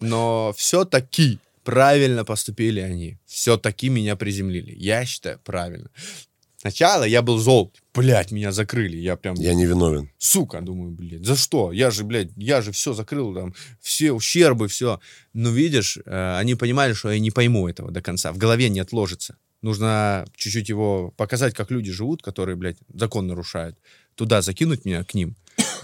Но 0.00 0.52
все-таки 0.56 1.38
правильно 1.64 2.24
поступили 2.24 2.80
они. 2.80 3.18
Все-таки 3.26 3.88
меня 3.88 4.16
приземлили. 4.16 4.74
Я 4.76 5.04
считаю, 5.04 5.38
правильно. 5.44 5.90
Сначала 6.56 7.04
я 7.04 7.22
был 7.22 7.38
зол. 7.38 7.72
Блять, 7.94 8.32
меня 8.32 8.52
закрыли. 8.52 8.96
Я 8.98 9.16
прям, 9.16 9.34
Я 9.36 9.54
не 9.54 9.64
виновен. 9.64 10.10
сука, 10.18 10.60
думаю, 10.60 10.90
блядь, 10.90 11.24
за 11.24 11.34
что? 11.36 11.72
Я 11.72 11.90
же, 11.90 12.04
блядь, 12.04 12.28
я 12.36 12.60
же 12.60 12.70
все 12.70 12.92
закрыл, 12.92 13.34
там, 13.34 13.54
все 13.80 14.12
ущербы, 14.12 14.68
все. 14.68 15.00
Но 15.32 15.48
видишь, 15.48 15.98
э, 16.04 16.36
они 16.38 16.54
понимали, 16.54 16.92
что 16.92 17.10
я 17.10 17.18
не 17.18 17.30
пойму 17.30 17.66
этого 17.66 17.90
до 17.90 18.02
конца. 18.02 18.30
В 18.32 18.36
голове 18.36 18.68
не 18.68 18.80
отложится. 18.80 19.36
Нужно 19.62 20.26
чуть-чуть 20.36 20.68
его 20.68 21.12
показать, 21.16 21.54
как 21.54 21.70
люди 21.70 21.92
живут, 21.92 22.22
которые, 22.22 22.56
блядь, 22.56 22.78
закон 22.92 23.26
нарушают. 23.26 23.78
Туда 24.20 24.42
закинуть 24.42 24.84
меня 24.84 25.02
к 25.02 25.14
ним. 25.14 25.34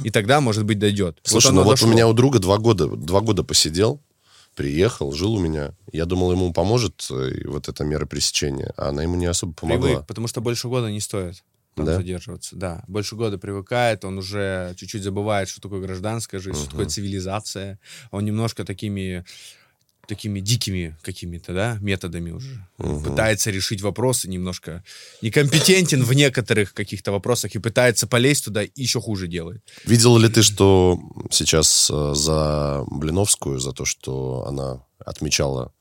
И 0.05 0.11
тогда, 0.11 0.43
может 0.43 0.67
быть, 0.67 0.79
дойдет. 0.79 1.19
Слушай, 1.23 1.53
оно 1.53 1.61
ну 1.61 1.65
вот 1.65 1.71
дошло. 1.71 1.89
у 1.89 1.91
меня 1.91 2.07
у 2.07 2.13
друга 2.13 2.39
два 2.39 2.59
года, 2.59 2.87
два 2.87 3.23
года 3.23 3.45
посидел, 3.45 4.03
приехал, 4.55 5.11
жил 5.13 5.37
у 5.37 5.41
меня. 5.41 5.73
Я 5.91 6.05
думал, 6.05 6.33
ему 6.33 6.53
поможет 6.53 7.07
э, 7.11 7.49
вот 7.49 7.71
эта 7.71 7.83
мера 7.83 8.05
пресечения, 8.05 8.75
а 8.77 8.91
она 8.91 9.03
ему 9.05 9.17
не 9.17 9.25
особо 9.25 9.55
помогла. 9.55 9.89
Привык, 9.89 10.07
потому 10.07 10.29
что 10.29 10.43
больше 10.43 10.69
года 10.69 10.91
не 10.91 11.01
стоит 11.01 11.43
там 11.77 11.87
Да? 11.87 11.97
задерживаться. 11.97 12.57
Да, 12.57 12.85
больше 12.89 13.17
года 13.17 13.39
привыкает, 13.39 14.05
он 14.05 14.19
уже 14.19 14.75
чуть-чуть 14.77 15.03
забывает, 15.03 15.49
что 15.49 15.63
такое 15.63 15.81
гражданская 15.81 16.39
жизнь, 16.39 16.59
что 16.59 16.71
такое 16.73 16.87
цивилизация. 16.89 17.79
Он 18.11 18.23
немножко 18.23 18.65
такими 18.67 19.25
такими 20.07 20.41
дикими 20.41 20.97
какими-то, 21.03 21.53
да, 21.53 21.79
методами 21.81 22.31
уже 22.31 22.67
пытается 22.79 23.51
решить 23.51 23.81
вопросы 23.83 24.29
немножко 24.29 24.83
некомпетентен 25.23 26.03
в 26.03 26.13
некоторых 26.13 26.75
каких-то 26.75 27.13
вопросах 27.13 27.55
и 27.55 27.59
пытается 27.59 28.07
полезть 28.07 28.45
туда 28.45 28.63
и 28.63 28.71
еще 28.77 29.01
хуже 29.01 29.27
делает. 29.29 29.63
Видел 29.85 30.17
ли 30.19 30.29
ты, 30.29 30.43
что 30.43 30.99
сейчас 31.31 31.91
э, 31.93 32.13
за 32.15 32.85
Блиновскую, 32.87 33.59
за 33.59 33.73
то, 33.73 33.85
что 33.85 34.47
она 34.49 34.85
отмечала, 35.05 35.73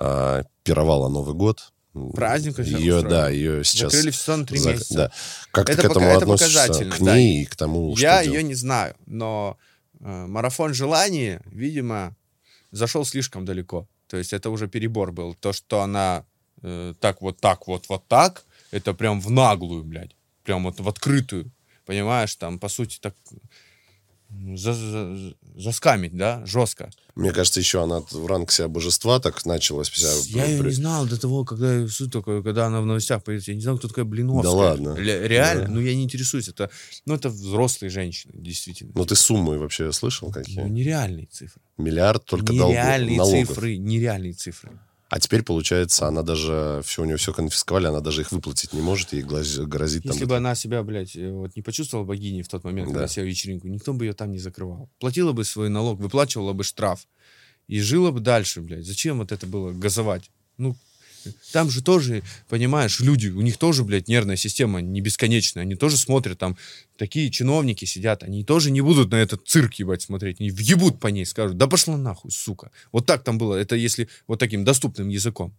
э, 0.00 0.42
пировала 0.62 1.08
Новый 1.08 1.34
год? 1.34 1.72
Праздник 2.14 2.58
ее, 2.58 2.96
устроили. 2.96 3.08
да, 3.08 3.28
ее 3.28 3.64
сейчас... 3.64 3.92
Закрыли 3.92 4.10
в 4.12 4.16
сезон 4.16 4.46
три 4.46 4.58
за- 4.58 4.72
месяца. 4.72 4.94
Да. 4.94 5.12
Как 5.50 5.68
Это 5.68 5.82
ты 5.82 5.88
к 5.88 5.90
этому 5.90 6.06
пока- 6.06 6.18
относишься? 6.18 6.84
К 6.86 6.98
да. 7.00 7.16
ней 7.16 7.42
и 7.42 7.44
к 7.44 7.54
тому, 7.54 7.94
что 7.94 8.02
Я 8.02 8.22
делать? 8.22 8.38
ее 8.38 8.42
не 8.44 8.54
знаю, 8.54 8.94
но 9.04 9.58
э, 10.00 10.26
марафон 10.26 10.72
желаний, 10.72 11.38
видимо, 11.44 12.16
зашел 12.72 13.04
слишком 13.04 13.44
далеко. 13.44 13.86
То 14.08 14.16
есть 14.16 14.32
это 14.32 14.50
уже 14.50 14.66
перебор 14.66 15.12
был. 15.12 15.34
То, 15.34 15.52
что 15.52 15.82
она 15.82 16.24
э, 16.62 16.94
так 17.00 17.22
вот 17.22 17.38
так 17.38 17.66
вот 17.68 17.88
вот 17.88 18.08
так, 18.08 18.44
это 18.70 18.94
прям 18.94 19.20
в 19.20 19.30
наглую, 19.30 19.84
блядь. 19.84 20.16
Прям 20.42 20.64
вот 20.64 20.80
в 20.80 20.88
открытую. 20.88 21.52
Понимаешь, 21.86 22.34
там, 22.34 22.58
по 22.58 22.68
сути, 22.68 22.98
так 23.00 23.14
за, 24.56 24.72
за- 24.74 25.34
заскамить, 25.56 26.16
да, 26.16 26.44
жестко. 26.46 26.90
Мне 27.14 27.32
кажется, 27.32 27.60
еще 27.60 27.82
она 27.82 28.00
в 28.10 28.26
ранг 28.26 28.50
себя 28.50 28.68
божества 28.68 29.20
так 29.20 29.44
начала 29.44 29.84
себя... 29.84 30.08
Я 30.40 30.46
ее 30.46 30.62
не 30.62 30.70
знал 30.72 31.06
до 31.06 31.20
того, 31.20 31.44
когда 31.44 31.86
такое, 32.10 32.42
когда 32.42 32.66
она 32.66 32.80
в 32.80 32.86
новостях 32.86 33.22
появилась. 33.22 33.48
Я 33.48 33.54
не 33.54 33.60
знал, 33.60 33.78
кто 33.78 33.88
такая 33.88 34.04
Блиновская. 34.04 34.42
Да 34.42 34.50
ладно? 34.56 34.96
Ре- 34.96 35.28
Реально? 35.28 35.64
Да. 35.64 35.70
Ну, 35.70 35.80
я 35.80 35.94
не 35.94 36.04
интересуюсь. 36.04 36.48
Это, 36.48 36.70
ну, 37.06 37.14
это 37.14 37.28
взрослые 37.28 37.90
женщины, 37.90 38.32
действительно. 38.36 38.92
Ну, 38.94 39.04
ты 39.04 39.14
суммы 39.14 39.58
вообще 39.58 39.92
слышал 39.92 40.28
Ну, 40.28 40.34
какие? 40.34 40.60
нереальные 40.68 41.26
цифры. 41.26 41.60
Миллиард 41.76 42.24
только 42.24 42.46
долгов, 42.46 42.70
нереальные 42.70 43.16
налогов. 43.18 43.48
цифры, 43.48 43.76
нереальные 43.76 44.32
цифры. 44.32 44.70
А 45.12 45.20
теперь, 45.20 45.42
получается, 45.42 46.06
она 46.06 46.22
даже... 46.22 46.80
Все, 46.86 47.02
у 47.02 47.04
нее 47.04 47.18
все 47.18 47.34
конфисковали, 47.34 47.84
она 47.86 48.00
даже 48.00 48.22
их 48.22 48.32
выплатить 48.32 48.72
не 48.72 48.80
может, 48.80 49.12
ей 49.12 49.20
грозит 49.20 50.04
там... 50.04 50.12
Если 50.12 50.24
бы 50.24 50.38
она 50.38 50.54
себя, 50.54 50.82
блядь, 50.82 51.14
э, 51.16 51.30
вот 51.30 51.54
не 51.54 51.60
почувствовала 51.60 52.06
богиней 52.06 52.40
в 52.42 52.48
тот 52.48 52.64
момент, 52.64 52.88
когда 52.88 53.02
Да. 53.02 53.08
села 53.08 53.26
вечеринку, 53.26 53.68
никто 53.68 53.92
бы 53.92 54.06
ее 54.06 54.14
там 54.14 54.30
не 54.30 54.38
закрывал. 54.38 54.88
Платила 55.00 55.32
бы 55.32 55.44
свой 55.44 55.68
налог, 55.68 56.00
выплачивала 56.00 56.54
бы 56.54 56.64
штраф. 56.64 57.06
И 57.68 57.78
жила 57.80 58.10
бы 58.10 58.20
дальше, 58.20 58.62
блядь. 58.62 58.86
Зачем 58.86 59.18
вот 59.18 59.32
это 59.32 59.46
было 59.46 59.72
газовать? 59.72 60.30
Ну, 60.56 60.76
там 61.52 61.70
же 61.70 61.82
тоже, 61.82 62.22
понимаешь, 62.48 63.00
люди, 63.00 63.28
у 63.28 63.40
них 63.40 63.56
тоже, 63.56 63.84
блядь, 63.84 64.08
нервная 64.08 64.36
система 64.36 64.80
не 64.80 65.00
бесконечная. 65.00 65.62
Они 65.62 65.74
тоже 65.74 65.96
смотрят, 65.96 66.38
там 66.38 66.56
такие 66.96 67.30
чиновники 67.30 67.84
сидят, 67.84 68.22
они 68.22 68.44
тоже 68.44 68.70
не 68.70 68.80
будут 68.80 69.10
на 69.10 69.16
этот 69.16 69.46
цирк, 69.46 69.74
ебать, 69.74 70.02
смотреть. 70.02 70.40
Они 70.40 70.50
въебут 70.50 71.00
по 71.00 71.08
ней, 71.08 71.26
скажут, 71.26 71.56
да 71.56 71.66
пошла 71.66 71.96
нахуй, 71.96 72.30
сука. 72.30 72.70
Вот 72.92 73.06
так 73.06 73.24
там 73.24 73.38
было, 73.38 73.54
это 73.54 73.76
если 73.76 74.08
вот 74.26 74.38
таким 74.38 74.64
доступным 74.64 75.08
языком. 75.08 75.54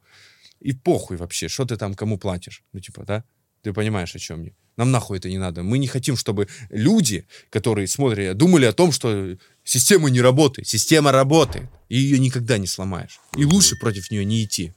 И 0.59 0.74
похуй 0.74 1.18
вообще, 1.18 1.49
что 1.49 1.66
ты 1.66 1.76
там 1.76 1.93
кому 1.93 2.18
платишь. 2.18 2.64
Ну, 2.72 2.80
типа, 2.80 3.03
да? 3.05 3.24
Ты 3.61 3.74
понимаешь, 3.74 4.16
о 4.16 4.20
чем 4.20 4.43
я? 4.43 4.51
Нам 4.76 4.91
нахуй 4.91 5.18
это 5.18 5.30
не 5.30 5.38
надо. 5.38 5.61
Мы 5.64 5.78
не 5.78 5.88
хотим, 5.88 6.18
чтобы 6.18 6.47
люди, 6.70 7.26
которые 7.49 7.88
смотрят, 7.88 8.36
думали 8.38 8.66
о 8.66 8.74
том, 8.74 8.91
что 8.91 9.38
система 9.64 10.09
не 10.09 10.22
работает. 10.22 10.68
Система 10.68 11.11
работает. 11.11 11.70
И 11.89 11.97
ее 11.97 12.18
никогда 12.18 12.57
не 12.57 12.68
сломаешь. 12.68 13.20
И 13.38 13.45
лучше 13.45 13.76
против 13.78 14.09
нее 14.09 14.26
не 14.26 14.43
идти. 14.43 14.74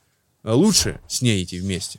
А 0.46 0.54
лучше 0.54 1.00
с 1.08 1.22
ней 1.22 1.42
идти 1.42 1.58
вместе. 1.58 1.98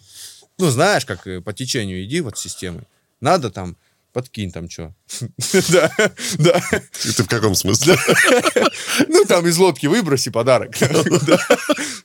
Ну, 0.57 0.69
знаешь, 0.69 1.05
как 1.05 1.27
э, 1.27 1.41
по 1.41 1.51
течению 1.51 2.05
иди 2.05 2.21
вот 2.21 2.37
с 2.37 2.41
системой. 2.41 2.83
Надо 3.19 3.51
там, 3.51 3.75
подкинь 4.13 4.53
там 4.53 4.69
что. 4.69 4.95
Да, 5.69 5.91
да. 6.37 6.61
Ты 6.93 7.23
в 7.23 7.27
каком 7.27 7.55
смысле? 7.55 7.97
Ну, 9.09 9.25
там 9.25 9.45
из 9.47 9.57
лодки 9.57 9.87
выброси 9.87 10.29
подарок. 10.31 10.75
Да. 11.27 11.39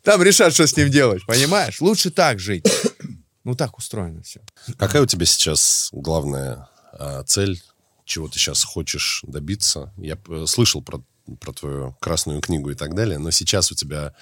Там 0.03 0.21
решат, 0.25 0.53
что 0.53 0.67
с 0.67 0.77
ним 0.77 0.91
делать, 0.91 1.25
понимаешь? 1.27 1.81
Лучше 1.81 2.11
так 2.11 2.41
жить. 2.41 2.67
Ну, 3.45 3.55
так 3.55 3.79
устроено 3.79 4.23
все. 4.23 4.41
Какая 4.77 5.03
у 5.03 5.07
тебя 5.07 5.27
сейчас 5.27 5.91
главная 5.93 6.69
а, 6.93 7.23
цель? 7.23 7.63
Чего 8.05 8.27
ты 8.27 8.41
сейчас 8.41 8.65
хочешь 8.65 9.21
добиться? 9.29 9.95
Я 9.97 10.19
э, 10.29 10.45
слышал 10.49 10.83
про, 10.83 11.05
про 11.39 11.53
твою 11.53 11.97
красную 12.01 12.41
книгу 12.41 12.71
и 12.71 12.75
так 12.75 12.97
далее, 12.97 13.19
но 13.19 13.31
сейчас 13.31 13.71
у 13.71 13.77
тебя... 13.77 14.13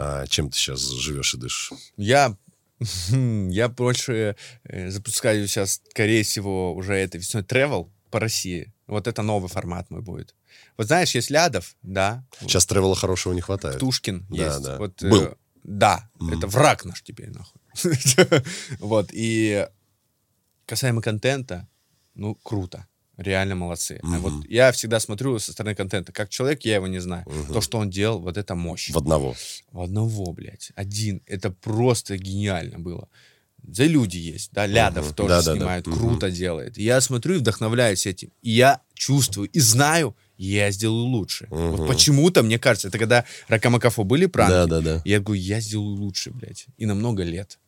а, 0.00 0.26
чем 0.26 0.48
ты 0.48 0.56
сейчас 0.56 0.80
живешь 0.80 1.34
и 1.34 1.38
дышишь? 1.38 1.72
Я, 1.96 2.36
я 3.10 3.68
больше 3.68 4.36
э, 4.62 4.90
запускаю 4.90 5.46
сейчас, 5.48 5.80
скорее 5.90 6.22
всего, 6.22 6.72
уже 6.74 6.94
этой 6.94 7.16
весной 7.16 7.42
travel 7.42 7.90
по 8.10 8.20
России. 8.20 8.72
Вот 8.86 9.08
это 9.08 9.22
новый 9.22 9.48
формат 9.48 9.90
мой 9.90 10.00
будет. 10.00 10.34
Вот 10.76 10.86
знаешь, 10.86 11.14
есть 11.16 11.30
Лядов, 11.30 11.74
да, 11.82 12.24
Сейчас 12.40 12.64
тревела 12.66 12.94
хорошего 12.94 13.32
не 13.32 13.40
хватает. 13.40 13.76
Птушкин 13.76 14.26
Да, 14.30 14.46
есть. 14.46 14.62
да. 14.62 14.78
Вот, 14.78 15.02
э, 15.02 15.08
Был. 15.10 15.34
да, 15.64 16.08
это 16.32 16.46
враг 16.46 16.84
наш 16.84 17.02
теперь, 17.02 17.30
нахуй. 17.30 17.60
Вот, 18.78 19.10
и 19.12 19.66
касаемо 20.66 21.02
контента, 21.02 21.68
ну, 22.14 22.36
круто. 22.36 22.86
Реально 23.18 23.56
молодцы. 23.56 23.98
А 24.02 24.18
вот 24.20 24.48
я 24.48 24.70
всегда 24.72 25.00
смотрю 25.00 25.38
со 25.40 25.52
стороны 25.52 25.74
контента. 25.74 26.12
Как 26.12 26.28
человек, 26.30 26.64
я 26.64 26.76
его 26.76 26.86
не 26.86 27.00
знаю. 27.00 27.26
То, 27.52 27.60
что 27.60 27.78
он 27.78 27.90
делал, 27.90 28.20
вот 28.20 28.36
это 28.38 28.54
мощь. 28.54 28.90
В 28.90 28.96
одного. 28.96 29.34
В 29.72 29.80
одного, 29.82 30.32
блядь. 30.32 30.70
Один. 30.76 31.20
Это 31.26 31.50
просто 31.50 32.16
гениально 32.16 32.78
было. 32.78 33.08
За 33.70 33.84
люди 33.84 34.16
есть, 34.18 34.52
да, 34.52 34.66
Лядов 34.66 35.06
Мгм. 35.06 35.14
тоже 35.14 35.28
Да-да-да. 35.30 35.56
снимает, 35.58 35.86
Мгм. 35.88 35.98
круто 35.98 36.30
делает. 36.30 36.78
И 36.78 36.84
я 36.84 37.00
смотрю 37.00 37.34
и 37.34 37.38
вдохновляюсь 37.38 38.06
этим. 38.06 38.30
И 38.40 38.50
я 38.52 38.80
чувствую 38.94 39.48
и 39.48 39.58
знаю, 39.58 40.16
я 40.36 40.70
сделаю 40.70 41.06
лучше. 41.06 41.48
Вот 41.50 41.88
почему-то, 41.88 42.44
мне 42.44 42.58
кажется, 42.60 42.86
это 42.86 42.98
когда 42.98 43.24
Ракамакафо 43.48 44.04
были 44.04 44.26
пранки, 44.26 44.52
Да-да-да. 44.52 45.02
я 45.04 45.18
говорю, 45.18 45.42
я 45.42 45.60
сделаю 45.60 45.96
лучше, 45.96 46.30
блядь. 46.30 46.66
И 46.78 46.86
на 46.86 46.94
много 46.94 47.24
лет. 47.24 47.58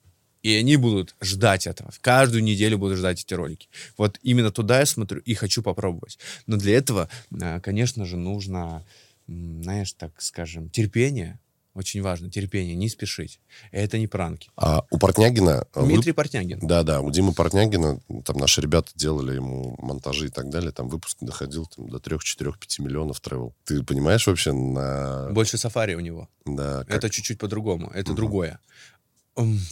И 0.42 0.54
они 0.54 0.76
будут 0.76 1.14
ждать 1.20 1.66
этого. 1.66 1.90
Каждую 2.00 2.42
неделю 2.42 2.78
будут 2.78 2.98
ждать 2.98 3.22
эти 3.22 3.34
ролики. 3.34 3.68
Вот 3.98 4.18
именно 4.22 4.50
туда 4.50 4.80
я 4.80 4.86
смотрю 4.86 5.20
и 5.20 5.34
хочу 5.34 5.62
попробовать. 5.62 6.18
Но 6.46 6.56
для 6.56 6.76
этого, 6.76 7.08
а, 7.42 7.60
конечно 7.60 8.06
же, 8.06 8.16
нужно, 8.16 8.84
знаешь, 9.28 9.92
так 9.92 10.12
скажем, 10.22 10.70
терпение 10.70 11.38
Очень 11.72 12.02
важно. 12.02 12.28
Терпение, 12.28 12.74
не 12.74 12.88
спешить. 12.88 13.38
Это 13.70 13.96
не 13.96 14.08
пранки. 14.08 14.50
А 14.56 14.82
у 14.90 14.98
Портнягина... 14.98 15.66
вы- 15.74 15.86
Дмитрий 15.86 16.12
Портнягин. 16.12 16.58
Да-да, 16.60 17.00
у 17.00 17.10
Димы 17.12 17.32
Портнягина, 17.32 18.00
там 18.24 18.38
наши 18.38 18.60
ребята 18.60 18.90
делали 18.96 19.36
ему 19.36 19.76
монтажи 19.78 20.26
и 20.26 20.30
так 20.30 20.50
далее, 20.50 20.72
там 20.72 20.88
выпуск 20.88 21.18
доходил 21.20 21.66
там, 21.66 21.88
до 21.88 22.00
3, 22.00 22.18
4, 22.20 22.52
5 22.58 22.78
миллионов 22.80 23.20
тревел. 23.20 23.54
Ты 23.64 23.84
понимаешь 23.84 24.26
вообще 24.26 24.50
на... 24.52 25.28
Больше 25.30 25.58
сафари 25.58 25.94
у 25.94 26.00
него. 26.00 26.28
Да, 26.44 26.84
как- 26.84 26.96
Это 26.96 27.08
чуть-чуть 27.08 27.38
по-другому. 27.38 27.88
Это 27.94 28.14
другое. 28.14 28.58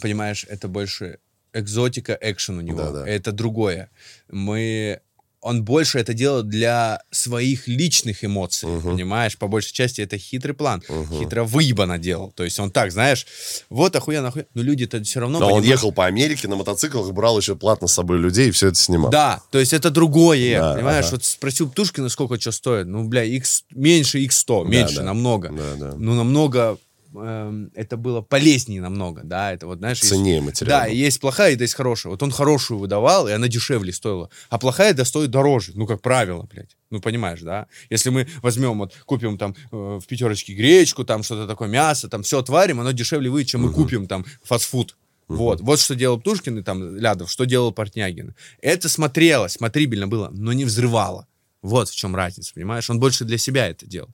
Понимаешь, 0.01 0.45
это 0.49 0.67
больше 0.67 1.19
экзотика, 1.53 2.17
экшен 2.21 2.57
у 2.59 2.61
него. 2.61 2.77
Да-да. 2.79 3.07
Это 3.07 3.31
другое. 3.31 3.89
Мы... 4.29 4.99
Он 5.41 5.63
больше 5.63 5.99
это 5.99 6.13
делает 6.13 6.49
для 6.49 7.01
своих 7.11 7.69
личных 7.69 8.25
эмоций, 8.25 8.67
понимаешь? 8.83 9.37
По 9.37 9.47
большей 9.47 9.71
части 9.71 10.01
это 10.01 10.17
хитрый 10.17 10.53
план. 10.53 10.83
Хитро 11.17 11.45
выебано 11.45 11.97
делал. 11.97 12.33
То 12.33 12.43
есть 12.43 12.59
он 12.59 12.71
так, 12.71 12.91
знаешь, 12.91 13.25
вот 13.69 13.95
охуенно, 13.95 14.27
охуенно. 14.27 14.49
Но 14.53 14.61
люди-то 14.63 15.01
все 15.01 15.21
равно 15.21 15.39
Но 15.39 15.45
он 15.45 15.51
понимают- 15.61 15.71
ехал 15.71 15.91
по 15.93 16.05
Америке 16.07 16.49
на 16.49 16.57
мотоциклах, 16.57 17.09
брал 17.13 17.37
еще 17.39 17.55
платно 17.55 17.87
с 17.87 17.93
собой 17.93 18.17
людей 18.19 18.49
и 18.49 18.51
все 18.51 18.67
это 18.67 18.75
снимал. 18.77 19.11
Да, 19.11 19.41
то 19.49 19.59
есть 19.59 19.71
это 19.71 19.89
другое, 19.91 20.59
Да, 20.59 20.73
понимаешь? 20.75 21.05
ага. 21.05 21.15
Вот 21.15 21.23
спросил 21.23 21.69
Птушкина, 21.71 22.09
сколько 22.09 22.37
что 22.37 22.51
стоит. 22.51 22.87
Ну, 22.87 23.05
бля, 23.05 23.23
X, 23.23 23.63
меньше 23.71 24.19
X100, 24.25 24.65
Да, 24.65 24.69
меньше 24.69 24.95
да. 24.97 25.03
намного. 25.03 25.49
Да, 25.53 25.75
да. 25.91 25.95
Ну, 25.97 26.15
намного, 26.15 26.77
эм, 27.15 27.71
это 27.75 27.97
было 27.97 28.21
полезнее 28.21 28.81
намного, 28.81 29.21
да, 29.23 29.53
это 29.53 29.67
вот, 29.67 29.79
знаешь... 29.79 29.99
есть- 29.99 30.09
Ценнее 30.09 30.41
материал 30.41 30.81
Да, 30.81 30.85
есть 30.87 31.19
плохая, 31.19 31.53
и 31.53 31.59
есть 31.59 31.73
хорошая. 31.73 32.11
Вот 32.11 32.23
он 32.23 32.31
хорошую 32.31 32.79
выдавал, 32.79 33.27
и 33.27 33.31
она 33.31 33.47
дешевле 33.47 33.93
стоила. 33.93 34.29
А 34.49 34.57
плохая, 34.57 34.93
да, 34.93 35.05
стоит 35.05 35.29
дороже, 35.31 35.71
ну, 35.75 35.87
как 35.87 36.01
правило, 36.01 36.47
блядь. 36.51 36.75
Ну, 36.89 37.01
понимаешь, 37.01 37.41
да? 37.41 37.67
Если 37.89 38.09
мы 38.09 38.27
возьмем, 38.41 38.79
вот, 38.79 38.95
купим 39.05 39.37
там 39.37 39.55
э, 39.71 39.99
в 40.01 40.05
пятерочке 40.07 40.53
гречку, 40.53 41.03
там 41.05 41.23
что-то 41.23 41.47
такое, 41.47 41.67
мясо, 41.67 42.09
там 42.09 42.23
все 42.23 42.39
отварим, 42.39 42.79
оно 42.79 42.91
дешевле 42.91 43.29
выйдет, 43.29 43.51
чем 43.51 43.61
мы 43.61 43.71
купим 43.71 44.07
там 44.07 44.25
фастфуд. 44.43 44.95
Вот, 45.27 45.61
вот 45.61 45.79
что 45.79 45.93
делал 45.93 46.19
Птушкин 46.19 46.57
и 46.57 46.63
там 46.63 46.97
Лядов, 46.97 47.29
что 47.29 47.45
делал 47.45 47.71
Портнягин. 47.71 48.33
Это 48.61 48.89
смотрелось, 48.89 49.53
смотрибельно 49.53 50.07
было, 50.07 50.29
но 50.31 50.53
не 50.53 50.65
взрывало. 50.65 51.27
Вот 51.61 51.89
в 51.89 51.95
чем 51.95 52.15
разница, 52.15 52.51
понимаешь? 52.55 52.89
Он 52.89 52.99
больше 52.99 53.25
для 53.25 53.37
себя 53.37 53.67
это 53.67 53.85
делал. 53.85 54.09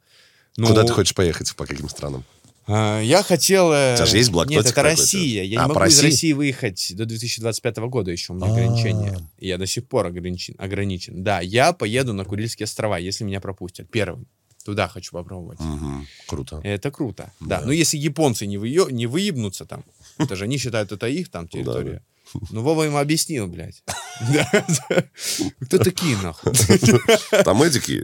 Ну, 0.58 0.68
Куда 0.68 0.84
ты 0.84 0.92
хочешь 0.94 1.16
поехать, 1.16 1.56
по 1.56 1.66
каким 1.66 1.88
странам? 1.88 2.26
А, 2.68 3.00
Я 3.02 3.24
хотел... 3.24 3.72
э, 3.72 3.94
У 3.94 3.98
тебя 3.98 4.06
же 4.06 4.18
есть 4.18 4.32
блокнотик 4.32 4.64
Нет, 4.64 4.72
это? 4.72 4.84
Россия. 4.84 5.44
Я 5.44 5.62
А, 5.62 5.68
не 5.68 5.68
могу 5.74 5.80
из 5.86 6.00
России? 6.00 6.06
России 6.06 6.34
выехать 6.34 6.92
до 6.96 7.06
2025 7.06 7.78
года 7.78 8.12
еще. 8.12 8.34
У 8.34 8.36
меня 8.36 8.48
А. 8.48 8.52
ограничения. 8.52 9.20
И 9.40 9.48
Я 9.48 9.58
до 9.58 9.66
сих 9.68 9.88
пор 9.88 10.08
ограничен, 10.08 10.56
ограничен. 10.58 11.24
Да, 11.24 11.40
я 11.42 11.74
поеду 11.74 12.14
на 12.14 12.26
Курильские 12.26 12.66
острова, 12.66 12.98
если 12.98 13.24
меня 13.24 13.40
пропустят. 13.42 13.90
Первым. 13.90 14.28
Туда 14.66 14.88
хочу 14.88 15.12
попробовать. 15.12 15.60
Мгм, 15.60 16.08
Круто. 16.28 16.60
Это 16.64 16.90
круто. 16.90 17.32
Да. 17.40 17.62
Но 17.62 17.72
если 17.72 17.98
японцы 17.98 18.48
не, 18.48 18.58
выё- 18.58 18.92
не 18.92 19.06
выебнутся 19.06 19.66
там, 19.66 19.84
это 20.18 20.36
же 20.36 20.46
они 20.46 20.58
считают, 20.58 20.92
это 20.92 21.08
их 21.08 21.30
там 21.30 21.48
территория. 21.48 22.02
Ну, 22.50 22.64
Вова 22.64 22.88
им 22.88 22.96
объяснил, 22.98 23.46
блядь. 23.48 23.84
Кто 25.62 25.78
такие, 25.78 26.18
нахуй? 26.18 26.54
Там 27.44 27.64
эдики. 27.64 28.04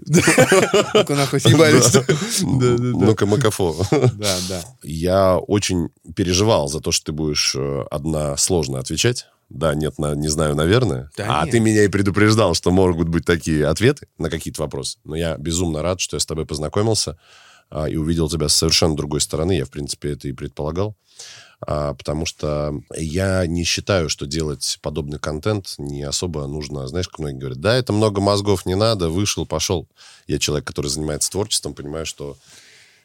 Ну-ка, 0.93 1.15
нахуй, 1.15 1.39
съебались. 1.39 1.95
Ну-ка, 2.41 3.25
Макафо. 3.25 3.75
Да, 3.91 4.37
да. 4.49 4.61
Я 4.83 5.37
очень 5.37 5.89
переживал 6.15 6.67
за 6.67 6.79
то, 6.79 6.91
что 6.91 7.07
ты 7.07 7.11
будешь 7.11 7.55
э, 7.55 7.83
односложно 7.89 8.79
отвечать. 8.79 9.27
Да, 9.49 9.75
нет, 9.75 9.99
на, 9.99 10.15
не 10.15 10.29
знаю, 10.29 10.55
наверное. 10.55 11.09
Да 11.17 11.41
а 11.41 11.43
нет. 11.43 11.51
ты 11.51 11.59
меня 11.59 11.83
и 11.83 11.89
предупреждал, 11.89 12.53
что 12.53 12.71
могут 12.71 13.09
быть 13.09 13.25
такие 13.25 13.67
ответы 13.67 14.07
на 14.17 14.29
какие-то 14.29 14.61
вопросы. 14.61 14.97
Но 15.03 15.15
я 15.15 15.35
безумно 15.37 15.81
рад, 15.81 15.99
что 15.99 16.15
я 16.15 16.19
с 16.21 16.25
тобой 16.25 16.45
познакомился 16.45 17.17
а, 17.69 17.89
и 17.89 17.97
увидел 17.97 18.29
тебя 18.29 18.47
с 18.47 18.55
совершенно 18.55 18.95
другой 18.95 19.19
стороны. 19.19 19.57
Я, 19.57 19.65
в 19.65 19.69
принципе, 19.69 20.13
это 20.13 20.29
и 20.29 20.31
предполагал. 20.31 20.95
А, 21.65 21.93
потому 21.93 22.25
что 22.25 22.81
я 22.95 23.45
не 23.45 23.63
считаю, 23.63 24.09
что 24.09 24.25
делать 24.25 24.79
подобный 24.81 25.19
контент 25.19 25.75
не 25.77 26.01
особо 26.03 26.47
нужно. 26.47 26.87
Знаешь, 26.87 27.07
как 27.07 27.19
многие 27.19 27.37
говорят, 27.39 27.61
да, 27.61 27.75
это 27.75 27.93
много 27.93 28.19
мозгов 28.21 28.65
не 28.65 28.75
надо, 28.75 29.09
вышел, 29.09 29.45
пошел. 29.45 29.87
Я 30.27 30.39
человек, 30.39 30.65
который 30.65 30.87
занимается 30.87 31.29
творчеством, 31.31 31.73
понимаю, 31.73 32.05
что 32.05 32.37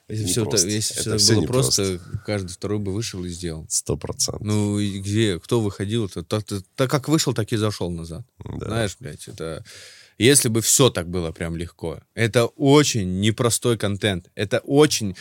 Если 0.08 0.24
Не 0.24 0.30
все, 0.30 0.44
просто. 0.44 0.68
если 0.68 0.94
Это 0.94 1.02
всё 1.02 1.18
всё 1.18 1.34
было 1.34 1.42
непросто. 1.42 1.82
просто, 1.98 2.22
каждый 2.24 2.52
второй 2.52 2.78
бы 2.78 2.94
вышел 2.94 3.24
и 3.24 3.28
сделал. 3.28 3.66
сто 3.68 3.96
процентов. 3.96 4.40
Ну, 4.46 4.78
и 4.78 5.00
где, 5.00 5.38
кто 5.40 5.60
выходил, 5.60 6.08
то, 6.08 6.22
так, 6.22 6.44
так- 6.44 6.62
так 6.76 6.90
как 6.90 7.08
вышел, 7.08 7.34
так 7.34 7.52
и 7.52 7.56
зашел 7.56 7.90
назад. 7.90 8.24
Да. 8.44 8.66
Знаешь, 8.66 8.96
блядь, 9.00 9.26
это... 9.28 9.64
Если 10.18 10.48
бы 10.48 10.60
все 10.62 10.88
так 10.90 11.10
было 11.10 11.30
прям 11.32 11.56
легко. 11.56 11.98
Это 12.14 12.46
очень 12.46 13.20
непростой 13.20 13.76
контент. 13.76 14.30
Это 14.36 14.60
очень... 14.60 15.14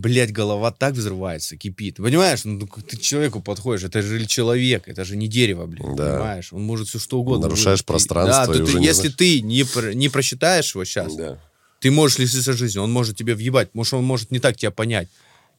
Блядь, 0.00 0.32
голова 0.32 0.70
так 0.70 0.94
взрывается, 0.94 1.58
кипит. 1.58 1.96
Понимаешь, 1.96 2.44
ну, 2.44 2.58
ты 2.66 2.96
к 2.96 3.00
человеку 3.02 3.40
подходишь, 3.42 3.84
это 3.84 4.00
же 4.00 4.24
человек, 4.24 4.88
это 4.88 5.04
же 5.04 5.14
не 5.14 5.28
дерево, 5.28 5.66
блядь, 5.66 5.94
Да. 5.94 6.12
понимаешь? 6.14 6.52
Он 6.54 6.62
может 6.62 6.88
все 6.88 6.98
что 6.98 7.18
угодно. 7.20 7.48
Нарушаешь. 7.48 7.82
И- 7.82 7.84
пространство 7.84 8.54
Да, 8.54 8.62
и 8.62 8.66
ты- 8.66 8.78
не 8.78 8.86
если 8.86 9.08
знаешь. 9.08 9.16
ты 9.16 9.40
не, 9.42 9.94
не 9.94 10.08
просчитаешь 10.08 10.74
его 10.74 10.84
сейчас, 10.86 11.14
Да. 11.16 11.38
ты 11.80 11.90
можешь 11.90 12.18
лишиться 12.18 12.54
жизни, 12.54 12.78
он 12.78 12.90
может 12.90 13.16
тебе 13.18 13.34
въебать, 13.34 13.68
может, 13.74 13.92
он 13.92 14.04
может 14.04 14.30
не 14.30 14.38
так 14.38 14.56
тебя 14.56 14.70
понять. 14.70 15.08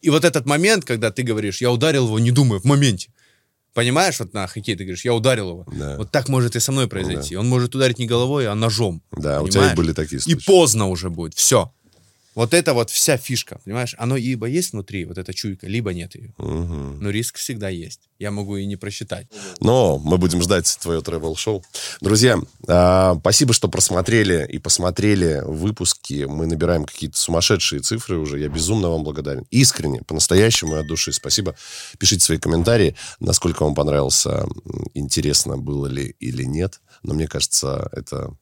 И 0.01 0.09
вот 0.09 0.25
этот 0.25 0.47
момент, 0.47 0.85
когда 0.85 1.11
ты 1.11 1.21
говоришь, 1.21 1.61
я 1.61 1.71
ударил 1.71 2.07
его, 2.07 2.17
не 2.17 2.31
думая, 2.31 2.59
в 2.59 2.63
моменте. 2.65 3.09
Понимаешь, 3.75 4.19
вот 4.19 4.33
на 4.33 4.47
хоккей 4.47 4.75
ты 4.75 4.83
говоришь, 4.85 5.05
я 5.05 5.13
ударил 5.13 5.49
его. 5.51 5.65
Да. 5.71 5.97
Вот 5.97 6.09
так 6.11 6.29
может 6.29 6.55
и 6.55 6.59
со 6.59 6.71
мной 6.71 6.87
произойти. 6.87 7.35
Он 7.37 7.47
может 7.47 7.75
ударить 7.75 7.99
не 7.99 8.07
головой, 8.07 8.47
а 8.47 8.55
ножом. 8.55 9.03
Да, 9.11 9.41
у 9.41 9.47
тебя 9.47 9.59
Понимаешь? 9.61 9.73
и 9.73 9.77
были 9.77 9.93
такие 9.93 10.17
И 10.17 10.21
случаи. 10.21 10.45
поздно 10.45 10.87
уже 10.87 11.09
будет, 11.11 11.35
все. 11.35 11.71
Вот 12.33 12.53
это 12.53 12.73
вот 12.73 12.89
вся 12.89 13.17
фишка, 13.17 13.59
понимаешь? 13.65 13.93
Оно 13.97 14.15
либо 14.15 14.47
есть 14.47 14.71
внутри, 14.71 15.05
вот 15.05 15.17
эта 15.17 15.33
чуйка, 15.33 15.67
либо 15.67 15.93
нет 15.93 16.15
ее. 16.15 16.33
Мгм. 16.37 16.99
Но 17.01 17.09
риск 17.09 17.37
всегда 17.37 17.67
есть. 17.69 18.01
Я 18.19 18.31
могу 18.31 18.55
и 18.55 18.65
не 18.65 18.77
просчитать. 18.77 19.27
Но 19.59 19.97
мы 19.97 20.17
будем 20.17 20.41
ждать 20.41 20.77
твое 20.81 21.01
travel-шоу. 21.01 21.63
Друзья, 21.99 22.39
а, 22.67 23.17
спасибо, 23.19 23.53
что 23.53 23.67
просмотрели 23.67 24.47
и 24.49 24.59
посмотрели 24.59 25.41
выпуски. 25.43 26.25
Мы 26.25 26.45
набираем 26.45 26.85
какие-то 26.85 27.17
сумасшедшие 27.17 27.81
цифры 27.81 28.17
уже. 28.17 28.39
Я 28.39 28.47
безумно 28.47 28.89
вам 28.89 29.03
благодарен. 29.03 29.45
Искренне, 29.51 30.01
по-настоящему 30.01 30.75
и 30.75 30.79
от 30.79 30.87
души. 30.87 31.11
Спасибо. 31.11 31.55
Пишите 31.97 32.23
свои 32.23 32.37
комментарии, 32.37 32.95
насколько 33.19 33.63
вам 33.63 33.75
понравился, 33.75 34.45
интересно 34.93 35.57
было 35.57 35.87
ли 35.87 36.15
или 36.19 36.43
нет. 36.43 36.79
Но 37.03 37.13
мне 37.13 37.27
кажется, 37.27 37.89
это 37.91 38.35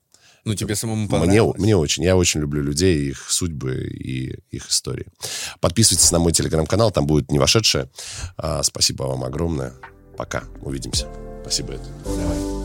Ну, 0.50 0.56
тебе 0.56 0.76
самому 0.76 1.02
Мне, 1.02 1.10
понравилось. 1.10 1.60
мне 1.60 1.76
очень. 1.76 2.04
Я 2.04 2.16
очень 2.18 2.42
люблю 2.42 2.64
людей, 2.64 3.10
их 3.10 3.30
судьбы 3.30 3.84
и 3.88 4.40
их 4.50 4.68
истории. 4.68 5.06
Подписывайтесь 5.60 6.12
на 6.12 6.18
мой 6.18 6.32
телеграм-канал, 6.32 6.90
там 6.90 7.06
будет 7.06 7.32
не 7.32 7.38
вошедшее. 7.38 7.92
А, 8.36 8.64
спасибо 8.64 9.04
вам 9.04 9.24
огромное. 9.24 9.74
Пока. 10.18 10.44
Увидимся. 10.64 11.08
Спасибо, 11.44 11.74
это. 11.74 11.86
Давай. 12.04 12.59